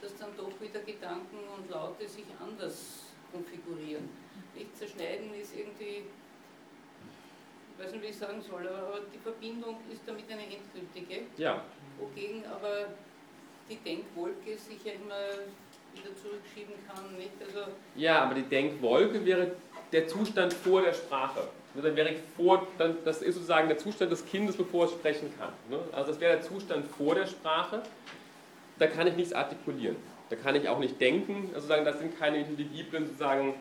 dass 0.01 0.15
dann 0.15 0.29
doch 0.37 0.51
wieder 0.61 0.79
Gedanken 0.79 1.37
und 1.57 1.69
Laute 1.69 2.07
sich 2.07 2.25
anders 2.39 3.03
konfigurieren. 3.31 4.09
Nicht 4.55 4.75
zerschneiden 4.77 5.33
ist 5.33 5.55
irgendwie, 5.55 6.03
ich 7.71 7.83
weiß 7.83 7.91
nicht, 7.91 8.03
wie 8.03 8.07
ich 8.07 8.17
sagen 8.17 8.41
soll, 8.41 8.67
aber 8.67 9.01
die 9.13 9.19
Verbindung 9.19 9.77
ist 9.91 10.01
damit 10.05 10.25
eine 10.31 10.43
endgültige. 10.43 11.27
Ja. 11.37 11.63
Wogegen 11.99 12.45
aber 12.45 12.87
die 13.69 13.77
Denkwolke 13.77 14.57
sich 14.57 14.83
ja 14.83 14.93
immer 14.93 15.15
wieder 15.93 16.15
zurückschieben 16.15 16.73
kann. 16.87 17.15
Nicht? 17.17 17.31
Also 17.45 17.71
ja, 17.95 18.21
aber 18.23 18.35
die 18.35 18.43
Denkwolke 18.43 19.23
wäre 19.25 19.51
der 19.91 20.07
Zustand 20.07 20.53
vor 20.53 20.81
der 20.81 20.93
Sprache. 20.93 21.47
Ne, 21.75 21.81
dann 21.81 21.95
wäre 21.95 22.15
vor, 22.35 22.67
dann, 22.77 22.97
das 23.05 23.21
ist 23.21 23.35
sozusagen 23.35 23.67
der 23.67 23.77
Zustand 23.77 24.11
des 24.11 24.25
Kindes, 24.25 24.57
bevor 24.57 24.85
es 24.85 24.91
sprechen 24.91 25.31
kann. 25.37 25.53
Ne? 25.69 25.79
Also 25.91 26.11
das 26.11 26.19
wäre 26.19 26.37
der 26.37 26.41
Zustand 26.41 26.87
vor 26.87 27.15
der 27.15 27.27
Sprache. 27.27 27.83
Da 28.79 28.87
kann 28.87 29.07
ich 29.07 29.15
nichts 29.15 29.33
artikulieren. 29.33 29.95
Da 30.29 30.35
kann 30.35 30.55
ich 30.55 30.67
auch 30.69 30.79
nicht 30.79 30.99
denken. 30.99 31.51
Also 31.53 31.67
sagen, 31.67 31.85
da 31.85 31.93
sind 31.93 32.17
keine 32.17 32.37
intelligiblen 32.39 33.05
sozusagen 33.05 33.55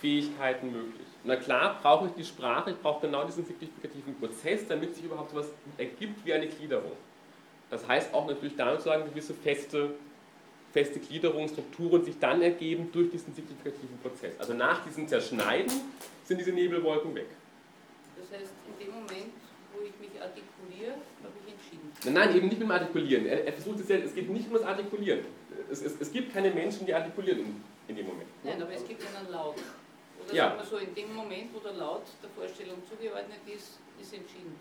Fähigkeiten 0.00 0.72
möglich. 0.72 1.06
Na 1.24 1.36
klar, 1.36 1.78
brauche 1.80 2.06
ich 2.06 2.12
die 2.14 2.24
Sprache, 2.24 2.70
ich 2.70 2.78
brauche 2.78 3.06
genau 3.06 3.24
diesen 3.24 3.44
signifikativen 3.44 4.18
Prozess, 4.18 4.66
damit 4.66 4.96
sich 4.96 5.04
überhaupt 5.04 5.30
so 5.30 5.38
etwas 5.38 5.52
ergibt 5.78 6.24
wie 6.26 6.32
eine 6.32 6.48
Gliederung. 6.48 6.92
Das 7.72 7.88
heißt 7.88 8.12
auch 8.12 8.26
natürlich 8.26 8.54
damit 8.54 8.74
sozusagen 8.74 9.08
gewisse 9.08 9.32
feste, 9.32 9.94
feste 10.74 11.00
Gliederungsstrukturen 11.00 12.04
sich 12.04 12.18
dann 12.18 12.42
ergeben 12.42 12.92
durch 12.92 13.10
diesen 13.10 13.34
signifikativen 13.34 13.98
Prozess. 14.02 14.38
Also 14.38 14.52
nach 14.52 14.84
diesem 14.84 15.08
Zerschneiden 15.08 15.72
sind 16.22 16.36
diese 16.38 16.52
Nebelwolken 16.52 17.14
weg. 17.14 17.28
Das 18.18 18.30
heißt, 18.38 18.52
in 18.68 18.84
dem 18.86 18.92
Moment, 18.94 19.32
wo 19.72 19.80
ich 19.80 19.98
mich 19.98 20.20
artikuliere, 20.20 20.96
habe 21.22 21.32
ich 21.46 21.52
entschieden. 21.54 21.90
Nein, 22.04 22.12
nein, 22.12 22.36
eben 22.36 22.48
nicht 22.48 22.58
mit 22.58 22.68
dem 22.68 22.70
Artikulieren. 22.70 23.24
Er, 23.24 23.46
er 23.46 23.52
versucht 23.54 23.80
es 23.80 23.88
ja, 23.88 23.96
es 23.96 24.14
geht 24.14 24.28
nicht 24.28 24.48
um 24.48 24.52
das 24.52 24.64
Artikulieren. 24.64 25.20
Es, 25.70 25.80
es, 25.80 25.98
es 25.98 26.12
gibt 26.12 26.30
keine 26.30 26.50
Menschen, 26.50 26.84
die 26.84 26.92
artikulieren 26.92 27.40
in, 27.40 27.64
in 27.88 27.96
dem 27.96 28.06
Moment. 28.06 28.28
Nein, 28.44 28.60
aber 28.60 28.72
es 28.72 28.86
gibt 28.86 29.00
einen 29.16 29.32
Laut. 29.32 29.56
Oder 30.22 30.34
ja. 30.34 30.48
sagen 30.50 30.58
wir 30.60 30.66
so, 30.66 30.76
in 30.76 30.94
dem 30.94 31.14
Moment, 31.14 31.54
wo 31.54 31.58
der 31.60 31.72
Laut 31.72 32.02
der 32.22 32.28
Vorstellung 32.36 32.82
zugeordnet 32.86 33.40
ist, 33.46 33.78
ist 33.98 34.12
entschieden. 34.12 34.60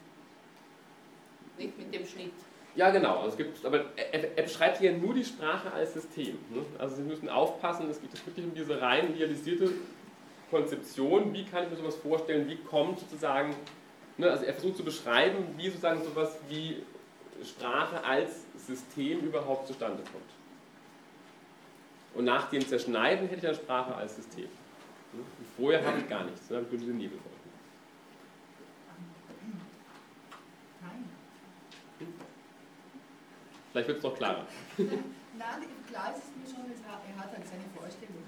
Nicht 1.57 1.77
mit 1.77 1.93
dem 1.93 2.05
Schnitt. 2.07 2.31
Ja, 2.75 2.89
genau. 2.89 3.17
Also 3.17 3.29
es 3.29 3.37
gibt, 3.37 3.65
aber 3.65 3.85
er, 4.11 4.43
beschreibt 4.43 4.77
hier 4.77 4.93
nur 4.93 5.13
die 5.13 5.25
Sprache 5.25 5.71
als 5.73 5.93
System. 5.93 6.37
Ne? 6.49 6.63
Also 6.77 6.95
Sie 6.95 7.01
müssen 7.01 7.29
aufpassen, 7.29 7.89
es 7.89 7.99
geht 7.99 8.13
wirklich 8.25 8.45
um 8.45 8.55
diese 8.55 8.81
rein 8.81 9.13
idealisierte 9.13 9.71
Konzeption, 10.49 11.33
wie 11.33 11.45
kann 11.45 11.63
ich 11.63 11.69
mir 11.69 11.77
sowas 11.77 11.95
vorstellen, 11.95 12.47
wie 12.47 12.57
kommt 12.57 12.99
sozusagen, 12.99 13.55
ne, 14.17 14.29
also 14.29 14.45
er 14.45 14.53
versucht 14.53 14.77
zu 14.77 14.83
beschreiben, 14.83 15.45
wie 15.57 15.67
sozusagen 15.67 16.03
sowas 16.03 16.37
wie 16.49 16.83
Sprache 17.43 18.03
als 18.03 18.45
System 18.57 19.19
überhaupt 19.21 19.67
zustande 19.67 20.03
kommt. 20.11 20.23
Und 22.13 22.25
nach 22.25 22.49
dem 22.49 22.65
Zerschneiden 22.67 23.27
hätte 23.27 23.39
ich 23.39 23.47
eine 23.47 23.55
Sprache 23.55 23.95
als 23.95 24.17
System. 24.17 24.49
Und 25.13 25.25
vorher 25.57 25.85
habe 25.85 25.99
ich 25.99 26.09
gar 26.09 26.23
nichts, 26.25 26.47
dann 26.47 26.57
habe 26.57 26.65
ich 26.67 26.71
nur 26.71 26.81
diese 26.81 26.91
Nebelwolken. 26.91 27.30
Vielleicht 33.71 33.87
wird 33.87 33.97
es 33.97 34.03
noch 34.03 34.15
klarer. 34.15 34.45
Nein, 34.77 35.63
klar 35.87 36.13
ist 36.13 36.23
es 36.23 36.35
mir 36.35 36.55
schon, 36.55 36.69
er 36.71 37.23
hat 37.23 37.31
halt 37.31 37.47
seine 37.47 37.63
Vorstellung 37.75 38.23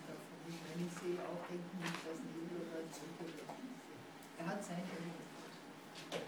wenn 0.76 0.88
ich 0.88 0.94
sehe, 0.94 1.20
auch 1.24 1.48
denken, 1.48 1.80
dass 1.82 2.20
Nebel 2.20 2.66
oder 2.68 2.92
Zirkel. 2.92 3.34
Er 4.40 4.46
hat 4.48 4.64
seine 4.64 4.82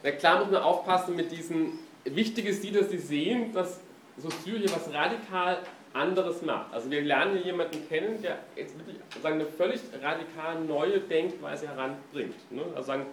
Na 0.04 0.12
klar 0.12 0.40
muss 0.40 0.52
man 0.52 0.62
aufpassen 0.62 1.16
mit 1.16 1.32
diesen. 1.32 1.80
Wichtig 2.04 2.46
ist 2.46 2.64
die, 2.64 2.72
dass 2.72 2.90
Sie 2.90 3.00
sehen, 3.00 3.52
dass 3.52 3.80
Saussure 4.18 4.60
hier 4.60 4.72
was 4.72 4.94
radikal 4.94 5.64
anderes 5.94 6.42
macht. 6.44 6.72
Also 6.74 6.92
wir 6.92 7.02
lernen 7.02 7.38
hier 7.38 7.48
jemanden 7.48 7.88
kennen, 7.88 8.22
der 8.22 8.40
jetzt 8.56 8.78
wirklich 8.78 8.98
sagen, 9.22 9.36
eine 9.36 9.46
völlig 9.46 9.82
radikal 10.02 10.60
neue 10.62 11.00
Denkweise 11.00 11.68
heranbringt. 11.68 12.52
Ne? 12.52 12.64
Also 12.76 12.88
sagen, 12.88 13.08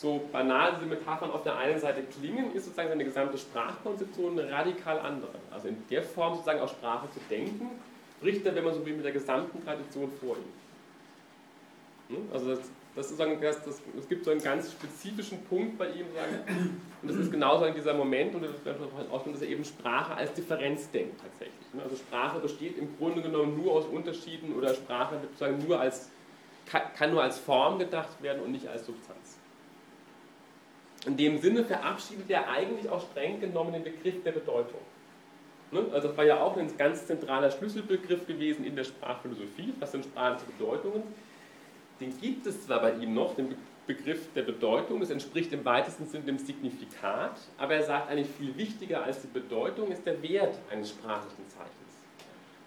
so 0.00 0.20
banal 0.32 0.76
diese 0.76 0.86
Metaphern 0.86 1.30
auf 1.30 1.42
der 1.42 1.58
einen 1.58 1.78
Seite 1.78 2.02
klingen, 2.02 2.54
ist 2.54 2.64
sozusagen 2.64 2.88
seine 2.88 3.04
gesamte 3.04 3.36
Sprachkonzeption 3.36 4.38
eine 4.38 4.50
radikal 4.50 4.98
andere. 4.98 5.34
Also 5.50 5.68
in 5.68 5.76
der 5.90 6.02
Form 6.02 6.34
sozusagen 6.34 6.60
auch 6.60 6.70
Sprache 6.70 7.10
zu 7.12 7.20
denken, 7.28 7.70
bricht 8.20 8.46
er, 8.46 8.54
wenn 8.54 8.64
man 8.64 8.72
so 8.72 8.84
will, 8.84 8.94
mit 8.94 9.04
der 9.04 9.12
gesamten 9.12 9.62
Tradition 9.62 10.10
vor 10.18 10.36
ihm. 10.36 12.16
Hm? 12.16 12.28
Also 12.32 12.48
das, 12.54 12.60
das 12.96 13.08
sozusagen, 13.10 13.38
das, 13.42 13.62
das, 13.62 13.82
es 13.98 14.08
gibt 14.08 14.24
so 14.24 14.30
einen 14.30 14.42
ganz 14.42 14.72
spezifischen 14.72 15.44
Punkt 15.44 15.76
bei 15.76 15.88
ihm, 15.88 16.06
sagen, 16.14 16.80
und 17.02 17.10
das 17.10 17.18
ist 17.18 17.30
genauso 17.30 17.66
in 17.66 17.74
dieser 17.74 17.92
Moment, 17.92 18.34
und 18.34 18.42
das 18.42 18.52
wird 18.64 19.10
ausgehen, 19.10 19.34
dass 19.34 19.42
er 19.42 19.48
eben 19.48 19.64
Sprache 19.66 20.14
als 20.14 20.32
Differenz 20.32 20.90
denkt 20.90 21.20
tatsächlich. 21.20 21.74
Ne? 21.74 21.82
Also 21.82 21.96
Sprache 21.96 22.40
besteht 22.40 22.78
im 22.78 22.96
Grunde 22.96 23.20
genommen 23.20 23.62
nur 23.62 23.72
aus 23.72 23.84
Unterschieden 23.84 24.54
oder 24.54 24.74
Sprache 24.74 25.20
sozusagen 25.22 25.58
nur 25.66 25.78
als, 25.78 26.08
kann 26.96 27.10
nur 27.10 27.22
als 27.22 27.38
Form 27.38 27.78
gedacht 27.78 28.22
werden 28.22 28.42
und 28.42 28.52
nicht 28.52 28.66
als 28.66 28.86
Substanz. 28.86 29.29
In 31.06 31.16
dem 31.16 31.38
Sinne 31.38 31.64
verabschiedet 31.64 32.28
er 32.28 32.48
eigentlich 32.48 32.88
auch 32.88 33.10
streng 33.10 33.40
genommen 33.40 33.72
den 33.72 33.84
Begriff 33.84 34.22
der 34.22 34.32
Bedeutung. 34.32 34.80
Ne? 35.70 35.86
Also 35.92 36.08
das 36.08 36.16
war 36.16 36.24
ja 36.24 36.40
auch 36.40 36.56
ein 36.56 36.76
ganz 36.76 37.06
zentraler 37.06 37.50
Schlüsselbegriff 37.50 38.26
gewesen 38.26 38.64
in 38.64 38.76
der 38.76 38.84
Sprachphilosophie. 38.84 39.72
Was 39.78 39.92
sind 39.92 40.04
sprachliche 40.04 40.52
Bedeutungen? 40.52 41.02
Den 42.00 42.18
gibt 42.20 42.46
es 42.46 42.66
zwar 42.66 42.80
bei 42.80 42.92
ihm 42.94 43.14
noch, 43.14 43.34
den 43.34 43.54
Begriff 43.86 44.32
der 44.34 44.42
Bedeutung, 44.42 45.00
das 45.00 45.10
entspricht 45.10 45.52
im 45.52 45.64
weitesten 45.64 46.06
Sinne 46.06 46.24
dem 46.24 46.38
Signifikat, 46.38 47.36
aber 47.58 47.74
er 47.74 47.82
sagt 47.82 48.10
eigentlich 48.10 48.28
viel 48.38 48.56
wichtiger 48.56 49.02
als 49.02 49.22
die 49.22 49.26
Bedeutung 49.26 49.90
ist 49.90 50.06
der 50.06 50.22
Wert 50.22 50.56
eines 50.70 50.90
sprachlichen 50.90 51.48
Zeichens. 51.48 51.74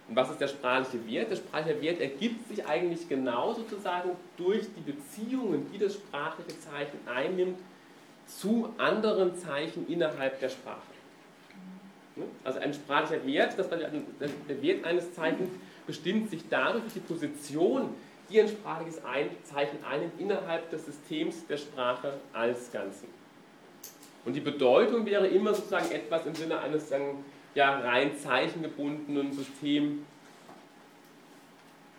Und 0.10 0.18
was 0.18 0.30
ist 0.32 0.42
der 0.42 0.50
sprachliche 0.50 1.08
Wert? 1.08 1.32
Der 1.32 1.38
sprachliche 1.38 1.82
Wert 1.82 2.02
ergibt 2.02 2.48
sich 2.50 2.66
eigentlich 2.66 3.08
genau 3.08 3.54
sozusagen 3.54 4.12
durch 4.36 4.66
die 4.76 4.92
Beziehungen, 4.92 5.72
die 5.72 5.78
das 5.78 5.94
sprachliche 5.94 6.60
Zeichen 6.60 7.00
einnimmt, 7.08 7.58
zu 8.28 8.74
anderen 8.78 9.36
Zeichen 9.36 9.88
innerhalb 9.88 10.40
der 10.40 10.50
Sprache. 10.50 10.82
Ne? 12.16 12.26
Also 12.44 12.60
ein 12.60 12.74
sprachlicher 12.74 13.26
Wert, 13.26 13.58
das 13.58 13.70
der 13.70 14.62
Wert 14.62 14.86
eines 14.86 15.14
Zeichens, 15.14 15.50
bestimmt 15.86 16.30
sich 16.30 16.44
dadurch, 16.50 16.84
die 16.94 17.00
Position, 17.00 17.90
die 18.30 18.40
ein 18.40 18.48
sprachliches 18.48 19.02
Zeichen 19.44 19.84
einnimmt, 19.84 20.14
innerhalb 20.20 20.70
des 20.70 20.86
Systems 20.86 21.46
der 21.48 21.58
Sprache 21.58 22.14
als 22.32 22.72
Ganzen. 22.72 23.08
Und 24.26 24.34
die 24.34 24.40
Bedeutung 24.40 25.06
wäre 25.06 25.28
immer 25.28 25.54
sozusagen 25.54 25.92
etwas 25.92 26.26
im 26.26 26.34
Sinne 26.34 26.60
eines 26.60 26.88
sagen, 26.88 27.26
ja, 27.56 27.80
rein 27.80 28.18
zeichengebundenen 28.18 29.34
System, 29.34 30.06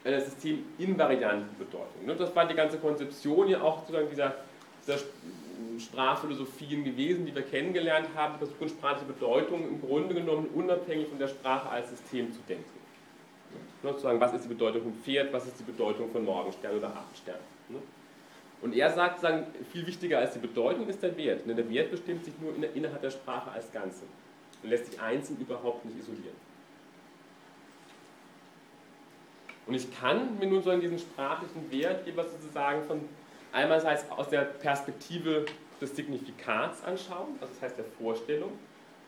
einer 0.05 0.21
systeminvarianten 0.21 1.57
Bedeutung. 1.59 2.05
Ne? 2.05 2.15
Das 2.15 2.35
war 2.35 2.47
die 2.47 2.55
ganze 2.55 2.79
Konzeption 2.79 3.49
ja 3.49 3.63
auch 3.63 3.81
sozusagen 3.81 4.09
dieser, 4.11 4.35
dieser 4.87 4.99
Sprachphilosophien 5.81 6.85
gewesen, 6.85 7.27
die 7.27 7.35
wir 7.35 7.43
kennengelernt 7.43 8.09
haben, 8.15 8.39
versuchen 8.39 8.69
sprachliche 8.69 9.13
Bedeutung 9.13 9.67
im 9.67 9.81
Grunde 9.81 10.15
genommen 10.15 10.49
unabhängig 10.55 11.09
von 11.09 11.19
der 11.19 11.29
Sprache 11.29 11.69
als 11.69 11.91
System 11.91 12.33
zu 12.33 12.41
denken. 12.49 12.65
Ne, 13.83 13.91
sozusagen, 13.91 14.21
was 14.21 14.33
ist 14.35 14.45
die 14.45 14.49
Bedeutung 14.49 14.83
von 14.83 14.95
Pferd, 14.95 15.33
was 15.33 15.47
ist 15.47 15.59
die 15.61 15.65
Bedeutung 15.65 16.11
von 16.11 16.25
Morgenstern 16.25 16.77
oder 16.77 16.89
Abendstern. 16.89 17.39
Ne? 17.69 17.79
Und 18.63 18.75
er 18.75 18.91
sagt, 18.91 19.21
sagen, 19.21 19.47
viel 19.73 19.87
wichtiger 19.87 20.19
als 20.19 20.33
die 20.33 20.39
Bedeutung 20.39 20.89
ist 20.89 21.03
der 21.03 21.17
Wert. 21.17 21.47
Denn 21.47 21.57
der 21.57 21.69
Wert 21.69 21.91
bestimmt 21.91 22.25
sich 22.25 22.35
nur 22.41 22.55
innerhalb 22.75 23.03
der 23.03 23.11
Sprache 23.11 23.51
als 23.51 23.71
Ganze 23.73 24.05
und 24.63 24.71
lässt 24.71 24.87
sich 24.87 25.01
einzeln 25.01 25.39
überhaupt 25.39 25.85
nicht 25.85 25.99
isolieren. 25.99 26.37
Und 29.67 29.75
ich 29.75 29.95
kann 29.99 30.39
mir 30.39 30.47
nun 30.47 30.63
so 30.63 30.71
an 30.71 30.81
diesen 30.81 30.99
sprachlichen 30.99 31.71
Wert 31.71 32.07
jeweils 32.07 32.33
sozusagen 32.33 32.85
von 32.85 33.01
einerseits 33.53 34.11
aus 34.11 34.29
der 34.29 34.43
Perspektive 34.43 35.47
des 35.81 35.95
Signifikats 35.97 36.83
anschauen, 36.85 37.37
also 37.41 37.53
das 37.53 37.63
heißt 37.63 37.79
der 37.79 37.85
Vorstellung, 37.85 38.53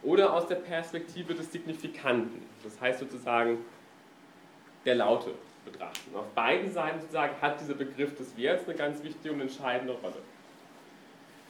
oder 0.02 0.32
aus 0.32 0.46
der 0.46 0.56
Perspektive 0.56 1.34
des 1.34 1.50
Signifikanten, 1.50 2.42
das 2.62 2.80
heißt 2.80 3.00
sozusagen 3.00 3.58
der 4.84 4.96
Laute 4.96 5.32
betrachten. 5.64 6.14
auf 6.14 6.26
beiden 6.34 6.72
Seiten 6.72 7.00
sozusagen 7.00 7.34
hat 7.40 7.60
dieser 7.60 7.74
Begriff 7.74 8.16
des 8.16 8.36
Werts 8.36 8.68
eine 8.68 8.76
ganz 8.76 9.02
wichtige 9.02 9.34
und 9.34 9.40
entscheidende 9.40 9.94
Rolle. 9.94 10.14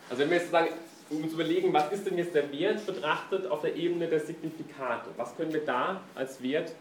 Also 0.09 0.23
wenn 0.23 0.31
wir 0.31 0.39
jetzt 0.39 0.51
sagen, 0.51 0.69
um 1.11 1.29
zu 1.29 1.35
überlegen, 1.35 1.73
was 1.73 1.93
ist 1.93 2.07
denn 2.07 2.17
jetzt 2.17 2.35
der 2.35 2.51
Wert 2.51 2.85
betrachtet 2.87 3.47
auf 3.47 3.61
der 3.61 3.77
Ebene 3.77 4.09
der 4.09 4.21
Signifikate? 4.21 5.11
Was 5.17 5.37
können 5.37 5.53
wir 5.53 5.65
da 5.65 6.01
als 6.15 6.43
Wert 6.43 6.73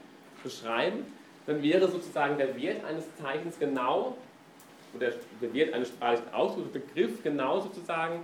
beschreiben? 0.43 1.05
Dann 1.45 1.61
wäre 1.61 1.89
sozusagen 1.89 2.37
der 2.37 2.59
Wert 2.59 2.83
eines 2.85 3.03
Zeichens 3.17 3.59
genau, 3.59 4.17
oder 4.95 5.11
der 5.41 5.53
Wert 5.53 5.73
eines 5.73 5.89
sprachlichen 5.89 6.33
Ausdrucks, 6.33 6.71
der 6.71 6.79
Begriff 6.79 7.23
genau 7.23 7.59
sozusagen 7.59 8.19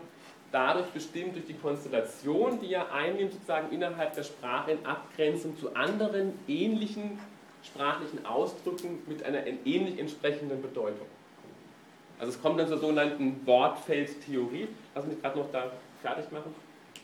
dadurch 0.52 0.88
bestimmt 0.88 1.35
durch 1.35 1.45
die 1.45 1.53
Konstellation, 1.53 2.60
die 2.60 2.73
er 2.73 2.91
einnimmt, 2.93 3.34
sozusagen 3.34 3.72
innerhalb 3.72 4.14
der 4.14 4.23
Sprache 4.23 4.72
in 4.72 4.85
Abgrenzung 4.85 5.57
zu 5.57 5.73
anderen 5.76 6.34
ähnlichen 6.48 7.19
sprachlichen 7.64 8.26
Ausdrücken 8.26 8.99
mit 9.07 9.23
einer 9.23 9.45
ähnlich 9.45 9.99
entsprechenden 9.99 10.61
Bedeutung. 10.61 11.06
Also 12.19 12.34
es 12.34 12.41
kommt 12.41 12.60
dann 12.60 12.68
zur 12.68 12.77
sogenannten 12.77 13.41
Wortfeldtheorie. 13.45 14.68
Lass 14.93 15.06
mich 15.06 15.22
gerade 15.22 15.39
noch 15.39 15.52
da 15.52 15.72
fertig 16.02 16.31
machen. 16.31 16.53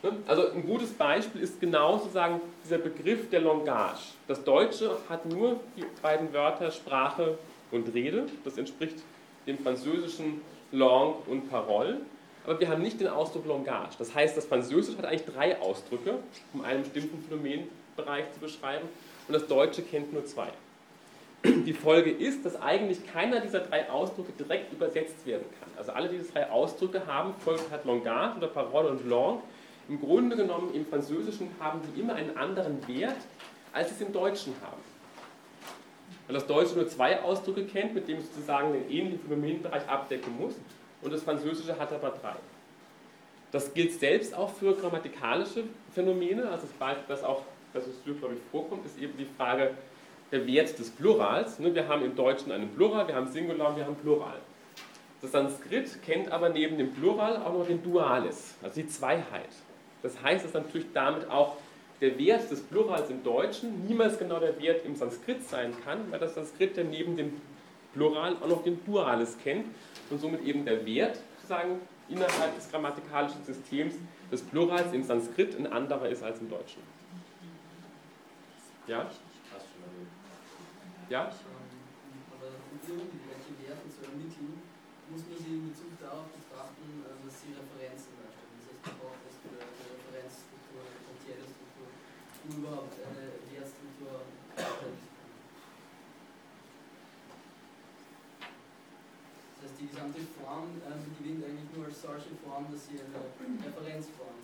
Ne? 0.02 0.12
Also 0.26 0.52
ein 0.52 0.64
gutes 0.64 0.92
Beispiel 0.92 1.40
ist 1.40 1.60
genau 1.60 1.98
sozusagen 1.98 2.40
dieser 2.64 2.78
Begriff 2.78 3.28
der 3.30 3.40
Langage. 3.40 3.98
Das 4.28 4.44
Deutsche 4.44 4.96
hat 5.08 5.26
nur 5.26 5.58
die 5.76 5.84
beiden 6.02 6.32
Wörter 6.32 6.70
Sprache 6.70 7.38
und 7.72 7.92
Rede. 7.94 8.26
Das 8.44 8.58
entspricht 8.58 8.98
dem 9.48 9.58
französischen 9.58 10.40
Langue 10.70 11.16
und 11.26 11.50
Parole. 11.50 11.98
Aber 12.44 12.60
wir 12.60 12.68
haben 12.68 12.82
nicht 12.82 13.00
den 13.00 13.08
Ausdruck 13.08 13.46
Langage. 13.46 13.96
Das 13.98 14.14
heißt, 14.14 14.36
das 14.36 14.46
Französische 14.46 14.96
hat 14.96 15.06
eigentlich 15.06 15.26
drei 15.26 15.60
Ausdrücke, 15.60 16.14
um 16.54 16.62
einen 16.62 16.82
bestimmten 16.82 17.22
Phänomenbereich 17.28 18.32
zu 18.32 18.40
beschreiben. 18.40 18.88
Und 19.26 19.34
das 19.34 19.46
Deutsche 19.46 19.82
kennt 19.82 20.12
nur 20.12 20.24
zwei. 20.24 20.48
Die 21.44 21.72
Folge 21.72 22.10
ist, 22.10 22.44
dass 22.44 22.60
eigentlich 22.60 23.06
keiner 23.12 23.40
dieser 23.40 23.60
drei 23.60 23.88
Ausdrücke 23.90 24.32
direkt 24.32 24.72
übersetzt 24.72 25.24
werden 25.24 25.44
kann. 25.60 25.68
Also 25.76 25.92
alle 25.92 26.08
diese 26.08 26.32
drei 26.32 26.50
Ausdrücke 26.50 27.06
haben, 27.06 27.34
Volk 27.38 27.60
hat 27.70 27.84
Langage 27.84 28.38
oder 28.38 28.48
Parole 28.48 28.88
und 28.88 29.08
Langue. 29.08 29.40
Im 29.88 30.00
Grunde 30.00 30.36
genommen 30.36 30.74
im 30.74 30.84
Französischen 30.84 31.48
haben 31.60 31.80
die 31.82 32.00
immer 32.00 32.14
einen 32.14 32.36
anderen 32.36 32.86
Wert, 32.88 33.16
als 33.72 33.88
sie 33.88 33.94
es 33.94 34.00
im 34.00 34.12
Deutschen 34.12 34.54
haben. 34.62 34.82
Weil 36.28 36.34
das 36.34 36.46
Deutsche 36.46 36.76
nur 36.76 36.86
zwei 36.86 37.20
Ausdrücke 37.20 37.64
kennt, 37.64 37.94
mit 37.94 38.06
denen 38.06 38.20
es 38.20 38.32
sozusagen 38.32 38.72
den 38.72 38.88
ähnlichen 38.88 39.20
Phänomenbereich 39.20 39.88
abdecken 39.88 40.36
muss, 40.38 40.54
und 41.02 41.12
das 41.12 41.22
Französische 41.22 41.78
hat 41.78 41.92
aber 41.92 42.10
drei. 42.10 42.34
Das 43.50 43.72
gilt 43.74 43.98
selbst 43.98 44.34
auch 44.34 44.50
für 44.50 44.74
grammatikalische 44.74 45.64
Phänomene, 45.94 46.48
also 46.48 46.66
das 46.66 46.72
Beispiel, 46.72 47.04
das 47.08 47.24
auch 47.24 47.42
das 47.72 47.86
es 47.86 48.02
glaube 48.04 48.34
ich, 48.34 48.40
vorkommt, 48.50 48.84
ist 48.86 48.98
eben 48.98 49.16
die 49.16 49.26
Frage 49.36 49.72
der 50.30 50.46
Wert 50.46 50.78
des 50.78 50.90
Plurals. 50.90 51.58
Ne, 51.58 51.74
wir 51.74 51.88
haben 51.88 52.04
im 52.04 52.14
Deutschen 52.14 52.52
einen 52.52 52.68
Plural, 52.74 53.06
wir 53.06 53.14
haben 53.14 53.28
Singular, 53.28 53.76
wir 53.76 53.84
haben 53.84 53.96
Plural. 53.96 54.38
Das 55.20 55.32
Sanskrit 55.32 56.02
kennt 56.02 56.30
aber 56.30 56.48
neben 56.48 56.78
dem 56.78 56.92
Plural 56.92 57.36
auch 57.38 57.52
noch 57.52 57.66
den 57.66 57.82
Dualis, 57.82 58.54
also 58.62 58.80
die 58.80 58.86
Zweiheit. 58.86 59.50
Das 60.02 60.22
heißt, 60.22 60.44
dass 60.44 60.54
natürlich 60.54 60.86
damit 60.94 61.28
auch 61.28 61.56
der 62.00 62.18
Wert 62.18 62.50
des 62.50 62.60
Plurals 62.60 63.10
im 63.10 63.22
Deutschen 63.24 63.86
niemals 63.86 64.18
genau 64.18 64.38
der 64.38 64.58
Wert 64.60 64.84
im 64.84 64.94
Sanskrit 64.94 65.42
sein 65.42 65.74
kann, 65.84 66.10
weil 66.10 66.20
das 66.20 66.34
Sanskrit 66.34 66.76
ja 66.76 66.84
neben 66.84 67.16
dem 67.16 67.40
Plural 67.94 68.36
auch 68.36 68.48
noch 68.48 68.62
den 68.62 68.84
Dualis 68.84 69.36
kennt 69.42 69.66
und 70.10 70.20
somit 70.20 70.44
eben 70.44 70.64
der 70.64 70.84
Wert 70.86 71.18
sozusagen 71.36 71.80
innerhalb 72.08 72.54
des 72.54 72.70
grammatikalischen 72.70 73.44
Systems 73.44 73.94
des 74.30 74.42
Plurals 74.42 74.92
im 74.92 75.02
Sanskrit 75.02 75.56
ein 75.56 75.66
anderer 75.66 76.08
ist 76.08 76.22
als 76.22 76.40
im 76.40 76.48
Deutschen. 76.48 76.82
Ja? 78.86 79.10
Ja? 81.08 81.20
Aber 81.20 82.48
um 82.70 82.78
irgendwelche 82.84 83.52
Werte 83.64 83.88
zu 83.88 84.04
ermitteln, 84.04 84.60
muss 85.10 85.24
man 85.24 85.38
sie 85.40 85.56
in 85.56 85.68
Bezug 85.72 85.96
darauf 86.00 86.28
betrachten, 86.36 87.04
dass 87.24 87.40
sie 87.40 87.56
Referenzen 87.56 88.12
darstellen. 88.20 88.52
Das 88.60 88.68
heißt, 88.68 88.84
man 88.84 88.96
braucht 89.00 89.24
erst 89.24 89.40
eine 89.44 89.60
Referenzstruktur, 89.64 90.84
eine 90.84 91.00
potenzielle 91.00 91.48
Struktur, 91.48 91.88
um 92.44 92.60
überhaupt 92.60 92.96
eine 93.00 93.40
Wertstruktur 93.48 94.28
Das 99.58 99.64
heißt, 99.64 99.67
die 99.80 99.86
gesamte 99.86 100.20
Form 100.38 100.68
äh, 100.82 101.22
gewinnt 101.22 101.44
eigentlich 101.44 101.70
nur 101.76 101.86
als 101.86 102.02
solche 102.02 102.34
Form, 102.44 102.66
dass 102.70 102.86
sie 102.86 102.98
eine 102.98 103.18
Referenzform 103.64 104.38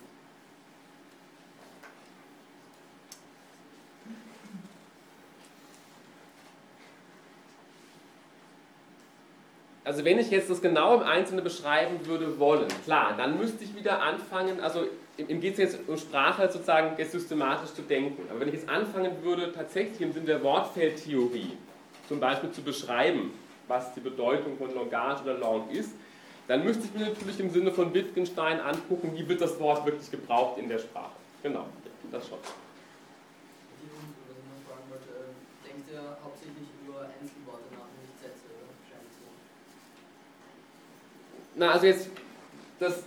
also 9.85 10.03
wenn 10.03 10.19
ich 10.19 10.31
jetzt 10.31 10.49
das 10.49 10.61
genau 10.61 10.95
im 10.95 11.03
Einzelnen 11.03 11.43
beschreiben 11.43 12.05
würde 12.05 12.39
wollen, 12.39 12.67
klar, 12.83 13.13
dann 13.15 13.37
müsste 13.37 13.63
ich 13.63 13.75
wieder 13.75 14.01
anfangen, 14.01 14.59
also 14.59 14.85
im 15.17 15.39
geht 15.39 15.53
es 15.53 15.59
jetzt 15.59 15.79
um 15.87 15.97
Sprache 15.97 16.51
sozusagen 16.51 16.97
jetzt 16.97 17.13
systematisch 17.13 17.73
zu 17.73 17.83
denken. 17.83 18.23
Aber 18.29 18.41
wenn 18.41 18.49
ich 18.49 18.55
jetzt 18.55 18.67
anfangen 18.67 19.23
würde, 19.23 19.53
tatsächlich 19.53 20.01
im 20.01 20.11
Sinne 20.11 20.25
der 20.25 20.43
Wortfeldtheorie 20.43 21.53
zum 22.09 22.19
Beispiel 22.19 22.51
zu 22.51 22.61
beschreiben, 22.61 23.31
was 23.67 23.93
die 23.93 23.99
Bedeutung 23.99 24.57
von 24.57 24.73
Langage 24.73 25.23
oder 25.23 25.37
Lang 25.37 25.69
ist, 25.69 25.91
dann 26.47 26.63
müsste 26.63 26.85
ich 26.85 26.93
mir 26.93 27.07
natürlich 27.07 27.39
im 27.39 27.49
Sinne 27.49 27.71
von 27.71 27.93
Wittgenstein 27.93 28.59
angucken, 28.59 29.11
wie 29.15 29.27
wird 29.27 29.41
das 29.41 29.59
Wort 29.59 29.85
wirklich 29.85 30.09
gebraucht 30.11 30.59
in 30.59 30.69
der 30.69 30.79
Sprache. 30.79 31.11
Genau, 31.41 31.65
das 32.11 32.27
schon. 32.27 32.37
Denkt 35.65 35.91
ihr 35.91 36.17
hauptsächlich 36.23 36.69
über 36.85 37.01
Einzelworte 37.01 37.63
nach? 37.71 37.85
na, 41.55 41.71
also 41.71 41.85
jetzt, 41.87 42.09
das, 42.79 43.03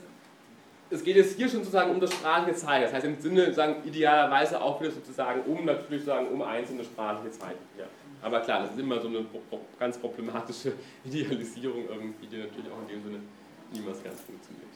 es 0.90 1.04
geht 1.04 1.16
jetzt 1.16 1.36
hier 1.36 1.48
schon 1.48 1.60
sozusagen 1.60 1.90
um 1.90 2.00
das 2.00 2.12
sprachliche 2.12 2.56
Zeichen. 2.56 2.84
Das 2.84 2.92
heißt 2.94 3.04
im 3.04 3.20
Sinne, 3.20 3.52
sagen, 3.52 3.76
idealerweise 3.84 4.60
auch 4.60 4.80
wieder 4.80 4.90
sozusagen 4.90 5.42
um, 5.42 5.64
natürlich 5.64 6.04
sagen, 6.04 6.28
um 6.28 6.42
einzelne 6.42 6.84
sprachliche 6.84 7.38
Zeichen. 7.38 7.58
Ja. 7.78 7.84
Aber 8.22 8.40
klar, 8.40 8.62
das 8.62 8.72
ist 8.72 8.78
immer 8.78 9.00
so 9.00 9.08
eine 9.08 9.24
ganz 9.78 9.98
problematische 9.98 10.72
Idealisierung 11.04 11.88
irgendwie, 11.88 12.26
die 12.26 12.38
natürlich 12.38 12.70
auch 12.70 12.82
in 12.82 12.88
dem 12.88 13.02
Sinne 13.02 13.20
niemals 13.72 14.02
ganz 14.02 14.20
funktioniert. 14.20 14.68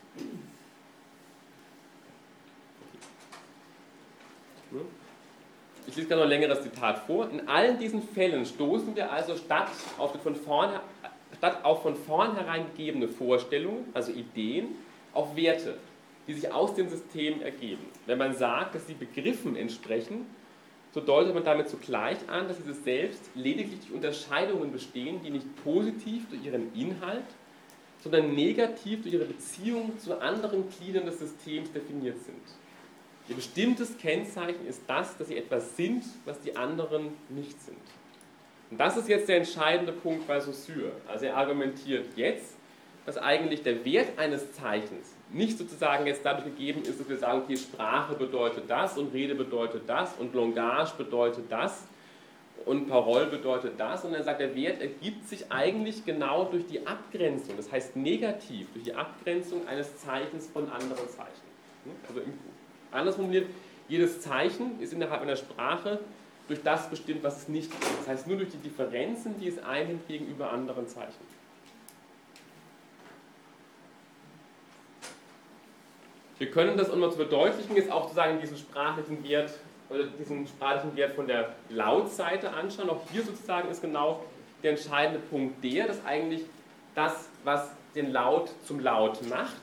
Okay. 4.71 4.85
Ich 5.87 5.97
lese 5.97 6.09
gerade 6.09 6.21
noch 6.21 6.27
ein 6.27 6.31
längeres 6.31 6.63
Zitat 6.63 7.01
vor. 7.07 7.29
In 7.29 7.49
allen 7.49 7.79
diesen 7.79 8.03
Fällen 8.03 8.47
stoßen 8.47 8.95
wir 8.95 9.11
also 9.11 9.37
statt 9.37 9.69
auf 9.99 10.13
von 10.23 10.37
vorne 10.37 10.81
statt 11.37 11.65
auf 11.65 11.83
von 11.83 11.97
vornherein 11.97 12.67
gegebene 12.67 13.09
Vorstellungen, 13.09 13.87
also 13.95 14.13
Ideen, 14.13 14.77
auf 15.13 15.35
Werte, 15.35 15.77
die 16.27 16.35
sich 16.35 16.53
aus 16.53 16.75
dem 16.75 16.89
System 16.89 17.43
ergeben. 17.43 17.85
Wenn 18.07 18.19
man 18.19 18.35
sagt, 18.35 18.75
dass 18.75 18.87
sie 18.87 18.95
Begriffen 18.95 19.57
entsprechen, 19.57 20.27
so 20.93 21.01
deutet 21.01 21.35
man 21.35 21.45
damit 21.45 21.69
zugleich 21.69 22.19
an, 22.29 22.49
dass 22.49 22.59
diese 22.59 22.75
selbst 22.75 23.31
lediglich 23.35 23.81
durch 23.81 23.93
Unterscheidungen 23.93 24.73
bestehen, 24.73 25.21
die 25.23 25.31
nicht 25.31 25.47
positiv 25.65 26.29
durch 26.29 26.45
ihren 26.45 26.75
Inhalt, 26.75 27.25
sondern 28.03 28.35
negativ 28.35 29.03
durch 29.03 29.15
ihre 29.15 29.25
Beziehung 29.25 29.99
zu 29.99 30.21
anderen 30.21 30.65
Gliedern 30.69 31.07
des 31.07 31.19
Systems 31.19 31.73
definiert 31.73 32.23
sind. 32.25 32.43
Ihr 33.29 33.37
bestimmtes 33.37 33.97
Kennzeichen 33.97 34.67
ist 34.67 34.83
das, 34.87 35.17
dass 35.17 35.29
sie 35.29 35.37
etwas 35.37 35.77
sind, 35.77 36.05
was 36.25 36.41
die 36.41 36.57
anderen 36.57 37.09
nicht 37.29 37.61
sind. 37.63 37.79
Und 38.71 38.79
das 38.79 38.97
ist 38.97 39.09
jetzt 39.09 39.29
der 39.29 39.37
entscheidende 39.37 39.93
Punkt 39.93 40.27
bei 40.27 40.41
Saussure. 40.41 40.93
Also 41.07 41.27
er 41.27 41.37
argumentiert 41.37 42.07
jetzt, 42.17 42.57
dass 43.07 43.17
eigentlich 43.17 43.63
der 43.63 43.85
Wert 43.85 44.19
eines 44.19 44.53
Zeichens 44.53 45.12
nicht 45.33 45.59
sozusagen 45.59 46.07
jetzt 46.07 46.25
dadurch 46.25 46.45
gegeben 46.45 46.83
ist, 46.83 47.01
dass 47.01 47.09
wir 47.09 47.17
sagen, 47.17 47.43
okay, 47.45 47.57
Sprache 47.57 48.15
bedeutet 48.15 48.65
das 48.69 48.99
und 48.99 49.13
Rede 49.13 49.35
bedeutet 49.35 49.83
das 49.87 50.15
und 50.19 50.35
Langage 50.35 50.93
bedeutet 50.99 51.51
das 51.51 51.85
und 52.65 52.89
Parole 52.89 53.27
bedeutet 53.27 53.75
das, 53.79 54.03
sondern 54.03 54.21
er 54.21 54.25
sagt, 54.25 54.41
der 54.41 54.55
Wert 54.55 54.81
ergibt 54.81 55.29
sich 55.29 55.51
eigentlich 55.51 56.05
genau 56.05 56.45
durch 56.45 56.67
die 56.67 56.87
Abgrenzung, 56.87 57.57
das 57.57 57.73
heißt 57.73 57.97
negativ, 57.97 58.69
durch 58.73 58.85
die 58.85 58.95
Abgrenzung 58.95 59.67
eines 59.67 59.97
Zeichens 59.99 60.49
von 60.49 60.71
anderen 60.71 61.09
Zeichen. 61.09 61.43
Also 62.09 62.21
anders 62.91 63.17
formuliert, 63.17 63.47
jedes 63.89 64.21
Zeichen 64.21 64.81
ist 64.81 64.93
innerhalb 64.93 65.23
einer 65.23 65.37
Sprache 65.37 65.99
durch 66.49 66.63
das 66.63 66.89
bestimmt, 66.89 67.23
was 67.23 67.43
es 67.43 67.49
nicht 67.49 67.73
ist. 67.73 67.99
Das 68.01 68.09
heißt, 68.09 68.27
nur 68.27 68.37
durch 68.37 68.51
die 68.51 68.59
Differenzen, 68.59 69.39
die 69.41 69.49
es 69.49 69.59
einnimmt 69.63 70.07
gegenüber 70.07 70.53
anderen 70.53 70.87
Zeichen. 70.87 71.32
Wir 76.43 76.51
können 76.51 76.77
das, 76.77 76.91
um 76.91 76.99
mal 76.99 77.09
zu 77.09 77.19
verdeutlichen, 77.19 77.77
jetzt 77.77 77.93
auch 77.93 78.03
sozusagen 78.03 78.41
diesen 78.41 78.57
sprachlichen 78.57 79.23
Wert 79.23 79.53
oder 79.89 80.07
diesen 80.19 80.45
sprachlichen 80.45 80.97
Wert 80.97 81.13
von 81.13 81.29
der 81.29 81.55
Lautseite 81.69 82.51
anschauen. 82.51 82.91
Auch 82.91 83.01
hier 83.13 83.23
sozusagen 83.23 83.71
ist 83.71 83.81
genau 83.81 84.25
der 84.65 84.73
entscheidende 84.73 85.21
Punkt 85.21 85.63
der, 85.63 85.87
dass 85.87 86.05
eigentlich 86.05 86.43
das, 86.97 87.29
was 87.45 87.71
den 87.95 88.11
Laut 88.11 88.51
zum 88.67 88.81
Laut 88.81 89.25
macht, 89.29 89.63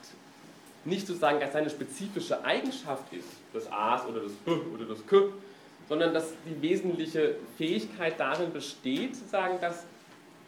nicht 0.86 1.06
sozusagen 1.06 1.42
als 1.42 1.52
seine 1.52 1.68
spezifische 1.68 2.42
Eigenschaft 2.44 3.12
ist, 3.12 3.28
das 3.52 3.70
A's 3.70 4.06
oder 4.06 4.20
das 4.20 4.32
B 4.32 4.52
oder 4.74 4.86
das 4.86 5.06
K, 5.06 5.24
sondern 5.86 6.14
dass 6.14 6.32
die 6.46 6.62
wesentliche 6.62 7.34
Fähigkeit 7.58 8.18
darin 8.18 8.54
besteht, 8.54 9.16
zu 9.16 9.28
sagen, 9.28 9.58
dass 9.60 9.84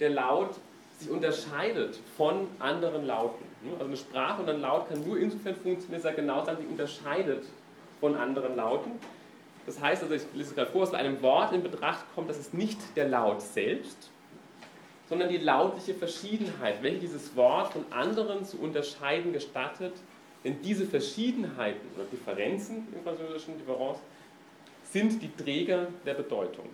der 0.01 0.09
Laut 0.09 0.55
sich 0.99 1.11
unterscheidet 1.11 1.99
von 2.17 2.49
anderen 2.59 3.07
Lauten. 3.07 3.45
Also 3.73 3.85
eine 3.85 3.97
Sprache 3.97 4.43
und 4.43 4.49
ein 4.49 4.61
Laut 4.61 4.89
kann 4.89 5.07
nur 5.07 5.19
insofern 5.19 5.55
funktionieren, 5.55 6.03
dass 6.03 6.05
er 6.05 6.17
genau 6.17 6.45
sich 6.45 6.67
unterscheidet 6.69 7.45
von 8.01 8.17
anderen 8.17 8.57
Lauten. 8.57 8.93
Das 9.67 9.81
heißt 9.81 10.03
also, 10.03 10.15
ich 10.15 10.23
lese 10.35 10.55
gerade 10.55 10.71
vor, 10.71 10.83
dass 10.83 10.91
bei 10.91 10.99
einem 10.99 11.23
Wort 11.23 11.53
in 11.53 11.63
Betracht 11.63 12.05
kommt, 12.15 12.29
dass 12.29 12.39
es 12.39 12.53
nicht 12.53 12.79
der 12.97 13.09
Laut 13.09 13.41
selbst, 13.41 14.11
sondern 15.09 15.29
die 15.29 15.39
lautliche 15.39 15.95
Verschiedenheit, 15.95 16.83
welche 16.83 17.01
dieses 17.01 17.37
Wort 17.37 17.73
von 17.73 17.85
anderen 17.91 18.45
zu 18.45 18.59
unterscheiden 18.59 19.33
gestattet, 19.33 19.93
denn 20.43 20.61
diese 20.63 20.87
Verschiedenheiten 20.87 21.87
oder 21.95 22.05
Differenzen 22.11 22.89
im 22.95 23.03
französischen 23.03 23.59
Difference 23.59 23.99
sind 24.91 25.23
die 25.23 25.31
Träger 25.37 25.87
der 26.05 26.15
Bedeutung. 26.15 26.69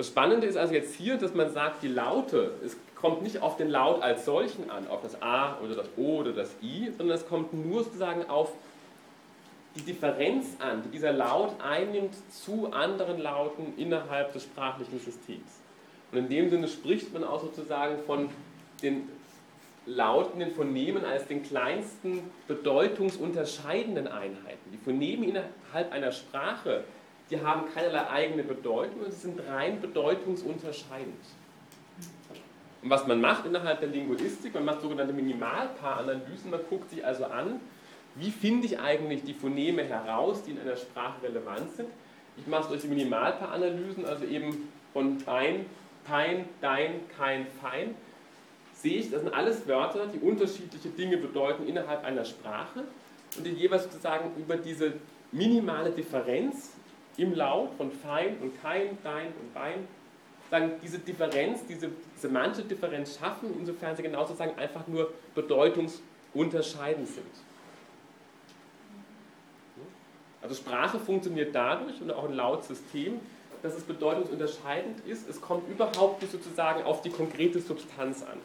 Das 0.00 0.06
Spannende 0.06 0.46
ist 0.46 0.56
also 0.56 0.72
jetzt 0.72 0.94
hier, 0.94 1.18
dass 1.18 1.34
man 1.34 1.52
sagt, 1.52 1.82
die 1.82 1.88
Laute, 1.88 2.52
es 2.64 2.74
kommt 2.94 3.20
nicht 3.20 3.42
auf 3.42 3.58
den 3.58 3.68
Laut 3.68 4.00
als 4.00 4.24
solchen 4.24 4.70
an, 4.70 4.88
auf 4.88 5.02
das 5.02 5.20
A 5.20 5.58
oder 5.62 5.74
das 5.74 5.90
O 5.98 6.20
oder 6.20 6.32
das 6.32 6.56
I, 6.62 6.90
sondern 6.96 7.18
es 7.18 7.28
kommt 7.28 7.52
nur 7.52 7.84
sozusagen 7.84 8.26
auf 8.30 8.50
die 9.76 9.82
Differenz 9.82 10.56
an, 10.58 10.82
die 10.84 10.88
dieser 10.88 11.12
Laut 11.12 11.52
einnimmt 11.62 12.14
zu 12.30 12.72
anderen 12.72 13.20
Lauten 13.20 13.74
innerhalb 13.76 14.32
des 14.32 14.44
sprachlichen 14.44 15.00
Systems. 15.00 15.60
Und 16.12 16.16
in 16.16 16.28
dem 16.30 16.48
Sinne 16.48 16.68
spricht 16.68 17.12
man 17.12 17.22
auch 17.22 17.42
sozusagen 17.42 17.98
von 18.06 18.30
den 18.82 19.06
Lauten, 19.84 20.38
den 20.38 20.52
Phonemen 20.52 21.04
als 21.04 21.26
den 21.26 21.42
kleinsten 21.42 22.22
bedeutungsunterscheidenden 22.48 24.06
Einheiten. 24.06 24.70
Die 24.72 24.78
Phoneme 24.78 25.26
innerhalb 25.26 25.92
einer 25.92 26.12
Sprache, 26.12 26.84
die 27.30 27.40
haben 27.40 27.72
keinerlei 27.72 28.08
eigene 28.08 28.42
Bedeutung 28.42 29.04
sie 29.08 29.12
sind 29.12 29.40
rein 29.48 29.80
bedeutungsunterscheidend. 29.80 31.14
Und 32.82 32.90
was 32.90 33.06
man 33.06 33.20
macht 33.20 33.46
innerhalb 33.46 33.80
der 33.80 33.90
Linguistik, 33.90 34.54
man 34.54 34.64
macht 34.64 34.80
sogenannte 34.80 35.12
Minimalpaaranalysen, 35.12 36.50
man 36.50 36.60
guckt 36.68 36.90
sich 36.90 37.04
also 37.04 37.26
an, 37.26 37.60
wie 38.16 38.30
finde 38.30 38.66
ich 38.66 38.80
eigentlich 38.80 39.22
die 39.22 39.34
Phoneme 39.34 39.84
heraus, 39.84 40.42
die 40.42 40.52
in 40.52 40.60
einer 40.60 40.76
Sprache 40.76 41.22
relevant 41.22 41.70
sind. 41.76 41.88
Ich 42.36 42.46
mache 42.46 42.68
solche 42.68 42.88
Minimalpaaranalysen, 42.88 44.06
also 44.06 44.24
eben 44.24 44.68
von 44.92 45.18
Bein, 45.18 45.66
Pein, 46.04 46.46
Dein, 46.60 47.08
Kein, 47.16 47.46
Fein 47.60 47.94
sehe 48.72 48.98
ich, 48.98 49.10
das 49.10 49.20
sind 49.20 49.34
alles 49.34 49.68
Wörter, 49.68 50.06
die 50.06 50.18
unterschiedliche 50.18 50.88
Dinge 50.88 51.18
bedeuten 51.18 51.66
innerhalb 51.66 52.02
einer 52.02 52.24
Sprache 52.24 52.84
und 53.36 53.46
die 53.46 53.50
jeweils 53.50 53.84
sozusagen 53.84 54.30
über 54.38 54.56
diese 54.56 54.94
minimale 55.32 55.90
Differenz 55.90 56.70
im 57.16 57.34
Laut 57.34 57.74
von 57.76 57.90
fein 57.90 58.38
und 58.40 58.60
kein, 58.62 58.98
dein 59.02 59.26
und 59.26 59.54
bein, 59.54 59.86
sagen, 60.50 60.72
diese 60.82 60.98
Differenz, 60.98 61.64
diese 61.66 61.90
semantische 62.16 62.66
Differenz 62.66 63.18
schaffen, 63.18 63.54
insofern 63.58 63.96
sie 63.96 64.02
genau 64.02 64.24
sozusagen 64.24 64.58
einfach 64.58 64.86
nur 64.86 65.12
bedeutungsunterscheidend 65.34 67.08
sind. 67.08 67.26
Also 70.42 70.54
Sprache 70.54 70.98
funktioniert 70.98 71.54
dadurch 71.54 72.00
und 72.00 72.10
auch 72.10 72.24
ein 72.24 72.34
Lautsystem, 72.34 73.20
dass 73.62 73.76
es 73.76 73.82
bedeutungsunterscheidend 73.82 75.06
ist. 75.06 75.28
Es 75.28 75.40
kommt 75.40 75.68
überhaupt 75.68 76.22
nicht 76.22 76.32
sozusagen 76.32 76.82
auf 76.84 77.02
die 77.02 77.10
konkrete 77.10 77.60
Substanz 77.60 78.22
an. 78.22 78.38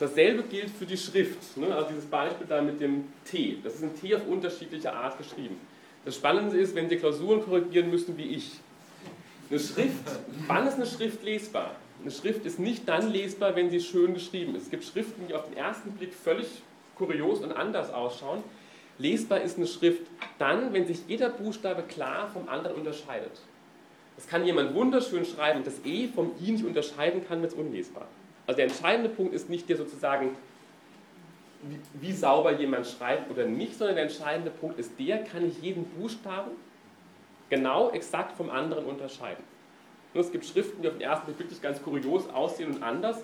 Dasselbe 0.00 0.42
gilt 0.42 0.70
für 0.70 0.86
die 0.86 0.96
Schrift. 0.96 1.56
Ne? 1.56 1.72
Also 1.72 1.90
dieses 1.90 2.06
Beispiel 2.06 2.46
da 2.48 2.60
mit 2.60 2.80
dem 2.80 3.04
T. 3.24 3.58
Das 3.62 3.74
ist 3.76 3.84
ein 3.84 3.94
T 3.98 4.14
auf 4.16 4.26
unterschiedliche 4.26 4.92
Art 4.92 5.16
geschrieben. 5.16 5.60
Das 6.04 6.16
Spannende 6.16 6.58
ist, 6.58 6.74
wenn 6.74 6.88
Sie 6.88 6.96
Klausuren 6.96 7.42
korrigieren 7.42 7.90
müssen 7.90 8.16
wie 8.18 8.24
ich. 8.24 8.52
Eine 9.50 9.60
Schrift, 9.60 10.04
wann 10.46 10.66
ist 10.66 10.74
eine 10.74 10.86
Schrift 10.86 11.22
lesbar? 11.22 11.76
Eine 12.02 12.10
Schrift 12.10 12.44
ist 12.44 12.58
nicht 12.58 12.88
dann 12.88 13.10
lesbar, 13.10 13.56
wenn 13.56 13.70
sie 13.70 13.80
schön 13.80 14.14
geschrieben 14.14 14.54
ist. 14.54 14.64
Es 14.64 14.70
gibt 14.70 14.84
Schriften, 14.84 15.26
die 15.28 15.34
auf 15.34 15.44
den 15.48 15.56
ersten 15.56 15.92
Blick 15.92 16.12
völlig 16.12 16.46
kurios 16.96 17.40
und 17.40 17.52
anders 17.52 17.92
ausschauen. 17.92 18.42
Lesbar 18.98 19.40
ist 19.40 19.56
eine 19.56 19.66
Schrift 19.66 20.02
dann, 20.38 20.72
wenn 20.72 20.86
sich 20.86 21.00
jeder 21.08 21.30
Buchstabe 21.30 21.82
klar 21.82 22.30
vom 22.32 22.48
anderen 22.48 22.76
unterscheidet. 22.76 23.40
Das 24.16 24.28
kann 24.28 24.44
jemand 24.44 24.74
wunderschön 24.74 25.24
schreiben 25.24 25.64
das 25.64 25.84
E 25.84 26.08
vom 26.08 26.32
I 26.40 26.52
nicht 26.52 26.64
unterscheiden 26.64 27.26
kann, 27.26 27.40
wird 27.40 27.52
es 27.52 27.58
unlesbar. 27.58 28.06
Also 28.46 28.56
der 28.56 28.66
entscheidende 28.66 29.08
Punkt 29.08 29.34
ist 29.34 29.48
nicht 29.48 29.68
der 29.68 29.76
sozusagen, 29.76 30.30
wie, 31.68 32.08
wie, 32.08 32.12
sauber 32.12 32.52
jemand 32.52 32.86
schreibt 32.86 33.30
oder 33.30 33.46
nicht, 33.46 33.76
sondern 33.76 33.96
der 33.96 34.04
entscheidende 34.04 34.50
Punkt 34.50 34.78
ist 34.78 34.92
der, 34.98 35.18
kann 35.24 35.46
ich 35.46 35.60
jeden 35.62 35.84
Buchstaben 35.84 36.52
genau 37.50 37.90
exakt 37.90 38.36
vom 38.36 38.50
anderen 38.50 38.84
unterscheiden. 38.84 39.42
Nur 40.12 40.24
es 40.24 40.30
gibt 40.30 40.44
Schriften, 40.44 40.82
die 40.82 40.88
auf 40.88 40.94
den 40.94 41.02
ersten 41.02 41.26
Blick 41.26 41.38
wirklich 41.38 41.60
ganz 41.60 41.82
kurios 41.82 42.28
aussehen 42.30 42.74
und 42.74 42.82
anders, 42.82 43.22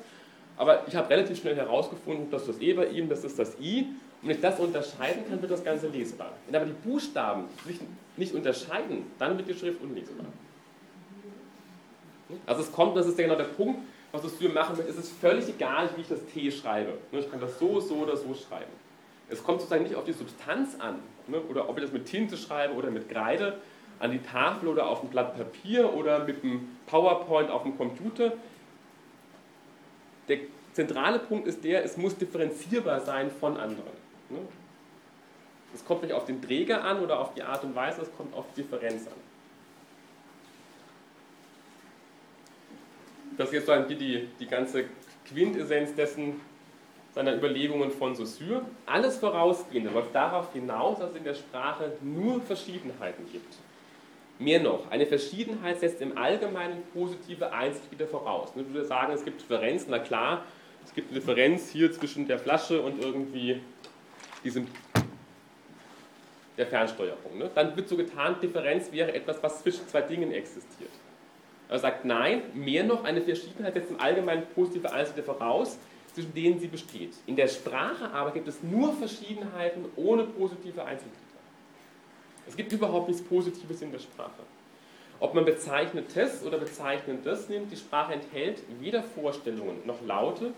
aber 0.60 0.86
ich 0.86 0.94
habe 0.94 1.08
relativ 1.08 1.38
schnell 1.38 1.56
herausgefunden, 1.56 2.30
dass 2.30 2.46
das 2.46 2.60
E 2.60 2.74
bei 2.74 2.88
ihm, 2.88 3.08
das 3.08 3.24
ist 3.24 3.38
das 3.38 3.58
I. 3.58 3.86
Und 4.20 4.28
wenn 4.28 4.36
ich 4.36 4.42
das 4.42 4.60
unterscheiden 4.60 5.22
kann, 5.26 5.40
wird 5.40 5.50
das 5.50 5.64
Ganze 5.64 5.88
lesbar. 5.88 6.32
Wenn 6.46 6.54
aber 6.54 6.66
die 6.66 6.74
Buchstaben 6.86 7.44
sich 7.66 7.78
nicht 8.18 8.34
unterscheiden, 8.34 9.06
dann 9.18 9.38
wird 9.38 9.48
die 9.48 9.54
Schrift 9.54 9.80
unlesbar. 9.82 10.26
Also 12.44 12.60
es 12.60 12.70
kommt, 12.70 12.94
das 12.94 13.06
ist 13.06 13.18
ja 13.18 13.24
genau 13.24 13.38
der 13.38 13.44
Punkt, 13.44 13.80
was 14.12 14.22
das 14.22 14.38
Syrian 14.38 14.54
machen 14.54 14.76
will, 14.76 14.84
ist 14.86 14.98
es 14.98 15.10
völlig 15.10 15.48
egal, 15.48 15.88
wie 15.96 16.00
ich 16.00 16.08
das 16.08 16.24
T 16.26 16.50
schreibe. 16.50 16.98
Ne, 17.12 17.20
ich 17.20 17.30
kann 17.30 17.40
das 17.40 17.58
so, 17.58 17.80
so 17.80 17.96
oder 17.96 18.16
so 18.16 18.34
schreiben. 18.34 18.72
Es 19.28 19.42
kommt 19.42 19.60
sozusagen 19.60 19.84
nicht 19.84 19.94
auf 19.94 20.04
die 20.04 20.12
Substanz 20.12 20.76
an, 20.80 20.96
ne, 21.28 21.40
oder 21.42 21.68
ob 21.68 21.78
ich 21.78 21.84
das 21.84 21.92
mit 21.92 22.06
Tinte 22.06 22.36
schreibe 22.36 22.74
oder 22.74 22.90
mit 22.90 23.08
Kreide, 23.08 23.58
an 24.00 24.10
die 24.10 24.18
Tafel 24.18 24.68
oder 24.68 24.88
auf 24.88 25.02
ein 25.02 25.10
Blatt 25.10 25.36
Papier 25.36 25.92
oder 25.92 26.24
mit 26.24 26.42
einem 26.42 26.76
PowerPoint 26.86 27.50
auf 27.50 27.62
dem 27.62 27.76
Computer. 27.76 28.32
Der 30.26 30.38
zentrale 30.72 31.18
Punkt 31.18 31.46
ist 31.46 31.62
der, 31.62 31.84
es 31.84 31.96
muss 31.96 32.16
differenzierbar 32.16 33.00
sein 33.00 33.30
von 33.30 33.56
anderen. 33.56 33.92
Ne. 34.30 34.38
Es 35.74 35.84
kommt 35.84 36.02
nicht 36.02 36.12
auf 36.12 36.24
den 36.24 36.42
Träger 36.42 36.82
an 36.82 37.00
oder 37.00 37.20
auf 37.20 37.34
die 37.34 37.42
Art 37.42 37.62
und 37.62 37.76
Weise, 37.76 38.02
es 38.02 38.16
kommt 38.16 38.34
auf 38.34 38.46
die 38.56 38.62
Differenz 38.62 39.06
an. 39.06 39.29
Das 43.40 43.48
ist 43.48 43.54
jetzt 43.54 43.66
so 43.68 43.74
die, 43.88 43.94
die, 43.94 44.28
die 44.38 44.46
ganze 44.46 44.84
Quintessenz 45.26 45.94
dessen, 45.94 46.42
seiner 47.14 47.34
Überlegungen 47.34 47.90
von 47.90 48.14
Saussure. 48.14 48.66
Alles 48.84 49.16
Vorausgehende 49.16 49.88
läuft 49.88 50.14
darauf 50.14 50.52
hinaus, 50.52 50.98
dass 50.98 51.12
es 51.12 51.16
in 51.16 51.24
der 51.24 51.32
Sprache 51.32 51.90
nur 52.02 52.42
Verschiedenheiten 52.42 53.24
gibt. 53.32 53.54
Mehr 54.38 54.60
noch, 54.60 54.90
eine 54.90 55.06
Verschiedenheit 55.06 55.80
setzt 55.80 56.02
im 56.02 56.18
Allgemeinen 56.18 56.82
positive 56.92 57.50
Einzelglieder 57.50 58.06
voraus. 58.06 58.50
Ich 58.54 58.74
würde 58.74 58.84
sagen, 58.84 59.14
es 59.14 59.24
gibt 59.24 59.40
Differenzen, 59.40 59.88
na 59.90 60.00
klar, 60.00 60.44
es 60.84 60.92
gibt 60.92 61.10
eine 61.10 61.20
Differenz 61.20 61.70
hier 61.70 61.90
zwischen 61.92 62.28
der 62.28 62.38
Flasche 62.38 62.82
und 62.82 63.02
irgendwie 63.02 63.62
diesem 64.44 64.66
der 66.58 66.66
Fernsteuerung. 66.66 67.38
Ne? 67.38 67.50
Dann 67.54 67.74
wird 67.74 67.88
so 67.88 67.96
getan, 67.96 68.36
Differenz 68.42 68.92
wäre 68.92 69.14
etwas, 69.14 69.42
was 69.42 69.62
zwischen 69.62 69.88
zwei 69.88 70.02
Dingen 70.02 70.30
existiert. 70.30 70.90
Er 71.70 71.78
sagt 71.78 72.04
nein, 72.04 72.42
mehr 72.52 72.82
noch, 72.82 73.04
eine 73.04 73.20
Verschiedenheit 73.20 73.74
setzt 73.74 73.92
im 73.92 74.00
Allgemeinen 74.00 74.42
positive 74.56 74.92
Einzelne 74.92 75.22
voraus, 75.22 75.78
zwischen 76.12 76.34
denen 76.34 76.58
sie 76.58 76.66
besteht. 76.66 77.12
In 77.26 77.36
der 77.36 77.46
Sprache 77.46 78.10
aber 78.10 78.32
gibt 78.32 78.48
es 78.48 78.60
nur 78.60 78.92
Verschiedenheiten 78.94 79.84
ohne 79.94 80.24
positive 80.24 80.84
Einzelglieder. 80.84 81.20
Es 82.48 82.56
gibt 82.56 82.72
überhaupt 82.72 83.06
nichts 83.06 83.22
Positives 83.22 83.82
in 83.82 83.92
der 83.92 84.00
Sprache. 84.00 84.42
Ob 85.20 85.34
man 85.34 85.44
Bezeichnetes 85.44 86.42
oder 86.44 86.58
Bezeichnendes 86.58 87.48
nimmt, 87.48 87.70
die 87.70 87.76
Sprache 87.76 88.14
enthält 88.14 88.62
weder 88.80 89.04
Vorstellungen 89.04 89.78
noch 89.86 90.04
Laute, 90.04 90.52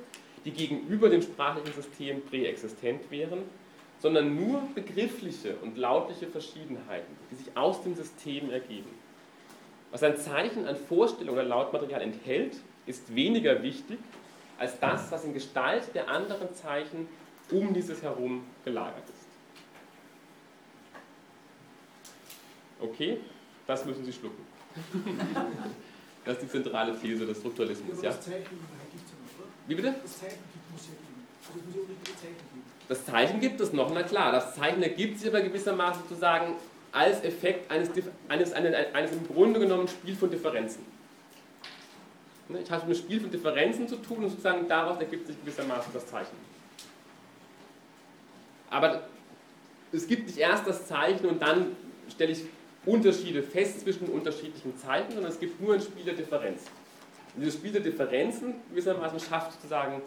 die 0.47 0.53
gegenüber 0.53 1.11
dem 1.11 1.21
sprachlichen 1.21 1.75
System 1.75 2.23
präexistent 2.23 3.11
wären, 3.11 3.43
sondern 3.99 4.35
nur 4.35 4.63
begriffliche 4.75 5.57
und 5.61 5.77
lautliche 5.77 6.27
Verschiedenheiten, 6.27 7.15
die 7.31 7.35
sich 7.35 7.55
aus 7.55 7.83
dem 7.83 7.95
System 7.95 8.51
ergeben. 8.51 9.02
Was 9.93 10.02
ein 10.02 10.16
Zeichen 10.16 10.66
an 10.66 10.74
Vorstellung 10.74 11.35
oder 11.35 11.44
Lautmaterial 11.44 12.01
enthält, 12.01 12.56
ist 12.86 13.14
weniger 13.14 13.62
wichtig 13.62 13.98
als 14.59 14.78
das, 14.81 15.12
was 15.12 15.24
in 15.24 15.35
Gestalt 15.35 15.94
der 15.94 16.09
anderen 16.09 16.52
Zeichen 16.55 17.06
um 17.51 17.74
dieses 17.74 18.02
herum 18.02 18.44
gelagert 18.64 19.05
ist. 19.09 19.28
Okay, 22.81 23.19
das 23.66 23.85
müssen 23.85 24.05
Sie 24.05 24.12
schlucken. 24.12 24.44
Das 26.24 26.36
ist 26.36 26.44
die 26.44 26.48
zentrale 26.51 26.97
These 26.97 27.27
des 27.27 27.39
Strukturalismus. 27.39 28.01
Ja, 28.01 28.10
das 28.10 28.20
Zeichen 28.20 28.60
Wie 29.66 29.74
bitte? 29.74 29.93
Das 30.01 30.20
Zeichen 30.20 30.39
muss 30.73 30.86
ja 30.86 30.93
geben. 30.93 31.27
Also 31.48 31.59
es 31.59 31.66
muss 31.66 31.74
ja 31.74 32.14
Zeichen 32.14 32.36
geben. 32.36 32.62
Das 32.89 33.05
Zeichen 33.05 33.40
gibt 33.40 33.60
es 33.60 33.73
noch, 33.73 33.93
na 33.93 34.05
klar. 34.05 34.31
Das 34.31 34.55
Zeichen 34.55 34.85
ergibt 34.85 35.19
sich 35.19 35.28
aber 35.28 35.40
gewissermaßen 35.40 36.05
sozusagen 36.09 36.55
als 36.93 37.24
Effekt 37.24 37.70
eines, 37.70 37.90
eines, 38.28 38.52
eines, 38.52 38.74
eines 38.94 39.12
im 39.12 39.27
Grunde 39.27 39.59
genommen 39.59 39.89
Spiel 39.89 40.14
von 40.14 40.31
Differenzen. 40.31 40.85
Ne, 42.48 42.60
ich 42.62 42.70
habe 42.70 42.86
mit 42.86 42.97
einem 42.97 43.05
Spiel 43.05 43.20
von 43.20 43.31
Differenzen 43.31 43.89
zu 43.89 43.97
tun 43.97 44.19
und 44.19 44.31
sozusagen 44.31 44.69
daraus 44.69 44.98
ergibt 45.01 45.27
sich 45.27 45.40
gewissermaßen 45.40 45.93
das 45.93 46.06
Zeichen. 46.06 46.36
Aber 48.70 49.02
es 49.90 50.06
gibt 50.06 50.27
nicht 50.27 50.39
erst 50.39 50.66
das 50.66 50.86
Zeichen 50.86 51.27
und 51.27 51.40
dann 51.40 51.77
stelle 52.10 52.32
ich 52.32 52.44
Unterschiede 52.85 53.43
fest 53.43 53.81
zwischen 53.81 54.09
unterschiedlichen 54.09 54.77
Zeichen, 54.77 55.12
sondern 55.12 55.31
es 55.31 55.39
gibt 55.39 55.60
nur 55.60 55.74
ein 55.74 55.81
Spiel 55.81 56.05
der 56.05 56.14
Differenz. 56.14 56.64
Und 57.35 57.43
dieses 57.43 57.55
Spiel 57.55 57.73
der 57.73 57.81
Differenzen 57.81 58.55
gewissermaßen 58.70 59.20
schafft 59.20 59.52
sozusagen, 59.52 60.02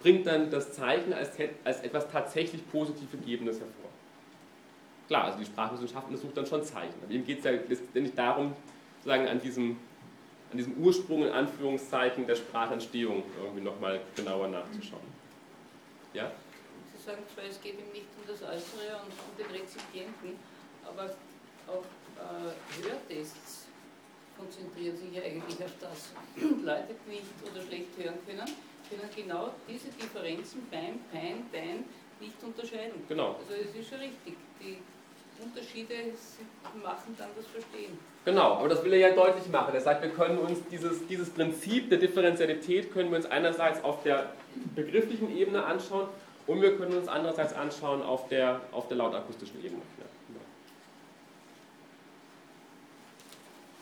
bringt 0.00 0.26
dann 0.26 0.50
das 0.50 0.72
Zeichen 0.72 1.12
als, 1.12 1.30
als 1.64 1.80
etwas 1.80 2.08
tatsächlich 2.10 2.68
positiv 2.70 3.10
Gegebenes 3.10 3.58
hervor. 3.58 3.85
Klar, 5.08 5.24
also 5.24 5.38
die 5.38 5.46
Sprachwissenschaft 5.46 6.08
untersucht 6.08 6.36
dann 6.36 6.46
schon 6.46 6.64
Zeichen. 6.64 6.94
Aber 7.02 7.12
ihm 7.12 7.24
geht 7.24 7.38
es 7.38 7.44
ja 7.44 7.52
letztendlich 7.52 8.14
darum, 8.14 8.54
sozusagen 8.96 9.28
an 9.28 9.40
diesem, 9.40 9.76
an 10.50 10.58
diesem 10.58 10.76
Ursprung 10.78 11.24
in 11.24 11.32
Anführungszeichen 11.32 12.26
der 12.26 12.34
Sprachentstehung 12.34 13.22
irgendwie 13.40 13.62
nochmal 13.62 14.00
genauer 14.16 14.48
nachzuschauen. 14.48 15.06
Ja? 16.12 16.32
Sie 16.92 17.02
sagen 17.04 17.22
zwar, 17.32 17.44
es 17.44 17.60
geht 17.60 17.74
ihm 17.74 17.92
nicht 17.92 18.06
um 18.20 18.26
das 18.26 18.42
Äußere 18.42 18.98
und 19.04 19.12
um 19.12 19.36
den 19.38 19.46
Rezipienten, 19.46 20.38
aber 20.84 21.10
auch 21.68 21.84
äh, 22.16 22.82
Hörtests 22.82 23.66
konzentrieren 24.36 24.96
sich 24.96 25.12
ja 25.14 25.22
eigentlich 25.22 25.62
auf 25.64 25.72
das. 25.80 26.12
Leute, 26.36 26.94
die 27.06 27.10
nicht 27.10 27.24
oder 27.50 27.62
schlecht 27.62 27.96
hören 27.96 28.18
können, 28.26 28.46
können 28.90 29.10
genau 29.14 29.52
diese 29.68 29.88
Differenzen 29.88 30.66
beim 30.70 31.00
Pein, 31.12 31.46
Bein 31.50 31.84
nicht 32.20 32.42
unterscheiden. 32.42 33.02
Genau. 33.08 33.36
Also 33.36 33.54
es 33.54 33.74
ist 33.74 33.88
schon 33.88 33.98
richtig. 33.98 34.36
Die 34.60 34.78
Unterschiede 35.42 35.94
machen 36.82 37.14
dann 37.18 37.28
das 37.36 37.46
Verstehen. 37.46 37.98
Genau, 38.24 38.54
aber 38.54 38.68
das 38.68 38.82
will 38.84 38.92
er 38.92 38.98
ja 38.98 39.14
deutlich 39.14 39.48
machen. 39.48 39.74
Er 39.74 39.80
sagt, 39.80 40.02
wir 40.02 40.10
können 40.10 40.38
uns 40.38 40.58
dieses, 40.70 41.06
dieses 41.06 41.30
Prinzip 41.30 41.90
der 41.90 41.98
Differentialität 41.98 42.92
können 42.92 43.10
wir 43.10 43.16
uns 43.18 43.26
einerseits 43.26 43.82
auf 43.84 44.02
der 44.02 44.32
begrifflichen 44.74 45.36
Ebene 45.36 45.64
anschauen 45.64 46.08
und 46.46 46.60
wir 46.60 46.76
können 46.76 46.96
uns 46.96 47.08
andererseits 47.08 47.52
anschauen 47.52 48.02
auf 48.02 48.28
der, 48.28 48.60
auf 48.72 48.88
der 48.88 48.96
lautakustischen 48.96 49.64
Ebene. 49.64 49.82
Ja. 49.98 50.06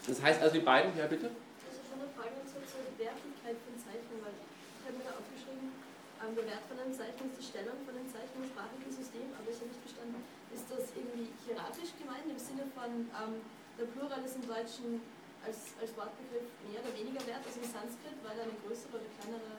Das 0.06 0.22
heißt 0.22 0.42
also, 0.42 0.54
die 0.54 0.60
beiden, 0.60 0.92
ja 0.98 1.06
bitte? 1.06 1.32
Das 1.64 1.80
ist 1.80 1.88
schon 1.88 2.00
eine 2.00 2.12
Frage 2.12 2.36
zur, 2.44 2.60
Wertigkeit 3.00 3.56
von 3.64 3.74
Zeichen, 3.80 4.14
weil 4.20 4.36
ich 4.36 4.84
habe 4.84 4.96
mir 5.00 5.08
da 5.08 5.16
aufgeschrieben, 5.16 5.72
ähm, 6.20 6.32
der 6.36 6.44
Wert 6.46 6.64
von 6.68 6.76
einem 6.76 6.92
Zeichen 6.92 7.32
ist 7.32 7.40
die 7.40 7.48
Stellung 7.48 7.80
von 7.88 7.96
einem 7.96 8.08
Zeichen 8.12 8.44
im 8.44 8.46
sprachlichen 8.48 8.92
System, 8.92 9.32
aber 9.34 9.48
ich 9.48 9.56
habe 9.56 9.72
nicht 9.72 9.82
verstanden, 9.82 10.20
ist 10.54 10.70
das 10.70 10.94
irgendwie 10.94 11.34
hierarchisch 11.44 11.92
gemeint, 11.98 12.30
im 12.30 12.38
Sinne 12.38 12.64
von 12.72 13.10
ähm, 13.10 13.42
der 13.76 13.90
Plural 13.90 14.22
ist 14.24 14.38
im 14.38 14.46
Deutschen 14.46 15.02
als, 15.42 15.74
als 15.82 15.90
Wortbegriff 15.98 16.46
mehr 16.70 16.80
oder 16.80 16.94
weniger 16.94 17.20
wert 17.26 17.42
als 17.44 17.58
im 17.58 17.66
Sanskrit, 17.66 18.16
weil 18.22 18.38
er 18.38 18.46
eine 18.46 18.56
größere 18.62 19.02
oder 19.02 19.10
kleinere 19.18 19.58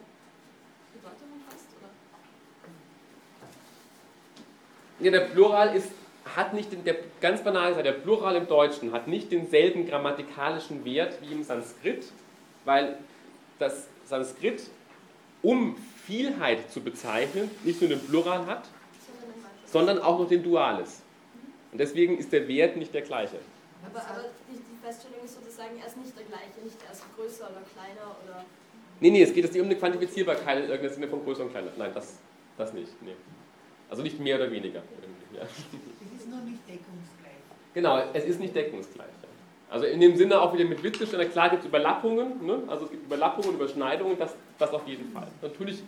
Bedeutung 0.95 1.29
umfasst? 1.35 1.69
Oder? 1.77 1.91
Ja, 5.03 5.11
der 5.11 5.27
Plural 5.35 5.75
ist 5.75 5.91
hat 6.35 6.53
nicht 6.53 6.71
den, 6.71 6.83
der 6.83 6.95
ganz 7.21 7.43
banal 7.43 7.69
gesagt, 7.69 7.85
der 7.85 7.91
Plural 7.91 8.35
im 8.35 8.47
Deutschen 8.47 8.91
hat 8.91 9.07
nicht 9.07 9.31
denselben 9.31 9.87
grammatikalischen 9.87 10.83
Wert 10.83 11.21
wie 11.21 11.31
im 11.31 11.43
Sanskrit, 11.43 12.07
weil 12.65 12.97
das 13.59 13.87
Sanskrit, 14.05 14.63
um 15.43 15.77
Vielheit 16.05 16.71
zu 16.71 16.81
bezeichnen, 16.81 17.49
nicht 17.63 17.79
nur 17.79 17.89
den 17.89 17.99
Plural 17.99 18.47
hat, 18.47 18.63
sondern 19.75 19.99
auch 19.99 20.19
noch 20.19 20.29
den 20.29 20.41
Duales. 20.41 21.01
Und 21.73 21.79
deswegen 21.79 22.17
ist 22.17 22.31
der 22.31 22.47
Wert 22.47 22.77
nicht 22.77 22.93
der 22.93 23.01
gleiche. 23.01 23.39
Aber, 23.85 23.99
aber 23.99 24.23
die, 24.49 24.55
die, 24.55 24.77
Feststellung 24.81 25.19
ist 25.25 25.35
sozusagen, 25.35 25.77
er 25.81 25.87
ist 25.87 25.97
nicht 25.97 26.17
der 26.17 26.23
gleiche, 26.23 26.63
nicht 26.63 26.77
erst 26.87 27.03
größer 27.15 27.43
oder 27.51 27.61
kleiner 27.73 28.15
oder. 28.23 28.45
Nee, 29.01 29.09
nee, 29.09 29.21
es 29.21 29.33
geht 29.33 29.43
jetzt 29.43 29.53
nicht 29.53 29.61
um 29.61 29.67
eine 29.67 29.75
Quantifizierbarkeit 29.75 30.63
in 30.63 30.69
irgendeinem 30.69 30.93
Sinne 30.93 31.07
von 31.09 31.25
größer 31.25 31.43
und 31.43 31.51
kleiner. 31.51 31.71
Nein, 31.77 31.91
das, 31.93 32.19
das 32.57 32.71
nicht. 32.71 33.01
Nee. 33.01 33.15
Also 33.89 34.01
nicht 34.01 34.17
mehr 34.17 34.37
oder 34.37 34.49
weniger. 34.49 34.81
Ja 35.33 35.41
ist 36.25 36.29
noch 36.29 36.43
nicht 36.43 36.61
deckungsgleich. 36.67 37.41
Genau, 37.73 38.01
es 38.13 38.23
ist 38.23 38.39
nicht 38.39 38.55
deckungsgleich. 38.55 39.09
Also 39.69 39.85
in 39.87 39.99
dem 39.99 40.15
Sinne 40.15 40.39
auch 40.39 40.53
wieder 40.53 40.65
mit 40.65 40.81
Wittgensteiner, 40.83 41.25
klar 41.25 41.49
gibt 41.49 41.63
es 41.63 41.67
Überlappungen, 41.67 42.45
ne? 42.45 42.63
also 42.67 42.85
es 42.85 42.91
gibt 42.91 43.05
Überlappungen, 43.05 43.55
Überschneidungen, 43.55 44.17
das, 44.17 44.35
das 44.57 44.71
auf 44.71 44.87
jeden 44.87 45.11
Fall. 45.11 45.27
Natürlich 45.41 45.83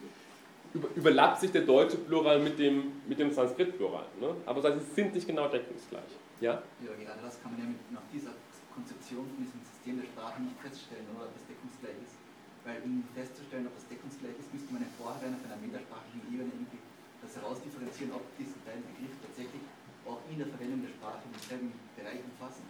überlappt 0.95 1.41
sich 1.41 1.51
der 1.51 1.61
deutsche 1.61 1.97
Plural 1.97 2.39
mit 2.39 2.57
dem, 2.59 3.01
mit 3.07 3.19
dem 3.19 3.31
Sanskrit-Plural, 3.31 4.05
ne? 4.19 4.35
aber 4.45 4.61
das 4.61 4.73
heißt, 4.73 4.85
sie 4.89 4.93
sind 4.95 5.13
nicht 5.15 5.27
genau 5.27 5.47
deckungsgleich. 5.47 6.11
Ja? 6.39 6.61
ja, 6.81 7.13
das 7.21 7.41
kann 7.41 7.51
man 7.51 7.61
ja 7.61 7.67
mit, 7.67 7.81
nach 7.91 8.05
dieser 8.13 8.33
Konzeption 8.73 9.25
von 9.25 9.37
diesem 9.41 9.61
System 9.61 9.97
der 9.97 10.07
Sprache 10.09 10.41
nicht 10.41 10.57
feststellen, 10.61 11.09
oder, 11.15 11.25
ob 11.25 11.33
das 11.33 11.45
deckungsgleich 11.49 11.97
ist. 12.01 12.17
Weil 12.65 12.83
um 12.83 13.01
festzustellen, 13.15 13.65
ob 13.65 13.73
das 13.73 13.87
deckungsgleich 13.87 14.35
ist, 14.37 14.51
müsste 14.51 14.69
man 14.75 14.83
ja 14.83 14.89
vorher 14.99 15.31
auf 15.31 15.43
einer 15.45 15.57
metasprachlichen 15.57 16.27
Ebene 16.29 16.51
irgendwie 16.51 16.81
das 17.23 17.31
herausdifferenzieren, 17.39 18.13
ob 18.13 18.27
dieser 18.37 18.59
Teil 18.67 18.83
Begriff 18.83 19.15
tatsächlich 19.23 19.63
auch 20.05 20.19
in 20.29 20.37
der 20.37 20.47
Verwendung 20.51 20.83
der 20.83 20.93
Sprache 20.93 21.23
denselben 21.31 21.73
Bereich 21.95 22.21
umfassen. 22.21 22.63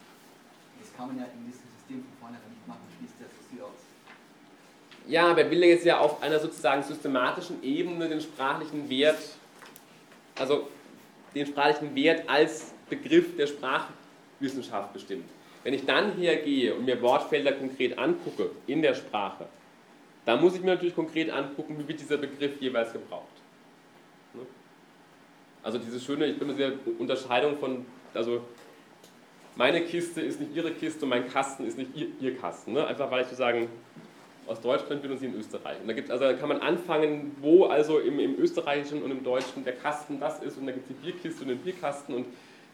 Das 0.77 0.93
kann 0.93 1.09
man 1.11 1.17
ja 1.17 1.25
in 1.33 1.43
diesem 1.49 1.65
System 1.65 2.05
von 2.05 2.29
vornherein 2.29 2.51
nicht 2.53 2.67
machen, 2.69 2.85
schließt 2.97 3.17
ja 3.19 3.27
so 3.27 3.41
viel 3.49 3.61
aus. 3.65 3.86
Ja, 5.07 5.31
aber 5.31 5.43
er 5.43 5.51
will 5.51 5.63
jetzt 5.63 5.85
ja 5.85 5.99
auf 5.99 6.21
einer 6.21 6.39
sozusagen 6.39 6.83
systematischen 6.83 7.63
Ebene 7.63 8.09
den 8.09 8.19
sprachlichen 8.19 8.89
Wert, 8.89 9.19
also 10.37 10.67
den 11.33 11.45
sprachlichen 11.45 11.95
Wert 11.95 12.27
als 12.27 12.73
Begriff 12.89 13.35
der 13.37 13.47
Sprachwissenschaft 13.47 14.91
bestimmen. 14.93 15.23
Wenn 15.63 15.73
ich 15.73 15.85
dann 15.85 16.13
hergehe 16.13 16.75
und 16.75 16.85
mir 16.85 17.01
Wortfelder 17.01 17.53
konkret 17.53 17.97
angucke 17.97 18.51
in 18.67 18.81
der 18.81 18.95
Sprache, 18.95 19.47
dann 20.25 20.41
muss 20.41 20.55
ich 20.55 20.61
mir 20.61 20.71
natürlich 20.71 20.95
konkret 20.95 21.29
angucken, 21.29 21.77
wie 21.79 21.87
wird 21.87 22.01
dieser 22.01 22.17
Begriff 22.17 22.59
jeweils 22.59 22.91
gebraucht. 22.91 23.23
Also 25.63 25.77
diese 25.77 25.99
schöne, 25.99 26.27
ich 26.27 26.37
bin 26.37 26.55
sehr 26.55 26.73
Unterscheidung 26.99 27.57
von, 27.57 27.85
also 28.13 28.41
meine 29.55 29.81
Kiste 29.81 30.21
ist 30.21 30.39
nicht 30.39 30.55
ihre 30.55 30.71
Kiste 30.71 31.03
und 31.03 31.09
mein 31.09 31.29
Kasten 31.29 31.65
ist 31.65 31.77
nicht 31.77 31.91
ihr, 31.95 32.07
ihr 32.19 32.37
Kasten. 32.37 32.73
Ne? 32.73 32.85
Einfach 32.85 33.09
weil 33.09 33.21
ich 33.21 33.27
sozusagen 33.27 33.67
aus 34.47 34.61
Deutschland 34.61 35.01
bin 35.01 35.11
und 35.11 35.17
sie 35.19 35.25
in 35.25 35.35
Österreich. 35.35 35.79
Und 35.81 35.87
da 35.87 35.93
gibt 35.93 36.09
also 36.09 36.23
da 36.23 36.33
kann 36.33 36.49
man 36.49 36.61
anfangen, 36.61 37.35
wo 37.41 37.65
also 37.65 37.99
im, 37.99 38.19
im 38.19 38.39
Österreichischen 38.39 39.01
und 39.03 39.11
im 39.11 39.23
Deutschen 39.23 39.63
der 39.63 39.73
Kasten 39.73 40.19
das 40.19 40.41
ist 40.41 40.57
und 40.57 40.65
da 40.65 40.71
gibt 40.71 40.89
es 40.89 40.95
die 40.95 41.05
Bierkiste 41.05 41.43
und 41.43 41.49
den 41.49 41.59
Bierkasten 41.59 42.15
und 42.15 42.25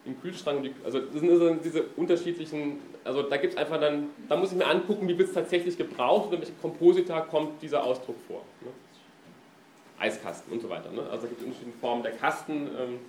den 0.05 0.19
Kühlschrank. 0.21 0.69
Also 0.83 0.99
das 0.99 1.19
sind 1.19 1.31
also 1.31 1.55
diese 1.55 1.83
unterschiedlichen, 1.95 2.79
also 3.03 3.23
da 3.23 3.37
gibt 3.37 3.53
es 3.53 3.59
einfach 3.59 3.79
dann, 3.79 4.09
da 4.27 4.35
muss 4.35 4.51
ich 4.51 4.57
mir 4.57 4.67
angucken, 4.67 5.07
wie 5.07 5.17
wird 5.17 5.29
es 5.29 5.33
tatsächlich 5.33 5.77
gebraucht 5.77 6.27
und 6.27 6.33
in 6.33 6.39
welchem 6.41 6.59
Kompositor 6.61 7.21
kommt 7.21 7.61
dieser 7.61 7.83
Ausdruck 7.83 8.17
vor. 8.27 8.41
Ne? 8.61 8.71
Eiskasten 9.99 10.51
und 10.51 10.61
so 10.61 10.69
weiter. 10.69 10.91
Ne? 10.91 11.01
Also 11.09 11.23
es 11.23 11.29
gibt 11.29 11.43
unterschiedliche 11.43 11.77
Formen 11.79 12.03
der 12.03 12.11
Kasten. 12.13 12.67
Ähm, 12.77 12.99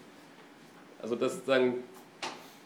also 1.02 1.16
das 1.16 1.44
dann, 1.44 1.74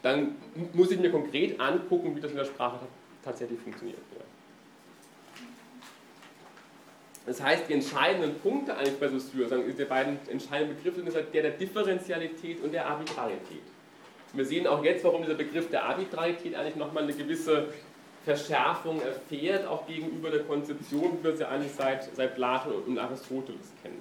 dann 0.03 0.37
muss 0.75 0.91
ich 0.91 1.01
mir 1.01 1.11
konkret 1.11 1.59
angucken, 1.59 2.15
wie 2.15 2.21
das 2.21 2.31
in 2.31 2.37
der 2.37 2.45
Sprache 2.45 2.79
tatsächlich 3.25 3.59
funktioniert. 3.59 3.99
Ja. 4.15 4.28
Das 7.29 7.43
heißt, 7.43 7.69
die 7.69 7.75
entscheidenden 7.75 8.37
Punkte 8.37 8.75
eigentlich 8.75 8.99
bei 8.99 9.07
Saussure, 9.07 9.63
die 9.63 9.85
beiden 9.85 10.19
entscheidenden 10.31 10.75
Begriffe 10.77 11.03
sind 11.03 11.15
halt 11.15 11.35
der 11.35 11.43
der 11.43 11.51
Differentialität 11.51 12.65
und 12.65 12.73
der 12.73 12.87
Arbitrarität. 12.87 13.61
wir 14.33 14.45
sehen 14.47 14.67
auch 14.67 14.83
jetzt, 14.83 15.05
warum 15.05 15.21
dieser 15.21 15.35
Begriff 15.35 15.69
der 15.69 15.85
Arbitrarität 15.85 16.55
eigentlich 16.55 16.77
nochmal 16.77 17.03
eine 17.03 17.13
gewisse 17.13 17.69
Verschärfung 18.25 19.03
erfährt, 19.03 19.67
auch 19.67 19.87
gegenüber 19.87 20.31
der 20.31 20.45
Konzeption, 20.45 21.19
wie 21.19 21.25
wir 21.25 21.37
sie 21.37 21.47
eigentlich 21.47 21.73
seit, 21.73 22.05
seit 22.17 22.35
Platon 22.35 22.73
und 22.87 22.99
Aristoteles 22.99 23.73
kennen. 23.83 24.01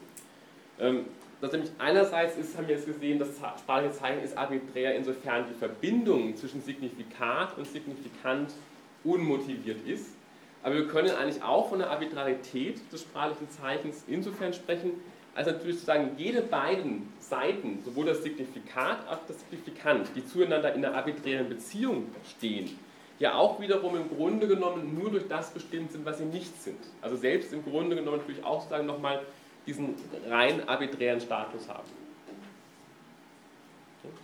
Ähm, 0.80 1.06
das 1.41 1.52
nämlich 1.52 1.72
einerseits 1.80 2.38
ist, 2.38 2.58
haben 2.58 2.70
wir 2.70 2.76
jetzt 2.76 2.86
gesehen, 2.86 3.20
das 3.20 3.30
sprachliche 3.60 3.94
Zeichen 3.94 4.24
ist 4.24 4.38
arbiträr, 4.38 4.95
insofern 4.95 5.44
die 5.49 5.60
Verbindung 5.60 6.34
zwischen 6.38 6.62
Signifikat 6.62 7.58
und 7.58 7.68
Signifikant 7.68 8.54
unmotiviert 9.04 9.86
ist. 9.86 10.16
Aber 10.64 10.76
wir 10.76 10.88
können 10.88 11.12
eigentlich 11.12 11.44
auch 11.44 11.70
von 11.70 11.80
der 11.80 11.90
Arbitrarität 11.90 12.92
des 12.92 13.02
sprachlichen 13.02 13.50
Zeichens 13.50 14.04
insofern 14.08 14.54
sprechen, 14.54 14.92
als 15.36 15.48
natürlich 15.48 15.76
sozusagen 15.76 16.12
jede 16.18 16.42
beiden 16.42 17.14
Seiten, 17.20 17.80
sowohl 17.86 18.08
das 18.08 18.24
Signifikat 18.24 19.08
als 19.08 19.20
auch 19.22 19.28
das 19.28 19.40
Signifikant, 19.40 20.10
die 20.16 20.26
zueinander 20.26 20.74
in 20.74 20.84
einer 20.84 20.98
arbiträren 20.98 21.48
Beziehung 21.48 22.08
stehen, 22.28 22.78
ja 23.20 23.36
auch 23.36 23.60
wiederum 23.60 23.96
im 23.96 24.10
Grunde 24.10 24.48
genommen 24.48 24.98
nur 25.00 25.12
durch 25.12 25.28
das 25.28 25.52
bestimmt 25.52 25.92
sind, 25.92 26.06
was 26.06 26.18
sie 26.18 26.26
nicht 26.26 26.62
sind. 26.62 26.80
Also 27.02 27.18
selbst 27.18 27.54
im 27.54 27.64
Grunde 27.64 27.96
genommen 27.96 28.18
natürlich 28.18 28.44
auch 28.44 28.62
sozusagen 28.62 28.88
nochmal 28.88 29.22
diesen 29.68 29.96
rein 30.28 30.68
arbiträren 30.68 31.20
Status 31.20 31.68
haben. 31.70 31.90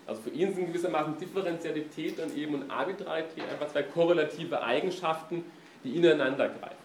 Also 0.07 0.21
für 0.21 0.29
ihn 0.29 0.53
sind 0.53 0.67
gewissermaßen 0.67 1.17
Differentialität 1.17 2.19
und 2.19 2.35
eben 2.35 2.55
und 2.55 2.71
Arbitrarität 2.71 3.43
einfach 3.51 3.67
zwei 3.67 3.83
korrelative 3.83 4.61
Eigenschaften, 4.63 5.43
die 5.83 5.95
ineinander 5.95 6.49
greifen. 6.49 6.83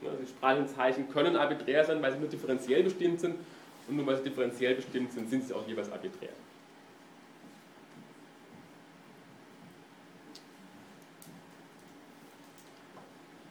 Die 0.00 0.28
sprachlichen 0.28 0.68
Zeichen 0.68 1.10
können 1.10 1.36
arbiträr 1.36 1.84
sein, 1.84 2.00
weil 2.00 2.12
sie 2.12 2.18
nur 2.18 2.28
differenziell 2.28 2.84
bestimmt 2.84 3.20
sind 3.20 3.36
und 3.88 3.96
nur 3.96 4.06
weil 4.06 4.16
sie 4.16 4.24
differenziell 4.24 4.76
bestimmt 4.76 5.12
sind, 5.12 5.28
sind 5.28 5.44
sie 5.44 5.54
auch 5.54 5.66
jeweils 5.66 5.90
arbiträr. 5.90 6.30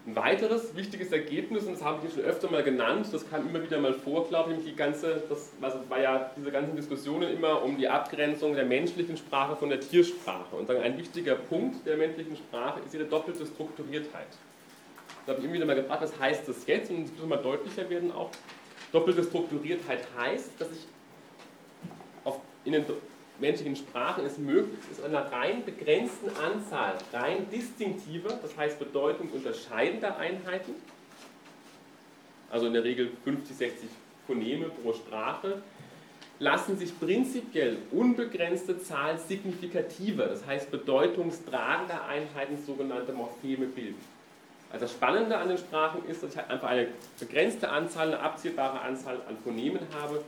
Ein 0.07 0.15
weiteres 0.15 0.73
wichtiges 0.73 1.11
Ergebnis, 1.11 1.65
und 1.65 1.73
das 1.73 1.83
habe 1.83 2.07
ich 2.07 2.13
schon 2.13 2.23
öfter 2.23 2.49
mal 2.49 2.63
genannt, 2.63 3.07
das 3.11 3.29
kam 3.29 3.49
immer 3.49 3.61
wieder 3.61 3.77
mal 3.77 3.91
vor, 3.91 4.25
glaube 4.29 4.53
ich, 4.53 4.63
die 4.63 4.73
ganze, 4.73 5.21
das 5.27 5.49
also 5.61 5.79
war 5.89 5.99
ja 5.99 6.31
diese 6.37 6.49
ganzen 6.49 6.77
Diskussionen 6.77 7.29
immer 7.29 7.61
um 7.61 7.77
die 7.77 7.89
Abgrenzung 7.89 8.55
der 8.55 8.63
menschlichen 8.63 9.17
Sprache 9.17 9.57
von 9.57 9.67
der 9.67 9.81
Tiersprache. 9.81 10.55
Und 10.55 10.71
ein 10.71 10.97
wichtiger 10.97 11.35
Punkt 11.35 11.85
der 11.85 11.97
menschlichen 11.97 12.37
Sprache 12.37 12.79
ist 12.85 12.93
ihre 12.93 13.03
doppelte 13.03 13.45
Strukturiertheit. 13.45 14.27
da 15.25 15.33
habe 15.33 15.39
ich 15.41 15.45
immer 15.45 15.55
wieder 15.55 15.65
mal 15.65 15.75
gefragt, 15.75 16.01
was 16.01 16.17
heißt 16.17 16.47
das 16.47 16.65
jetzt? 16.67 16.89
Und 16.89 17.03
es 17.03 17.11
muss 17.11 17.27
mal 17.27 17.35
deutlicher 17.35 17.89
werden 17.89 18.13
auch. 18.13 18.31
Doppelte 18.93 19.25
Strukturiertheit 19.25 20.07
heißt, 20.17 20.51
dass 20.57 20.71
ich 20.71 20.87
auf, 22.23 22.39
in 22.63 22.71
den 22.71 22.85
menschlichen 23.39 23.75
Sprachen 23.75 24.25
es 24.25 24.37
möglich 24.37 24.79
ist, 24.91 25.03
einer 25.03 25.31
rein 25.31 25.63
begrenzten 25.63 26.29
Anzahl 26.29 26.97
rein 27.13 27.47
distinktiver, 27.51 28.37
das 28.41 28.55
heißt 28.57 28.79
bedeutungsunterscheidender 28.79 30.17
Einheiten, 30.17 30.73
also 32.49 32.67
in 32.67 32.73
der 32.73 32.83
Regel 32.83 33.11
50, 33.23 33.55
60 33.55 33.89
Phoneme 34.25 34.69
pro 34.69 34.93
Sprache, 34.93 35.61
lassen 36.39 36.77
sich 36.77 36.97
prinzipiell 36.99 37.77
unbegrenzte 37.91 38.79
Zahlen 38.79 39.17
signifikativer, 39.17 40.27
das 40.27 40.45
heißt 40.45 40.69
bedeutungstragender 40.69 42.05
Einheiten, 42.05 42.57
sogenannte 42.63 43.11
Morpheme 43.11 43.65
bilden. 43.65 44.01
Also 44.71 44.85
das 44.85 44.91
Spannende 44.91 45.37
an 45.37 45.47
den 45.47 45.57
Sprachen 45.57 46.05
ist, 46.07 46.21
dass 46.21 46.31
ich 46.31 46.37
halt 46.37 46.49
einfach 46.49 46.67
eine 46.67 46.89
begrenzte 47.19 47.69
Anzahl, 47.69 48.07
eine 48.07 48.19
abzählbare 48.19 48.81
Anzahl 48.81 49.15
an 49.27 49.37
Phonemen 49.43 49.79
habe, 49.99 50.21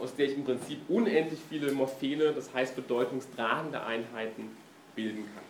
aus 0.00 0.14
der 0.14 0.26
ich 0.26 0.36
im 0.36 0.44
Prinzip 0.44 0.78
unendlich 0.88 1.40
viele 1.48 1.72
Morpheme, 1.72 2.32
das 2.32 2.52
heißt 2.52 2.76
bedeutungstragende 2.76 3.82
Einheiten, 3.82 4.56
bilden 4.94 5.24
kann. 5.34 5.44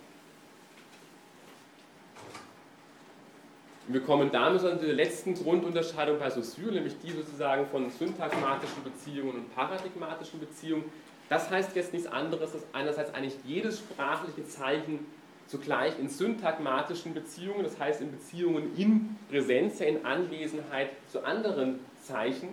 Wir 3.90 4.02
kommen 4.02 4.30
damit 4.30 4.60
zu 4.60 4.76
der 4.76 4.92
letzten 4.92 5.34
Grundunterscheidung 5.34 6.18
bei 6.18 6.28
Saussure, 6.28 6.72
nämlich 6.72 6.98
die 7.02 7.10
sozusagen 7.10 7.66
von 7.68 7.90
syntagmatischen 7.90 8.84
Beziehungen 8.84 9.36
und 9.36 9.54
paradigmatischen 9.54 10.40
Beziehungen. 10.40 10.84
Das 11.30 11.50
heißt 11.50 11.74
jetzt 11.74 11.94
nichts 11.94 12.06
anderes, 12.06 12.52
dass 12.52 12.62
einerseits 12.74 13.14
eigentlich 13.14 13.36
jedes 13.46 13.78
sprachliche 13.78 14.46
Zeichen 14.46 15.06
zugleich 15.46 15.98
in 15.98 16.10
syntagmatischen 16.10 17.14
Beziehungen, 17.14 17.64
das 17.64 17.78
heißt 17.78 18.02
in 18.02 18.10
Beziehungen 18.10 18.76
in 18.76 19.16
Präsenz, 19.30 19.80
in 19.80 20.04
Anwesenheit 20.04 20.90
zu 21.10 21.24
anderen 21.24 21.80
Zeichen 22.02 22.48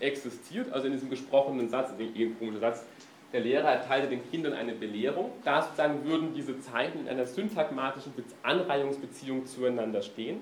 existiert, 0.00 0.72
also 0.72 0.86
in 0.86 0.92
diesem 0.92 1.10
gesprochenen 1.10 1.68
Satz, 1.68 1.90
ein 1.98 2.38
komischer 2.38 2.60
Satz, 2.60 2.84
der 3.32 3.40
Lehrer 3.40 3.68
erteilte 3.68 4.08
den 4.08 4.28
Kindern 4.30 4.54
eine 4.54 4.72
Belehrung, 4.72 5.30
da 5.44 5.62
sozusagen 5.62 6.04
würden 6.04 6.34
diese 6.34 6.60
Zeichen 6.60 7.02
in 7.02 7.08
einer 7.08 7.26
syntagmatischen 7.26 8.12
Anreihungsbeziehung 8.42 9.46
zueinander 9.46 10.02
stehen. 10.02 10.40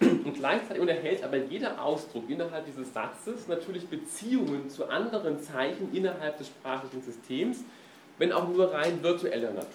Und 0.00 0.34
gleichzeitig 0.34 0.80
unterhält 0.80 1.22
aber 1.22 1.36
jeder 1.36 1.80
Ausdruck 1.80 2.28
innerhalb 2.28 2.66
dieses 2.66 2.92
Satzes 2.92 3.46
natürlich 3.46 3.86
Beziehungen 3.86 4.68
zu 4.68 4.88
anderen 4.88 5.38
Zeichen 5.40 5.94
innerhalb 5.94 6.36
des 6.38 6.48
sprachlichen 6.48 7.00
Systems, 7.00 7.64
wenn 8.18 8.32
auch 8.32 8.48
nur 8.48 8.72
rein 8.72 9.02
virtueller 9.02 9.52
Natur. 9.52 9.68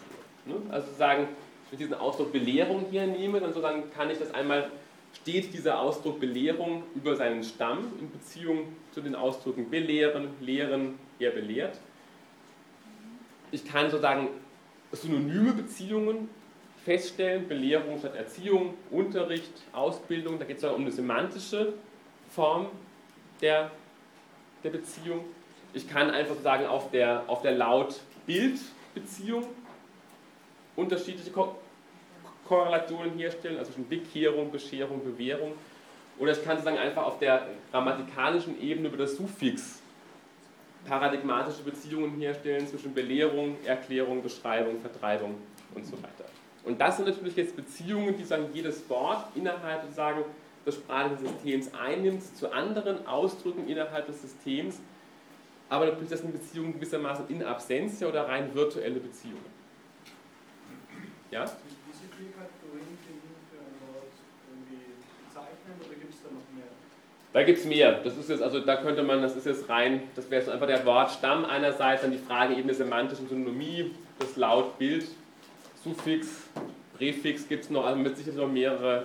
Ne? 0.45 0.56
Also 0.72 0.91
sagen, 0.98 1.30
wenn 1.70 1.80
ich 1.80 1.80
diesen 1.80 1.94
Ausdruck 1.94 2.34
Belehrung 2.34 2.86
hier 2.91 3.07
nehme, 3.07 3.40
dann 3.40 3.53
sozusagen 3.53 3.90
kann 3.91 4.10
ich 4.10 4.20
das 4.20 4.34
einmal, 4.34 4.70
steht 5.22 5.53
dieser 5.53 5.80
Ausdruck 5.80 6.20
Belehrung 6.20 6.84
über 6.95 7.16
seinen 7.16 7.44
Stamm 7.44 7.86
in 7.99 8.11
Beziehung 8.11 8.68
zu 8.91 9.02
den 9.02 9.16
Ausdrücken 9.16 9.70
belehren, 9.70 10.30
lehren, 10.41 10.99
er 11.20 11.32
belehrt. 11.32 11.80
Ich 13.52 13.66
kann 13.66 13.90
sozusagen 13.90 14.30
synonyme 14.91 15.53
Beziehungen 15.53 16.30
feststellen, 16.86 17.48
Belehrung 17.48 17.99
statt 17.99 18.16
Erziehung, 18.16 18.74
Unterricht, 18.90 19.52
Ausbildung, 19.74 20.40
da 20.40 20.45
geht 20.45 20.57
es 20.57 20.64
um 20.64 20.82
eine 20.82 20.91
semantische 20.91 21.74
Form 22.30 22.68
der, 23.41 23.72
der 24.64 24.70
Beziehung. 24.70 25.26
Ich 25.74 25.88
kann 25.88 26.10
einfach 26.10 26.38
sagen, 26.41 26.66
auf 26.66 26.90
der, 26.91 27.24
auf 27.28 27.41
der 27.41 27.52
Laut-Bild-Beziehung 27.52 29.45
unterschiedliche 30.76 31.32
Ko 31.32 31.56
Korrelationen 32.48 33.16
herstellen, 33.16 33.60
also 33.60 33.72
schon 33.74 33.88
Bekehrung, 33.88 34.52
Bescherung, 34.52 35.03
Bewährung. 35.03 35.53
Oder 36.20 36.34
ich 36.34 36.44
kann 36.44 36.58
sozusagen 36.58 36.78
einfach 36.78 37.04
auf 37.04 37.20
der 37.20 37.48
grammatikalischen 37.72 38.62
Ebene 38.62 38.90
über 38.90 38.98
das 38.98 39.16
Suffix 39.16 39.82
paradigmatische 40.86 41.64
Beziehungen 41.64 42.20
herstellen 42.20 42.68
zwischen 42.68 42.94
Belehrung, 42.94 43.58
Erklärung, 43.66 44.22
Beschreibung, 44.24 44.80
Vertreibung 44.82 45.36
und 45.76 45.86
so 45.86 45.94
weiter. 45.98 46.26
Und 46.64 46.80
das 46.80 46.98
sind 46.98 47.08
natürlich 47.08 47.36
jetzt 47.36 47.56
Beziehungen, 47.56 48.18
die 48.18 48.24
sagen, 48.24 48.48
jedes 48.54 48.90
Wort 48.90 49.26
innerhalb 49.36 49.84
sozusagen 49.84 50.24
des 50.66 50.76
sprachlichen 50.76 51.28
Systems 51.28 51.74
einnimmt 51.74 52.36
zu 52.36 52.52
anderen 52.52 53.06
Ausdrücken 53.08 53.68
innerhalb 53.68 54.08
des 54.08 54.22
Systems, 54.22 54.80
aber 55.70 55.86
natürlich 55.86 56.10
das 56.10 56.22
sind 56.22 56.34
Beziehungen 56.34 56.74
gewissermaßen 56.74 57.30
in 57.30 57.44
Absentia 57.44 58.08
oder 58.08 58.28
rein 58.28 58.54
virtuelle 58.54 59.00
Beziehungen. 59.00 59.46
Ja? 61.32 61.46
Wie 61.46 61.94
sind 61.94 62.12
die 62.20 62.34
Kategorien 62.34 62.98
für 63.06 63.60
ein 63.60 63.94
Wort 63.94 64.12
irgendwie 64.50 64.98
bezeichnen 65.28 65.78
oder 65.80 65.96
gibt 65.96 66.14
es 66.14 66.24
da 66.24 66.30
noch 66.30 66.50
mehr? 66.56 66.74
Da 67.32 67.44
gibt 67.44 67.60
es 67.60 67.66
mehr. 67.66 68.00
Das 68.04 68.18
ist 68.18 68.30
jetzt, 68.30 68.42
also 68.42 68.60
da 68.60 68.78
könnte 68.78 69.04
man, 69.04 69.22
das 69.22 69.36
ist 69.36 69.46
jetzt 69.46 69.70
rein, 69.70 70.04
das 70.16 70.30
wäre 70.30 70.42
jetzt 70.42 70.52
einfach 70.52 70.68
der 70.68 70.86
Wortstamm 70.86 71.46
einerseits, 71.46 72.02
dann 72.02 72.12
die 72.12 72.18
Frage 72.18 72.56
eben 72.56 72.68
der 72.68 72.76
semantischen 72.76 73.30
Synonomie, 73.30 73.92
das 74.18 74.36
Laut-Bild, 74.36 75.06
Suffix, 75.84 76.28
Präfix 76.98 77.48
gibt 77.48 77.66
es 77.66 77.70
noch, 77.70 77.86
also 77.86 78.00
mit 78.00 78.18
Sicherheit 78.18 78.40
noch 78.40 78.48
mehrere. 78.48 79.04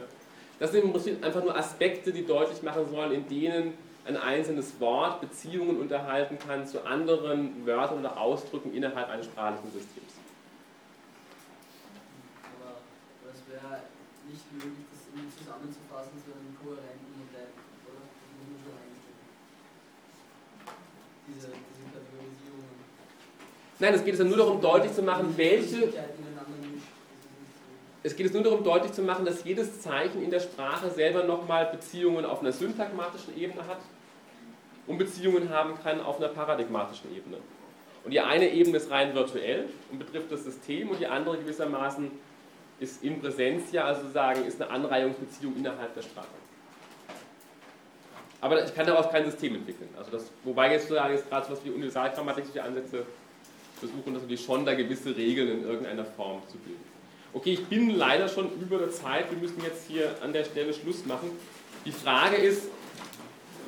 Das 0.58 0.72
sind 0.72 0.84
im 0.84 0.92
Prinzip 0.92 1.24
einfach 1.24 1.42
nur 1.42 1.56
Aspekte, 1.56 2.12
die 2.12 2.26
deutlich 2.26 2.62
machen 2.62 2.88
sollen, 2.90 3.12
in 3.12 3.28
denen 3.28 3.74
ein 4.06 4.16
einzelnes 4.16 4.80
Wort 4.80 5.20
Beziehungen 5.20 5.78
unterhalten 5.78 6.38
kann 6.38 6.66
zu 6.66 6.84
anderen 6.86 7.66
Wörtern 7.66 8.00
oder 8.00 8.18
Ausdrücken 8.18 8.74
innerhalb 8.74 9.08
eines 9.08 9.26
sprachlichen 9.26 9.72
Systems. 9.72 10.14
wäre 13.54 13.86
nicht 14.26 14.46
möglich, 14.52 14.86
das 14.90 15.06
irgendwie 15.14 15.30
zusammenzufassen 15.30 16.18
zu 16.18 16.34
einem 16.34 16.58
kohärenten 16.58 17.14
Modell, 17.22 17.54
oder? 17.86 18.02
Das 18.02 18.34
muss 18.34 18.50
man 18.50 18.58
schon 18.66 18.76
einstellen. 18.82 19.22
Diese, 21.30 21.48
diese 21.54 21.84
Kategorisierungen. 21.94 22.82
Nein, 23.78 23.94
es 23.94 24.04
geht 24.04 24.14
es 24.14 24.20
nur 24.20 24.36
darum, 24.36 24.60
deutlich 24.60 24.92
zu 24.92 25.02
machen, 25.02 25.34
welche. 25.36 25.92
Es 28.02 28.14
geht 28.14 28.26
es 28.26 28.32
nur 28.32 28.42
darum, 28.42 28.62
deutlich 28.62 28.92
zu 28.92 29.02
machen, 29.02 29.24
dass 29.24 29.44
jedes 29.44 29.80
Zeichen 29.80 30.22
in 30.22 30.30
der 30.30 30.40
Sprache 30.40 30.90
selber 30.90 31.24
nochmal 31.24 31.66
Beziehungen 31.66 32.24
auf 32.24 32.40
einer 32.40 32.52
syntagmatischen 32.52 33.36
Ebene 33.36 33.66
hat 33.66 33.80
und 34.86 34.98
Beziehungen 34.98 35.48
haben 35.48 35.74
kann 35.82 36.00
auf 36.00 36.18
einer 36.18 36.28
paradigmatischen 36.28 37.14
Ebene. 37.16 37.38
Und 38.04 38.10
die 38.10 38.20
eine 38.20 38.50
Ebene 38.50 38.76
ist 38.76 38.90
rein 38.90 39.14
virtuell 39.14 39.68
und 39.90 39.98
betrifft 39.98 40.30
das 40.30 40.44
System 40.44 40.90
und 40.90 41.00
die 41.00 41.06
andere 41.06 41.38
gewissermaßen 41.38 42.10
ist 42.78 43.02
in 43.02 43.20
Präsenz 43.20 43.72
ja 43.72 43.84
also 43.84 44.08
sagen, 44.10 44.44
ist 44.44 44.60
eine 44.60 44.70
Anreihungsbeziehung 44.70 45.56
innerhalb 45.56 45.94
der 45.94 46.02
Sprache. 46.02 46.26
Aber 48.42 48.62
ich 48.62 48.74
kann 48.74 48.86
daraus 48.86 49.10
kein 49.10 49.24
System 49.24 49.54
entwickeln. 49.54 49.88
Also 49.96 50.10
das, 50.10 50.30
wobei 50.42 50.72
jetzt 50.72 50.90
jetzt 50.90 51.30
gerade 51.30 51.46
so 51.46 51.52
was 51.52 51.64
wie 51.64 51.70
Universalgrammatik, 51.70 52.44
solche 52.44 52.62
Ansätze 52.62 53.06
versuchen 53.84 54.14
natürlich 54.14 54.42
schon 54.42 54.64
da 54.64 54.74
gewisse 54.74 55.14
Regeln 55.14 55.48
in 55.48 55.64
irgendeiner 55.64 56.04
Form 56.04 56.40
zu 56.48 56.56
bilden. 56.58 56.82
Okay, 57.34 57.52
ich 57.52 57.64
bin 57.66 57.90
leider 57.90 58.28
schon 58.28 58.50
über 58.60 58.78
der 58.78 58.90
Zeit, 58.90 59.30
wir 59.30 59.38
müssen 59.38 59.62
jetzt 59.62 59.88
hier 59.88 60.14
an 60.22 60.32
der 60.32 60.44
Stelle 60.44 60.72
Schluss 60.72 61.04
machen. 61.04 61.30
Die 61.84 61.92
Frage 61.92 62.36
ist, 62.36 62.68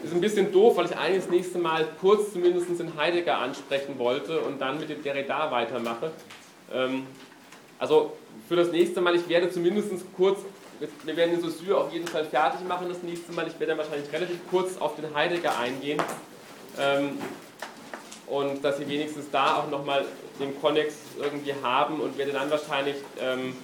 ist 0.03 0.15
ein 0.15 0.21
bisschen 0.21 0.53
doof, 0.53 0.77
weil 0.77 0.87
ich 0.87 0.97
eigentlich 0.97 1.25
das 1.25 1.31
nächste 1.31 1.59
Mal 1.59 1.87
kurz 2.01 2.33
zumindest 2.33 2.69
in 2.81 2.97
Heidegger 2.97 3.39
ansprechen 3.39 3.99
wollte 3.99 4.41
und 4.41 4.61
dann 4.61 4.79
mit 4.79 4.89
dem 4.89 5.03
Derrida 5.03 5.51
weitermache. 5.51 6.13
Ähm, 6.73 7.07
also 7.79 8.17
für 8.49 8.57
das 8.57 8.71
nächste 8.71 9.01
Mal, 9.01 9.17
ich 9.17 9.29
werde 9.29 9.51
zumindest 9.51 9.91
kurz, 10.17 10.41
wir 11.05 11.17
werden 11.17 11.33
den 11.33 11.41
Saussure 11.43 11.79
auf 11.79 11.93
jeden 11.93 12.07
Fall 12.07 12.25
fertig 12.25 12.67
machen 12.67 12.89
das 12.89 13.03
nächste 13.03 13.33
Mal, 13.33 13.47
ich 13.47 13.59
werde 13.59 13.75
dann 13.75 13.79
wahrscheinlich 13.79 14.11
relativ 14.13 14.39
kurz 14.49 14.79
auf 14.79 14.97
den 14.97 15.15
Heidegger 15.15 15.59
eingehen 15.59 16.01
ähm, 16.79 17.19
und 18.27 18.65
dass 18.65 18.79
Sie 18.79 18.89
wenigstens 18.89 19.31
da 19.31 19.57
auch 19.57 19.71
nochmal 19.71 20.05
den 20.41 20.61
Konnex 20.61 20.95
irgendwie 21.19 21.55
haben 21.63 22.01
und 22.01 22.19
werde 22.19 22.33
dann 22.33 22.51
wahrscheinlich, 22.51 22.97
ähm, 23.21 23.57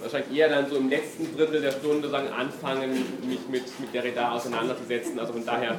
wahrscheinlich 0.00 0.36
eher 0.36 0.48
dann 0.48 0.68
so 0.68 0.76
im 0.76 0.88
letzten 0.88 1.36
Drittel 1.36 1.62
der 1.62 1.72
Stunde 1.72 2.08
sagen, 2.10 2.28
anfangen, 2.28 2.90
mich 3.26 3.40
mit, 3.48 3.80
mit 3.80 3.94
Derrida 3.94 4.32
auseinanderzusetzen. 4.32 5.18
Also 5.18 5.32
von 5.32 5.46
daher 5.46 5.76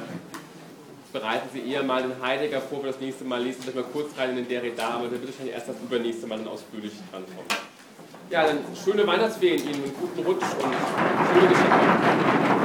bereiten 1.12 1.48
Sie 1.52 1.70
eher 1.70 1.82
mal 1.82 2.02
den 2.02 2.20
Heidegger 2.20 2.60
vor 2.60 2.80
für 2.80 2.88
das 2.88 3.00
nächste 3.00 3.24
Mal, 3.24 3.42
lesen 3.42 3.62
Sie 3.62 3.72
mal 3.72 3.84
kurz 3.84 4.10
rein 4.18 4.30
in 4.30 4.36
den 4.36 4.48
Derrida, 4.48 4.88
aber 4.88 5.04
der 5.08 5.20
wird 5.20 5.28
wahrscheinlich 5.28 5.54
erst 5.54 5.68
das 5.68 5.76
übernächste 5.80 6.26
Mal 6.26 6.38
dann 6.38 6.48
ausführlich 6.48 6.92
drankommen. 7.10 7.46
Ja, 8.28 8.44
dann 8.44 8.58
schöne 8.84 9.06
Weihnachtsferien 9.06 9.62
Ihnen, 9.62 9.84
einen 9.84 9.94
guten 9.94 10.26
Rutsch 10.26 10.42
und 10.42 10.74
schöne 11.32 11.48
Geschichte. 11.48 12.55